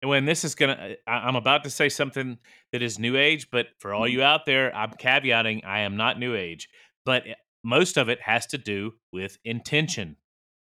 And 0.02 0.10
when 0.10 0.26
this 0.26 0.44
is 0.44 0.56
gonna, 0.56 0.74
uh, 0.74 1.10
I- 1.10 1.28
I'm 1.28 1.36
about 1.36 1.64
to 1.64 1.70
say 1.70 1.88
something 1.88 2.38
that 2.72 2.82
is 2.82 3.00
new 3.00 3.16
age, 3.16 3.50
but 3.52 3.68
for 3.80 3.94
all 3.94 4.04
mm-hmm. 4.04 4.18
you 4.18 4.24
out 4.24 4.46
there, 4.46 4.76
I'm 4.76 4.92
caveating 4.92 5.64
I 5.64 5.82
am 5.82 5.96
not 5.96 6.20
new 6.20 6.36
age, 6.36 6.68
but 7.06 7.28
eh, 7.28 7.34
most 7.64 7.98
of 7.98 8.10
it 8.10 8.22
has 8.22 8.46
to 8.48 8.58
do 8.58 8.96
with 9.14 9.38
intention. 9.46 10.18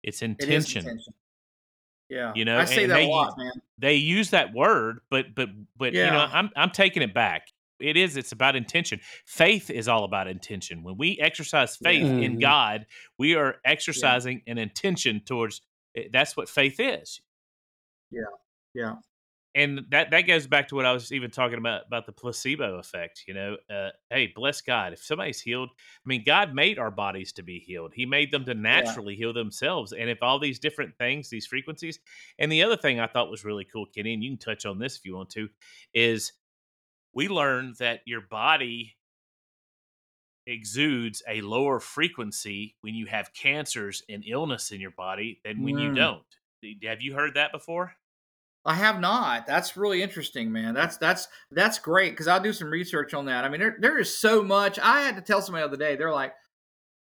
It's 0.03 0.21
It 0.21 0.35
is 0.41 0.75
intention. 0.75 1.13
Yeah. 2.09 2.33
You 2.35 2.45
know, 2.45 2.59
I 2.59 2.65
say 2.65 2.85
that 2.85 2.93
they 2.95 3.05
a 3.05 3.07
lot, 3.09 3.37
man. 3.37 3.51
They 3.79 3.95
use 3.95 4.29
that 4.31 4.53
word, 4.53 4.99
but 5.09 5.33
but 5.35 5.49
but 5.77 5.93
you 6.05 6.11
know, 6.11 6.27
I'm 6.31 6.49
I'm 6.55 6.69
taking 6.69 7.01
it 7.03 7.13
back. 7.13 7.47
It 7.79 7.97
is. 7.97 8.15
It's 8.17 8.31
about 8.31 8.55
intention. 8.55 8.99
Faith 9.25 9.69
is 9.69 9.87
all 9.87 10.03
about 10.05 10.27
intention. 10.27 10.83
When 10.83 10.95
we 10.97 11.17
exercise 11.19 11.75
faith 11.75 12.05
in 12.21 12.37
Mhm. 12.37 12.41
God, 12.41 12.85
we 13.17 13.35
are 13.35 13.57
exercising 13.65 14.41
an 14.47 14.57
intention 14.57 15.21
towards. 15.25 15.61
eh, 15.95 16.07
That's 16.11 16.37
what 16.37 16.47
faith 16.49 16.79
is. 16.79 17.19
Yeah, 18.11 18.21
yeah. 18.73 18.95
And 19.55 19.85
that 19.91 20.11
that 20.11 20.21
goes 20.21 20.47
back 20.47 20.67
to 20.69 20.75
what 20.75 20.85
I 20.85 20.93
was 20.93 21.11
even 21.11 21.29
talking 21.31 21.57
about 21.57 21.85
about 21.87 22.05
the 22.05 22.11
placebo 22.11 22.77
effect. 22.79 23.23
You 23.27 23.33
know, 23.33 23.57
uh, 23.69 23.89
hey, 24.09 24.31
bless 24.35 24.61
God. 24.61 24.93
If 24.93 25.03
somebody's 25.03 25.41
healed, 25.41 25.69
I 25.71 26.07
mean, 26.07 26.23
God 26.25 26.53
made 26.55 26.79
our 26.79 26.91
bodies 26.91 27.31
to 27.33 27.43
be 27.43 27.59
healed. 27.59 27.93
He 27.93 28.05
made 28.05 28.31
them 28.31 28.45
to 28.45 28.53
naturally 28.53 29.15
heal 29.15 29.33
themselves. 29.33 29.93
And 29.93 30.09
if 30.09 30.23
all 30.23 30.39
these 30.39 30.59
different 30.59 30.97
things, 30.97 31.29
these 31.29 31.45
frequencies, 31.47 31.99
and 32.39 32.51
the 32.51 32.63
other 32.63 32.77
thing 32.77 32.99
I 32.99 33.07
thought 33.07 33.29
was 33.29 33.45
really 33.45 33.65
cool, 33.65 33.85
Kenny, 33.85 34.13
and 34.13 34.23
you 34.23 34.31
can 34.31 34.37
touch 34.39 34.65
on 34.65 34.79
this 34.79 34.97
if 34.97 35.05
you 35.05 35.15
want 35.15 35.29
to, 35.31 35.49
is 35.93 36.33
we 37.13 37.27
learned 37.27 37.75
that 37.77 38.01
your 38.05 38.21
body 38.21 38.95
exudes 40.45 41.23
a 41.27 41.41
lower 41.41 41.79
frequency 41.79 42.75
when 42.81 42.95
you 42.95 43.05
have 43.05 43.33
cancers 43.33 44.03
and 44.09 44.23
illness 44.27 44.71
in 44.71 44.81
your 44.81 44.91
body 44.91 45.39
than 45.45 45.61
when 45.61 45.77
you 45.77 45.91
Mm. 45.91 45.95
don't. 45.95 46.25
Have 46.83 47.01
you 47.01 47.13
heard 47.13 47.35
that 47.35 47.51
before? 47.51 47.95
I 48.65 48.75
have 48.75 48.99
not. 48.99 49.45
That's 49.45 49.75
really 49.75 50.01
interesting, 50.01 50.51
man. 50.51 50.73
That's 50.73 50.97
that's 50.97 51.27
that's 51.51 51.79
great 51.79 52.11
because 52.11 52.27
I'll 52.27 52.39
do 52.41 52.53
some 52.53 52.69
research 52.69 53.13
on 53.13 53.25
that. 53.25 53.43
I 53.43 53.49
mean, 53.49 53.59
there 53.59 53.75
there 53.79 53.99
is 53.99 54.15
so 54.17 54.41
much. 54.41 54.79
I 54.79 55.01
had 55.01 55.15
to 55.15 55.21
tell 55.21 55.41
somebody 55.41 55.63
the 55.63 55.67
other 55.67 55.77
day. 55.77 55.95
They're 55.97 56.11
like, 56.13 56.33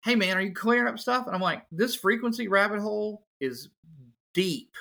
"Hey, 0.04 0.16
man, 0.16 0.36
are 0.36 0.40
you 0.40 0.52
clearing 0.52 0.92
up 0.92 0.98
stuff?" 0.98 1.26
And 1.26 1.34
I'm 1.36 1.40
like, 1.42 1.64
"This 1.70 1.94
frequency 1.94 2.48
rabbit 2.48 2.80
hole 2.80 3.26
is 3.40 3.68
deep 4.34 4.74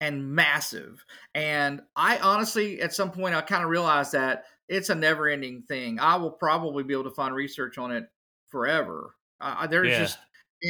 and 0.00 0.34
massive." 0.34 1.04
And 1.34 1.82
I 1.96 2.18
honestly, 2.18 2.80
at 2.80 2.94
some 2.94 3.10
point, 3.10 3.34
I 3.34 3.42
kind 3.42 3.62
of 3.62 3.68
realized 3.68 4.12
that 4.12 4.44
it's 4.68 4.88
a 4.90 4.94
never-ending 4.94 5.62
thing. 5.62 6.00
I 6.00 6.16
will 6.16 6.30
probably 6.32 6.82
be 6.82 6.94
able 6.94 7.04
to 7.04 7.10
find 7.10 7.34
research 7.34 7.76
on 7.78 7.92
it 7.92 8.08
forever. 8.48 9.14
Uh, 9.40 9.66
there's 9.66 9.88
Yeah. 9.90 9.98
just 9.98 10.18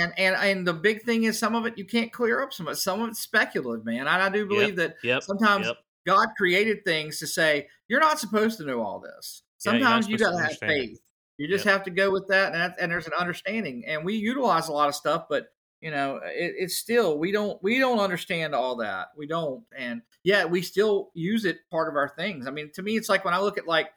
and 0.01 0.12
and 0.18 0.36
and 0.36 0.66
the 0.66 0.73
big 0.73 1.02
thing 1.02 1.24
is 1.24 1.39
some 1.39 1.55
of 1.55 1.66
it 1.66 1.77
you 1.78 1.85
can't 1.85 2.12
clear 2.12 2.43
up. 2.43 2.52
Some 2.52 2.66
of 2.68 2.73
it, 2.74 2.77
some 2.77 3.02
of 3.02 3.09
it's 3.09 3.20
speculative, 3.20 3.85
man. 3.85 4.01
And 4.01 4.09
I 4.09 4.28
do 4.28 4.47
believe 4.47 4.77
that 4.77 4.97
Yep. 5.02 5.23
sometimes 5.23 5.66
Yep. 5.66 5.77
God 6.06 6.28
created 6.36 6.85
things 6.85 7.18
to 7.18 7.27
say 7.27 7.68
you're 7.89 8.01
not 8.01 8.18
supposed 8.18 8.59
to 8.59 8.64
know 8.64 8.82
all 8.82 9.01
this. 9.01 9.43
Yeah, 9.64 9.73
Sometimes 9.73 10.09
you 10.09 10.18
supposed 10.18 10.36
got 10.36 10.43
to 10.43 10.55
to 10.56 10.64
have 10.66 10.77
faith. 10.78 11.01
You 11.39 11.48
just 11.48 11.64
have 11.64 11.82
to 11.85 11.90
go 11.90 12.10
with 12.10 12.27
that, 12.28 12.52
and 12.52 12.62
that, 12.62 12.77
and 12.81 12.90
there's 12.90 13.06
an 13.06 13.12
understanding. 13.12 13.85
And 13.86 14.05
we 14.05 14.14
utilize 14.14 14.68
a 14.68 14.73
lot 14.73 14.89
of 14.89 14.94
stuff, 14.94 15.27
but 15.28 15.48
you 15.82 15.90
know, 15.90 16.16
it, 16.24 16.55
it's 16.59 16.77
still 16.77 17.18
we 17.18 17.31
don't 17.31 17.62
we 17.62 17.78
don't 17.78 17.98
understand 17.98 18.55
all 18.55 18.77
that. 18.77 19.09
We 19.16 19.27
don't, 19.27 19.62
and 19.77 20.01
yet 20.24 20.51
we 20.51 20.62
still 20.62 21.10
use 21.14 21.44
it 21.44 21.59
part 21.70 21.89
of 21.89 21.97
our 21.97 22.09
things. 22.09 22.47
I 22.47 22.51
mean, 22.51 22.70
to 22.73 22.82
me, 22.82 22.97
it's 22.97 23.09
like 23.10 23.24
when 23.24 23.35
I 23.35 23.39
look 23.40 23.59
at 23.59 23.66
like 23.66 23.90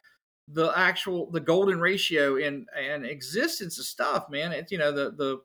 the 0.49 0.71
actual 0.75 1.29
the 1.31 1.39
golden 1.39 1.79
ratio 1.79 2.35
in 2.37 2.65
and 2.75 3.05
existence 3.05 3.79
of 3.79 3.85
stuff, 3.85 4.29
man. 4.29 4.51
It's 4.51 4.71
you 4.71 4.77
know 4.77 4.91
the 4.91 5.11
the 5.11 5.39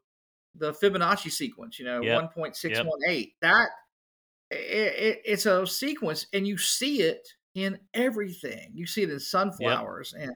the 0.57 0.73
Fibonacci 0.73 1.31
sequence, 1.31 1.79
you 1.79 1.85
know, 1.85 2.01
Yep. 2.03 2.15
one 2.15 2.29
point 2.29 2.57
six 2.57 2.79
one 2.79 3.01
eight. 3.09 3.35
That 3.43 3.69
it, 4.51 4.57
it, 4.57 5.23
it's 5.25 5.47
a 5.47 5.67
sequence, 5.67 6.27
and 6.33 6.47
you 6.47 6.59
see 6.59 7.03
it 7.03 7.27
in 7.55 7.79
everything. 7.95 8.73
You 8.75 8.87
see 8.87 9.03
it 9.03 9.11
in 9.11 9.21
sunflowers 9.21 10.13
and 10.13 10.33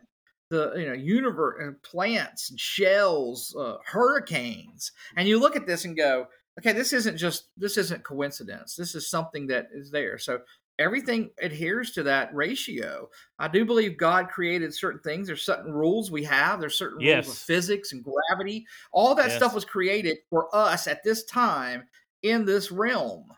the 0.50 0.72
you 0.76 0.86
know 0.86 0.94
universe 0.94 1.56
and 1.60 1.82
plants 1.82 2.50
and 2.50 2.58
shells, 2.58 3.54
uh, 3.58 3.76
hurricanes, 3.84 4.92
and 5.16 5.28
you 5.28 5.38
look 5.38 5.56
at 5.56 5.66
this 5.66 5.84
and 5.84 5.96
go, 5.96 6.26
okay, 6.58 6.72
this 6.72 6.92
isn't 6.92 7.16
just 7.16 7.48
this 7.56 7.76
isn't 7.76 8.04
coincidence. 8.04 8.74
This 8.74 8.94
is 8.94 9.10
something 9.10 9.46
that 9.48 9.66
is 9.72 9.90
there. 9.90 10.18
So 10.18 10.40
everything 10.78 11.30
adheres 11.40 11.92
to 11.92 12.02
that 12.04 12.34
ratio. 12.34 13.08
I 13.38 13.48
do 13.48 13.64
believe 13.64 13.96
God 13.96 14.28
created 14.28 14.74
certain 14.74 15.00
things. 15.00 15.26
There's 15.26 15.42
certain 15.42 15.72
rules 15.72 16.10
we 16.10 16.24
have. 16.24 16.60
There's 16.60 16.78
certain 16.78 17.04
rules 17.04 17.28
of 17.28 17.36
physics 17.36 17.92
and 17.92 18.04
gravity. 18.04 18.66
All 18.92 19.14
that 19.16 19.28
Yes. 19.28 19.36
stuff 19.36 19.54
was 19.54 19.64
created 19.64 20.18
for 20.30 20.54
us 20.54 20.86
at 20.86 21.02
this 21.02 21.24
time 21.24 21.88
in 22.22 22.44
this 22.44 22.70
realm. 22.70 23.32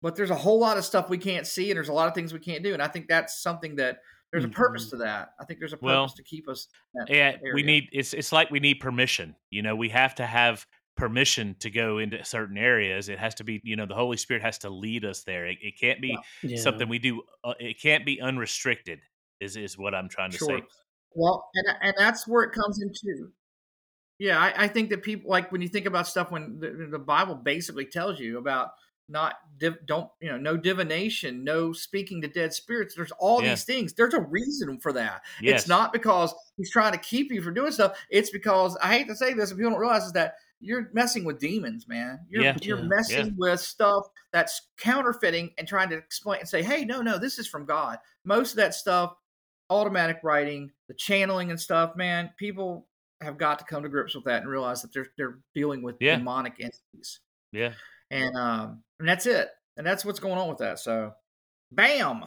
But 0.00 0.14
there's 0.14 0.30
a 0.30 0.36
whole 0.36 0.60
lot 0.60 0.78
of 0.78 0.84
stuff 0.84 1.10
we 1.10 1.18
can't 1.18 1.46
see, 1.46 1.70
and 1.70 1.76
there's 1.76 1.88
a 1.88 1.92
lot 1.92 2.08
of 2.08 2.14
things 2.14 2.32
we 2.32 2.38
can't 2.38 2.62
do. 2.62 2.72
And 2.72 2.82
I 2.82 2.88
think 2.88 3.08
that's 3.08 3.42
something 3.42 3.76
that 3.76 3.98
there's 4.30 4.44
a 4.44 4.48
purpose 4.48 4.86
mm-hmm. 4.86 4.98
to 4.98 5.04
that. 5.04 5.30
I 5.40 5.44
think 5.44 5.58
there's 5.58 5.72
a 5.72 5.76
purpose 5.76 5.86
Well, 5.86 6.08
to 6.08 6.22
keep 6.22 6.48
us. 6.48 6.68
Yeah, 7.08 7.36
we 7.54 7.62
need 7.62 7.88
it's 7.92 8.12
it's 8.12 8.30
like 8.30 8.50
we 8.50 8.60
need 8.60 8.74
permission. 8.74 9.34
You 9.50 9.62
know, 9.62 9.74
we 9.74 9.88
have 9.88 10.14
to 10.16 10.26
have 10.26 10.66
permission 10.98 11.56
to 11.60 11.70
go 11.70 11.98
into 11.98 12.22
certain 12.24 12.58
areas. 12.58 13.08
It 13.08 13.18
has 13.18 13.36
to 13.36 13.44
be, 13.44 13.60
you 13.64 13.76
know, 13.76 13.86
the 13.86 13.94
Holy 13.94 14.16
Spirit 14.18 14.42
has 14.42 14.58
to 14.58 14.68
lead 14.70 15.04
us 15.04 15.22
there. 15.22 15.46
It, 15.46 15.58
it 15.62 15.80
can't 15.80 16.02
be 16.02 16.18
Yeah. 16.42 16.58
Something 16.58 16.88
we 16.88 16.98
do. 16.98 17.22
Uh, 17.42 17.54
it 17.58 17.80
can't 17.80 18.04
be 18.04 18.20
unrestricted. 18.20 19.00
Is 19.40 19.56
is 19.56 19.78
what 19.78 19.94
I'm 19.94 20.08
trying 20.08 20.32
to 20.32 20.36
Sure. 20.38 20.58
say. 20.58 20.64
Well, 21.14 21.48
and 21.54 21.76
and 21.80 21.94
that's 21.96 22.26
where 22.26 22.42
it 22.42 22.52
comes 22.52 22.82
into. 22.82 23.30
Yeah, 24.18 24.38
I, 24.38 24.64
I 24.64 24.68
think 24.68 24.90
that 24.90 25.02
people 25.02 25.30
like 25.30 25.52
when 25.52 25.62
you 25.62 25.68
think 25.68 25.86
about 25.86 26.08
stuff 26.08 26.30
when 26.32 26.58
the, 26.58 26.88
the 26.90 26.98
Bible 26.98 27.36
basically 27.36 27.86
tells 27.86 28.18
you 28.18 28.38
about 28.38 28.70
not 29.08 29.36
div, 29.58 29.76
don't 29.86 30.10
you 30.20 30.28
know 30.30 30.36
no 30.38 30.56
divination, 30.56 31.44
no 31.44 31.72
speaking 31.72 32.20
to 32.22 32.28
dead 32.28 32.52
spirits. 32.52 32.94
There's 32.96 33.12
all 33.12 33.42
Yeah. 33.42 33.50
these 33.50 33.64
things. 33.64 33.92
There's 33.94 34.12
a 34.14 34.20
reason 34.20 34.80
for 34.80 34.92
that. 34.94 35.22
Yes. 35.40 35.60
It's 35.60 35.68
not 35.68 35.92
because 35.92 36.34
he's 36.56 36.70
trying 36.72 36.92
to 36.92 36.98
keep 36.98 37.30
you 37.30 37.40
from 37.40 37.54
doing 37.54 37.70
stuff. 37.70 37.96
It's 38.10 38.30
because 38.30 38.76
I 38.82 38.92
hate 38.92 39.06
to 39.06 39.14
say 39.14 39.34
this, 39.34 39.50
and 39.50 39.58
people 39.58 39.70
don't 39.70 39.80
realize 39.80 40.04
is 40.04 40.12
that 40.12 40.34
you're 40.60 40.90
messing 40.92 41.24
with 41.24 41.38
demons, 41.38 41.86
man. 41.88 42.20
You're 42.28 42.42
Yeah. 42.42 42.56
you're 42.62 42.78
Yeah. 42.80 42.84
messing 42.88 43.26
Yeah. 43.26 43.32
with 43.36 43.60
stuff 43.60 44.06
that's 44.32 44.68
counterfeiting 44.78 45.54
and 45.58 45.66
trying 45.68 45.88
to 45.90 45.96
explain 45.96 46.40
and 46.40 46.48
say, 46.48 46.62
hey, 46.62 46.84
no, 46.84 47.00
no, 47.02 47.18
this 47.18 47.38
is 47.38 47.46
from 47.46 47.64
God. 47.64 47.98
Most 48.24 48.50
of 48.50 48.56
that 48.56 48.74
stuff, 48.74 49.14
automatic 49.70 50.18
writing, 50.22 50.72
the 50.88 50.94
channeling 50.94 51.50
and 51.50 51.60
stuff, 51.60 51.94
man, 51.96 52.30
people 52.38 52.88
have 53.20 53.38
got 53.38 53.58
to 53.58 53.64
come 53.64 53.82
to 53.82 53.88
grips 53.88 54.14
with 54.14 54.24
that 54.24 54.42
and 54.42 54.50
realize 54.50 54.82
that 54.82 54.92
they're 54.92 55.08
they're 55.16 55.38
dealing 55.54 55.82
with 55.82 55.96
Yeah. 56.00 56.16
demonic 56.16 56.54
entities. 56.60 57.20
Yeah. 57.52 57.74
And 58.10 58.36
um 58.36 58.82
and 58.98 59.08
that's 59.08 59.26
it. 59.26 59.50
And 59.76 59.86
that's 59.86 60.04
what's 60.04 60.18
going 60.20 60.38
on 60.38 60.48
with 60.48 60.58
that. 60.58 60.78
So 60.80 61.14
bam. 61.70 62.24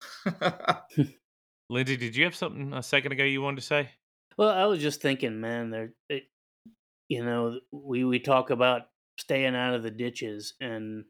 Lindsay, 1.68 1.96
did 1.96 2.16
you 2.16 2.24
have 2.24 2.34
something 2.34 2.72
a 2.72 2.82
second 2.82 3.12
ago 3.12 3.22
you 3.24 3.42
wanted 3.42 3.56
to 3.56 3.62
say? 3.66 3.90
Well, 4.36 4.48
I 4.50 4.64
was 4.64 4.80
just 4.80 5.00
thinking, 5.02 5.40
man, 5.40 5.70
there, 5.70 5.92
it, 6.08 6.24
you 7.10 7.24
know, 7.24 7.60
we 7.72 8.06
we 8.06 8.20
talk 8.20 8.50
about 8.50 8.84
staying 9.18 9.56
out 9.56 9.74
of 9.74 9.84
the 9.84 9.92
ditches, 9.92 10.54
and 10.62 11.06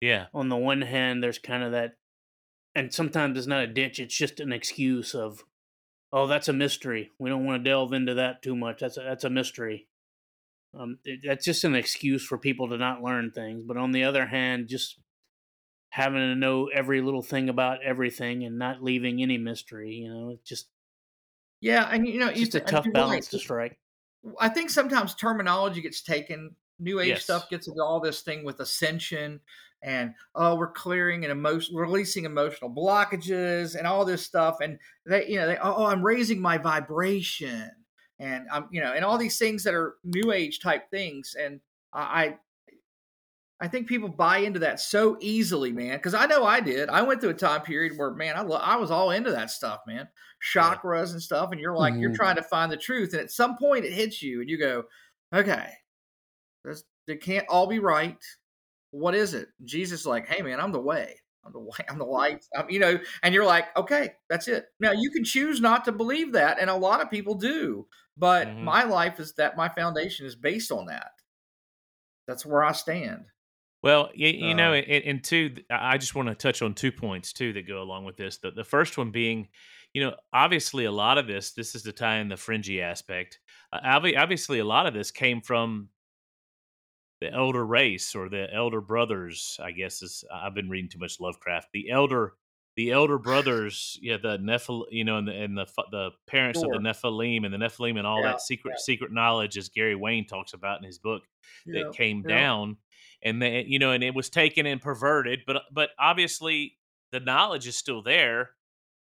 Yeah. 0.00 0.28
on 0.34 0.48
the 0.50 0.56
one 0.58 0.82
hand, 0.82 1.22
there's 1.24 1.38
kind 1.40 1.64
of 1.64 1.72
that, 1.72 1.96
and 2.74 2.94
sometimes 2.94 3.38
it's 3.38 3.46
not 3.48 3.64
a 3.64 3.68
ditch; 3.68 4.00
it's 4.00 4.16
just 4.16 4.40
an 4.40 4.52
excuse 4.52 5.14
of, 5.14 5.44
oh, 6.12 6.26
that's 6.28 6.48
a 6.48 6.54
mystery. 6.54 7.12
We 7.18 7.30
don't 7.30 7.46
want 7.46 7.64
to 7.64 7.70
delve 7.70 7.92
into 7.94 8.14
that 8.14 8.42
too 8.42 8.56
much. 8.56 8.80
That's 8.80 8.98
a, 8.98 9.02
that's 9.02 9.24
a 9.24 9.30
mystery. 9.30 9.88
Um, 10.74 11.00
it- 11.04 11.20
that's 11.24 11.44
just 11.46 11.64
an 11.64 11.74
excuse 11.76 12.24
for 12.26 12.38
people 12.38 12.68
to 12.70 12.78
not 12.78 13.02
learn 13.02 13.32
things. 13.32 13.64
But 13.64 13.76
on 13.78 13.92
the 13.92 14.04
other 14.04 14.26
hand, 14.26 14.68
just 14.68 15.00
having 15.90 16.20
to 16.20 16.34
know 16.36 16.68
every 16.68 17.00
little 17.02 17.22
thing 17.22 17.48
about 17.48 17.82
everything 17.82 18.44
and 18.44 18.58
not 18.58 18.82
leaving 18.82 19.22
any 19.22 19.38
mystery, 19.38 19.92
you 19.94 20.10
know, 20.12 20.30
it's 20.30 20.48
just 20.48 20.70
yeah, 21.60 21.84
and 21.90 22.06
you 22.06 22.20
know, 22.20 22.28
it's 22.28 22.40
just 22.40 22.54
a 22.54 22.60
tough 22.60 22.92
balance 22.92 23.26
right. 23.26 23.30
to 23.32 23.38
strike. 23.38 23.78
I 24.40 24.48
think 24.48 24.70
sometimes 24.70 25.14
terminology 25.14 25.80
gets 25.80 26.02
taken. 26.02 26.56
New 26.80 27.00
age 27.00 27.08
Yes. 27.08 27.24
stuff 27.24 27.50
gets 27.50 27.66
into 27.66 27.82
all 27.82 27.98
this 27.98 28.20
thing 28.20 28.44
with 28.44 28.60
ascension 28.60 29.40
and 29.82 30.14
oh, 30.34 30.56
we're 30.56 30.70
clearing 30.72 31.24
and 31.24 31.32
emotion, 31.32 31.74
releasing 31.76 32.24
emotional 32.24 32.70
blockages 32.70 33.76
and 33.76 33.86
all 33.86 34.04
this 34.04 34.24
stuff. 34.24 34.58
And 34.60 34.78
they, 35.06 35.28
you 35.28 35.36
know, 35.36 35.46
they 35.46 35.56
oh, 35.58 35.86
I'm 35.86 36.02
raising 36.02 36.40
my 36.40 36.58
vibration 36.58 37.70
and 38.18 38.46
I'm, 38.52 38.68
you 38.70 38.80
know, 38.80 38.92
and 38.92 39.04
all 39.04 39.18
these 39.18 39.38
things 39.38 39.64
that 39.64 39.74
are 39.74 39.96
new 40.04 40.32
age 40.32 40.60
type 40.60 40.90
things. 40.90 41.36
And 41.40 41.60
I, 41.92 42.36
I 43.60 43.66
think 43.68 43.88
people 43.88 44.08
buy 44.08 44.38
into 44.38 44.60
that 44.60 44.78
so 44.80 45.16
easily, 45.20 45.72
man. 45.72 45.96
Because 45.98 46.14
I 46.14 46.26
know 46.26 46.44
I 46.44 46.60
did. 46.60 46.88
I 46.88 47.02
went 47.02 47.20
through 47.20 47.30
a 47.30 47.34
time 47.34 47.62
period 47.62 47.98
where, 47.98 48.12
man, 48.14 48.36
I 48.36 48.42
lo- 48.42 48.56
I 48.58 48.76
was 48.76 48.90
all 48.90 49.10
into 49.10 49.32
that 49.32 49.50
stuff, 49.50 49.80
man. 49.86 50.08
Chakras 50.54 51.12
and 51.12 51.20
stuff, 51.22 51.50
and 51.50 51.60
you're 51.60 51.74
like, 51.76 51.94
you're 52.00 52.10
Mhm. 52.10 52.14
trying 52.14 52.36
to 52.36 52.42
find 52.42 52.70
the 52.70 52.76
truth, 52.76 53.12
and 53.12 53.20
at 53.22 53.32
some 53.32 53.56
point 53.56 53.84
it 53.84 53.92
hits 53.92 54.22
you, 54.22 54.40
and 54.40 54.48
you 54.50 54.58
go, 54.58 54.84
okay, 55.34 55.72
this 56.64 56.84
it 57.06 57.22
can't 57.22 57.48
all 57.48 57.66
be 57.66 57.78
right. 57.78 58.22
What 58.90 59.14
is 59.14 59.34
it? 59.34 59.50
Jesus, 59.64 60.00
is 60.02 60.06
like, 60.06 60.26
hey, 60.28 60.42
man, 60.42 60.60
I'm 60.60 60.72
the 60.72 60.80
way. 60.80 61.20
I'm 61.44 61.52
the 61.52 61.60
way. 61.60 61.78
I'm 61.88 61.98
the 61.98 62.04
light. 62.06 62.44
I'm, 62.56 62.70
you 62.70 62.80
know, 62.80 62.98
and 63.22 63.34
you're 63.34 63.46
like, 63.46 63.76
okay, 63.76 64.14
that's 64.28 64.48
it. 64.48 64.68
Now 64.80 64.92
you 64.92 65.10
can 65.10 65.24
choose 65.24 65.60
not 65.60 65.84
to 65.86 65.92
believe 65.92 66.32
that, 66.32 66.58
and 66.60 66.70
a 66.70 66.76
lot 66.76 67.02
of 67.02 67.10
people 67.10 67.34
do. 67.34 67.88
But 68.16 68.48
Mhm. 68.48 68.62
my 68.62 68.84
life 68.84 69.20
is 69.20 69.34
that 69.34 69.56
my 69.56 69.68
foundation 69.70 70.26
is 70.26 70.36
based 70.36 70.72
on 70.72 70.86
that. 70.86 71.12
That's 72.26 72.46
where 72.46 72.62
I 72.62 72.72
stand. 72.72 73.26
Well, 73.82 74.10
you, 74.14 74.28
you 74.28 74.54
know, 74.54 74.72
Uh, 74.72 74.76
and, 74.76 75.04
and 75.04 75.24
two, 75.24 75.54
I 75.70 75.98
just 75.98 76.14
want 76.14 76.28
to 76.28 76.34
touch 76.34 76.62
on 76.62 76.74
two 76.74 76.90
points 76.92 77.32
too 77.32 77.52
that 77.52 77.66
go 77.68 77.80
along 77.82 78.04
with 78.04 78.16
this. 78.16 78.38
The, 78.38 78.50
the 78.50 78.64
first 78.64 78.98
one 78.98 79.10
being, 79.12 79.48
you 79.94 80.02
know, 80.04 80.16
obviously 80.32 80.84
a 80.84 80.92
lot 80.92 81.16
of 81.18 81.26
this, 81.26 81.52
this 81.52 81.74
is 81.74 81.82
to 81.84 81.92
tie 81.92 82.18
in 82.18 82.28
the 82.28 82.36
fringy 82.36 82.80
aspect. 82.80 83.38
Uh, 83.72 83.80
obviously, 83.84 84.58
a 84.58 84.64
lot 84.64 84.86
of 84.86 84.94
this 84.94 85.10
came 85.10 85.40
from 85.40 85.90
the 87.20 87.32
elder 87.32 87.64
race 87.64 88.14
or 88.14 88.28
the 88.28 88.52
elder 88.52 88.80
brothers. 88.80 89.58
I 89.62 89.72
guess 89.72 90.02
is 90.02 90.24
I've 90.32 90.54
been 90.54 90.68
reading 90.70 90.90
too 90.90 90.98
much 90.98 91.20
Lovecraft. 91.20 91.68
The 91.72 91.90
elder, 91.90 92.34
the 92.76 92.92
elder 92.92 93.18
brothers, 93.18 93.98
yeah, 94.00 94.18
the 94.22 94.38
Nephil, 94.38 94.86
you 94.90 95.04
know, 95.04 95.18
and 95.18 95.26
the 95.26 95.32
and 95.32 95.58
the 95.58 95.66
the 95.90 96.10
parents 96.26 96.60
Sure. 96.60 96.72
of 96.74 96.82
the 96.82 96.88
Nephilim 96.88 97.44
and 97.44 97.52
the 97.52 97.58
Nephilim 97.58 97.98
and 97.98 98.06
all 98.06 98.22
Yeah, 98.22 98.32
that 98.32 98.40
secret 98.40 98.72
yeah. 98.72 98.76
secret 98.78 99.12
knowledge, 99.12 99.56
as 99.58 99.68
Gary 99.68 99.96
Wayne 99.96 100.26
talks 100.26 100.52
about 100.52 100.78
in 100.78 100.84
his 100.84 100.98
book 100.98 101.22
Yeah, 101.66 101.84
that 101.84 101.92
came 101.96 102.22
down 102.22 102.76
and 103.22 103.42
then 103.42 103.64
you 103.66 103.78
know 103.78 103.92
and 103.92 104.04
it 104.04 104.14
was 104.14 104.30
taken 104.30 104.66
and 104.66 104.80
perverted 104.80 105.40
but 105.46 105.62
but 105.72 105.90
obviously 105.98 106.78
the 107.12 107.20
knowledge 107.20 107.66
is 107.66 107.76
still 107.76 108.02
there 108.02 108.50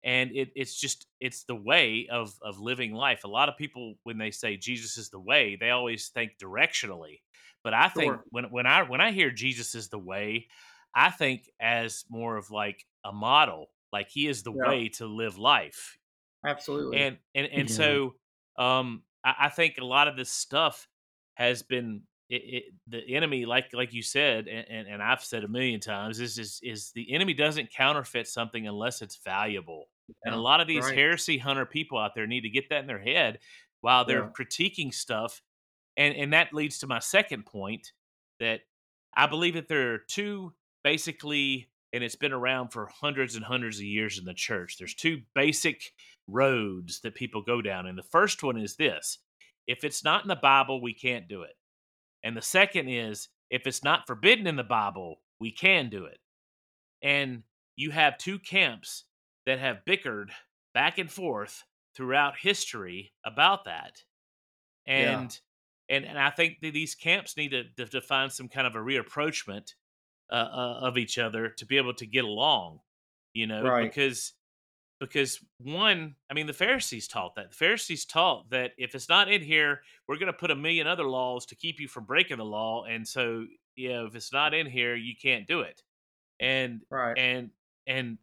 and 0.02 0.30
it, 0.32 0.50
it's 0.54 0.78
just 0.78 1.06
it's 1.20 1.44
the 1.44 1.54
way 1.54 2.06
of 2.10 2.34
of 2.42 2.58
living 2.58 2.92
life 2.92 3.24
a 3.24 3.28
lot 3.28 3.48
of 3.48 3.56
people 3.56 3.94
when 4.04 4.18
they 4.18 4.30
say 4.30 4.56
jesus 4.56 4.96
is 4.96 5.10
the 5.10 5.20
way 5.20 5.56
they 5.56 5.70
always 5.70 6.08
think 6.08 6.32
directionally 6.38 7.20
but 7.62 7.74
i 7.74 7.88
think 7.88 8.18
Sure. 8.18 8.24
when 8.30 8.44
when 8.50 8.66
i 8.66 8.82
when 8.82 9.00
i 9.00 9.10
hear 9.12 9.30
jesus 9.30 9.74
is 9.74 9.88
the 9.88 9.98
way 9.98 10.46
i 10.94 11.10
think 11.10 11.48
as 11.60 12.04
more 12.08 12.36
of 12.36 12.50
like 12.50 12.84
a 13.04 13.12
model 13.12 13.68
like 13.92 14.08
he 14.08 14.26
is 14.28 14.42
the 14.42 14.52
Yeah. 14.52 14.62
way 14.62 14.88
to 14.88 15.06
live 15.06 15.38
life 15.38 15.98
Absolutely. 16.44 17.00
and 17.00 17.18
and 17.34 17.46
and 17.46 17.70
Yeah. 17.70 17.70
so 17.70 18.16
um 18.58 19.04
I, 19.24 19.34
I 19.40 19.48
think 19.48 19.78
a 19.78 19.84
lot 19.84 20.08
of 20.08 20.16
this 20.16 20.30
stuff 20.30 20.88
has 21.34 21.62
been 21.62 22.02
it, 22.30 22.42
it, 22.42 22.64
the 22.88 23.14
enemy 23.14 23.44
like 23.44 23.66
like 23.74 23.92
you 23.92 24.02
said 24.02 24.48
and, 24.48 24.88
and, 24.88 25.02
i've 25.02 25.22
said 25.22 25.44
a 25.44 25.48
million 25.48 25.80
times 25.80 26.20
is, 26.20 26.38
is 26.38 26.59
is 26.62 26.90
the 26.94 27.12
enemy 27.12 27.34
doesn't 27.34 27.70
counterfeit 27.70 28.26
something 28.26 28.66
unless 28.66 29.02
it's 29.02 29.20
valuable 29.24 29.86
and 30.24 30.34
a 30.34 30.38
lot 30.38 30.60
of 30.60 30.66
these 30.66 30.84
right. 30.84 30.96
heresy 30.96 31.38
hunter 31.38 31.66
people 31.66 31.98
out 31.98 32.12
there 32.14 32.26
need 32.26 32.42
to 32.42 32.48
get 32.48 32.68
that 32.70 32.80
in 32.80 32.86
their 32.86 32.98
head 32.98 33.38
while 33.82 34.05
they're 34.05 34.24
Yeah. 34.24 34.30
critiquing 34.38 34.92
stuff 34.92 35.42
and 35.96 36.14
and 36.16 36.32
that 36.32 36.55
leads 36.55 36.78
to 36.78 36.86
my 36.86 36.98
second 36.98 37.44
point 37.44 37.92
that 38.40 38.60
i 39.14 39.26
believe 39.26 39.55
that 39.55 39.68
there 39.68 39.92
are 39.92 39.98
two 39.98 40.55
basically 40.82 41.68
and 41.92 42.02
it's 42.02 42.16
been 42.16 42.32
around 42.32 42.70
for 42.70 42.86
hundreds 42.86 43.36
and 43.36 43.44
hundreds 43.44 43.78
of 43.78 43.84
years 43.84 44.18
in 44.18 44.24
the 44.24 44.34
church 44.34 44.76
there's 44.78 44.94
two 44.94 45.20
basic 45.34 45.92
roads 46.26 47.01
that 47.01 47.14
people 47.14 47.42
go 47.42 47.60
down 47.60 47.86
and 47.86 47.98
the 47.98 48.02
first 48.02 48.42
one 48.42 48.56
is 48.56 48.76
this 48.76 49.18
if 49.66 49.84
it's 49.84 50.02
not 50.02 50.22
in 50.22 50.28
the 50.28 50.36
bible 50.36 50.80
we 50.80 50.94
can't 50.94 51.28
do 51.28 51.42
it 51.42 51.55
and 52.24 52.36
the 52.36 52.42
second 52.42 52.88
is 52.88 53.28
if 53.51 53.66
it's 53.68 53.84
not 53.84 54.06
forbidden 54.09 54.48
in 54.48 54.56
the 54.56 54.64
bible 54.64 55.22
we 55.40 55.52
can 55.52 55.88
do 55.90 56.06
it 56.06 56.18
and 57.02 57.42
you 57.76 57.90
have 57.92 58.18
two 58.18 58.38
camps 58.40 59.05
that 59.46 59.59
have 59.59 59.84
bickered 59.84 60.30
back 60.74 60.98
and 60.98 61.10
forth 61.12 61.64
throughout 61.96 62.38
history 62.38 63.12
about 63.24 63.64
that 63.66 64.05
Yeah. 64.86 65.20
and 65.20 65.40
and 65.90 66.05
and 66.06 66.18
I 66.18 66.30
think 66.30 66.60
that 66.62 66.72
these 66.72 66.94
camps 66.94 67.36
need 67.36 67.51
to, 67.51 67.64
to, 67.76 67.86
to 67.86 68.01
find 68.01 68.32
some 68.32 68.48
kind 68.48 68.66
of 68.66 68.74
a 68.74 68.78
reapproachment 68.78 69.74
uh, 70.30 70.34
uh, 70.34 70.78
of 70.82 70.96
each 70.98 71.18
other 71.18 71.51
to 71.51 71.66
be 71.66 71.76
able 71.76 71.94
to 71.94 72.06
get 72.06 72.24
along, 72.24 72.80
you 73.34 73.46
know, 73.46 73.62
Right. 73.62 73.82
because 73.84 74.32
because 75.00 75.38
one, 75.58 76.14
I 76.30 76.34
mean, 76.34 76.46
the 76.46 76.52
Pharisees 76.52 77.08
taught 77.08 77.34
that. 77.36 77.50
The 77.50 77.56
Pharisees 77.56 78.04
taught 78.06 78.50
that 78.50 78.72
if 78.78 78.94
it's 78.94 79.08
not 79.08 79.30
in 79.30 79.42
here, 79.42 79.80
we're 80.08 80.16
going 80.18 80.32
to 80.32 80.38
put 80.38 80.50
a 80.50 80.56
million 80.56 80.86
other 80.86 81.04
laws 81.04 81.46
to 81.46 81.56
keep 81.56 81.80
you 81.80 81.88
from 81.88 82.04
breaking 82.04 82.38
the 82.38 82.44
law, 82.44 82.84
and 82.84 83.06
so 83.06 83.46
you 83.76 83.88
know, 83.92 84.06
if 84.06 84.14
it's 84.14 84.32
not 84.32 84.54
in 84.54 84.66
here, 84.66 84.94
you 84.94 85.14
can't 85.20 85.46
do 85.48 85.60
it. 85.60 85.82
And 86.40 86.80
Right. 86.90 87.16
and 87.18 87.50
and 87.86 88.18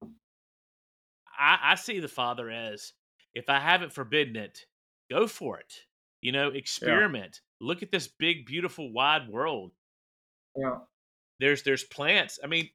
I, 1.38 1.58
I 1.64 1.76
see 1.76 2.00
the 2.00 2.08
Father 2.08 2.50
as 2.50 2.94
if 3.34 3.50
I 3.50 3.60
haven't 3.60 3.94
forbidden 3.94 4.36
it, 4.36 4.66
go 5.10 5.28
for 5.28 5.60
it. 5.60 5.74
You 6.22 6.32
know, 6.32 6.50
experiment. 6.50 7.42
Look 7.60 7.84
at 7.84 7.92
this 7.92 8.08
big, 8.08 8.46
beautiful, 8.46 8.92
wide 8.94 9.28
world. 9.30 9.72
yeah. 10.56 10.78
There's 11.40 11.64
there's 11.64 11.84
plants. 11.84 12.40
I 12.44 12.48
mean, 12.48 12.70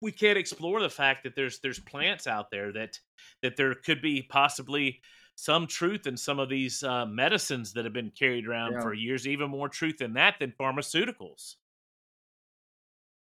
we 0.00 0.12
can't 0.12 0.38
explore 0.38 0.80
the 0.80 0.90
fact 0.90 1.24
that 1.24 1.34
there's 1.34 1.60
there's 1.60 1.78
plants 1.78 2.26
out 2.26 2.50
there 2.50 2.72
that 2.72 2.98
that 3.42 3.56
there 3.56 3.74
could 3.74 4.02
be 4.02 4.22
possibly 4.22 5.00
some 5.36 5.66
truth 5.66 6.06
in 6.06 6.16
some 6.16 6.38
of 6.38 6.48
these 6.48 6.82
uh, 6.82 7.04
medicines 7.06 7.72
that 7.74 7.84
have 7.84 7.92
been 7.92 8.10
carried 8.10 8.46
around 8.46 8.72
Yeah. 8.72 8.80
for 8.82 8.94
years. 8.94 9.26
Even 9.26 9.50
more 9.50 9.68
truth 9.68 10.00
in 10.00 10.14
that 10.14 10.36
than 10.40 10.52
pharmaceuticals. 10.58 11.56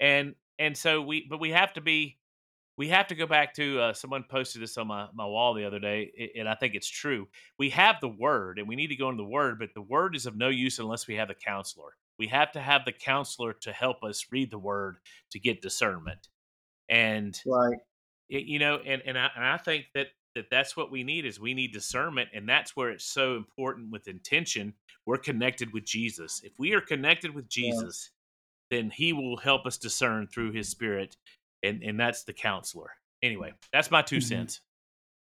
And 0.00 0.34
and 0.58 0.76
so 0.76 1.02
we, 1.02 1.26
but 1.28 1.40
we 1.40 1.50
have 1.50 1.72
to 1.74 1.80
be 1.80 2.18
we 2.78 2.88
have 2.88 3.06
to 3.06 3.14
go 3.14 3.26
back 3.26 3.54
to 3.54 3.80
uh, 3.80 3.92
someone 3.94 4.24
posted 4.28 4.60
this 4.62 4.76
on 4.76 4.86
my, 4.86 5.08
my 5.14 5.24
wall 5.24 5.54
the 5.54 5.64
other 5.64 5.78
day 5.78 6.30
and 6.36 6.48
i 6.48 6.54
think 6.54 6.74
it's 6.74 6.88
true 6.88 7.26
we 7.58 7.70
have 7.70 7.96
the 8.00 8.08
word 8.08 8.58
and 8.58 8.68
we 8.68 8.76
need 8.76 8.88
to 8.88 8.96
go 8.96 9.08
into 9.08 9.22
the 9.22 9.28
word 9.28 9.58
but 9.58 9.70
the 9.74 9.82
word 9.82 10.14
is 10.14 10.26
of 10.26 10.36
no 10.36 10.48
use 10.48 10.78
unless 10.78 11.06
we 11.06 11.14
have 11.14 11.28
the 11.28 11.34
counselor 11.34 11.96
we 12.18 12.26
have 12.26 12.52
to 12.52 12.60
have 12.60 12.84
the 12.84 12.92
counselor 12.92 13.52
to 13.54 13.72
help 13.72 14.02
us 14.02 14.26
read 14.30 14.50
the 14.50 14.58
word 14.58 14.96
to 15.30 15.38
get 15.38 15.62
discernment 15.62 16.28
and 16.88 17.40
Right. 17.46 17.78
it, 18.28 18.44
you 18.44 18.58
know 18.58 18.78
and, 18.78 19.02
and, 19.06 19.18
I, 19.18 19.30
and 19.34 19.44
i 19.44 19.56
think 19.56 19.86
that 19.94 20.08
that 20.34 20.50
that's 20.50 20.76
what 20.76 20.90
we 20.90 21.02
need 21.02 21.24
is 21.24 21.40
we 21.40 21.54
need 21.54 21.72
discernment 21.72 22.28
and 22.34 22.48
that's 22.48 22.76
where 22.76 22.90
it's 22.90 23.04
so 23.06 23.36
important 23.36 23.90
with 23.90 24.08
intention 24.08 24.74
we're 25.06 25.18
connected 25.18 25.72
with 25.72 25.84
jesus 25.84 26.42
if 26.44 26.52
we 26.58 26.72
are 26.74 26.80
connected 26.80 27.34
with 27.34 27.46
Yeah. 27.54 27.70
jesus 27.72 28.10
then 28.70 28.90
he 28.90 29.12
will 29.12 29.36
help 29.36 29.64
us 29.66 29.78
discern 29.78 30.26
through 30.26 30.52
his 30.52 30.68
spirit 30.68 31.16
and 31.62 31.82
and 31.82 31.98
that's 31.98 32.24
the 32.24 32.32
counselor 32.32 32.90
anyway 33.22 33.52
that's 33.72 33.90
my 33.90 34.02
2 34.02 34.16
Mhm. 34.18 34.22
cents 34.22 34.60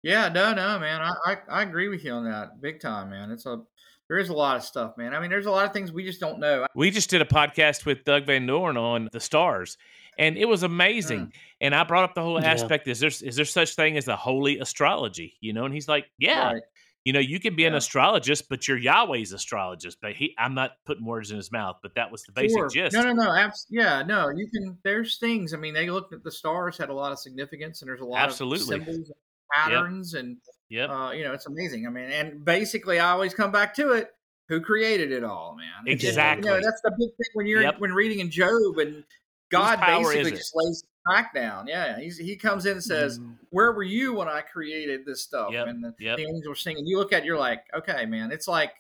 Yeah, 0.03 0.29
no, 0.29 0.55
no, 0.55 0.79
man. 0.79 1.01
I, 1.03 1.13
I, 1.27 1.37
I 1.51 1.63
agree 1.63 1.89
with 1.89 2.05
you 2.05 2.13
on 2.13 2.25
that 2.25 2.61
big 2.61 2.81
time, 2.81 3.11
man. 3.11 3.31
It's 3.33 3.47
a 3.47 3.61
there 4.09 4.19
is 4.19 4.29
a 4.31 4.35
lot 4.35 4.57
of 4.57 4.63
stuff, 4.63 4.97
man. 4.97 5.13
I 5.13 5.21
mean, 5.21 5.29
there's 5.29 5.47
a 5.47 5.51
lot 5.51 5.67
of 5.67 5.73
things 5.73 5.93
we 5.93 6.05
just 6.05 6.21
don't 6.21 6.39
know. 6.39 6.67
we 6.75 6.91
just 6.91 7.11
did 7.11 7.21
a 7.21 7.27
podcast 7.27 7.85
with 7.85 8.05
doug 8.05 8.25
van 8.25 8.47
dorn 8.47 8.77
on 8.77 9.09
the 9.13 9.21
stars 9.21 9.77
and 10.19 10.37
it 10.37 10.47
was 10.47 10.63
amazing 10.63 11.33
and 11.61 11.75
i 11.75 11.83
brought 11.85 12.05
up 12.05 12.15
the 12.15 12.23
whole 12.23 12.41
Yeah. 12.41 12.51
aspect 12.53 12.87
is 12.89 13.01
there 13.01 13.09
is 13.09 13.37
there 13.37 13.45
such 13.45 13.75
thing 13.75 13.97
as 13.97 14.09
a 14.09 14.17
holy 14.17 14.59
astrology 14.59 15.35
you 15.41 15.53
know 15.53 15.65
and 15.65 15.73
he's 15.75 15.89
like 15.89 16.07
yeah 16.19 16.53
Right. 16.53 16.63
you 17.05 17.13
know 17.13 17.21
you 17.21 17.39
can 17.41 17.55
be 17.57 17.65
an 17.65 17.75
astrologist 17.75 18.49
but 18.51 18.67
you're 18.69 18.77
yahweh's 18.79 19.33
astrologist 19.33 19.99
but 20.03 20.13
he 20.15 20.35
i'm 20.39 20.55
not 20.55 20.73
putting 20.87 21.05
words 21.07 21.31
in 21.31 21.37
his 21.37 21.51
mouth 21.53 21.77
but 21.83 21.95
that 21.95 22.11
was 22.11 22.23
the 22.25 22.33
basic 22.33 22.57
Sure. 22.59 22.69
gist 22.69 22.95
No, 22.95 23.03
no, 23.03 23.13
no. 23.13 23.33
Abs- 23.35 23.67
yeah, 23.71 24.03
no. 24.03 24.29
You 24.31 24.49
can. 24.53 24.77
There's 24.85 25.19
things. 25.19 25.55
I 25.55 25.57
mean, 25.57 25.75
they 25.75 25.89
looked 25.91 26.13
at 26.13 26.23
the 26.25 26.31
stars 26.33 26.77
had 26.77 26.89
a 26.91 26.95
lot 26.95 27.13
of 27.13 27.19
significance, 27.19 27.81
and 27.83 27.89
there's 27.89 28.01
a 28.01 28.05
lot 28.05 28.23
Absolutely. 28.23 28.77
of 28.77 28.85
symbols, 28.85 28.97
and 29.09 29.15
patterns, 29.55 30.15
and 30.15 30.37
yep 30.69 30.91
uh, 30.91 31.11
you 31.15 31.25
know, 31.25 31.33
it's 31.33 31.47
amazing. 31.47 31.87
I 31.87 31.91
mean, 31.91 32.11
and 32.11 32.45
basically, 32.45 32.99
I 32.99 33.11
always 33.11 33.33
come 33.35 33.53
back 33.53 33.75
to 33.77 33.93
it. 33.93 34.11
Who 34.49 34.61
created 34.61 35.13
it 35.13 35.25
all, 35.25 35.57
man? 35.57 35.93
Exactly. 35.93 36.49
you 36.51 36.57
know, 36.57 36.61
that's 36.63 36.81
the 36.83 36.91
big 36.91 37.09
thing 37.11 37.31
when 37.35 37.47
you're 37.47 37.63
Yep. 37.63 37.81
when 37.81 37.93
reading 37.93 38.21
in 38.21 38.31
Job, 38.31 38.79
and 38.79 39.05
God 39.51 39.81
basically 39.81 40.31
just 40.33 40.53
lays 40.55 40.83
the 40.83 41.11
track 41.13 41.35
down. 41.35 41.67
Yeah, 41.67 41.99
he's, 41.99 42.19
he 42.19 42.37
comes 42.37 42.67
in 42.67 42.73
and 42.73 42.83
says, 42.85 43.19
Mm. 43.19 43.37
"Where 43.51 43.73
were 43.73 43.83
you 43.83 44.15
when 44.15 44.29
I 44.29 44.41
created 44.43 45.05
this 45.07 45.23
stuff?" 45.23 45.53
Yep. 45.53 45.67
And 45.69 45.83
the, 45.85 45.95
Yep. 45.99 46.17
the 46.19 46.23
angels 46.25 46.47
are 46.47 46.55
singing. 46.55 46.87
You 46.87 46.99
look 46.99 47.13
at, 47.13 47.23
it, 47.23 47.27
you're 47.27 47.39
like, 47.39 47.65
okay, 47.75 48.05
man. 48.07 48.31
It's 48.33 48.49
like 48.49 48.73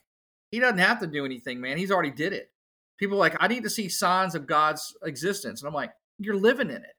he 0.50 0.60
doesn't 0.60 0.78
have 0.78 1.00
to 1.00 1.06
do 1.06 1.24
anything, 1.24 1.60
man. 1.60 1.78
He's 1.78 1.90
already 1.90 2.10
did 2.10 2.32
it. 2.32 2.50
People 2.98 3.16
are 3.16 3.20
like, 3.20 3.36
I 3.40 3.48
need 3.48 3.62
to 3.64 3.70
see 3.70 3.88
signs 3.88 4.34
of 4.34 4.46
God's 4.46 4.96
existence, 5.04 5.60
and 5.62 5.68
I'm 5.68 5.74
like, 5.74 5.92
you're 6.18 6.36
living 6.36 6.68
in 6.70 6.76
it. 6.76 6.96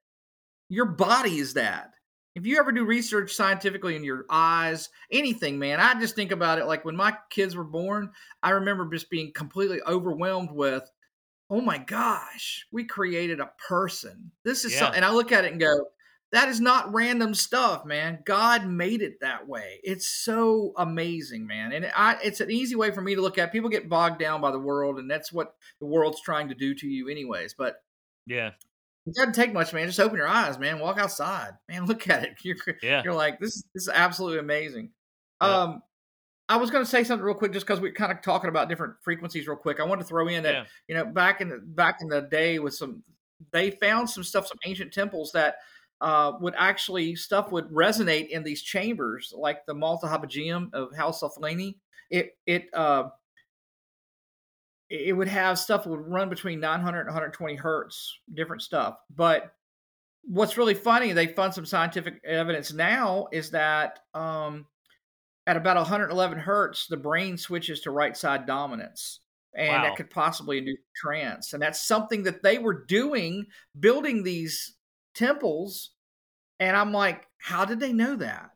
Your 0.70 0.86
body 0.86 1.38
is 1.40 1.54
that. 1.56 1.92
if 2.36 2.46
you 2.46 2.58
ever 2.58 2.72
do 2.72 2.86
research 2.86 3.34
scientifically 3.34 3.96
in 3.98 4.04
your 4.04 4.24
eyes, 4.30 4.88
anything, 5.12 5.60
man, 5.60 5.80
I 5.82 6.00
just 6.00 6.16
think 6.16 6.32
about 6.32 6.58
it 6.60 6.68
like 6.68 6.86
when 6.86 6.96
my 6.96 7.14
kids 7.32 7.56
were 7.56 7.64
born, 7.66 8.12
I 8.42 8.52
remember 8.52 8.88
just 8.90 9.10
being 9.10 9.34
completely 9.34 9.82
overwhelmed 9.86 10.52
with, 10.52 10.90
oh 11.50 11.62
my 11.62 11.78
gosh, 11.78 12.66
we 12.72 12.84
created 12.86 13.40
a 13.40 13.52
person. 13.68 14.32
This 14.44 14.66
is 14.66 14.74
Yeah. 14.74 14.80
something, 14.80 14.98
and 14.98 15.06
I 15.06 15.12
look 15.12 15.32
at 15.32 15.46
it 15.46 15.52
and 15.52 15.60
go, 15.60 15.88
that 16.32 16.48
is 16.48 16.62
not 16.62 16.94
random 16.94 17.34
stuff, 17.34 17.86
man. 17.86 18.20
God 18.24 18.68
made 18.68 19.02
it 19.02 19.20
that 19.22 19.48
way. 19.48 19.80
It's 19.84 20.08
so 20.08 20.74
amazing, 20.78 21.48
man. 21.48 21.72
And 21.72 21.92
I, 21.96 22.18
it's 22.24 22.40
an 22.40 22.52
easy 22.52 22.76
way 22.76 22.92
for 22.92 23.02
me 23.02 23.16
to 23.16 23.22
look 23.22 23.40
at. 23.40 23.52
People 23.52 23.70
get 23.70 23.90
bogged 23.90 24.20
down 24.20 24.40
by 24.40 24.52
the 24.52 24.60
world, 24.60 25.00
and 25.00 25.10
that's 25.10 25.34
what 25.34 25.56
the 25.80 25.88
world's 25.88 26.22
trying 26.22 26.48
to 26.50 26.54
do 26.56 26.76
to 26.76 26.88
you, 26.88 27.10
anyways. 27.10 27.56
But 27.56 27.82
Yeah. 28.28 28.52
it 29.08 29.16
doesn't 29.16 29.34
take 29.34 29.54
much, 29.54 29.74
man. 29.74 29.88
Just 29.88 30.00
open 30.00 30.18
your 30.18 30.28
eyes, 30.28 30.60
man. 30.60 30.78
Walk 30.78 31.00
outside, 31.00 31.54
man. 31.68 31.86
Look 31.88 32.08
at 32.08 32.24
it. 32.24 32.34
You're 32.44 32.58
Yeah. 32.84 33.02
you're 33.04 33.14
like 33.16 33.40
this. 33.40 33.64
This 33.74 33.84
is 33.84 33.90
absolutely 33.90 34.38
amazing. 34.40 34.92
Yeah. 35.42 35.48
Um, 35.62 35.82
I 36.50 36.58
was 36.58 36.72
going 36.72 36.84
to 36.84 36.90
say 36.90 37.04
something 37.04 37.24
real 37.24 37.36
quick, 37.36 37.54
just 37.54 37.66
because 37.66 37.80
we're 37.80 37.94
kind 37.94 38.12
of 38.12 38.22
talking 38.24 38.50
about 38.50 38.68
different 38.70 38.96
frequencies, 39.02 39.48
real 39.48 39.56
quick. 39.56 39.80
I 39.80 39.84
wanted 39.84 40.02
to 40.02 40.08
throw 40.08 40.28
in 40.28 40.44
that 40.44 40.54
Yeah. 40.54 40.66
you 40.88 40.96
know 40.96 41.06
back 41.06 41.42
in 41.42 41.50
the 41.50 41.60
back 41.60 42.00
in 42.02 42.10
the 42.10 42.22
day 42.24 42.58
with 42.60 42.74
some, 42.74 43.04
they 43.52 43.72
found 43.72 44.10
some 44.10 44.24
stuff, 44.24 44.48
some 44.48 44.58
ancient 44.66 44.92
temples 44.92 45.32
that 45.34 45.58
uh, 46.02 46.34
would 46.42 46.56
actually 46.58 47.16
stuff 47.16 47.52
would 47.52 47.70
resonate 47.70 48.30
in 48.30 48.44
these 48.44 48.64
chambers, 48.64 49.32
like 49.38 49.66
the 49.66 49.74
Malta 49.74 50.08
Hypogeum 50.08 50.74
of 50.74 50.96
Hal 50.96 51.14
Saflieni. 51.14 51.76
It 52.10 52.38
it 52.48 52.74
uh, 52.74 53.10
it 54.90 55.16
would 55.16 55.28
have 55.28 55.60
stuff 55.60 55.84
that 55.84 55.90
would 55.90 56.08
run 56.08 56.30
between 56.30 56.60
900 56.60 57.02
and 57.02 57.08
120 57.10 57.56
hertz, 57.56 58.18
different 58.34 58.64
stuff. 58.64 58.98
But 59.16 59.54
what's 60.24 60.58
really 60.58 60.74
funny, 60.74 61.12
they 61.14 61.28
found 61.28 61.54
some 61.54 61.66
scientific 61.66 62.20
evidence 62.26 62.74
now 62.74 63.28
is 63.32 63.52
that 63.52 64.00
um, 64.16 64.66
at 65.50 65.58
about 65.58 65.78
111 65.78 66.38
hertz, 66.38 66.86
the 66.86 66.96
brain 66.98 67.36
switches 67.36 67.82
to 67.82 67.92
right 67.92 68.16
side 68.16 68.46
dominance. 68.46 69.22
And 69.56 69.70
Wow. 69.70 69.82
that 69.82 69.96
could 69.98 70.12
possibly 70.12 70.60
induce 70.60 70.78
trance. 70.96 71.54
And 71.54 71.62
that's 71.64 71.82
something 71.82 72.22
that 72.24 72.44
they 72.44 72.60
were 72.60 72.86
doing, 72.86 73.48
building 73.80 74.22
these 74.22 74.76
temples. 75.16 75.90
And 76.60 76.78
I'm 76.78 76.92
like, 76.92 77.26
how 77.40 77.66
did 77.66 77.80
they 77.80 77.92
know 77.94 78.16
that? 78.18 78.52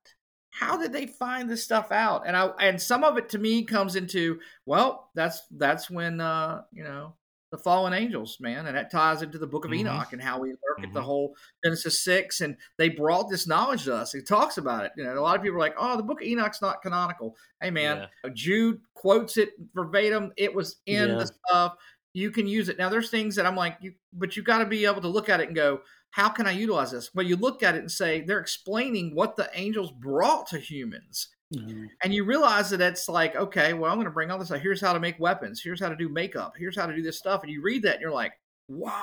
How 0.52 0.78
did 0.78 0.94
they 0.94 1.07
find 1.07 1.49
this 1.49 1.64
stuff 1.64 1.91
out? 1.91 2.28
And 2.28 2.38
I 2.38 2.45
and 2.60 2.80
some 2.80 3.03
of 3.03 3.18
it 3.18 3.30
to 3.30 3.40
me 3.40 3.64
comes 3.64 3.95
into, 3.95 4.40
well, 4.68 5.10
that's 5.15 5.41
that's 5.49 5.90
when 5.90 6.22
uh, 6.22 6.61
you 6.72 6.84
know, 6.84 7.15
the 7.53 7.57
fallen 7.59 7.93
angels, 7.93 8.39
man, 8.39 8.65
and 8.65 8.75
that 8.75 8.89
ties 8.89 9.21
into 9.21 9.38
the 9.38 9.45
book 9.45 9.63
of 9.63 9.69
Mhm. 9.69 9.81
Enoch 9.81 10.11
and 10.11 10.19
how 10.19 10.39
we 10.39 10.49
look 10.49 10.80
at 10.81 10.91
the 10.91 10.99
Mhm. 10.99 11.03
whole 11.03 11.38
Genesis 11.63 11.99
six, 12.03 12.41
and 12.41 12.57
they 12.77 12.89
brought 12.89 13.30
this 13.30 13.45
knowledge 13.45 13.84
to 13.84 13.93
us. 13.95 14.15
It 14.15 14.27
talks 14.27 14.57
about 14.57 14.85
it. 14.85 14.91
You 14.97 15.03
know, 15.03 15.13
a 15.13 15.21
lot 15.21 15.35
of 15.35 15.43
people 15.43 15.57
are 15.57 15.59
like, 15.59 15.75
"Oh, 15.77 15.95
the 15.95 16.01
book 16.01 16.19
of 16.19 16.25
Enoch's 16.27 16.63
not 16.63 16.81
canonical." 16.81 17.38
Hey, 17.61 17.69
man, 17.69 18.09
Jude 18.34 18.81
quotes 18.95 19.38
it 19.38 19.53
verbatim. 19.75 20.34
It 20.35 20.55
was 20.55 20.77
in 20.88 21.09
Yeah. 21.09 21.15
the 21.17 21.27
stuff. 21.27 21.75
You 22.13 22.31
can 22.31 22.47
use 22.47 22.69
it 22.69 22.80
now. 22.80 22.89
There's 22.89 23.11
things 23.11 23.35
that 23.35 23.45
I'm 23.45 23.55
like, 23.55 23.77
you, 23.81 23.93
but 24.13 24.35
you've 24.35 24.47
got 24.47 24.57
to 24.57 24.65
be 24.65 24.85
able 24.85 25.01
to 25.01 25.07
look 25.07 25.30
at 25.30 25.39
it 25.39 25.45
and 25.45 25.55
go, 25.55 25.84
"How 26.09 26.30
can 26.30 26.47
I 26.47 26.51
utilize 26.53 26.89
this?" 26.89 27.13
Well, 27.13 27.25
you 27.27 27.35
look 27.35 27.61
at 27.61 27.75
it 27.75 27.81
and 27.81 27.91
say, 27.91 28.21
they're 28.21 28.39
explaining 28.39 29.13
what 29.13 29.35
the 29.35 29.51
angels 29.53 29.91
brought 29.91 30.47
to 30.47 30.57
humans 30.57 31.27
Mhm. 31.53 31.88
and 32.03 32.13
you 32.13 32.23
realize 32.25 32.69
that 32.71 32.81
it's 32.81 33.07
like, 33.07 33.35
okay, 33.35 33.73
well, 33.73 33.91
I'm 33.91 33.97
going 33.97 34.05
to 34.05 34.11
bring 34.11 34.31
all 34.31 34.39
this. 34.39 34.51
Out. 34.51 34.59
Here's 34.61 34.81
how 34.81 34.93
to 34.93 34.99
make 34.99 35.19
weapons. 35.19 35.61
Here's 35.61 35.80
how 35.80 35.89
to 35.89 35.95
do 35.95 36.09
makeup. 36.09 36.53
Here's 36.57 36.75
how 36.75 36.85
to 36.88 36.95
do 36.95 37.01
this 37.03 37.17
stuff. 37.17 37.43
And 37.43 37.51
you 37.51 37.61
read 37.61 37.84
that, 37.84 37.93
and 37.95 38.01
you're 38.01 38.11
like, 38.11 38.34
what? 38.67 38.93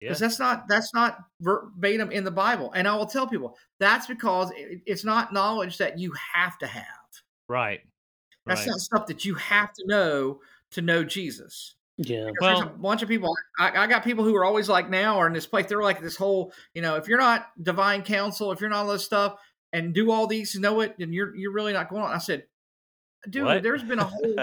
Yeah. 0.00 0.08
Because 0.08 0.18
that's 0.18 0.38
not 0.38 0.66
that's 0.68 0.92
not 0.94 1.18
verbatim 1.40 2.10
in 2.10 2.24
the 2.24 2.30
Bible. 2.30 2.72
And 2.72 2.88
I 2.88 2.96
will 2.96 3.06
tell 3.06 3.26
people 3.26 3.56
that's 3.78 4.06
because 4.06 4.50
it, 4.56 4.80
it's 4.86 5.04
not 5.04 5.32
knowledge 5.32 5.78
that 5.78 5.98
you 5.98 6.12
have 6.34 6.58
to 6.58 6.66
have. 6.66 6.86
Right. 7.48 7.80
That's 8.46 8.62
right. 8.62 8.70
not 8.70 8.80
stuff 8.80 9.06
that 9.06 9.24
you 9.24 9.34
have 9.36 9.72
to 9.74 9.84
know 9.86 10.40
to 10.72 10.80
know 10.82 11.04
Jesus. 11.04 11.76
Yeah. 11.98 12.26
Because 12.26 12.40
there's 12.40 12.60
a 12.60 12.66
Well- 12.66 12.76
bunch 12.78 13.02
of 13.02 13.08
people. 13.08 13.32
I, 13.60 13.84
I 13.84 13.86
got 13.86 14.02
people 14.02 14.24
who 14.24 14.34
are 14.34 14.44
always 14.44 14.68
like 14.68 14.90
now 14.90 15.18
are 15.18 15.26
in 15.28 15.32
this 15.32 15.46
place. 15.46 15.66
They're 15.66 15.82
like 15.82 16.00
this 16.00 16.16
whole, 16.16 16.52
you 16.74 16.82
know, 16.82 16.96
if 16.96 17.06
you're 17.06 17.20
not 17.20 17.50
divine 17.62 18.02
counsel, 18.02 18.50
if 18.50 18.60
you're 18.60 18.70
not 18.70 18.86
all 18.86 18.92
this 18.92 19.04
stuff, 19.04 19.38
and 19.72 19.94
do 19.94 20.10
all 20.10 20.26
these, 20.26 20.54
know 20.54 20.80
it, 20.80 20.96
and 20.98 21.14
you're 21.14 21.34
you're 21.34 21.52
really 21.52 21.72
not 21.72 21.88
going 21.88 22.02
on. 22.02 22.12
I 22.12 22.18
said, 22.18 22.44
dude, 23.28 23.44
What? 23.44 23.62
there's 23.62 23.82
been 23.82 23.98
a 23.98 24.04
whole 24.04 24.36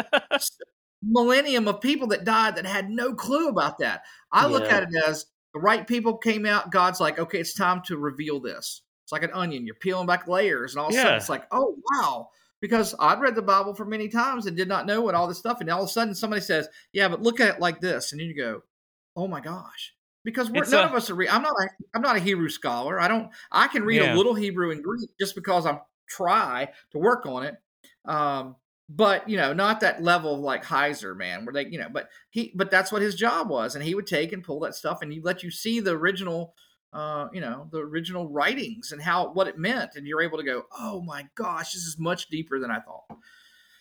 millennium 1.03 1.67
of 1.67 1.81
people 1.81 2.07
that 2.07 2.25
died 2.25 2.55
that 2.55 2.65
had 2.65 2.89
no 2.89 3.13
clue 3.13 3.47
about 3.47 3.77
that. 3.79 4.03
I 4.31 4.47
look 4.47 4.69
at 4.71 4.83
it 4.83 4.89
as 5.07 5.25
the 5.53 5.59
right 5.59 5.87
people 5.87 6.17
came 6.17 6.45
out. 6.45 6.71
God's 6.71 6.99
like, 6.99 7.19
okay, 7.19 7.39
it's 7.39 7.53
time 7.53 7.81
to 7.83 7.97
reveal 7.97 8.39
this. 8.39 8.81
It's 9.05 9.11
like 9.11 9.23
an 9.23 9.31
onion. 9.33 9.65
You're 9.65 9.75
peeling 9.75 10.07
back 10.07 10.27
layers, 10.27 10.73
and 10.73 10.81
all 10.81 10.89
of 10.89 10.93
a 10.93 10.97
sudden 10.97 11.17
it's 11.17 11.29
like, 11.29 11.45
oh 11.51 11.75
wow. 11.93 12.29
Because 12.61 12.93
I'd 12.99 13.21
read 13.21 13.35
the 13.35 13.41
Bible 13.41 13.73
for 13.73 13.85
many 13.85 14.09
times 14.09 14.45
and 14.45 14.57
did 14.57 14.67
not 14.67 14.85
know 14.85 14.99
what 15.01 15.15
all 15.15 15.27
this 15.27 15.37
stuff, 15.37 15.61
and 15.61 15.69
all 15.69 15.83
of 15.83 15.89
a 15.89 15.91
sudden 15.91 16.13
somebody 16.13 16.41
says, 16.41 16.67
"Yeah, 16.91 17.07
but 17.07 17.21
look 17.21 17.39
at 17.39 17.55
it 17.55 17.61
like 17.61 17.79
this," 17.79 18.11
and 18.11 18.19
then 18.19 18.27
you 18.27 18.35
go, 18.35 18.63
"Oh 19.15 19.27
my 19.29 19.39
gosh!" 19.39 19.93
Because 20.23 20.49
we're, 20.51 20.65
none 20.65 20.83
a- 20.83 20.87
of 20.87 20.93
us 20.93 21.09
are. 21.09 21.15
Re- 21.15 21.29
I'm 21.29 21.41
not. 21.41 21.53
A, 21.53 21.67
I'm 21.93 22.01
not 22.01 22.15
a 22.17 22.19
Hebrew 22.19 22.49
scholar. 22.49 22.99
I 22.99 23.07
don't. 23.07 23.29
I 23.51 23.67
can 23.67 23.83
read 23.83 24.01
Yeah. 24.01 24.13
a 24.13 24.17
little 24.17 24.33
Hebrew 24.35 24.71
and 24.71 24.83
Greek 24.83 25.09
just 25.19 25.35
because 25.35 25.65
I'm 25.65 25.79
try 26.09 26.69
to 26.91 26.97
work 26.97 27.25
on 27.25 27.43
it. 27.43 27.55
Um, 28.05 28.55
but 28.89 29.29
you 29.29 29.37
know, 29.37 29.53
not 29.53 29.81
that 29.81 30.01
level 30.01 30.33
of 30.33 30.39
like 30.39 30.65
Heiser, 30.65 31.15
man, 31.15 31.45
where 31.45 31.53
they, 31.53 31.67
you 31.69 31.77
know, 31.77 31.89
but 31.91 32.09
he, 32.31 32.51
but 32.55 32.71
that's 32.71 32.91
what 32.91 33.01
his 33.01 33.15
job 33.15 33.49
was, 33.49 33.75
and 33.75 33.83
he 33.83 33.95
would 33.95 34.07
take 34.07 34.33
and 34.33 34.43
pull 34.43 34.59
that 34.61 34.75
stuff, 34.75 35.01
and 35.01 35.11
he 35.11 35.21
let 35.21 35.43
you 35.43 35.51
see 35.51 35.79
the 35.79 35.91
original, 35.91 36.55
uh, 36.91 37.27
you 37.31 37.39
know, 37.39 37.67
the 37.71 37.77
original 37.77 38.27
writings 38.27 38.91
and 38.91 39.01
how 39.01 39.31
what 39.31 39.47
it 39.47 39.59
meant, 39.59 39.91
and 39.95 40.07
you're 40.07 40.23
able 40.23 40.39
to 40.39 40.43
go, 40.43 40.63
oh 40.77 41.01
my 41.03 41.27
gosh, 41.35 41.73
this 41.73 41.83
is 41.83 41.97
much 41.99 42.27
deeper 42.29 42.59
than 42.59 42.71
I 42.71 42.79
thought. 42.79 43.03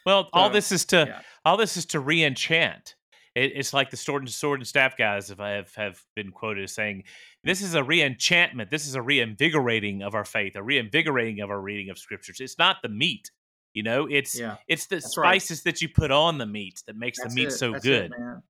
Well, 0.05 0.29
all 0.33 0.51
this 0.51 0.71
is 0.73 0.85
to 0.87 1.07
yeah. 1.09 1.21
all 1.45 1.57
this 1.57 1.77
is 1.77 1.87
to 1.87 2.01
re-enchant. 2.01 2.95
It, 3.39 3.53
it's 3.55 3.73
like 3.73 3.91
the 3.91 3.97
sword 3.97 4.23
and 4.23 4.31
sword 4.31 4.61
and 4.61 4.67
staff 4.67 4.97
guys, 4.97 5.31
if 5.31 5.39
I 5.41 5.51
have, 5.51 5.75
have 5.77 6.03
been 6.17 6.31
quoted 6.33 6.65
as 6.65 6.73
saying, 6.73 7.05
"This 7.45 7.63
is 7.63 7.75
a 7.75 7.83
re-enchantment. 7.85 8.71
This 8.71 8.87
is 8.87 8.95
a 8.95 9.03
reinvigorating 9.03 10.03
of 10.03 10.15
our 10.15 10.25
faith, 10.25 10.57
a 10.57 10.63
reinvigorating 10.63 11.41
of 11.41 11.51
our 11.51 11.61
reading 11.61 11.91
of 11.91 11.99
scriptures. 11.99 12.41
It's 12.41 12.59
not 12.59 12.79
the 12.83 12.89
meat, 12.89 13.31
you 13.75 13.83
know. 13.83 14.07
It's 14.11 14.39
Yeah, 14.39 14.57
it's 14.67 14.87
the 14.87 14.97
That's 14.97 15.17
right. 15.17 15.41
spices 15.41 15.63
that 15.63 15.81
you 15.81 15.89
put 15.89 16.11
on 16.11 16.39
the 16.39 16.47
meat 16.47 16.83
that 16.87 16.97
makes 16.97 17.19
that's 17.21 17.35
the 17.35 17.41
meat 17.41 17.49
it, 17.49 17.53
so 17.53 17.75
it, 17.75 17.83
good. 17.83 18.11
Mhm. 18.13 18.43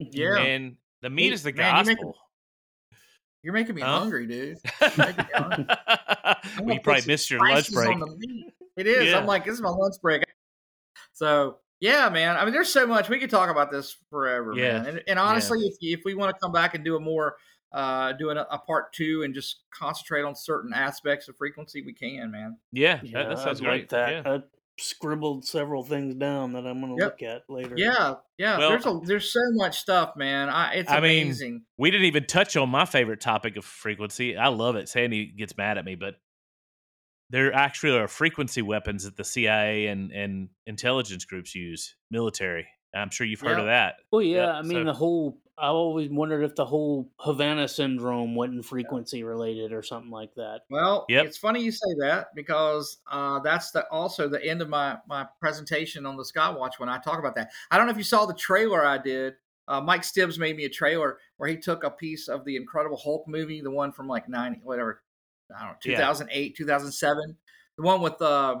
Yeah. 0.00 0.38
And 0.38 0.76
the 1.02 1.10
meat 1.10 1.28
Hey, 1.28 1.32
is 1.34 1.42
the 1.42 1.52
man, 1.52 1.84
gospel. 1.84 2.16
You're 3.42 3.52
making 3.52 3.74
me 3.74 3.82
Huh? 3.82 3.98
hungry, 4.00 4.26
dude. 4.26 4.56
Me 4.64 4.88
hungry. 5.34 5.66
Well, 6.60 6.74
you 6.74 6.80
probably 6.80 7.06
missed 7.06 7.30
your 7.30 7.46
lunch 7.46 7.70
break. 7.72 7.88
on 7.88 8.00
the 8.00 8.16
meat. 8.18 8.46
It 8.76 8.86
is. 8.86 9.06
Yeah. 9.06 9.18
I'm 9.18 9.26
like, 9.26 9.44
this 9.44 9.54
is 9.54 9.60
my 9.60 9.70
lunch 9.70 9.94
break. 10.02 10.22
So 11.12 11.58
yeah, 11.84 12.08
man. 12.08 12.36
I 12.36 12.44
mean, 12.44 12.54
there's 12.54 12.72
so 12.72 12.86
much 12.86 13.08
we 13.10 13.18
could 13.18 13.30
talk 13.30 13.50
about 13.50 13.70
this 13.70 13.96
forever, 14.10 14.54
Yeah. 14.56 14.78
man. 14.78 14.86
And, 14.86 15.02
and 15.06 15.18
honestly, 15.18 15.60
if 15.60 15.74
if 15.80 16.04
we 16.04 16.14
want 16.14 16.34
to 16.34 16.40
come 16.40 16.52
back 16.52 16.74
and 16.74 16.84
do 16.84 16.96
a 16.96 17.00
more 17.00 17.36
uh 17.72 18.12
doing 18.12 18.36
a, 18.36 18.46
a 18.50 18.58
part 18.58 18.92
two 18.92 19.22
and 19.24 19.34
just 19.34 19.60
concentrate 19.70 20.22
on 20.22 20.34
certain 20.34 20.72
aspects 20.72 21.28
of 21.28 21.36
frequency, 21.36 21.82
we 21.82 21.92
can, 21.92 22.30
man. 22.30 22.56
Yeah, 22.72 23.00
Yeah, 23.02 23.18
that, 23.24 23.28
that 23.30 23.38
sounds 23.38 23.60
I'd 23.60 23.64
great. 23.64 23.80
like 23.82 23.88
that. 23.90 24.10
Yeah. 24.26 24.32
I 24.34 24.42
scribbled 24.76 25.44
several 25.44 25.84
things 25.84 26.14
down 26.16 26.52
that 26.54 26.66
I'm 26.66 26.80
going 26.80 26.96
to 26.96 27.04
Yep. 27.04 27.12
look 27.12 27.22
at 27.22 27.42
later. 27.48 27.74
Yeah, 27.76 28.14
yeah. 28.38 28.58
Well- 28.58 28.70
there's 28.70 28.86
a 28.86 29.00
there's 29.04 29.32
so 29.32 29.40
much 29.52 29.78
stuff, 29.78 30.16
man. 30.16 30.48
I 30.48 30.74
it's 30.74 30.90
I 30.90 31.00
mean, 31.00 31.24
amazing. 31.24 31.62
We 31.76 31.90
didn't 31.90 32.06
even 32.06 32.24
touch 32.26 32.56
on 32.56 32.68
my 32.70 32.84
favorite 32.84 33.20
topic 33.20 33.56
of 33.56 33.64
frequency. 33.64 34.36
I 34.36 34.48
love 34.48 34.76
it. 34.76 34.88
Sandy 34.88 35.26
gets 35.26 35.56
mad 35.56 35.78
at 35.78 35.84
me, 35.84 35.94
but 35.96 36.14
there 37.30 37.52
actually 37.54 37.96
are 37.98 38.08
frequency 38.08 38.62
weapons 38.62 39.04
that 39.04 39.16
the 39.16 39.24
CIA 39.24 39.86
and, 39.86 40.12
and 40.12 40.48
intelligence 40.66 41.24
groups 41.24 41.54
use, 41.54 41.94
military. 42.10 42.66
I'm 42.94 43.10
sure 43.10 43.26
you've 43.26 43.40
heard 43.40 43.58
of 43.58 43.66
that. 43.66 43.96
Well, 44.12 44.22
yeah. 44.22 44.46
Yep, 44.46 44.54
I 44.54 44.62
mean, 44.62 44.78
so- 44.78 44.84
the 44.84 44.92
whole. 44.92 45.38
I 45.56 45.68
always 45.68 46.10
wondered 46.10 46.42
if 46.42 46.56
the 46.56 46.64
whole 46.64 47.12
Havana 47.20 47.68
syndrome 47.68 48.34
wasn't 48.34 48.64
frequency 48.64 49.22
related 49.22 49.72
or 49.72 49.84
something 49.84 50.10
like 50.10 50.34
that. 50.34 50.62
Well, 50.68 51.06
Yep. 51.08 51.26
it's 51.26 51.38
funny 51.38 51.62
you 51.62 51.70
say 51.70 51.94
that 52.00 52.34
because 52.34 52.98
uh, 53.08 53.38
that's 53.38 53.70
the 53.70 53.86
also 53.88 54.28
the 54.28 54.44
end 54.44 54.62
of 54.62 54.68
my 54.68 54.96
my 55.08 55.26
presentation 55.38 56.06
on 56.06 56.16
the 56.16 56.24
Skywatch 56.24 56.78
when 56.78 56.88
I 56.88 56.98
talk 56.98 57.20
about 57.20 57.36
that. 57.36 57.52
I 57.70 57.76
don't 57.76 57.86
know 57.86 57.92
if 57.92 57.98
you 57.98 58.02
saw 58.02 58.26
the 58.26 58.34
trailer 58.34 58.84
I 58.84 58.98
did. 58.98 59.34
Uh, 59.68 59.80
Mike 59.80 60.02
Stibbs 60.02 60.40
made 60.40 60.56
me 60.56 60.64
a 60.64 60.68
trailer 60.68 61.18
where 61.36 61.48
he 61.48 61.56
took 61.56 61.84
a 61.84 61.90
piece 61.90 62.26
of 62.26 62.44
the 62.44 62.56
Incredible 62.56 62.96
Hulk 62.96 63.28
movie, 63.28 63.60
the 63.60 63.70
one 63.70 63.92
from 63.92 64.08
like 64.08 64.28
ninety 64.28 64.58
whatever, 64.64 65.03
I 65.56 65.60
don't 65.60 65.68
know, 65.70 65.76
two 65.82 65.90
Yeah. 65.92 65.98
thousand 65.98 66.28
eight, 66.32 66.56
two 66.56 66.66
thousand 66.66 66.92
seven, 66.92 67.36
the 67.76 67.84
one 67.84 68.00
with 68.00 68.20
uh, 68.20 68.56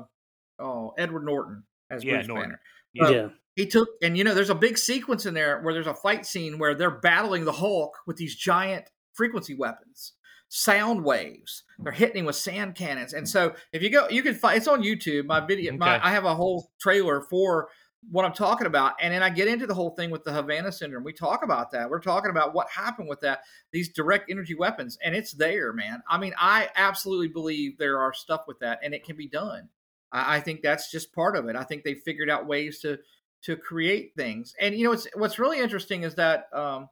oh 0.58 0.94
Edward 0.98 1.24
Norton 1.24 1.64
as 1.90 2.04
Yeah, 2.04 2.14
Bruce 2.14 2.28
Norton. 2.28 2.50
Banner. 2.50 2.60
Yeah. 2.92 3.08
Yeah. 3.08 3.28
He 3.56 3.66
took, 3.66 3.88
and 4.02 4.18
you 4.18 4.24
know, 4.24 4.34
there's 4.34 4.50
a 4.50 4.54
big 4.54 4.76
sequence 4.76 5.26
in 5.26 5.34
there 5.34 5.60
where 5.62 5.72
there's 5.72 5.86
a 5.86 5.94
fight 5.94 6.26
scene 6.26 6.58
where 6.58 6.74
they're 6.74 6.90
battling 7.00 7.44
the 7.44 7.52
Hulk 7.52 7.96
with 8.06 8.16
these 8.16 8.34
giant 8.34 8.86
frequency 9.12 9.54
weapons, 9.54 10.14
sound 10.48 11.04
waves. 11.04 11.62
They're 11.78 11.92
hitting 11.92 12.18
him 12.20 12.24
with 12.26 12.34
sand 12.34 12.74
cannons. 12.74 13.12
And 13.12 13.28
so, 13.28 13.54
if 13.72 13.80
you 13.80 13.90
go, 13.90 14.08
you 14.08 14.22
can 14.22 14.34
find 14.34 14.56
it's 14.56 14.66
on 14.66 14.82
YouTube. 14.82 15.26
My 15.26 15.38
video, 15.38 15.72
my 15.76 16.04
I 16.04 16.10
have 16.10 16.24
a 16.24 16.34
whole 16.34 16.70
trailer 16.80 17.20
for 17.30 17.68
what 18.10 18.24
I'm 18.24 18.32
talking 18.32 18.66
about. 18.66 18.94
And 19.00 19.12
then 19.12 19.22
I 19.22 19.30
get 19.30 19.48
into 19.48 19.66
the 19.66 19.74
whole 19.74 19.90
thing 19.90 20.10
with 20.10 20.24
the 20.24 20.32
Havana 20.32 20.72
syndrome. 20.72 21.04
We 21.04 21.12
talk 21.12 21.42
about 21.42 21.70
that. 21.72 21.88
We're 21.88 22.00
talking 22.00 22.30
about 22.30 22.54
what 22.54 22.68
happened 22.68 23.08
with 23.08 23.20
that, 23.20 23.40
these 23.72 23.88
direct 23.90 24.30
energy 24.30 24.54
weapons, 24.54 24.98
and 25.02 25.14
it's 25.14 25.32
there, 25.32 25.72
man. 25.72 26.02
I 26.08 26.18
mean, 26.18 26.34
I 26.38 26.68
absolutely 26.76 27.28
believe 27.28 27.78
there 27.78 28.00
are 28.00 28.12
stuff 28.12 28.42
with 28.46 28.58
that, 28.60 28.80
and 28.82 28.94
it 28.94 29.04
can 29.04 29.16
be 29.16 29.28
done. 29.28 29.68
I, 30.12 30.36
I 30.36 30.40
think 30.40 30.62
that's 30.62 30.90
just 30.90 31.12
part 31.14 31.36
of 31.36 31.48
it. 31.48 31.56
I 31.56 31.64
think 31.64 31.84
they 31.84 31.94
figured 31.94 32.30
out 32.30 32.46
ways 32.46 32.80
to 32.80 32.98
to 33.42 33.56
create 33.56 34.12
things. 34.16 34.54
And 34.60 34.74
you 34.74 34.84
know, 34.84 34.90
what's 34.90 35.06
what's 35.14 35.38
really 35.38 35.60
interesting 35.60 36.02
is 36.02 36.14
that, 36.14 36.46
um, 36.52 36.88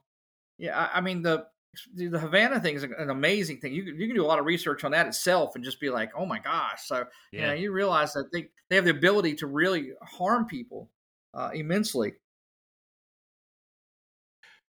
yeah, 0.59 0.79
I, 0.79 0.99
I 0.99 1.01
mean 1.01 1.23
the 1.23 1.47
the 1.95 2.19
Havana 2.19 2.61
thing 2.61 2.75
is 2.75 2.83
an 2.83 3.09
amazing 3.09 3.59
thing. 3.59 3.73
You 3.73 3.85
you 3.85 4.07
can 4.07 4.17
do 4.17 4.25
a 4.25 4.27
lot 4.27 4.39
of 4.39 4.45
research 4.45 4.85
on 4.85 4.91
that 4.91 5.07
itself 5.07 5.55
and 5.55 5.65
just 5.65 5.81
be 5.81 5.89
like, 5.89 6.11
oh 6.17 6.27
my 6.27 6.39
gosh. 6.39 6.83
So 6.85 7.05
yeah. 7.33 7.41
you 7.41 7.47
know, 7.47 7.53
you 7.55 7.73
realize 7.73 8.13
that 8.13 8.31
they, 8.33 8.49
they 8.69 8.77
have 8.77 8.85
the 8.85 8.91
ability 8.91 9.37
to 9.37 9.47
really 9.47 9.93
harm 10.03 10.47
people 10.47 10.91
uh, 11.35 11.51
immensely. 11.53 12.15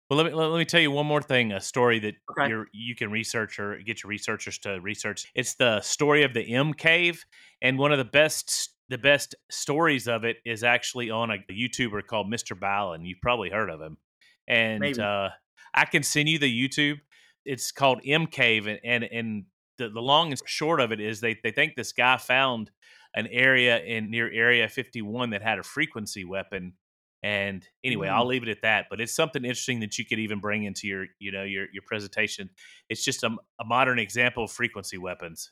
Well, 0.08 0.16
let 0.16 0.26
me 0.26 0.32
let 0.32 0.58
me 0.58 0.64
tell 0.64 0.80
you 0.80 0.90
one 0.90 1.06
more 1.06 1.20
thing. 1.20 1.52
A 1.52 1.60
story 1.60 1.98
that 1.98 2.14
okay. 2.30 2.48
you 2.48 2.64
you 2.72 2.94
can 2.94 3.10
research 3.10 3.58
or 3.58 3.76
get 3.78 4.02
your 4.02 4.08
researchers 4.08 4.56
to 4.60 4.80
research. 4.80 5.30
It's 5.34 5.54
the 5.54 5.82
story 5.82 6.22
of 6.22 6.32
the 6.32 6.54
M 6.54 6.72
Cave, 6.72 7.26
and 7.60 7.78
one 7.78 7.92
of 7.92 7.98
the 7.98 8.06
best 8.06 8.70
the 8.88 8.96
best 8.96 9.34
stories 9.50 10.08
of 10.08 10.24
it 10.24 10.38
is 10.46 10.64
actually 10.64 11.10
on 11.10 11.30
a, 11.30 11.36
YouTuber 11.50 12.06
called 12.06 12.32
Mr. 12.32 12.58
Ballen. 12.58 13.06
You've 13.06 13.20
probably 13.20 13.50
heard 13.50 13.68
of 13.68 13.82
him, 13.82 13.98
and 14.46 14.98
uh, 14.98 15.28
I 15.74 15.84
can 15.84 16.02
send 16.02 16.30
you 16.30 16.38
the 16.38 16.68
YouTube. 16.68 17.00
It's 17.44 17.70
called 17.70 18.00
M 18.06 18.26
Cave, 18.26 18.66
and 18.66 18.80
and, 18.82 19.04
and 19.04 19.44
the, 19.76 19.90
the 19.90 20.00
long 20.00 20.30
and 20.30 20.40
short 20.46 20.80
of 20.80 20.90
it 20.90 21.00
is 21.00 21.20
they 21.20 21.38
they 21.42 21.50
think 21.50 21.74
this 21.76 21.92
guy 21.92 22.16
found 22.16 22.70
an 23.14 23.26
area 23.28 23.82
in 23.82 24.10
near 24.10 24.30
Area 24.30 24.68
51 24.68 25.30
that 25.30 25.42
had 25.42 25.58
a 25.58 25.62
frequency 25.62 26.24
weapon. 26.24 26.74
And 27.22 27.66
anyway, 27.82 28.06
mm. 28.08 28.12
I'll 28.12 28.26
leave 28.26 28.42
it 28.44 28.48
at 28.48 28.62
that. 28.62 28.86
But 28.90 29.00
it's 29.00 29.14
something 29.14 29.44
interesting 29.44 29.80
that 29.80 29.98
you 29.98 30.04
could 30.04 30.20
even 30.20 30.40
bring 30.40 30.64
into 30.64 30.86
your, 30.86 31.06
you 31.18 31.32
know, 31.32 31.42
your 31.42 31.66
your 31.72 31.82
presentation. 31.86 32.50
It's 32.88 33.04
just 33.04 33.24
a, 33.24 33.36
a 33.60 33.64
modern 33.64 33.98
example 33.98 34.44
of 34.44 34.52
frequency 34.52 34.98
weapons. 34.98 35.50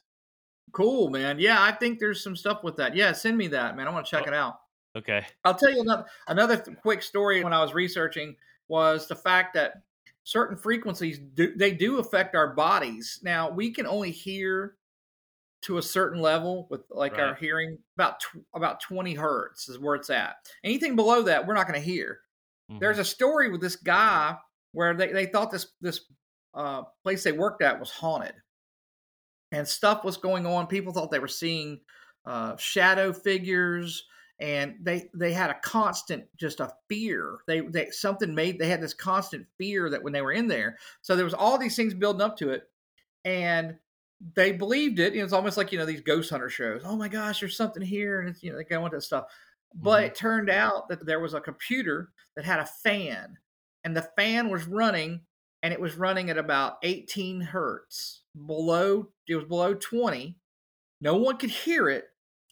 Cool, 0.73 1.11
man. 1.11 1.39
Yeah, 1.39 1.61
I 1.61 1.73
think 1.73 1.99
there's 1.99 2.23
some 2.23 2.37
stuff 2.37 2.63
with 2.63 2.77
that. 2.77 2.95
Yeah, 2.95 3.13
send 3.13 3.37
me 3.37 3.49
that, 3.49 3.77
man. 3.77 3.89
I 3.89 3.93
want 3.93 4.07
to 4.07 4.11
check 4.11 4.25
oh, 4.27 4.31
it 4.31 4.35
out. 4.35 4.55
Okay. 4.97 5.25
I'll 5.45 5.55
tell 5.55 5.73
you 5.73 5.81
another 5.81 6.07
another 6.29 6.57
quick 6.83 7.03
story. 7.03 7.43
When 7.43 7.53
I 7.53 7.63
was 7.63 7.75
researching, 7.75 8.37
was 8.69 9.07
the 9.09 9.17
fact 9.17 9.55
that 9.55 9.75
certain 10.25 10.57
frequencies 10.57 11.19
do 11.19 11.55
they 11.57 11.73
do 11.73 11.99
affect 11.99 12.35
our 12.35 12.55
bodies. 12.55 13.21
Now 13.23 13.51
we 13.51 13.71
can 13.71 13.87
only 13.87 14.11
hear 14.11 14.77
to 15.63 15.79
a 15.79 15.83
certain 15.83 16.21
level 16.21 16.67
with 16.71 16.83
like 16.91 17.13
right. 17.13 17.23
our 17.23 17.35
hearing 17.35 17.79
about 17.97 18.21
tw- 18.21 18.45
about 18.55 18.81
20 18.81 19.15
hertz 19.15 19.69
is 19.69 19.79
where 19.79 19.95
it's 19.95 20.11
at. 20.11 20.37
Anything 20.65 20.97
below 20.97 21.23
that 21.23 21.47
we're 21.47 21.55
not 21.55 21.67
going 21.67 21.81
to 21.81 21.87
hear. 21.87 22.21
Mm-hmm. 22.71 22.81
There's 22.81 22.99
a 22.99 23.05
story 23.05 23.51
with 23.51 23.61
this 23.61 23.77
guy 23.77 24.37
where 24.73 24.95
they, 24.95 25.13
they 25.13 25.27
thought 25.27 25.51
this 25.51 25.69
this 25.81 26.01
uh, 26.55 26.83
place 27.03 27.23
they 27.23 27.33
worked 27.33 27.63
at 27.63 27.81
was 27.81 27.91
haunted 27.91 28.35
and 29.53 29.67
stuff 29.67 30.05
was 30.05 30.17
going 30.17 30.47
on. 30.47 30.67
People 30.67 30.93
thought 30.93 31.11
they 31.11 31.19
were 31.19 31.29
seeing 31.29 31.81
uh, 32.27 32.57
shadow 32.57 33.13
figures 33.13 34.05
and 34.39 34.75
they 34.83 35.09
they 35.15 35.33
had 35.33 35.51
a 35.51 35.59
constant 35.63 36.25
just 36.37 36.61
a 36.61 36.71
fear 36.91 37.39
they 37.47 37.61
they 37.61 37.89
something 37.91 38.35
made 38.35 38.59
they 38.59 38.69
had 38.69 38.83
this 38.83 38.93
constant 38.93 39.47
fear 39.57 39.89
that 39.89 40.03
when 40.03 40.13
they 40.13 40.21
were 40.21 40.33
in 40.33 40.47
there 40.47 40.77
so 41.01 41.17
there 41.17 41.25
was 41.25 41.33
all 41.33 41.57
these 41.57 41.75
things 41.75 41.95
building 41.95 42.21
up 42.21 42.37
to 42.37 42.51
it 42.51 42.65
and 43.25 43.77
they 44.35 44.53
believed 44.53 44.99
it 44.99 45.15
know, 45.15 45.25
it's 45.25 45.33
almost 45.33 45.57
like 45.57 45.73
you 45.73 45.79
know 45.79 45.87
these 45.87 46.01
ghost 46.01 46.31
hunter 46.31 46.49
shows 46.49 46.83
oh 46.85 46.97
my 46.97 47.09
gosh 47.09 47.41
there's 47.41 47.57
something 47.57 47.83
here 47.83 48.21
and 48.21 48.31
it's 48.31 48.43
you 48.43 48.51
know 48.51 48.57
they 48.57 48.65
go 48.65 48.85
into 48.85 49.01
stuff 49.01 49.27
but 49.75 49.99
mm-hmm. 49.99 50.07
it 50.07 50.15
turned 50.15 50.51
out 50.51 50.89
that 50.89 51.05
there 51.05 51.21
was 51.21 51.35
a 51.35 51.41
computer 51.41 52.11
that 52.35 52.45
had 52.45 52.61
a 52.61 52.69
fan 52.83 53.37
and 53.85 53.97
the 53.97 54.09
fan 54.17 54.49
was 54.49 54.67
running 54.67 55.21
and 55.63 55.73
it 55.73 55.81
was 55.81 55.97
running 55.97 56.31
at 56.31 56.39
about 56.39 56.79
18 56.83 57.41
hertz 57.41 58.23
below 58.47 59.07
it 59.29 59.35
was 59.35 59.45
below 59.45 59.75
20 59.75 60.37
no 61.03 61.17
one 61.17 61.37
could 61.37 61.51
hear 61.51 61.89
it 61.91 62.07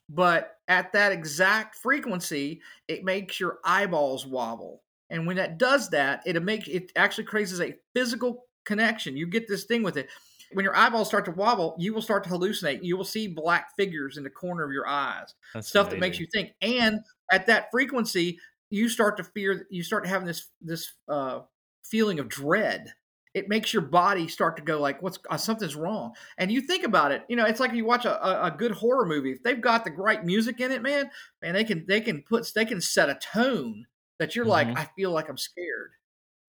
but 0.09 0.59
at 0.69 0.93
that 0.93 1.13
exact 1.13 1.77
frequency, 1.77 2.61
it 2.89 3.05
makes 3.05 3.41
your 3.41 3.59
eyeballs 3.65 4.27
wobble. 4.27 4.83
And 5.11 5.27
when 5.27 5.37
that 5.37 5.59
does 5.59 5.89
that, 5.91 6.23
it 6.27 6.41
makes 6.43 6.69
it 6.69 6.93
actually 6.97 7.25
creates 7.25 7.59
a 7.59 7.75
physical 7.95 8.47
connection. 8.65 9.17
You 9.17 9.27
get 9.27 9.49
this 9.49 9.65
thing 9.65 9.83
with 9.83 9.97
it. 9.97 10.09
When 10.55 10.65
your 10.65 10.77
eyeballs 10.77 11.09
start 11.09 11.25
to 11.27 11.31
wobble, 11.31 11.77
you 11.79 11.93
will 11.93 12.03
start 12.03 12.25
to 12.25 12.31
hallucinate. 12.31 12.83
You 12.83 12.97
will 12.97 13.05
see 13.05 13.29
black 13.29 13.75
figures 13.77 14.17
in 14.17 14.25
the 14.25 14.31
corner 14.31 14.65
of 14.65 14.73
your 14.73 14.87
eyes. 14.87 15.35
That's 15.53 15.69
stuff 15.69 15.87
amazing. 15.87 16.01
that 16.01 16.07
makes 16.07 16.19
you 16.21 16.27
think. 16.33 16.53
And 16.63 17.01
at 17.31 17.47
that 17.47 17.71
frequency, 17.71 18.39
you 18.71 18.89
start 18.89 19.17
to 19.19 19.25
fear. 19.25 19.67
You 19.71 19.83
start 19.83 20.07
having 20.07 20.27
this 20.27 20.47
this 20.61 20.93
uh, 21.09 21.41
feeling 21.83 22.19
of 22.19 22.29
dread 22.29 22.95
it 23.35 23.49
makes 23.49 23.73
your 23.73 23.83
body 23.83 24.29
start 24.29 24.57
to 24.57 24.63
go 24.63 24.81
like 24.81 25.03
what's 25.03 25.19
uh, 25.29 25.37
something's 25.37 25.75
wrong 25.75 26.15
and 26.39 26.51
you 26.51 26.61
think 26.61 26.85
about 26.85 27.13
it 27.13 27.23
you 27.29 27.37
know 27.37 27.45
it's 27.45 27.61
like 27.61 27.73
you 27.73 27.85
watch 27.85 28.05
a, 28.05 28.27
a, 28.27 28.47
a, 28.47 28.51
good 28.51 28.71
horror 28.71 29.05
movie 29.05 29.33
if 29.33 29.43
they've 29.43 29.61
got 29.61 29.85
the 29.85 29.91
right 29.93 30.25
music 30.25 30.61
in 30.61 30.71
it 30.71 30.83
man 30.83 31.11
man 31.43 31.53
they 31.53 31.65
can 31.65 31.85
they 31.87 32.01
can 32.01 32.23
put 32.23 32.51
they 32.55 32.65
can 32.65 32.81
set 32.81 33.11
a 33.11 33.17
tone 33.17 33.85
that 34.19 34.35
you're 34.35 34.45
mm-hmm. 34.45 34.71
like 34.73 34.79
i 34.79 34.89
feel 34.97 35.11
like 35.11 35.29
i'm 35.29 35.37
scared 35.37 35.91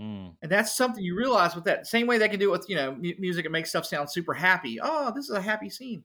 mm. 0.02 0.34
and 0.42 0.52
that's 0.52 0.76
something 0.76 1.04
you 1.04 1.16
realize 1.16 1.56
with 1.56 1.64
that 1.64 1.88
same 1.88 2.08
way 2.08 2.18
they 2.18 2.30
can 2.30 2.40
do 2.40 2.50
it 2.50 2.60
with 2.60 2.70
you 2.70 2.76
know 2.76 2.92
m- 2.92 3.14
music 3.20 3.46
and 3.46 3.52
make 3.52 3.66
stuff 3.66 3.86
sound 3.86 4.10
super 4.10 4.34
happy 4.34 4.80
oh 4.82 5.12
this 5.16 5.26
is 5.26 5.36
a 5.36 5.42
happy 5.42 5.70
scene 5.70 6.04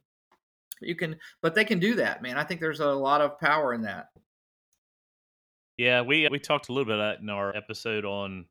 you 0.80 0.94
can 0.94 1.16
but 1.42 1.54
they 1.54 1.64
can 1.64 1.78
do 1.78 1.94
that 1.94 2.22
man 2.22 2.36
i 2.36 2.44
think 2.44 2.60
there's 2.60 2.80
a 2.80 2.86
lot 2.86 3.20
of 3.20 3.38
power 3.38 3.74
in 3.74 3.82
that 3.82 4.08
yeah 5.76 6.00
we 6.00 6.28
we 6.30 6.38
talked 6.38 6.68
a 6.68 6.72
little 6.72 6.86
bit 6.86 7.20
in 7.20 7.28
our 7.28 7.54
episode 7.56 8.04
on 8.04 8.46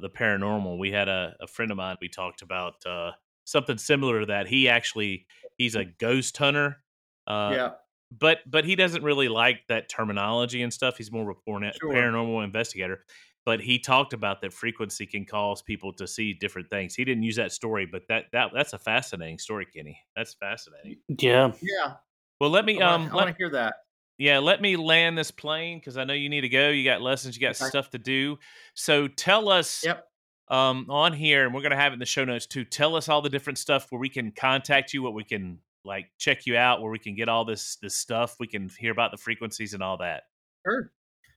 the 0.00 0.10
paranormal. 0.10 0.78
We 0.78 0.90
had 0.90 1.08
a, 1.08 1.34
a 1.40 1.46
friend 1.46 1.70
of 1.70 1.76
mine. 1.76 1.96
We 2.00 2.08
talked 2.08 2.42
about 2.42 2.74
uh, 2.86 3.12
something 3.44 3.78
similar 3.78 4.20
to 4.20 4.26
that. 4.26 4.48
He 4.48 4.68
actually 4.68 5.26
he's 5.56 5.74
a 5.74 5.84
ghost 5.84 6.36
hunter. 6.36 6.78
Uh, 7.26 7.52
yeah. 7.54 7.70
But 8.16 8.38
but 8.46 8.64
he 8.64 8.74
doesn't 8.74 9.04
really 9.04 9.28
like 9.28 9.60
that 9.68 9.88
terminology 9.88 10.62
and 10.62 10.72
stuff. 10.72 10.96
He's 10.96 11.12
more 11.12 11.30
of 11.30 11.36
a 11.36 11.72
sure. 11.80 11.92
paranormal 11.92 12.42
investigator. 12.42 13.04
But 13.50 13.60
he 13.60 13.80
talked 13.80 14.12
about 14.12 14.40
that 14.42 14.52
frequency 14.52 15.06
can 15.06 15.24
cause 15.24 15.60
people 15.60 15.92
to 15.94 16.06
see 16.06 16.32
different 16.32 16.70
things. 16.70 16.94
He 16.94 17.04
didn't 17.04 17.24
use 17.24 17.34
that 17.36 17.50
story, 17.50 17.84
but 17.84 18.02
that 18.08 18.26
that 18.32 18.50
that's 18.54 18.74
a 18.74 18.78
fascinating 18.78 19.38
story, 19.38 19.66
Kenny. 19.66 19.98
That's 20.14 20.34
fascinating. 20.34 20.98
Yeah. 21.18 21.52
Yeah. 21.60 21.94
Well, 22.40 22.50
let 22.50 22.64
me. 22.64 22.80
I 22.80 22.94
um, 22.94 23.08
I 23.10 23.14
want 23.14 23.28
to 23.28 23.34
hear 23.36 23.50
that 23.50 23.74
yeah, 24.20 24.38
let 24.38 24.60
me 24.60 24.76
land 24.76 25.16
this 25.16 25.30
plane 25.30 25.78
because 25.78 25.96
I 25.96 26.04
know 26.04 26.12
you 26.12 26.28
need 26.28 26.42
to 26.42 26.50
go. 26.50 26.68
You 26.68 26.84
got 26.84 27.00
lessons, 27.00 27.36
you 27.36 27.40
got 27.40 27.58
okay. 27.58 27.70
stuff 27.70 27.88
to 27.90 27.98
do. 27.98 28.38
So 28.74 29.08
tell 29.08 29.48
us 29.48 29.82
yep. 29.82 30.06
um, 30.48 30.84
on 30.90 31.14
here, 31.14 31.46
and 31.46 31.54
we're 31.54 31.62
going 31.62 31.70
to 31.70 31.78
have 31.78 31.92
it 31.92 31.94
in 31.94 32.00
the 32.00 32.06
show 32.06 32.26
notes 32.26 32.44
too. 32.44 32.66
Tell 32.66 32.96
us 32.96 33.08
all 33.08 33.22
the 33.22 33.30
different 33.30 33.58
stuff 33.58 33.86
where 33.88 33.98
we 33.98 34.10
can 34.10 34.30
contact 34.30 34.92
you, 34.92 35.02
what 35.02 35.14
we 35.14 35.24
can 35.24 35.58
like 35.86 36.10
check 36.18 36.44
you 36.44 36.54
out, 36.54 36.82
where 36.82 36.90
we 36.90 36.98
can 36.98 37.14
get 37.14 37.30
all 37.30 37.46
this 37.46 37.76
this 37.76 37.96
stuff. 37.96 38.36
We 38.38 38.46
can 38.46 38.68
hear 38.78 38.92
about 38.92 39.10
the 39.10 39.16
frequencies 39.16 39.72
and 39.72 39.82
all 39.82 39.96
that. 39.96 40.24
Sure, 40.66 40.92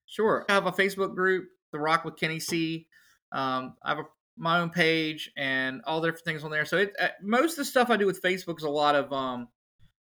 sure. 0.06 0.46
I 0.50 0.54
have 0.54 0.66
a 0.66 0.72
Facebook 0.74 1.16
group, 1.16 1.46
The 1.74 1.80
Rock 1.80 2.06
with 2.06 2.16
Kenny 2.16 2.40
Seay. 2.40 2.86
Um, 3.34 3.76
I 3.84 3.90
have 3.90 4.00
a, 4.00 4.06
my 4.38 4.60
own 4.60 4.70
page 4.70 5.32
and 5.36 5.82
all 5.86 6.00
the 6.00 6.08
different 6.08 6.26
things 6.26 6.44
on 6.44 6.52
there. 6.52 6.66
So 6.66 6.78
it, 6.78 6.94
uh, 7.00 7.10
most 7.22 7.52
of 7.52 7.58
the 7.58 7.66
stuff 7.66 7.90
I 7.90 7.98
do 7.98 8.06
with 8.06 8.22
Facebook 8.22 8.58
is 8.58 8.64
a 8.64 8.70
lot 8.70 8.96
of 8.96 9.12
um, 9.12 9.50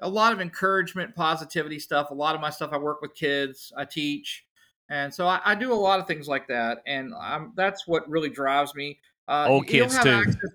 a 0.00 0.08
lot 0.08 0.32
of 0.32 0.40
encouragement, 0.40 1.14
positivity 1.14 1.78
stuff. 1.78 2.10
A 2.10 2.14
lot 2.14 2.34
of 2.34 2.40
my 2.40 2.50
stuff, 2.50 2.70
I 2.72 2.76
work 2.76 3.00
with 3.00 3.14
kids, 3.14 3.72
I 3.76 3.86
teach, 3.86 4.44
and 4.90 5.14
so 5.14 5.26
I, 5.26 5.40
I 5.44 5.54
do 5.54 5.72
a 5.72 5.74
lot 5.74 6.00
of 6.00 6.06
things 6.06 6.28
like 6.28 6.48
that, 6.48 6.82
and 6.86 7.14
I'm, 7.18 7.52
that's 7.56 7.86
what 7.86 8.08
really 8.08 8.28
drives 8.28 8.74
me. 8.74 8.98
Uh, 9.26 9.46
old 9.48 9.66
kids 9.66 9.98
too. 9.98 10.10
Access, 10.10 10.50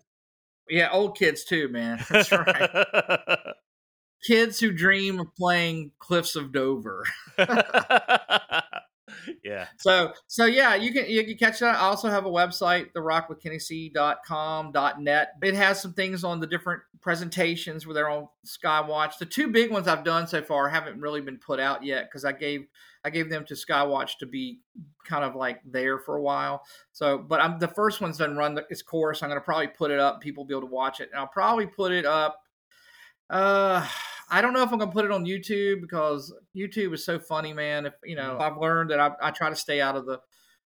yeah, 0.69 0.89
old 0.91 1.17
kids 1.17 1.43
too, 1.43 1.67
man. 1.69 2.03
That's 2.09 2.31
right. 2.31 2.69
kids 4.23 4.59
who 4.59 4.71
dream 4.71 5.19
of 5.19 5.35
playing 5.35 5.91
Cliffs 5.99 6.35
of 6.35 6.51
Dover. 6.51 7.03
yeah. 9.43 9.67
So 9.77 10.13
so 10.27 10.45
yeah, 10.45 10.75
you 10.75 10.93
can 10.93 11.09
you 11.09 11.25
can 11.25 11.35
catch 11.37 11.59
that. 11.59 11.75
I 11.75 11.79
also 11.79 12.09
have 12.09 12.25
a 12.25 12.29
website, 12.29 12.93
therockwithkennyseay.com.net. 12.93 15.29
It 15.41 15.55
has 15.55 15.81
some 15.81 15.93
things 15.93 16.23
on 16.23 16.39
the 16.39 16.47
different 16.47 16.81
presentations 17.01 17.85
where 17.85 17.93
they're 17.93 18.09
on 18.09 18.27
Skywatch. 18.45 19.17
The 19.17 19.25
two 19.25 19.49
big 19.49 19.71
ones 19.71 19.87
I've 19.87 20.03
done 20.03 20.27
so 20.27 20.41
far 20.41 20.69
haven't 20.69 20.99
really 20.99 21.21
been 21.21 21.37
put 21.37 21.59
out 21.59 21.83
yet 21.83 22.05
because 22.05 22.25
I 22.25 22.33
gave 22.33 22.67
I 23.03 23.09
gave 23.09 23.29
them 23.29 23.45
to 23.45 23.53
Skywatch 23.53 24.17
to 24.19 24.25
be 24.25 24.59
kind 25.05 25.23
of 25.23 25.35
like 25.35 25.61
there 25.65 25.99
for 25.99 26.17
a 26.17 26.21
while. 26.21 26.63
So, 26.91 27.17
but 27.17 27.41
I'm 27.41 27.59
the 27.59 27.67
first 27.67 28.01
one's 28.01 28.17
done 28.17 28.35
run 28.35 28.59
its 28.69 28.81
course. 28.81 29.23
I'm 29.23 29.29
going 29.29 29.39
to 29.39 29.45
probably 29.45 29.67
put 29.67 29.91
it 29.91 29.99
up. 29.99 30.21
People 30.21 30.43
will 30.43 30.47
be 30.47 30.53
able 30.53 30.67
to 30.67 30.73
watch 30.73 30.99
it, 30.99 31.09
and 31.11 31.19
I'll 31.19 31.27
probably 31.27 31.67
put 31.67 31.91
it 31.91 32.05
up. 32.05 32.41
Uh, 33.29 33.87
I 34.30 34.41
don't 34.41 34.53
know 34.53 34.64
if 34.64 34.72
I'm 34.72 34.80
gonna 34.80 34.91
put 34.91 35.06
it 35.06 35.11
on 35.11 35.26
YouTube 35.26 35.81
because 35.81 36.34
YouTube 36.56 36.93
is 36.93 37.03
so 37.03 37.19
funny, 37.19 37.53
man. 37.53 37.85
If 37.85 37.93
you 38.03 38.15
know, 38.15 38.31
mm-hmm. 38.34 38.41
I've 38.41 38.57
learned 38.57 38.91
that 38.91 38.99
I, 38.99 39.11
I 39.22 39.31
try 39.31 39.49
to 39.49 39.56
stay 39.56 39.81
out 39.81 39.95
of 39.95 40.06
the, 40.06 40.19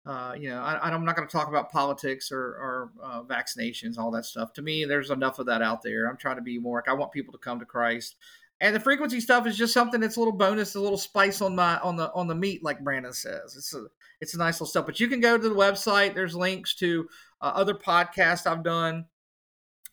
uh, 0.05 0.33
you 0.33 0.49
know, 0.49 0.61
I, 0.61 0.93
am 0.93 1.05
not 1.05 1.15
going 1.15 1.27
to 1.27 1.31
talk 1.31 1.49
about 1.49 1.71
politics 1.71 2.31
or, 2.31 2.39
or 2.39 2.91
uh, 3.03 3.21
vaccinations, 3.23 3.97
all 3.97 4.11
that 4.11 4.25
stuff. 4.25 4.53
To 4.53 4.61
me, 4.61 4.85
there's 4.85 5.11
enough 5.11 5.39
of 5.39 5.47
that 5.47 5.61
out 5.61 5.83
there. 5.83 6.09
I'm 6.09 6.17
trying 6.17 6.37
to 6.37 6.41
be 6.41 6.57
more. 6.57 6.83
I 6.87 6.93
want 6.93 7.11
people 7.11 7.33
to 7.33 7.37
come 7.37 7.59
to 7.59 7.65
Christ. 7.65 8.15
and 8.61 8.75
the 8.75 8.79
frequency 8.79 9.19
stuff 9.19 9.45
is 9.45 9.57
just 9.57 9.73
something 9.73 9.99
that's 9.99 10.15
a 10.15 10.19
little 10.19 10.33
bonus, 10.33 10.75
a 10.75 10.79
little 10.79 10.97
spice 10.97 11.41
on 11.41 11.55
my 11.55 11.77
on 11.79 11.95
the 11.95 12.11
on 12.13 12.27
the 12.27 12.35
meat, 12.35 12.63
like 12.63 12.83
Brandon 12.83 13.13
says. 13.13 13.55
It's 13.55 13.73
a 13.73 13.85
it's 14.21 14.33
a 14.33 14.37
nice 14.37 14.55
little 14.55 14.67
stuff. 14.67 14.85
But 14.85 14.99
you 14.99 15.07
can 15.07 15.19
go 15.19 15.37
to 15.37 15.49
the 15.49 15.55
website. 15.55 16.15
There's 16.15 16.35
links 16.35 16.75
to 16.75 17.07
uh, 17.41 17.51
other 17.55 17.73
podcasts 17.73 18.47
I've 18.47 18.63
done. 18.63 19.05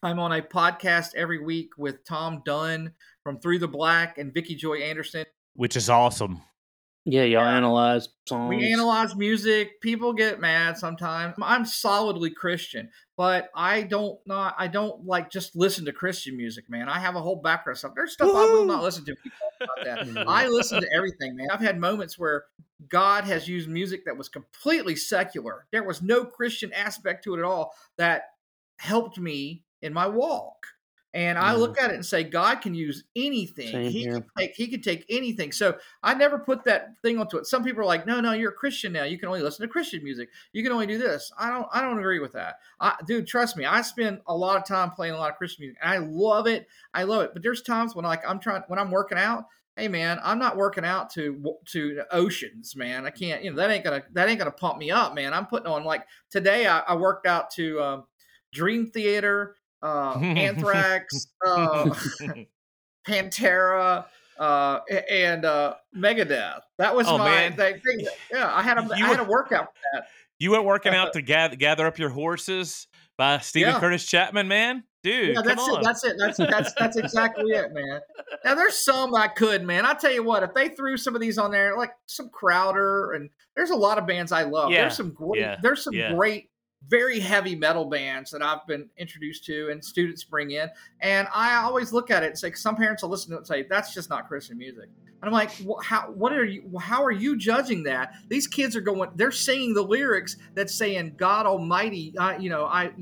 I'm 0.03 0.19
on 0.19 0.33
a 0.33 0.43
podcast 0.43 1.15
every 1.15 1.43
week 1.43 1.71
with 1.79 2.05
Tom 2.05 2.43
Dunn 2.45 2.93
from 3.27 3.41
Through 3.41 3.59
the 3.59 3.67
Black 3.67 4.19
and 4.19 4.33
Vicki 4.33 4.55
Joy 4.55 4.77
Anderson. 4.77 5.25
which 5.55 5.75
is 5.75 5.91
awesome. 5.91 6.41
Yeah, 7.05 7.23
y'all 7.25 7.43
Yeah. 7.43 7.57
analyze 7.57 8.09
songs. 8.29 8.49
We 8.55 8.73
analyze 8.73 9.17
music. 9.17 9.81
People 9.81 10.13
get 10.13 10.39
mad 10.39 10.77
sometimes. 10.79 11.35
I'm 11.43 11.65
solidly 11.65 12.31
Christian, 12.31 12.89
but 13.17 13.49
I 13.53 13.83
don't 13.83 14.21
not 14.29 14.55
I 14.59 14.69
don't 14.69 15.05
like 15.07 15.29
just 15.31 15.57
listen 15.57 15.85
to 15.87 15.93
Christian 15.93 16.37
music, 16.37 16.71
man. 16.71 16.89
I 16.89 17.01
have 17.01 17.17
a 17.17 17.21
whole 17.21 17.41
background 17.43 17.79
stuff. 17.79 17.93
There's 17.97 18.13
stuff 18.13 18.29
I 18.29 18.45
will 18.45 18.65
not 18.65 18.83
listen 18.85 19.05
to 19.07 19.17
about 19.61 19.85
that. 19.85 20.25
I 20.29 20.47
listen 20.47 20.81
to 20.81 20.89
everything, 20.95 21.35
man. 21.35 21.49
I've 21.51 21.59
had 21.61 21.81
moments 21.81 22.17
where 22.17 22.45
God 22.89 23.25
has 23.25 23.49
used 23.49 23.69
music 23.69 24.05
that 24.05 24.17
was 24.17 24.29
completely 24.29 24.95
secular. 24.95 25.67
There 25.73 25.83
was 25.83 26.01
no 26.01 26.25
Christian 26.25 26.73
aspect 26.73 27.25
to 27.25 27.35
it 27.35 27.39
at 27.39 27.45
all 27.45 27.73
that 27.99 28.25
helped 28.79 29.19
me 29.19 29.65
in 29.83 29.93
my 29.93 30.07
walk. 30.07 30.67
And 31.17 31.39
I 31.39 31.55
look 31.55 31.81
at 31.81 31.91
it 31.91 31.95
and 31.95 32.05
say, 32.05 32.25
God 32.25 32.57
can 32.57 32.75
use 32.75 33.05
anything. 33.17 33.73
Same 33.73 33.91
he 33.91 34.05
can 34.05 34.23
take 34.37 34.55
he 34.55 34.67
can 34.67 34.83
take 34.83 35.07
anything. 35.09 35.51
So 35.51 35.79
I 36.03 36.13
never 36.13 36.39
put 36.39 36.65
that 36.65 37.01
thing 37.01 37.19
onto 37.19 37.39
it. 37.39 37.47
Some 37.47 37.65
people 37.65 37.81
are 37.81 37.87
like, 37.87 38.07
no, 38.07 38.21
no, 38.21 38.33
you're 38.33 38.51
a 38.51 38.55
Christian 38.55 38.93
now. 38.93 39.05
You 39.05 39.19
can 39.19 39.29
only 39.29 39.41
listen 39.41 39.63
to 39.63 39.73
Christian 39.73 40.05
music. 40.05 40.29
You 40.53 40.63
can 40.63 40.73
only 40.73 40.87
do 40.87 40.99
this. 40.99 41.33
I 41.39 41.49
don't 41.49 41.67
I 41.73 41.81
don't 41.81 41.99
agree 41.99 42.19
with 42.19 42.33
that. 42.33 42.57
I, 42.81 42.97
dude, 43.07 43.27
trust 43.27 43.57
me, 43.57 43.65
I 43.65 43.81
spend 43.81 44.21
a 44.27 44.37
lot 44.37 44.59
of 44.59 44.67
time 44.67 44.91
playing 44.91 45.15
a 45.15 45.17
lot 45.17 45.31
of 45.31 45.39
Christian 45.39 45.63
music. 45.63 45.79
And 45.83 45.91
I 45.91 46.07
love 46.07 46.47
it. 46.47 46.69
I 46.93 47.05
love 47.05 47.23
it. 47.23 47.31
But 47.33 47.43
there's 47.43 47.63
times 47.63 47.95
when 47.95 48.05
like 48.05 48.21
I'm 48.29 48.39
trying 48.39 48.63
when 48.69 48.79
I'm 48.79 48.91
working 48.91 49.17
out. 49.17 49.47
Hey 49.75 49.89
man, 49.89 50.21
I'm 50.23 50.39
not 50.39 50.59
working 50.59 50.85
out 50.85 51.09
to 51.15 51.57
to 51.69 52.05
oceans, 52.11 52.77
man. 52.77 53.07
I 53.07 53.11
can't. 53.11 53.43
You 53.43 53.53
know 53.53 53.57
that 53.57 53.71
ain't 53.71 53.85
gonna 53.85 54.05
that 54.13 54.29
ain't 54.29 54.39
gonna 54.39 54.51
pump 54.51 54.77
me 54.77 54.91
up, 54.91 55.15
man. 55.15 55.33
I'm 55.33 55.47
putting 55.47 55.67
on 55.67 55.83
like 55.85 56.07
today. 56.29 56.67
I, 56.67 56.81
I 56.81 56.95
worked 56.95 57.27
out 57.27 57.51
to 57.53 57.81
um, 57.81 58.05
Dream 58.53 58.91
Theater, 58.91 59.57
uh, 59.83 60.19
Anthrax, 60.23 61.27
uh, 61.45 61.91
Pantera, 63.07 64.07
uh, 64.39 64.81
and 65.11 65.45
uh, 65.45 65.75
Megadeth. 65.97 66.61
That 66.79 66.95
was 66.95 67.07
Oh, 67.09 67.19
my 67.19 67.49
that 67.51 67.83
thing. 67.83 68.07
Yeah, 68.33 68.51
I 68.53 68.63
had 68.63 68.79
a 68.79 68.83
You 68.97 69.05
I 69.05 69.09
had 69.09 69.21
a 69.21 69.25
workout 69.25 69.67
for 69.67 69.81
that. 69.95 70.07
You 70.39 70.51
went 70.51 70.65
working 70.65 70.95
out 70.95 71.13
to 71.15 71.23
gather 71.23 71.57
gather 71.57 71.87
up 71.87 71.99
your 71.99 72.11
horses 72.11 72.87
by 73.17 73.39
Steven 73.39 73.73
Yeah. 73.75 73.81
Curtis 73.81 74.05
Chapman, 74.05 74.49
man. 74.49 74.85
Dude, 75.03 75.37
Yeah, 75.37 75.43
that's 75.43 75.67
it. 75.69 75.79
That's 75.83 76.05
it. 76.05 76.17
That's 76.19 76.37
that's 76.37 76.75
that's 76.75 76.97
exactly 76.97 77.53
it, 77.53 77.73
man. 77.73 78.01
Now 78.45 78.55
there's 78.57 78.85
some 78.85 79.15
I 79.15 79.29
could, 79.29 79.63
man. 79.63 79.87
I 79.87 79.95
tell 79.95 80.13
you 80.13 80.25
what, 80.25 80.43
if 80.43 80.53
they 80.53 80.69
threw 80.71 80.97
some 80.97 81.15
of 81.15 81.21
these 81.21 81.39
on 81.39 81.53
there, 81.53 81.77
like 81.79 81.93
some 82.07 82.29
Crowder, 82.29 83.13
and 83.13 83.31
there's 83.55 83.71
a 83.71 83.77
lot 83.77 83.99
of 83.99 84.07
bands 84.07 84.33
I 84.33 84.43
love. 84.43 84.73
Yeah, 84.73 84.83
There's 84.83 84.97
some 84.97 85.13
great. 85.13 85.57
There's 85.63 85.85
some 85.85 85.95
great, 86.17 86.51
very 86.89 87.19
heavy 87.19 87.57
metal 87.57 87.85
bands 87.85 88.31
that 88.31 88.43
I've 88.43 88.67
been 88.67 88.89
introduced 88.97 89.45
to, 89.47 89.71
and 89.71 89.85
students 89.85 90.25
bring 90.25 90.53
in, 90.53 90.69
and 91.01 91.27
I 91.35 91.57
always 91.57 91.93
look 91.93 92.11
at 92.11 92.23
it 92.23 92.27
and 92.27 92.39
say, 92.39 92.53
some 92.53 92.77
parents 92.77 93.03
will 93.03 93.11
listen 93.11 93.31
to 93.31 93.37
it 93.37 93.39
and 93.39 93.47
say, 93.47 93.67
"That's 93.69 93.93
just 93.93 94.09
not 94.11 94.29
Christian 94.29 94.59
music." 94.59 94.89
And 95.23 95.29
I'm 95.29 95.33
like, 95.33 95.51
"Wh- 95.53 95.83
how? 95.83 96.11
What 96.13 96.33
are 96.33 96.45
you? 96.45 96.79
How 96.79 97.03
are 97.05 97.11
you 97.11 97.37
judging 97.37 97.85
that? 97.85 98.15
These 98.29 98.47
kids 98.47 98.77
are 98.77 98.81
going. 98.81 99.11
They're 99.17 99.33
singing 99.33 99.75
the 99.75 99.83
lyrics 99.83 100.37
that's 100.55 100.75
saying, 100.75 101.15
"God 101.17 101.47
Almighty, 101.47 102.15
I, 102.19 102.37
you 102.37 102.51
know, 102.51 102.65
I." 102.65 102.93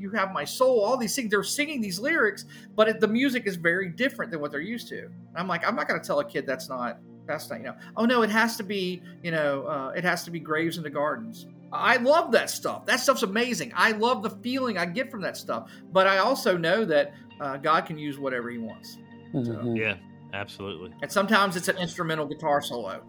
You 0.00 0.12
have 0.12 0.32
my 0.32 0.44
soul. 0.44 0.80
All 0.80 0.96
these 0.96 1.16
things. 1.16 1.28
They're 1.28 1.42
singing 1.42 1.80
these 1.80 1.98
lyrics, 1.98 2.44
but 2.76 2.86
it, 2.86 3.00
the 3.00 3.08
music 3.08 3.48
is 3.48 3.56
very 3.56 3.88
different 3.88 4.30
than 4.30 4.40
what 4.40 4.52
they're 4.52 4.60
used 4.60 4.86
to. 4.90 5.06
And 5.06 5.36
I'm 5.36 5.48
like, 5.48 5.66
I'm 5.66 5.74
not 5.74 5.88
going 5.88 6.00
to 6.00 6.06
tell 6.06 6.20
a 6.20 6.24
kid 6.24 6.46
that's 6.46 6.68
not 6.68 7.00
that's 7.26 7.50
not 7.50 7.58
you 7.58 7.64
know. 7.64 7.74
Oh 7.96 8.04
no, 8.04 8.22
it 8.22 8.30
has 8.30 8.56
to 8.58 8.62
be 8.62 9.02
you 9.24 9.32
know, 9.32 9.64
uh, 9.64 9.92
it 9.96 10.04
has 10.04 10.22
to 10.24 10.30
be 10.30 10.38
graves 10.38 10.76
in 10.76 10.84
the 10.84 10.90
gardens. 10.90 11.46
I 11.72 11.96
love 11.98 12.32
that 12.32 12.48
stuff. 12.50 12.86
That 12.86 13.00
stuff's 13.00 13.22
amazing. 13.22 13.72
I 13.76 13.92
love 13.92 14.22
the 14.22 14.30
feeling 14.30 14.78
I 14.78 14.86
get 14.86 15.10
from 15.10 15.20
that 15.22 15.36
stuff. 15.36 15.70
But 15.92 16.06
I 16.06 16.18
also 16.18 16.56
know 16.56 16.84
that 16.86 17.12
uh, 17.40 17.56
God 17.58 17.84
can 17.86 17.98
use 17.98 18.18
whatever 18.18 18.48
He 18.50 18.58
wants. 18.58 18.96
Mhm. 19.34 19.76
yeah, 19.78 19.96
absolutely. 20.32 20.92
And 21.02 21.12
sometimes 21.12 21.56
it's 21.56 21.68
an 21.68 21.76
instrumental 21.76 22.26
guitar 22.26 22.62
solo. 22.62 23.02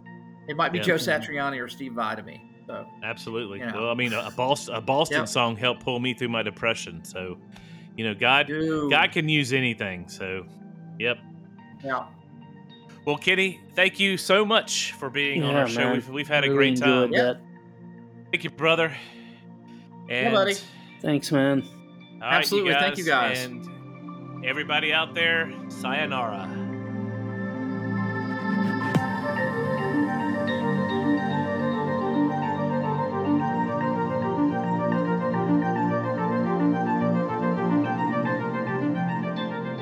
It 0.48 0.56
might 0.56 0.72
be 0.72 0.78
Yeah. 0.78 0.84
Joe 0.84 0.94
Satriani 0.96 1.58
or 1.62 1.68
Steve 1.68 1.92
Vai 1.94 2.14
to 2.16 2.22
me. 2.22 2.40
So 2.66 2.86
Absolutely. 3.02 3.60
You 3.60 3.66
know. 3.66 3.80
Well, 3.82 3.90
I 3.90 3.94
mean, 3.94 4.12
a 4.12 4.30
Boston, 4.36 4.74
a 4.74 4.80
Boston 4.80 5.18
Yep. 5.20 5.28
song 5.28 5.56
helped 5.56 5.82
pull 5.82 5.98
me 5.98 6.12
through 6.14 6.28
my 6.28 6.42
depression. 6.42 7.02
So, 7.04 7.38
you 7.96 8.04
know, 8.04 8.14
God, 8.14 8.46
dude, 8.46 8.90
God 8.90 9.10
can 9.12 9.28
use 9.28 9.52
anything. 9.52 10.08
So, 10.08 10.44
yep. 10.98 11.18
yeah. 11.82 12.04
Well, 13.06 13.16
Kenny, 13.16 13.60
thank 13.74 13.98
you 13.98 14.16
so 14.18 14.44
much 14.44 14.92
for 14.92 15.08
being 15.10 15.42
on 15.42 15.52
Yeah, 15.54 15.60
our 15.60 15.68
show. 15.68 15.92
We've, 15.92 16.08
we've 16.10 16.28
had 16.28 16.44
a 16.44 16.48
Really 16.48 16.56
great 16.56 16.76
time. 16.78 17.04
enjoyed 17.04 17.16
Yeah. 17.16 17.22
that. 17.24 17.40
Thank 18.30 18.44
you, 18.44 18.50
brother. 18.50 18.94
And 20.08 20.34
buddy. 20.34 20.54
Thanks, 21.00 21.32
man. 21.32 21.62
all 21.62 22.20
right, 22.20 22.38
Absolutely. 22.38 22.74
Thank 22.74 22.98
you, 22.98 23.04
guys. 23.04 23.44
And 23.44 24.44
everybody 24.44 24.92
out 24.92 25.14
there, 25.14 25.52
sayonara. 25.68 26.48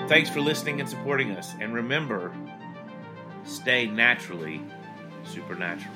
Thanks 0.09 0.31
for 0.31 0.41
listening 0.41 0.81
and 0.81 0.89
supporting 0.89 1.33
us. 1.33 1.55
And 1.61 1.75
remember, 1.75 2.33
stay 3.45 3.87
naturally 3.87 4.63
supernatural. 5.25 5.95